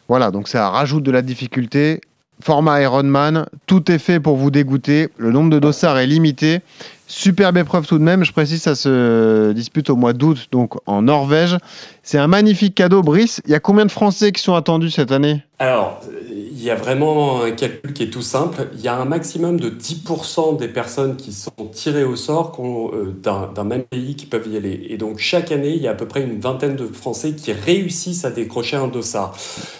Voilà, 0.07 0.30
donc 0.30 0.47
ça 0.47 0.69
rajoute 0.69 1.01
de 1.03 1.11
la 1.11 1.21
difficulté. 1.21 1.99
Format 2.42 2.82
Ironman, 2.82 3.46
tout 3.66 3.92
est 3.92 3.98
fait 3.98 4.20
pour 4.20 4.38
vous 4.38 4.52
dégoûter. 4.52 5.10
Le 5.18 5.32
nombre 5.32 5.50
de 5.50 5.60
dossards 5.60 5.98
est 5.98 6.08
limité. 6.08 6.62
Superbe 7.10 7.58
épreuve 7.58 7.88
tout 7.88 7.97
de 7.97 8.03
même. 8.03 8.26
Je 8.26 8.32
précise, 8.34 8.62
ça 8.62 8.76
se 8.76 9.53
dispute 9.53 9.89
au 9.89 9.95
mois 9.95 10.14
d'août, 10.14 10.47
donc 10.51 10.76
en 10.86 11.01
Norvège. 11.01 11.58
C'est 12.03 12.18
un 12.18 12.28
magnifique 12.28 12.76
cadeau, 12.76 13.01
Brice. 13.01 13.41
Il 13.45 13.51
y 13.51 13.55
a 13.55 13.60
combien 13.60 13.86
de 13.86 13.91
Français 13.91 14.32
qui 14.32 14.41
sont 14.41 14.55
attendus 14.55 14.91
cette 14.91 15.12
année? 15.12 15.41
Alors, 15.60 16.01
euh, 16.10 16.20
il 16.28 16.62
y 16.62 16.70
a 16.70 16.76
vraiment 16.76 17.43
un 17.43 17.51
calcul 17.51 17.93
qui 17.93 18.03
est 18.03 18.10
tout 18.10 18.22
simple. 18.22 18.68
Il 18.74 18.82
y 18.82 18.89
a 18.89 18.95
un 18.95 19.05
maximum 19.05 19.60
de 19.60 19.70
10% 19.70 20.58
des 20.58 20.68
personnes 20.68 21.16
qui 21.16 21.32
sont 21.32 21.51
tirées 21.72 22.03
au 22.03 22.18
sort 22.18 22.58
euh, 22.60 23.16
d'un 23.24 23.64
même 23.64 23.84
pays 23.84 24.16
qui 24.16 24.26
peuvent 24.26 24.47
y 24.47 24.58
aller. 24.58 24.88
Et 24.89 24.97
donc, 24.97 25.20
chaque 25.20 25.51
année, 25.51 25.74
il 25.76 25.82
y 25.82 25.88
a 25.88 25.91
à 25.91 25.95
peu 25.95 26.08
près 26.08 26.24
une 26.24 26.39
vingtaine 26.39 26.76
de 26.76 26.88
Français 26.88 27.34
qui 27.34 27.53
réussissent 27.53 28.26
à 28.26 28.32
décrocher 28.32 28.76
un 28.76 28.88
dossard 28.88 29.34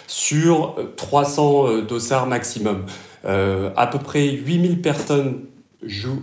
sur 0.06 0.76
euh, 0.78 0.94
300 0.96 1.68
euh, 1.68 1.82
dossards 1.82 2.26
maximum. 2.26 2.84
Euh, 3.24 3.70
à 3.76 3.86
peu 3.86 3.98
près 3.98 4.30
8000 4.30 4.80
personnes 4.80 5.40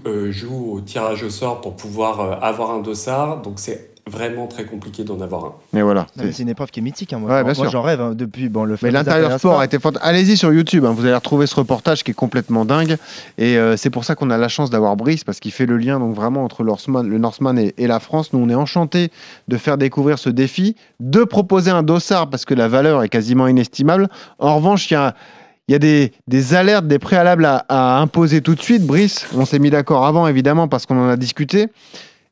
euh, 0.05 0.31
jouent 0.31 0.73
au 0.73 0.81
tirage 0.81 1.23
au 1.23 1.29
sort 1.29 1.61
pour 1.61 1.75
pouvoir 1.75 2.19
euh, 2.19 2.35
avoir 2.41 2.71
un 2.71 2.79
dossard. 2.81 3.41
Donc, 3.41 3.53
c'est 3.57 3.91
vraiment 4.07 4.45
très 4.45 4.65
compliqué 4.65 5.03
d'en 5.03 5.19
avoir 5.19 5.45
un. 5.45 5.53
Mais 5.73 5.81
voilà. 5.81 6.05
C'est 6.15 6.37
une 6.43 6.49
épreuve 6.49 6.69
qui 6.69 6.79
est 6.79 6.83
mythique. 6.83 7.11
hein, 7.13 7.17
Moi, 7.17 7.29
Ouais, 7.29 7.41
Moi, 7.43 7.53
bien 7.53 7.63
sûr. 7.63 7.71
j'en 7.71 7.81
rêve 7.81 7.99
hein, 8.01 8.13
depuis 8.13 8.49
bon, 8.49 8.63
le 8.63 8.77
Mais 8.83 8.91
l'intérieur 8.91 9.39
sport 9.39 9.59
a 9.59 9.65
été 9.65 9.79
fantastique. 9.79 10.07
Allez-y 10.07 10.37
sur 10.37 10.53
YouTube, 10.53 10.85
hein, 10.85 10.93
vous 10.95 11.05
allez 11.05 11.15
retrouver 11.15 11.47
ce 11.47 11.55
reportage 11.55 12.03
qui 12.03 12.11
est 12.11 12.15
complètement 12.15 12.65
dingue. 12.65 12.97
Et 13.39 13.57
euh, 13.57 13.77
c'est 13.77 13.89
pour 13.89 14.03
ça 14.05 14.13
qu'on 14.13 14.29
a 14.29 14.37
la 14.37 14.47
chance 14.47 14.69
d'avoir 14.69 14.95
Brice, 14.95 15.23
parce 15.23 15.39
qu'il 15.39 15.51
fait 15.51 15.65
le 15.65 15.77
lien 15.77 15.99
donc 15.99 16.13
vraiment 16.15 16.43
entre 16.43 16.61
le 16.61 16.67
Norseman, 16.67 17.01
le 17.07 17.17
Norseman 17.17 17.57
et, 17.57 17.73
et 17.79 17.87
la 17.87 17.99
France. 17.99 18.31
Nous, 18.31 18.37
on 18.39 18.47
est 18.49 18.55
enchantés 18.55 19.09
de 19.47 19.57
faire 19.57 19.77
découvrir 19.79 20.19
ce 20.19 20.29
défi, 20.29 20.75
de 20.99 21.23
proposer 21.23 21.71
un 21.71 21.81
dossard, 21.81 22.29
parce 22.29 22.45
que 22.45 22.53
la 22.53 22.67
valeur 22.67 23.01
est 23.01 23.09
quasiment 23.09 23.47
inestimable. 23.47 24.09
En 24.37 24.57
revanche, 24.57 24.91
il 24.91 24.93
y 24.93 24.97
a. 24.97 25.15
Il 25.67 25.71
y 25.71 25.75
a 25.75 25.79
des, 25.79 26.11
des 26.27 26.53
alertes, 26.53 26.87
des 26.87 26.99
préalables 26.99 27.45
à, 27.45 27.65
à 27.69 27.99
imposer 27.99 28.41
tout 28.41 28.53
de 28.55 28.61
suite. 28.61 28.85
Brice, 28.85 29.27
on 29.35 29.45
s'est 29.45 29.59
mis 29.59 29.71
d'accord 29.71 30.05
avant, 30.05 30.27
évidemment, 30.27 30.67
parce 30.67 30.85
qu'on 30.85 30.97
en 30.97 31.09
a 31.09 31.17
discuté. 31.17 31.69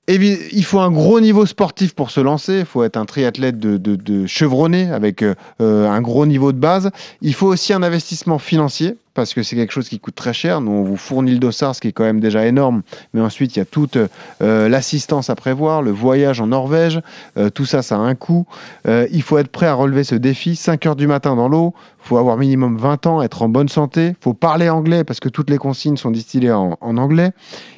Il 0.09 0.65
faut 0.65 0.79
un 0.79 0.91
gros 0.91 1.21
niveau 1.21 1.45
sportif 1.45 1.95
pour 1.95 2.11
se 2.11 2.19
lancer. 2.19 2.59
Il 2.59 2.65
faut 2.65 2.83
être 2.83 2.97
un 2.97 3.05
triathlète 3.05 3.57
de, 3.57 4.25
chevronné 4.25 4.91
avec 4.91 5.23
euh, 5.23 5.33
un 5.61 6.01
gros 6.01 6.25
niveau 6.25 6.51
de 6.51 6.57
base. 6.57 6.91
Il 7.21 7.33
faut 7.33 7.47
aussi 7.47 7.71
un 7.71 7.83
investissement 7.83 8.37
financier 8.37 8.97
parce 9.13 9.33
que 9.33 9.43
c'est 9.43 9.55
quelque 9.55 9.71
chose 9.71 9.87
qui 9.87 9.99
coûte 9.99 10.15
très 10.15 10.33
cher. 10.33 10.59
Nous, 10.59 10.71
on 10.71 10.83
vous 10.83 10.97
fournit 10.97 11.31
le 11.31 11.39
dossard, 11.39 11.75
ce 11.75 11.79
qui 11.79 11.87
est 11.87 11.91
quand 11.93 12.03
même 12.03 12.19
déjà 12.19 12.45
énorme. 12.45 12.81
Mais 13.13 13.21
ensuite, 13.21 13.55
il 13.55 13.59
y 13.59 13.61
a 13.61 13.65
toute 13.65 13.97
euh, 14.41 14.67
l'assistance 14.67 15.29
à 15.29 15.35
prévoir, 15.35 15.81
le 15.81 15.91
voyage 15.91 16.41
en 16.41 16.47
Norvège. 16.47 16.99
Euh, 17.37 17.49
tout 17.49 17.65
ça, 17.65 17.81
ça 17.81 17.95
a 17.95 17.99
un 17.99 18.15
coût. 18.15 18.45
Il 18.85 19.21
faut 19.21 19.37
être 19.37 19.47
prêt 19.47 19.67
à 19.67 19.73
relever 19.73 20.03
ce 20.03 20.15
défi. 20.15 20.57
5 20.57 20.85
heures 20.85 20.95
du 20.97 21.07
matin 21.07 21.37
dans 21.37 21.47
l'eau. 21.47 21.73
Il 22.03 22.09
faut 22.09 22.17
avoir 22.17 22.35
minimum 22.35 22.77
20 22.77 23.07
ans, 23.07 23.21
être 23.21 23.43
en 23.43 23.47
bonne 23.47 23.69
santé. 23.69 24.07
Il 24.07 24.15
faut 24.19 24.33
parler 24.33 24.67
anglais 24.67 25.05
parce 25.05 25.21
que 25.21 25.29
toutes 25.29 25.49
les 25.49 25.57
consignes 25.57 25.95
sont 25.95 26.11
distillées 26.11 26.51
en 26.51 26.97
anglais. 26.97 27.31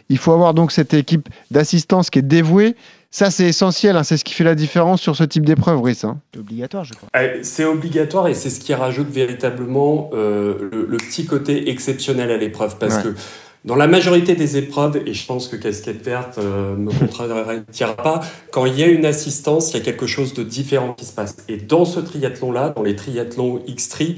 Il 0.09 0.17
faut 0.17 0.31
avoir 0.31 0.53
donc 0.53 0.71
cette 0.71 0.93
équipe 0.93 1.29
d'assistance 1.51 2.09
qui 2.09 2.19
est 2.19 2.23
dévouée. 2.23 2.75
Ça, 3.11 3.31
c'est 3.31 3.45
essentiel. 3.45 3.95
hein. 3.95 4.03
C'est 4.03 4.17
ce 4.17 4.25
qui 4.25 4.33
fait 4.33 4.43
la 4.43 4.55
différence 4.55 5.01
sur 5.01 5.15
ce 5.15 5.23
type 5.23 5.45
d'épreuve, 5.45 5.79
Brice. 5.79 6.03
hein. 6.03 6.19
C'est 6.33 6.39
obligatoire, 6.41 6.83
je 6.83 6.93
crois. 6.93 7.09
Euh, 7.15 7.39
C'est 7.43 7.63
obligatoire 7.65 8.27
et 8.27 8.33
c'est 8.33 8.49
ce 8.49 8.59
qui 8.59 8.73
rajoute 8.73 9.09
véritablement 9.09 10.09
euh, 10.13 10.69
le, 10.71 10.85
le 10.85 10.97
petit 10.97 11.25
côté 11.25 11.69
exceptionnel 11.69 12.29
à 12.31 12.37
l'épreuve. 12.37 12.77
Parce 12.77 12.97
Ouais. 12.97 13.03
que 13.03 13.15
dans 13.63 13.75
la 13.75 13.87
majorité 13.87 14.35
des 14.35 14.57
épreuves, 14.57 15.01
et 15.07 15.13
je 15.13 15.25
pense 15.25 15.47
que 15.47 15.55
Casquette 15.55 16.03
Verte 16.03 16.37
euh, 16.37 16.75
me 16.75 16.91
contredira 16.91 17.95
pas, 18.03 18.19
quand 18.51 18.65
il 18.65 18.77
y 18.77 18.83
a 18.83 18.87
une 18.87 19.05
assistance, 19.05 19.71
il 19.73 19.77
y 19.77 19.81
a 19.81 19.83
quelque 19.83 20.05
chose 20.05 20.33
de 20.35 20.43
différent 20.43 20.93
qui 20.93 21.05
se 21.05 21.13
passe. 21.13 21.37
Et 21.47 21.57
dans 21.57 21.85
ce 21.85 21.99
triathlon-là, 22.01 22.69
dans 22.75 22.83
les 22.83 22.95
triathlons 22.95 23.63
X-Tri, 23.65 24.17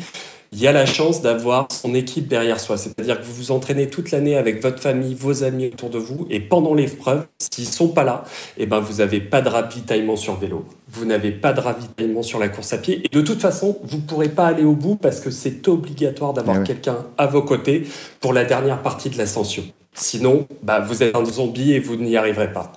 il 0.52 0.60
y 0.60 0.68
a 0.68 0.72
la 0.72 0.86
chance 0.86 1.22
d'avoir 1.22 1.68
son 1.72 1.94
équipe 1.94 2.28
derrière 2.28 2.60
soi. 2.60 2.78
C'est-à-dire 2.78 3.20
que 3.20 3.26
vous 3.26 3.34
vous 3.34 3.52
entraînez 3.52 3.88
toute 3.88 4.12
l'année 4.12 4.36
avec 4.36 4.62
votre 4.62 4.82
famille, 4.82 5.14
vos 5.16 5.44
amis 5.44 5.68
autour 5.68 5.90
de 5.90 5.98
vous, 5.98 6.28
et 6.30 6.40
pendant 6.40 6.74
l'épreuve, 6.74 7.26
s'ils 7.40 7.68
sont 7.68 7.90
pas 7.90 8.04
là, 8.04 8.24
eh 8.58 8.66
ben 8.66 8.80
vous 8.80 8.98
n'avez 8.98 9.20
pas 9.20 9.42
de 9.42 9.50
ravitaillement 9.50 10.16
sur 10.16 10.36
vélo, 10.36 10.66
vous 10.90 11.06
n'avez 11.06 11.32
pas 11.32 11.54
de 11.54 11.60
ravitaillement 11.60 12.24
sur 12.24 12.40
la 12.40 12.50
course 12.50 12.74
à 12.74 12.78
pied, 12.78 13.02
et 13.04 13.10
de 13.10 13.22
toute 13.22 13.42
façon, 13.42 13.78
vous 13.84 14.00
pourrez 14.00 14.30
pas 14.30 14.48
aller 14.48 14.64
au 14.64 14.74
bout 14.74 14.96
parce 14.96 15.20
que 15.20 15.32
c'est 15.32 15.68
obligatoire 15.68 16.34
d'avoir 16.34 16.58
Eh 16.58 16.60
ouais. 16.60 16.66
quelqu'un 16.66 17.06
à 17.18 17.28
vos 17.28 17.42
côtés 17.42 17.84
pour 18.20 18.34
la 18.34 18.46
dernière 18.46 18.82
partie 18.82 19.10
de 19.10 19.18
l'ascension. 19.18 19.64
Sinon, 19.94 20.48
bah, 20.62 20.80
vous 20.80 21.02
êtes 21.02 21.16
un 21.16 21.26
zombie 21.26 21.74
et 21.74 21.80
vous 21.80 21.96
n'y 21.96 22.16
arriverez 22.16 22.54
pas. 22.54 22.72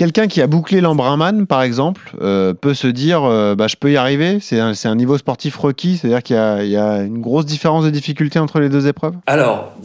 Quelqu'un 0.00 0.28
qui 0.28 0.40
a 0.40 0.46
bouclé 0.46 0.80
l'Embrunman, 0.80 1.46
par 1.46 1.60
exemple, 1.60 2.16
euh, 2.22 2.54
peut 2.54 2.72
se 2.72 2.86
dire 2.86 3.22
euh, 3.24 3.54
bah, 3.54 3.66
je 3.66 3.76
peux 3.76 3.92
y 3.92 3.98
arriver 3.98 4.38
C'est 4.40 4.58
un, 4.58 4.94
niveau 4.94 5.18
sportif 5.18 5.58
requis, 5.58 5.98
c'est-à-dire 5.98 6.22
qu'il 6.22 6.36
y 6.36 6.76
a, 6.76 7.02
une 7.02 7.20
grosse 7.20 7.44
différence 7.44 7.84
de 7.84 7.90
difficulté 7.90 8.38
entre 8.38 8.60
les 8.60 8.70
deux 8.70 8.86
épreuves? 8.86 9.12
Alors, 9.26 9.76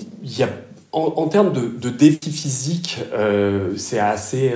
en, 0.93 1.27
termes 1.27 1.51
de, 1.51 1.89
défi 1.89 2.31
physique, 2.31 2.99
euh, 3.13 3.73
c'est 3.75 3.99
assez 3.99 4.53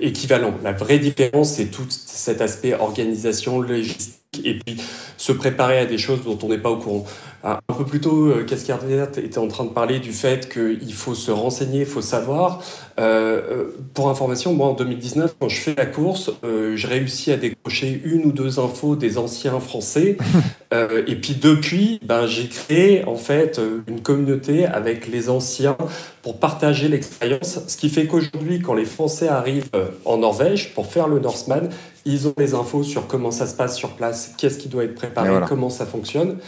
équivalent. 0.00 0.54
La 0.62 0.72
vraie 0.72 0.98
différence, 0.98 1.50
c'est 1.50 1.66
tout 1.66 1.84
cet 1.90 2.40
aspect 2.40 2.72
organisation, 2.72 3.60
logistique, 3.60 4.14
et 4.44 4.54
puis 4.54 4.80
se 5.16 5.32
préparer 5.32 5.78
à 5.78 5.86
des 5.86 5.98
choses 5.98 6.22
dont 6.24 6.38
on 6.42 6.48
n'est 6.48 6.58
pas 6.58 6.70
au 6.70 6.76
courant. 6.76 7.06
Un 7.44 7.74
peu 7.76 7.84
plus 7.84 8.00
tôt, 8.00 8.28
euh, 8.28 8.42
Cascade 8.44 8.84
Verte 8.86 9.18
était 9.18 9.36
en 9.36 9.48
train 9.48 9.64
de 9.64 9.68
parler 9.68 9.98
du 9.98 10.12
fait 10.12 10.50
qu'il 10.50 10.94
faut 10.94 11.14
se 11.14 11.30
renseigner, 11.30 11.80
il 11.80 11.86
faut 11.86 12.00
savoir. 12.00 12.62
Euh, 12.98 13.40
euh, 13.50 13.64
pour 13.92 14.08
information, 14.08 14.54
moi 14.54 14.68
en 14.68 14.72
2019, 14.72 15.36
quand 15.38 15.48
je 15.48 15.60
fais 15.60 15.74
la 15.74 15.84
course, 15.84 16.30
euh, 16.44 16.76
je 16.76 16.86
réussis 16.86 17.32
à 17.32 17.36
décrocher 17.36 18.00
une 18.04 18.26
ou 18.26 18.32
deux 18.32 18.60
infos 18.60 18.96
des 18.96 19.18
anciens 19.18 19.60
Français. 19.60 20.16
Euh, 20.72 21.04
et 21.06 21.14
puis 21.14 21.34
depuis, 21.40 22.00
ben, 22.02 22.26
j'ai 22.26 22.48
créé 22.48 23.04
en 23.04 23.14
fait 23.14 23.60
une 23.86 24.00
communauté 24.00 24.66
avec 24.66 25.06
les 25.06 25.30
anciens 25.30 25.76
pour 26.22 26.40
partager 26.40 26.88
l'expérience. 26.88 27.60
Ce 27.68 27.76
qui 27.76 27.88
fait 27.88 28.06
qu'aujourd'hui, 28.06 28.60
quand 28.60 28.74
les 28.74 28.84
Français 28.84 29.28
arrivent 29.28 29.70
en 30.04 30.16
Norvège 30.16 30.74
pour 30.74 30.86
faire 30.86 31.06
le 31.06 31.20
Norseman, 31.20 31.68
ils 32.04 32.28
ont 32.28 32.34
des 32.36 32.54
infos 32.54 32.82
sur 32.82 33.06
comment 33.06 33.30
ça 33.30 33.46
se 33.46 33.54
passe 33.54 33.76
sur 33.76 33.90
place, 33.90 34.32
qu'est-ce 34.38 34.58
qui 34.58 34.68
doit 34.68 34.84
être 34.84 34.94
préparé, 34.94 35.30
voilà. 35.30 35.46
comment 35.46 35.70
ça 35.70 35.86
fonctionne. 35.86 36.38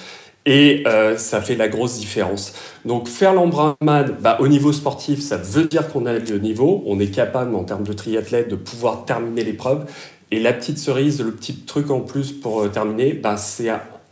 Et 0.48 0.84
euh, 0.86 1.18
ça 1.18 1.40
fait 1.40 1.56
la 1.56 1.66
grosse 1.68 1.98
différence. 1.98 2.52
Donc 2.84 3.08
faire 3.08 3.34
l'embrunman, 3.34 4.14
bah, 4.20 4.36
au 4.40 4.46
niveau 4.46 4.72
sportif, 4.72 5.20
ça 5.20 5.36
veut 5.36 5.64
dire 5.64 5.88
qu'on 5.88 6.06
a 6.06 6.18
le 6.18 6.38
niveau, 6.38 6.84
on 6.86 7.00
est 7.00 7.10
capable 7.10 7.54
en 7.56 7.64
termes 7.64 7.82
de 7.82 7.92
triathlète 7.92 8.48
de 8.48 8.54
pouvoir 8.54 9.04
terminer 9.06 9.42
l'épreuve. 9.42 9.86
Et 10.30 10.38
la 10.38 10.52
petite 10.52 10.78
cerise, 10.78 11.20
le 11.20 11.32
petit 11.32 11.54
truc 11.56 11.90
en 11.90 12.00
plus 12.00 12.30
pour 12.32 12.62
euh, 12.62 12.68
terminer, 12.68 13.12
bah, 13.14 13.36
c'est 13.36 13.70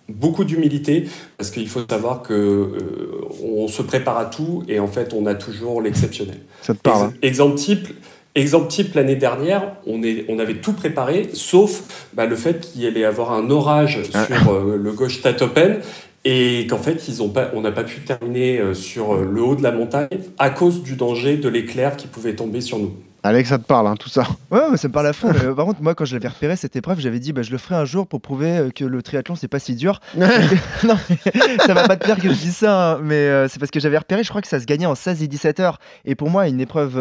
beaucoup 0.09 0.45
d'humilité 0.45 1.09
parce 1.39 1.51
qu'il 1.51 1.69
faut 1.69 1.81
savoir 1.89 2.23
que 2.23 2.33
euh, 2.35 3.25
on 3.43 3.69
se 3.69 3.83
prépare 3.83 4.19
à 4.19 4.27
tout 4.27 4.63
et 4.69 4.79
en 4.79 4.87
fait 4.87 5.13
on 5.15 5.27
a 5.27 5.35
toujours 5.35 5.81
l'exceptionnel. 5.81 6.41
Ça 6.63 6.75
te 6.75 6.81
parle 6.81 7.03
hein 7.05 7.13
Ex- 7.23 7.39
exemple 7.39 7.57
type. 7.57 7.89
Exemple 8.37 8.67
type, 8.67 8.95
l'année 8.95 9.15
dernière, 9.15 9.77
on, 9.87 10.03
est, 10.03 10.25
on 10.29 10.41
avait 10.41 10.57
tout 10.57 10.73
préparé, 10.73 11.29
sauf 11.35 11.85
bah, 12.15 12.27
le 12.27 12.35
fait 12.35 12.61
qu'il 12.61 12.83
y 12.83 12.87
allait 12.87 13.05
avoir 13.05 13.33
un 13.33 13.49
orage 13.49 14.01
Ah. 14.13 14.27
sur 14.27 14.53
euh, 14.53 14.77
le 14.77 14.93
gauche 14.93 15.21
Open 15.41 15.79
et 16.25 16.67
qu'en 16.69 16.79
fait, 16.79 17.07
ils 17.07 17.23
ont 17.23 17.29
pas, 17.29 17.51
on 17.55 17.61
n'a 17.61 17.71
pas 17.71 17.85
pu 17.85 18.01
terminer 18.01 18.59
euh, 18.59 18.75
sur 18.75 19.15
euh, 19.15 19.29
le 19.31 19.43
haut 19.43 19.55
de 19.55 19.63
la 19.63 19.71
montagne 19.71 20.09
à 20.39 20.51
cause 20.51 20.83
du 20.83 20.97
danger 20.97 21.37
de 21.37 21.49
l'éclair 21.49 21.97
qui 21.97 22.09
pouvait 22.09 22.35
tomber 22.35 22.61
sur 22.61 22.79
nous. 22.79 22.95
Alex, 23.27 23.49
ça 23.49 23.59
te 23.59 23.65
parle, 23.65 23.87
hein, 23.87 23.97
tout 23.99 24.11
ça 24.11 24.27
Ouais, 24.51 24.61
ouais, 24.71 24.77
ça 24.77 24.87
me 24.89 24.93
parle 24.93 25.07
à 25.07 25.15
fond. 25.15 25.33
mais, 25.33 25.43
euh, 25.43 25.55
par 25.55 25.65
contre, 25.65 25.83
moi, 25.83 25.95
quand 25.95 26.05
je 26.05 26.15
l'avais 26.15 26.29
repéré 26.29 26.57
cette 26.57 26.77
épreuve, 26.77 27.01
j'avais 27.01 27.21
dit, 27.21 27.33
bah, 27.33 27.41
je 27.41 27.53
le 27.53 27.57
ferai 27.57 27.75
un 27.75 27.87
jour 27.87 28.07
pour 28.07 28.21
prouver 28.21 28.59
euh, 28.59 28.71
que 28.71 28.85
le 28.85 29.03
triathlon, 29.03 29.35
c'est 29.35 29.49
pas 29.49 29.59
si 29.59 29.75
dur. 29.75 30.01
non, 30.15 30.29
mais 31.09 31.33
ça 31.67 31.73
va 31.73 31.89
pas 31.89 31.97
te 31.97 32.05
plaire 32.05 32.19
que 32.19 32.29
je 32.29 32.35
dise 32.35 32.57
ça, 32.57 32.93
hein, 32.93 32.99
mais 33.03 33.15
euh, 33.15 33.49
c'est 33.49 33.59
parce 33.59 33.71
que 33.71 33.81
j'avais 33.81 33.97
repéré, 33.97 34.23
je 34.25 34.29
crois 34.29 34.43
que 34.43 34.49
ça 34.49 34.61
se 34.61 34.67
gagnait 34.67 34.85
en 34.85 34.95
16 34.95 35.23
et 35.23 35.27
17 35.27 35.59
heures. 35.61 35.79
Et 36.05 36.15
pour 36.15 36.29
moi, 36.29 36.49
une 36.49 36.61
épreuve, 36.61 36.97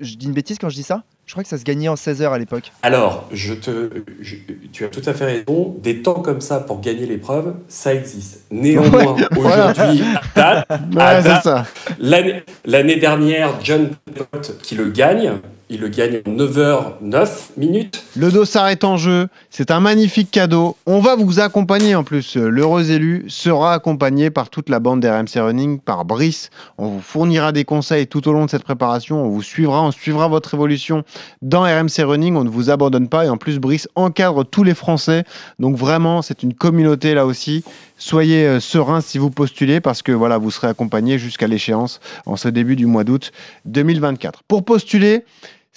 je 0.00 0.14
dis 0.16 0.26
une 0.26 0.34
bêtise 0.34 0.58
quand 0.58 0.68
je 0.68 0.74
dis 0.74 0.82
ça? 0.82 1.02
Je 1.28 1.34
crois 1.34 1.42
que 1.42 1.50
ça 1.50 1.58
se 1.58 1.62
gagnait 1.64 1.88
en 1.88 1.96
16 1.96 2.22
heures 2.22 2.32
à 2.32 2.38
l'époque. 2.38 2.72
Alors, 2.82 3.28
je 3.30 3.52
te, 3.52 3.90
je- 4.22 4.36
tu 4.72 4.86
as 4.86 4.88
tout 4.88 5.02
à 5.04 5.12
fait 5.12 5.26
raison. 5.26 5.76
Des 5.82 6.00
temps 6.00 6.20
comme 6.22 6.40
ça 6.40 6.58
pour 6.58 6.80
gagner 6.80 7.04
l'épreuve, 7.04 7.52
ça 7.68 7.92
existe. 7.92 8.44
Néanmoins, 8.50 9.14
aujourd'hui, 9.36 10.02
à 10.34 10.64
date, 10.64 10.66
à 10.96 11.66
Ouais, 12.00 12.42
l'année 12.64 12.96
dernière, 12.96 13.50
John 13.62 13.90
Pott 14.16 14.56
qui 14.62 14.74
le 14.74 14.88
gagne, 14.88 15.32
il 15.70 15.80
le 15.80 15.88
gagne 15.88 16.22
en 16.26 16.30
9h09 16.30 17.28
minutes. 17.56 18.02
Le 18.16 18.30
dossard 18.30 18.68
est 18.68 18.84
en 18.84 18.96
jeu, 18.96 19.28
c'est 19.50 19.70
un 19.70 19.80
magnifique 19.80 20.30
cadeau. 20.30 20.76
On 20.86 21.00
va 21.00 21.14
vous 21.16 21.40
accompagner 21.40 21.94
en 21.94 22.04
plus. 22.04 22.36
L'heureux 22.36 22.90
élu 22.90 23.24
sera 23.28 23.74
accompagné 23.74 24.30
par 24.30 24.50
toute 24.50 24.68
la 24.68 24.80
bande 24.80 25.00
d'RMC 25.00 25.36
Running, 25.36 25.78
par 25.80 26.04
Brice. 26.04 26.50
On 26.78 26.88
vous 26.88 27.00
fournira 27.00 27.52
des 27.52 27.64
conseils 27.64 28.06
tout 28.06 28.28
au 28.28 28.32
long 28.32 28.46
de 28.46 28.50
cette 28.50 28.64
préparation. 28.64 29.22
On 29.24 29.28
vous 29.28 29.42
suivra, 29.42 29.82
on 29.82 29.90
suivra 29.90 30.28
votre 30.28 30.54
évolution 30.54 31.04
dans 31.42 31.62
RMC 31.62 32.02
Running. 32.02 32.36
On 32.36 32.44
ne 32.44 32.50
vous 32.50 32.70
abandonne 32.70 33.08
pas. 33.08 33.26
Et 33.26 33.28
en 33.28 33.36
plus, 33.36 33.58
Brice 33.58 33.88
encadre 33.94 34.44
tous 34.44 34.64
les 34.64 34.74
Français. 34.74 35.24
Donc 35.58 35.76
vraiment, 35.76 36.22
c'est 36.22 36.42
une 36.42 36.54
communauté 36.54 37.14
là 37.14 37.26
aussi. 37.26 37.62
Soyez 37.98 38.46
euh, 38.46 38.60
sereins 38.60 39.00
si 39.00 39.18
vous 39.18 39.30
postulez 39.30 39.80
parce 39.80 40.02
que 40.02 40.12
voilà, 40.12 40.38
vous 40.38 40.50
serez 40.50 40.68
accompagné 40.68 41.18
jusqu'à 41.18 41.48
l'échéance 41.48 42.00
en 42.26 42.36
ce 42.36 42.48
début 42.48 42.76
du 42.76 42.86
mois 42.86 43.04
d'août 43.04 43.32
2024. 43.66 44.44
Pour 44.46 44.64
postuler, 44.64 45.24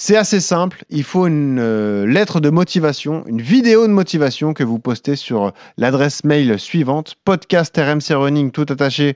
c'est 0.04 0.18
assez 0.18 0.40
simple, 0.40 0.84
il 0.90 1.04
faut 1.04 1.28
une 1.28 1.60
euh, 1.60 2.08
lettre 2.08 2.40
de 2.40 2.50
motivation, 2.50 3.24
une 3.28 3.40
vidéo 3.40 3.86
de 3.86 3.92
motivation 3.92 4.56
que 4.56 4.64
vous 4.64 4.80
postez 4.80 5.16
sur 5.16 5.54
l'adresse 5.78 6.24
mail 6.24 6.58
suivante 6.58 7.14
podcastrmcrunning 7.24 8.50
tout 8.50 8.66
attaché 8.70 9.16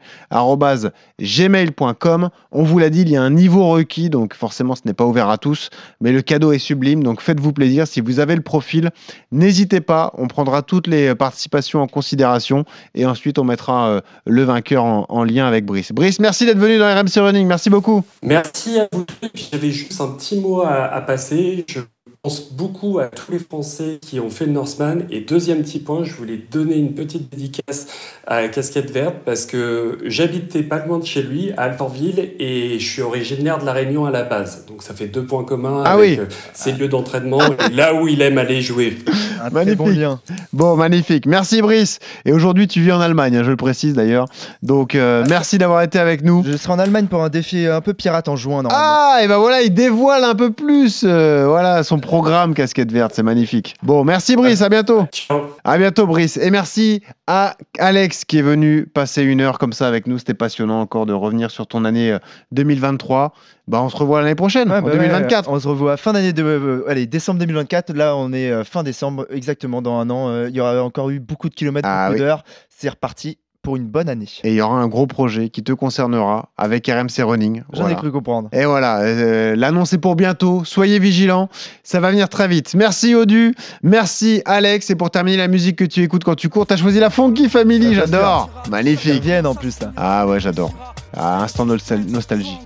gmail.com. 1.20 2.30
On 2.52 2.64
vous 2.64 2.78
l'a 2.78 2.92
dit, 2.92 3.02
il 3.02 3.10
y 3.10 3.16
a 3.16 3.24
un 3.24 3.32
niveau 3.32 3.68
requis, 3.68 4.12
donc 4.12 4.36
forcément 4.36 4.76
ce 4.76 4.82
n'est 4.86 4.94
pas 4.94 5.06
ouvert 5.06 5.28
à 5.30 5.40
tous, 5.40 5.72
mais 6.02 6.12
le 6.12 6.22
cadeau 6.22 6.52
est 6.52 6.60
sublime, 6.60 7.04
donc 7.04 7.20
faites-vous 7.20 7.52
plaisir. 7.52 7.88
Si 7.88 8.00
vous 8.00 8.20
avez 8.20 8.36
le 8.36 8.44
profil, 8.44 8.92
n'hésitez 9.32 9.82
pas, 9.82 10.14
on 10.20 10.28
prendra 10.28 10.62
toutes 10.62 10.86
les 10.86 11.16
participations 11.16 11.82
en 11.82 11.88
considération 11.88 12.64
et 12.94 13.08
ensuite 13.08 13.40
on 13.40 13.44
mettra 13.44 13.88
euh, 13.88 14.02
le 14.28 14.44
vainqueur 14.44 14.84
en, 14.84 15.08
en 15.10 15.24
lien 15.24 15.48
avec 15.48 15.66
Brice. 15.66 15.92
Brice, 15.94 16.20
merci 16.20 16.46
d'être 16.46 16.60
venu 16.60 16.78
dans 16.78 16.86
RMC 16.86 17.24
Running, 17.24 17.48
merci 17.48 17.72
beaucoup. 17.72 18.04
Merci 18.22 18.78
à 18.78 18.88
vous 18.92 19.04
tous. 19.04 19.50
J'avais 19.52 19.72
juste 19.72 20.00
un 20.00 20.10
petit 20.10 20.40
mot 20.40 20.62
à, 20.62 20.75
à 20.84 21.02
passer. 21.02 21.66
Je 21.70 21.80
pense 22.22 22.52
beaucoup 22.52 22.98
à 23.00 23.06
tous 23.06 23.32
les 23.32 23.40
Français 23.40 24.00
qui 24.02 24.20
ont 24.20 24.30
fait 24.32 24.46
le 24.48 24.52
Norseman. 24.52 25.06
Et 25.12 25.22
deuxième 25.22 25.62
petit 25.62 25.80
point, 25.80 26.04
je 26.04 26.14
voulais 26.16 26.38
donner 26.52 26.76
une 26.76 26.94
petite 26.96 27.30
dédicace 27.30 27.88
à 28.26 28.48
Casquette 28.48 28.90
Verte 28.90 29.18
parce 29.26 29.46
que 29.46 30.00
j'habitais 30.06 30.64
pas 30.64 30.84
loin 30.84 30.98
de 30.98 31.06
chez 31.06 31.22
lui, 31.22 31.52
à 31.56 31.64
Alfortville, 31.64 32.32
et 32.40 32.80
je 32.80 32.86
suis 32.90 33.02
originaire 33.04 33.60
de 33.60 33.66
La 33.66 33.74
Réunion 33.74 34.06
à 34.06 34.12
la 34.12 34.24
base. 34.24 34.66
Donc 34.68 34.82
ça 34.82 34.96
fait 34.96 35.06
deux 35.08 35.24
points 35.24 35.44
communs 35.44 35.84
Ah 35.86 35.94
avec 35.94 36.10
oui. 36.10 36.18
euh, 36.20 36.26
ses 36.54 36.72
lieux 36.72 36.88
d'entraînement, 36.88 37.42
là 37.72 37.94
où 37.94 38.08
il 38.08 38.22
aime 38.24 38.40
aller 38.40 38.60
jouer. 38.62 38.98
Un 39.46 39.50
très 39.50 39.60
Magnifique. 39.66 39.78
bon 39.78 39.88
lien. 39.90 40.20
Bon, 40.54 40.76
magnifique. 40.76 41.26
Merci 41.28 41.62
Brice. 41.62 42.00
Et 42.26 42.34
aujourd'hui, 42.34 42.68
tu 42.68 42.82
vis 42.82 42.92
en 42.92 43.00
Allemagne, 43.00 43.38
hein, 43.38 43.44
je 43.44 43.52
le 43.52 43.56
précise 43.58 43.94
d'ailleurs. 43.94 44.26
Donc, 44.64 44.96
euh, 44.96 45.24
merci 45.30 45.60
d'avoir 45.60 45.84
été 45.84 46.00
avec 46.00 46.24
nous. 46.24 46.44
Je 46.44 46.58
serai 46.58 46.74
en 46.74 46.80
Allemagne 46.80 47.06
pour 47.06 47.24
un 47.24 47.30
défi 47.30 47.68
un 47.68 47.82
peu 47.82 47.94
pirate 47.94 48.28
en 48.28 48.36
juin. 48.36 48.64
Ah, 48.72 49.20
et 49.22 49.28
ben 49.28 49.38
voilà, 49.38 49.62
il 49.62 49.72
dévoile 49.74 50.24
un 50.24 50.34
peu 50.34 50.52
plus 50.52 51.04
euh, 51.04 51.46
voilà, 51.48 51.84
son 51.84 52.00
programme 52.00 52.56
Casquette 52.56 52.92
Verte, 52.92 53.12
c'est 53.14 53.22
magnifique. 53.24 53.76
Bon, 53.84 54.04
merci 54.04 54.36
Brice, 54.36 54.64
à 54.64 54.70
bientôt. 54.70 55.06
Ciao. 55.12 55.42
À 55.64 55.78
bientôt 55.78 56.08
Brice. 56.08 56.38
Et 56.38 56.50
merci 56.50 57.02
à 57.28 57.56
Alex 57.78 58.26
qui 58.26 58.40
est 58.40 58.44
venu 58.44 58.88
passer 58.88 59.22
une 59.22 59.42
heure 59.42 59.60
comme 59.60 59.74
ça 59.74 59.88
avec 59.88 60.08
nous. 60.08 60.18
C'était 60.18 60.34
passionnant 60.34 60.82
encore 60.82 61.06
de 61.06 61.14
revenir 61.14 61.52
sur 61.52 61.68
ton 61.68 61.86
année 61.86 62.14
euh, 62.14 62.20
2023. 62.52 63.34
Bah, 63.68 63.82
on 63.82 63.90
se 63.90 63.98
revoit 63.98 64.22
l'année 64.22 64.36
prochaine, 64.36 64.70
Ouais, 64.70 64.78
en 64.78 64.82
bah 64.82 64.90
ouais, 64.90 64.98
2024. 64.98 65.50
on 65.50 65.60
se 65.60 65.68
revoit 65.68 65.98
fin 65.98 66.14
d'année 66.14 66.34
de, 66.34 66.44
euh, 66.44 66.86
allez, 66.88 67.08
décembre 67.08 67.40
2024. 67.40 67.94
Là, 67.94 68.16
on 68.16 68.32
est 68.32 68.52
euh, 68.52 68.64
fin 68.64 68.84
décembre, 68.84 69.26
exactement 69.32 69.82
dans 69.82 69.98
un 70.00 70.10
an. 70.12 70.30
Euh, 70.30 70.50
Il 70.50 70.56
y 70.56 70.60
aura 70.62 70.84
encore 70.84 71.10
eu 71.10 71.20
beaucoup 71.20 71.50
de 71.50 71.56
kilomètres, 71.56 71.88
Ah 71.90 72.08
beaucoup 72.10 72.20
oui. 72.20 72.26
d'heures. 72.26 72.44
C'est 72.70 72.90
reparti 72.90 73.40
pour 73.64 73.78
une 73.78 73.88
bonne 73.88 74.08
année. 74.10 74.28
Et 74.44 74.50
il 74.52 74.56
y 74.56 74.62
aura 74.62 74.76
un 74.76 74.88
gros 74.88 75.08
projet 75.08 75.50
qui 75.50 75.64
te 75.64 75.72
concernera 75.72 76.50
avec 76.56 76.86
RMC 76.86 77.24
Running. 77.24 77.64
J'en 77.74 77.80
Voilà. 77.82 77.96
ai 77.96 77.98
cru 77.98 78.12
comprendre. 78.12 78.50
Et 78.52 78.66
voilà, 78.66 79.00
euh, 79.00 79.56
l'annonce 79.56 79.92
est 79.94 79.98
pour 79.98 80.16
bientôt. 80.16 80.64
Soyez 80.64 81.00
vigilants, 81.00 81.50
ça 81.82 82.00
va 82.00 82.12
venir 82.12 82.30
très 82.30 82.48
vite. 82.48 82.76
Merci 82.76 83.16
Odu, 83.16 83.56
merci 83.82 84.44
Alex. 84.46 84.92
Et 84.92 84.96
pour 84.96 85.10
terminer 85.10 85.38
la 85.38 85.48
musique 85.48 85.78
que 85.78 85.86
tu 85.86 86.04
écoutes 86.04 86.24
quand 86.24 86.36
tu 86.36 86.48
cours, 86.50 86.68
t'as 86.68 86.78
choisi 86.78 87.00
la 87.00 87.10
Funky 87.10 87.50
Family, 87.50 87.96
j'adore. 87.96 88.52
Magnifique. 88.70 89.16
reviennent 89.16 89.48
en 89.48 89.56
plus 89.56 89.80
là. 89.80 89.92
Ah 89.98 90.28
ouais, 90.28 90.40
j'adore. 90.40 90.72
Ah, 91.18 91.42
instant 91.42 91.66
nostal- 91.66 92.06
nostalgie. 92.08 92.60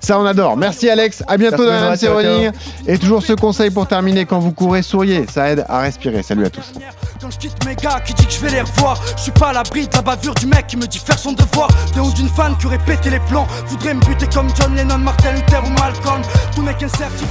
Ça, 0.00 0.18
on 0.18 0.24
adore. 0.24 0.56
Merci 0.56 0.88
Alex. 0.88 1.22
À 1.26 1.36
bientôt 1.36 1.64
Merci, 1.66 2.06
dans 2.06 2.12
ciao, 2.12 2.16
Running. 2.16 2.50
Et 2.86 2.98
toujours 2.98 3.22
ce 3.22 3.32
conseil 3.34 3.70
pour 3.70 3.86
terminer 3.86 4.24
quand 4.24 4.38
vous 4.38 4.52
courez, 4.52 4.82
souriez. 4.82 5.26
Ça 5.26 5.50
aide 5.50 5.64
à 5.68 5.80
respirer. 5.80 6.22
Salut 6.22 6.46
à 6.46 6.50
tous. 6.50 6.72
Quand 7.20 7.30
je 7.30 7.38
quitte 7.38 7.64
mes 7.66 7.76
gars 7.76 8.00
qui 8.00 8.14
dit 8.14 8.26
que 8.26 8.32
je 8.32 8.40
vais 8.40 8.50
les 8.50 8.62
revoir 8.62 8.98
Je 9.16 9.22
suis 9.24 9.32
pas 9.32 9.48
à 9.48 9.52
l'abri 9.52 9.86
de 9.86 9.94
la 9.94 10.00
bavure 10.02 10.34
du 10.34 10.46
mec 10.46 10.66
qui 10.68 10.76
me 10.76 10.86
dit 10.86 10.98
faire 10.98 11.18
son 11.18 11.32
devoir 11.32 11.68
Des 11.94 12.00
ou 12.00 12.10
d'une 12.12 12.28
fan 12.28 12.56
qui 12.58 12.66
aurait 12.66 12.78
pété 12.78 13.10
les 13.10 13.20
plans 13.20 13.46
Voudrait 13.66 13.94
me 13.94 14.00
buter 14.00 14.26
comme 14.32 14.48
John 14.58 14.74
Lennon, 14.74 14.98
Martin 14.98 15.32
Luther 15.32 15.62
ou 15.64 15.70
Malcolm 15.70 16.22
Tout 16.54 16.62
n'est 16.62 16.74
qu'incertitude 16.74 17.26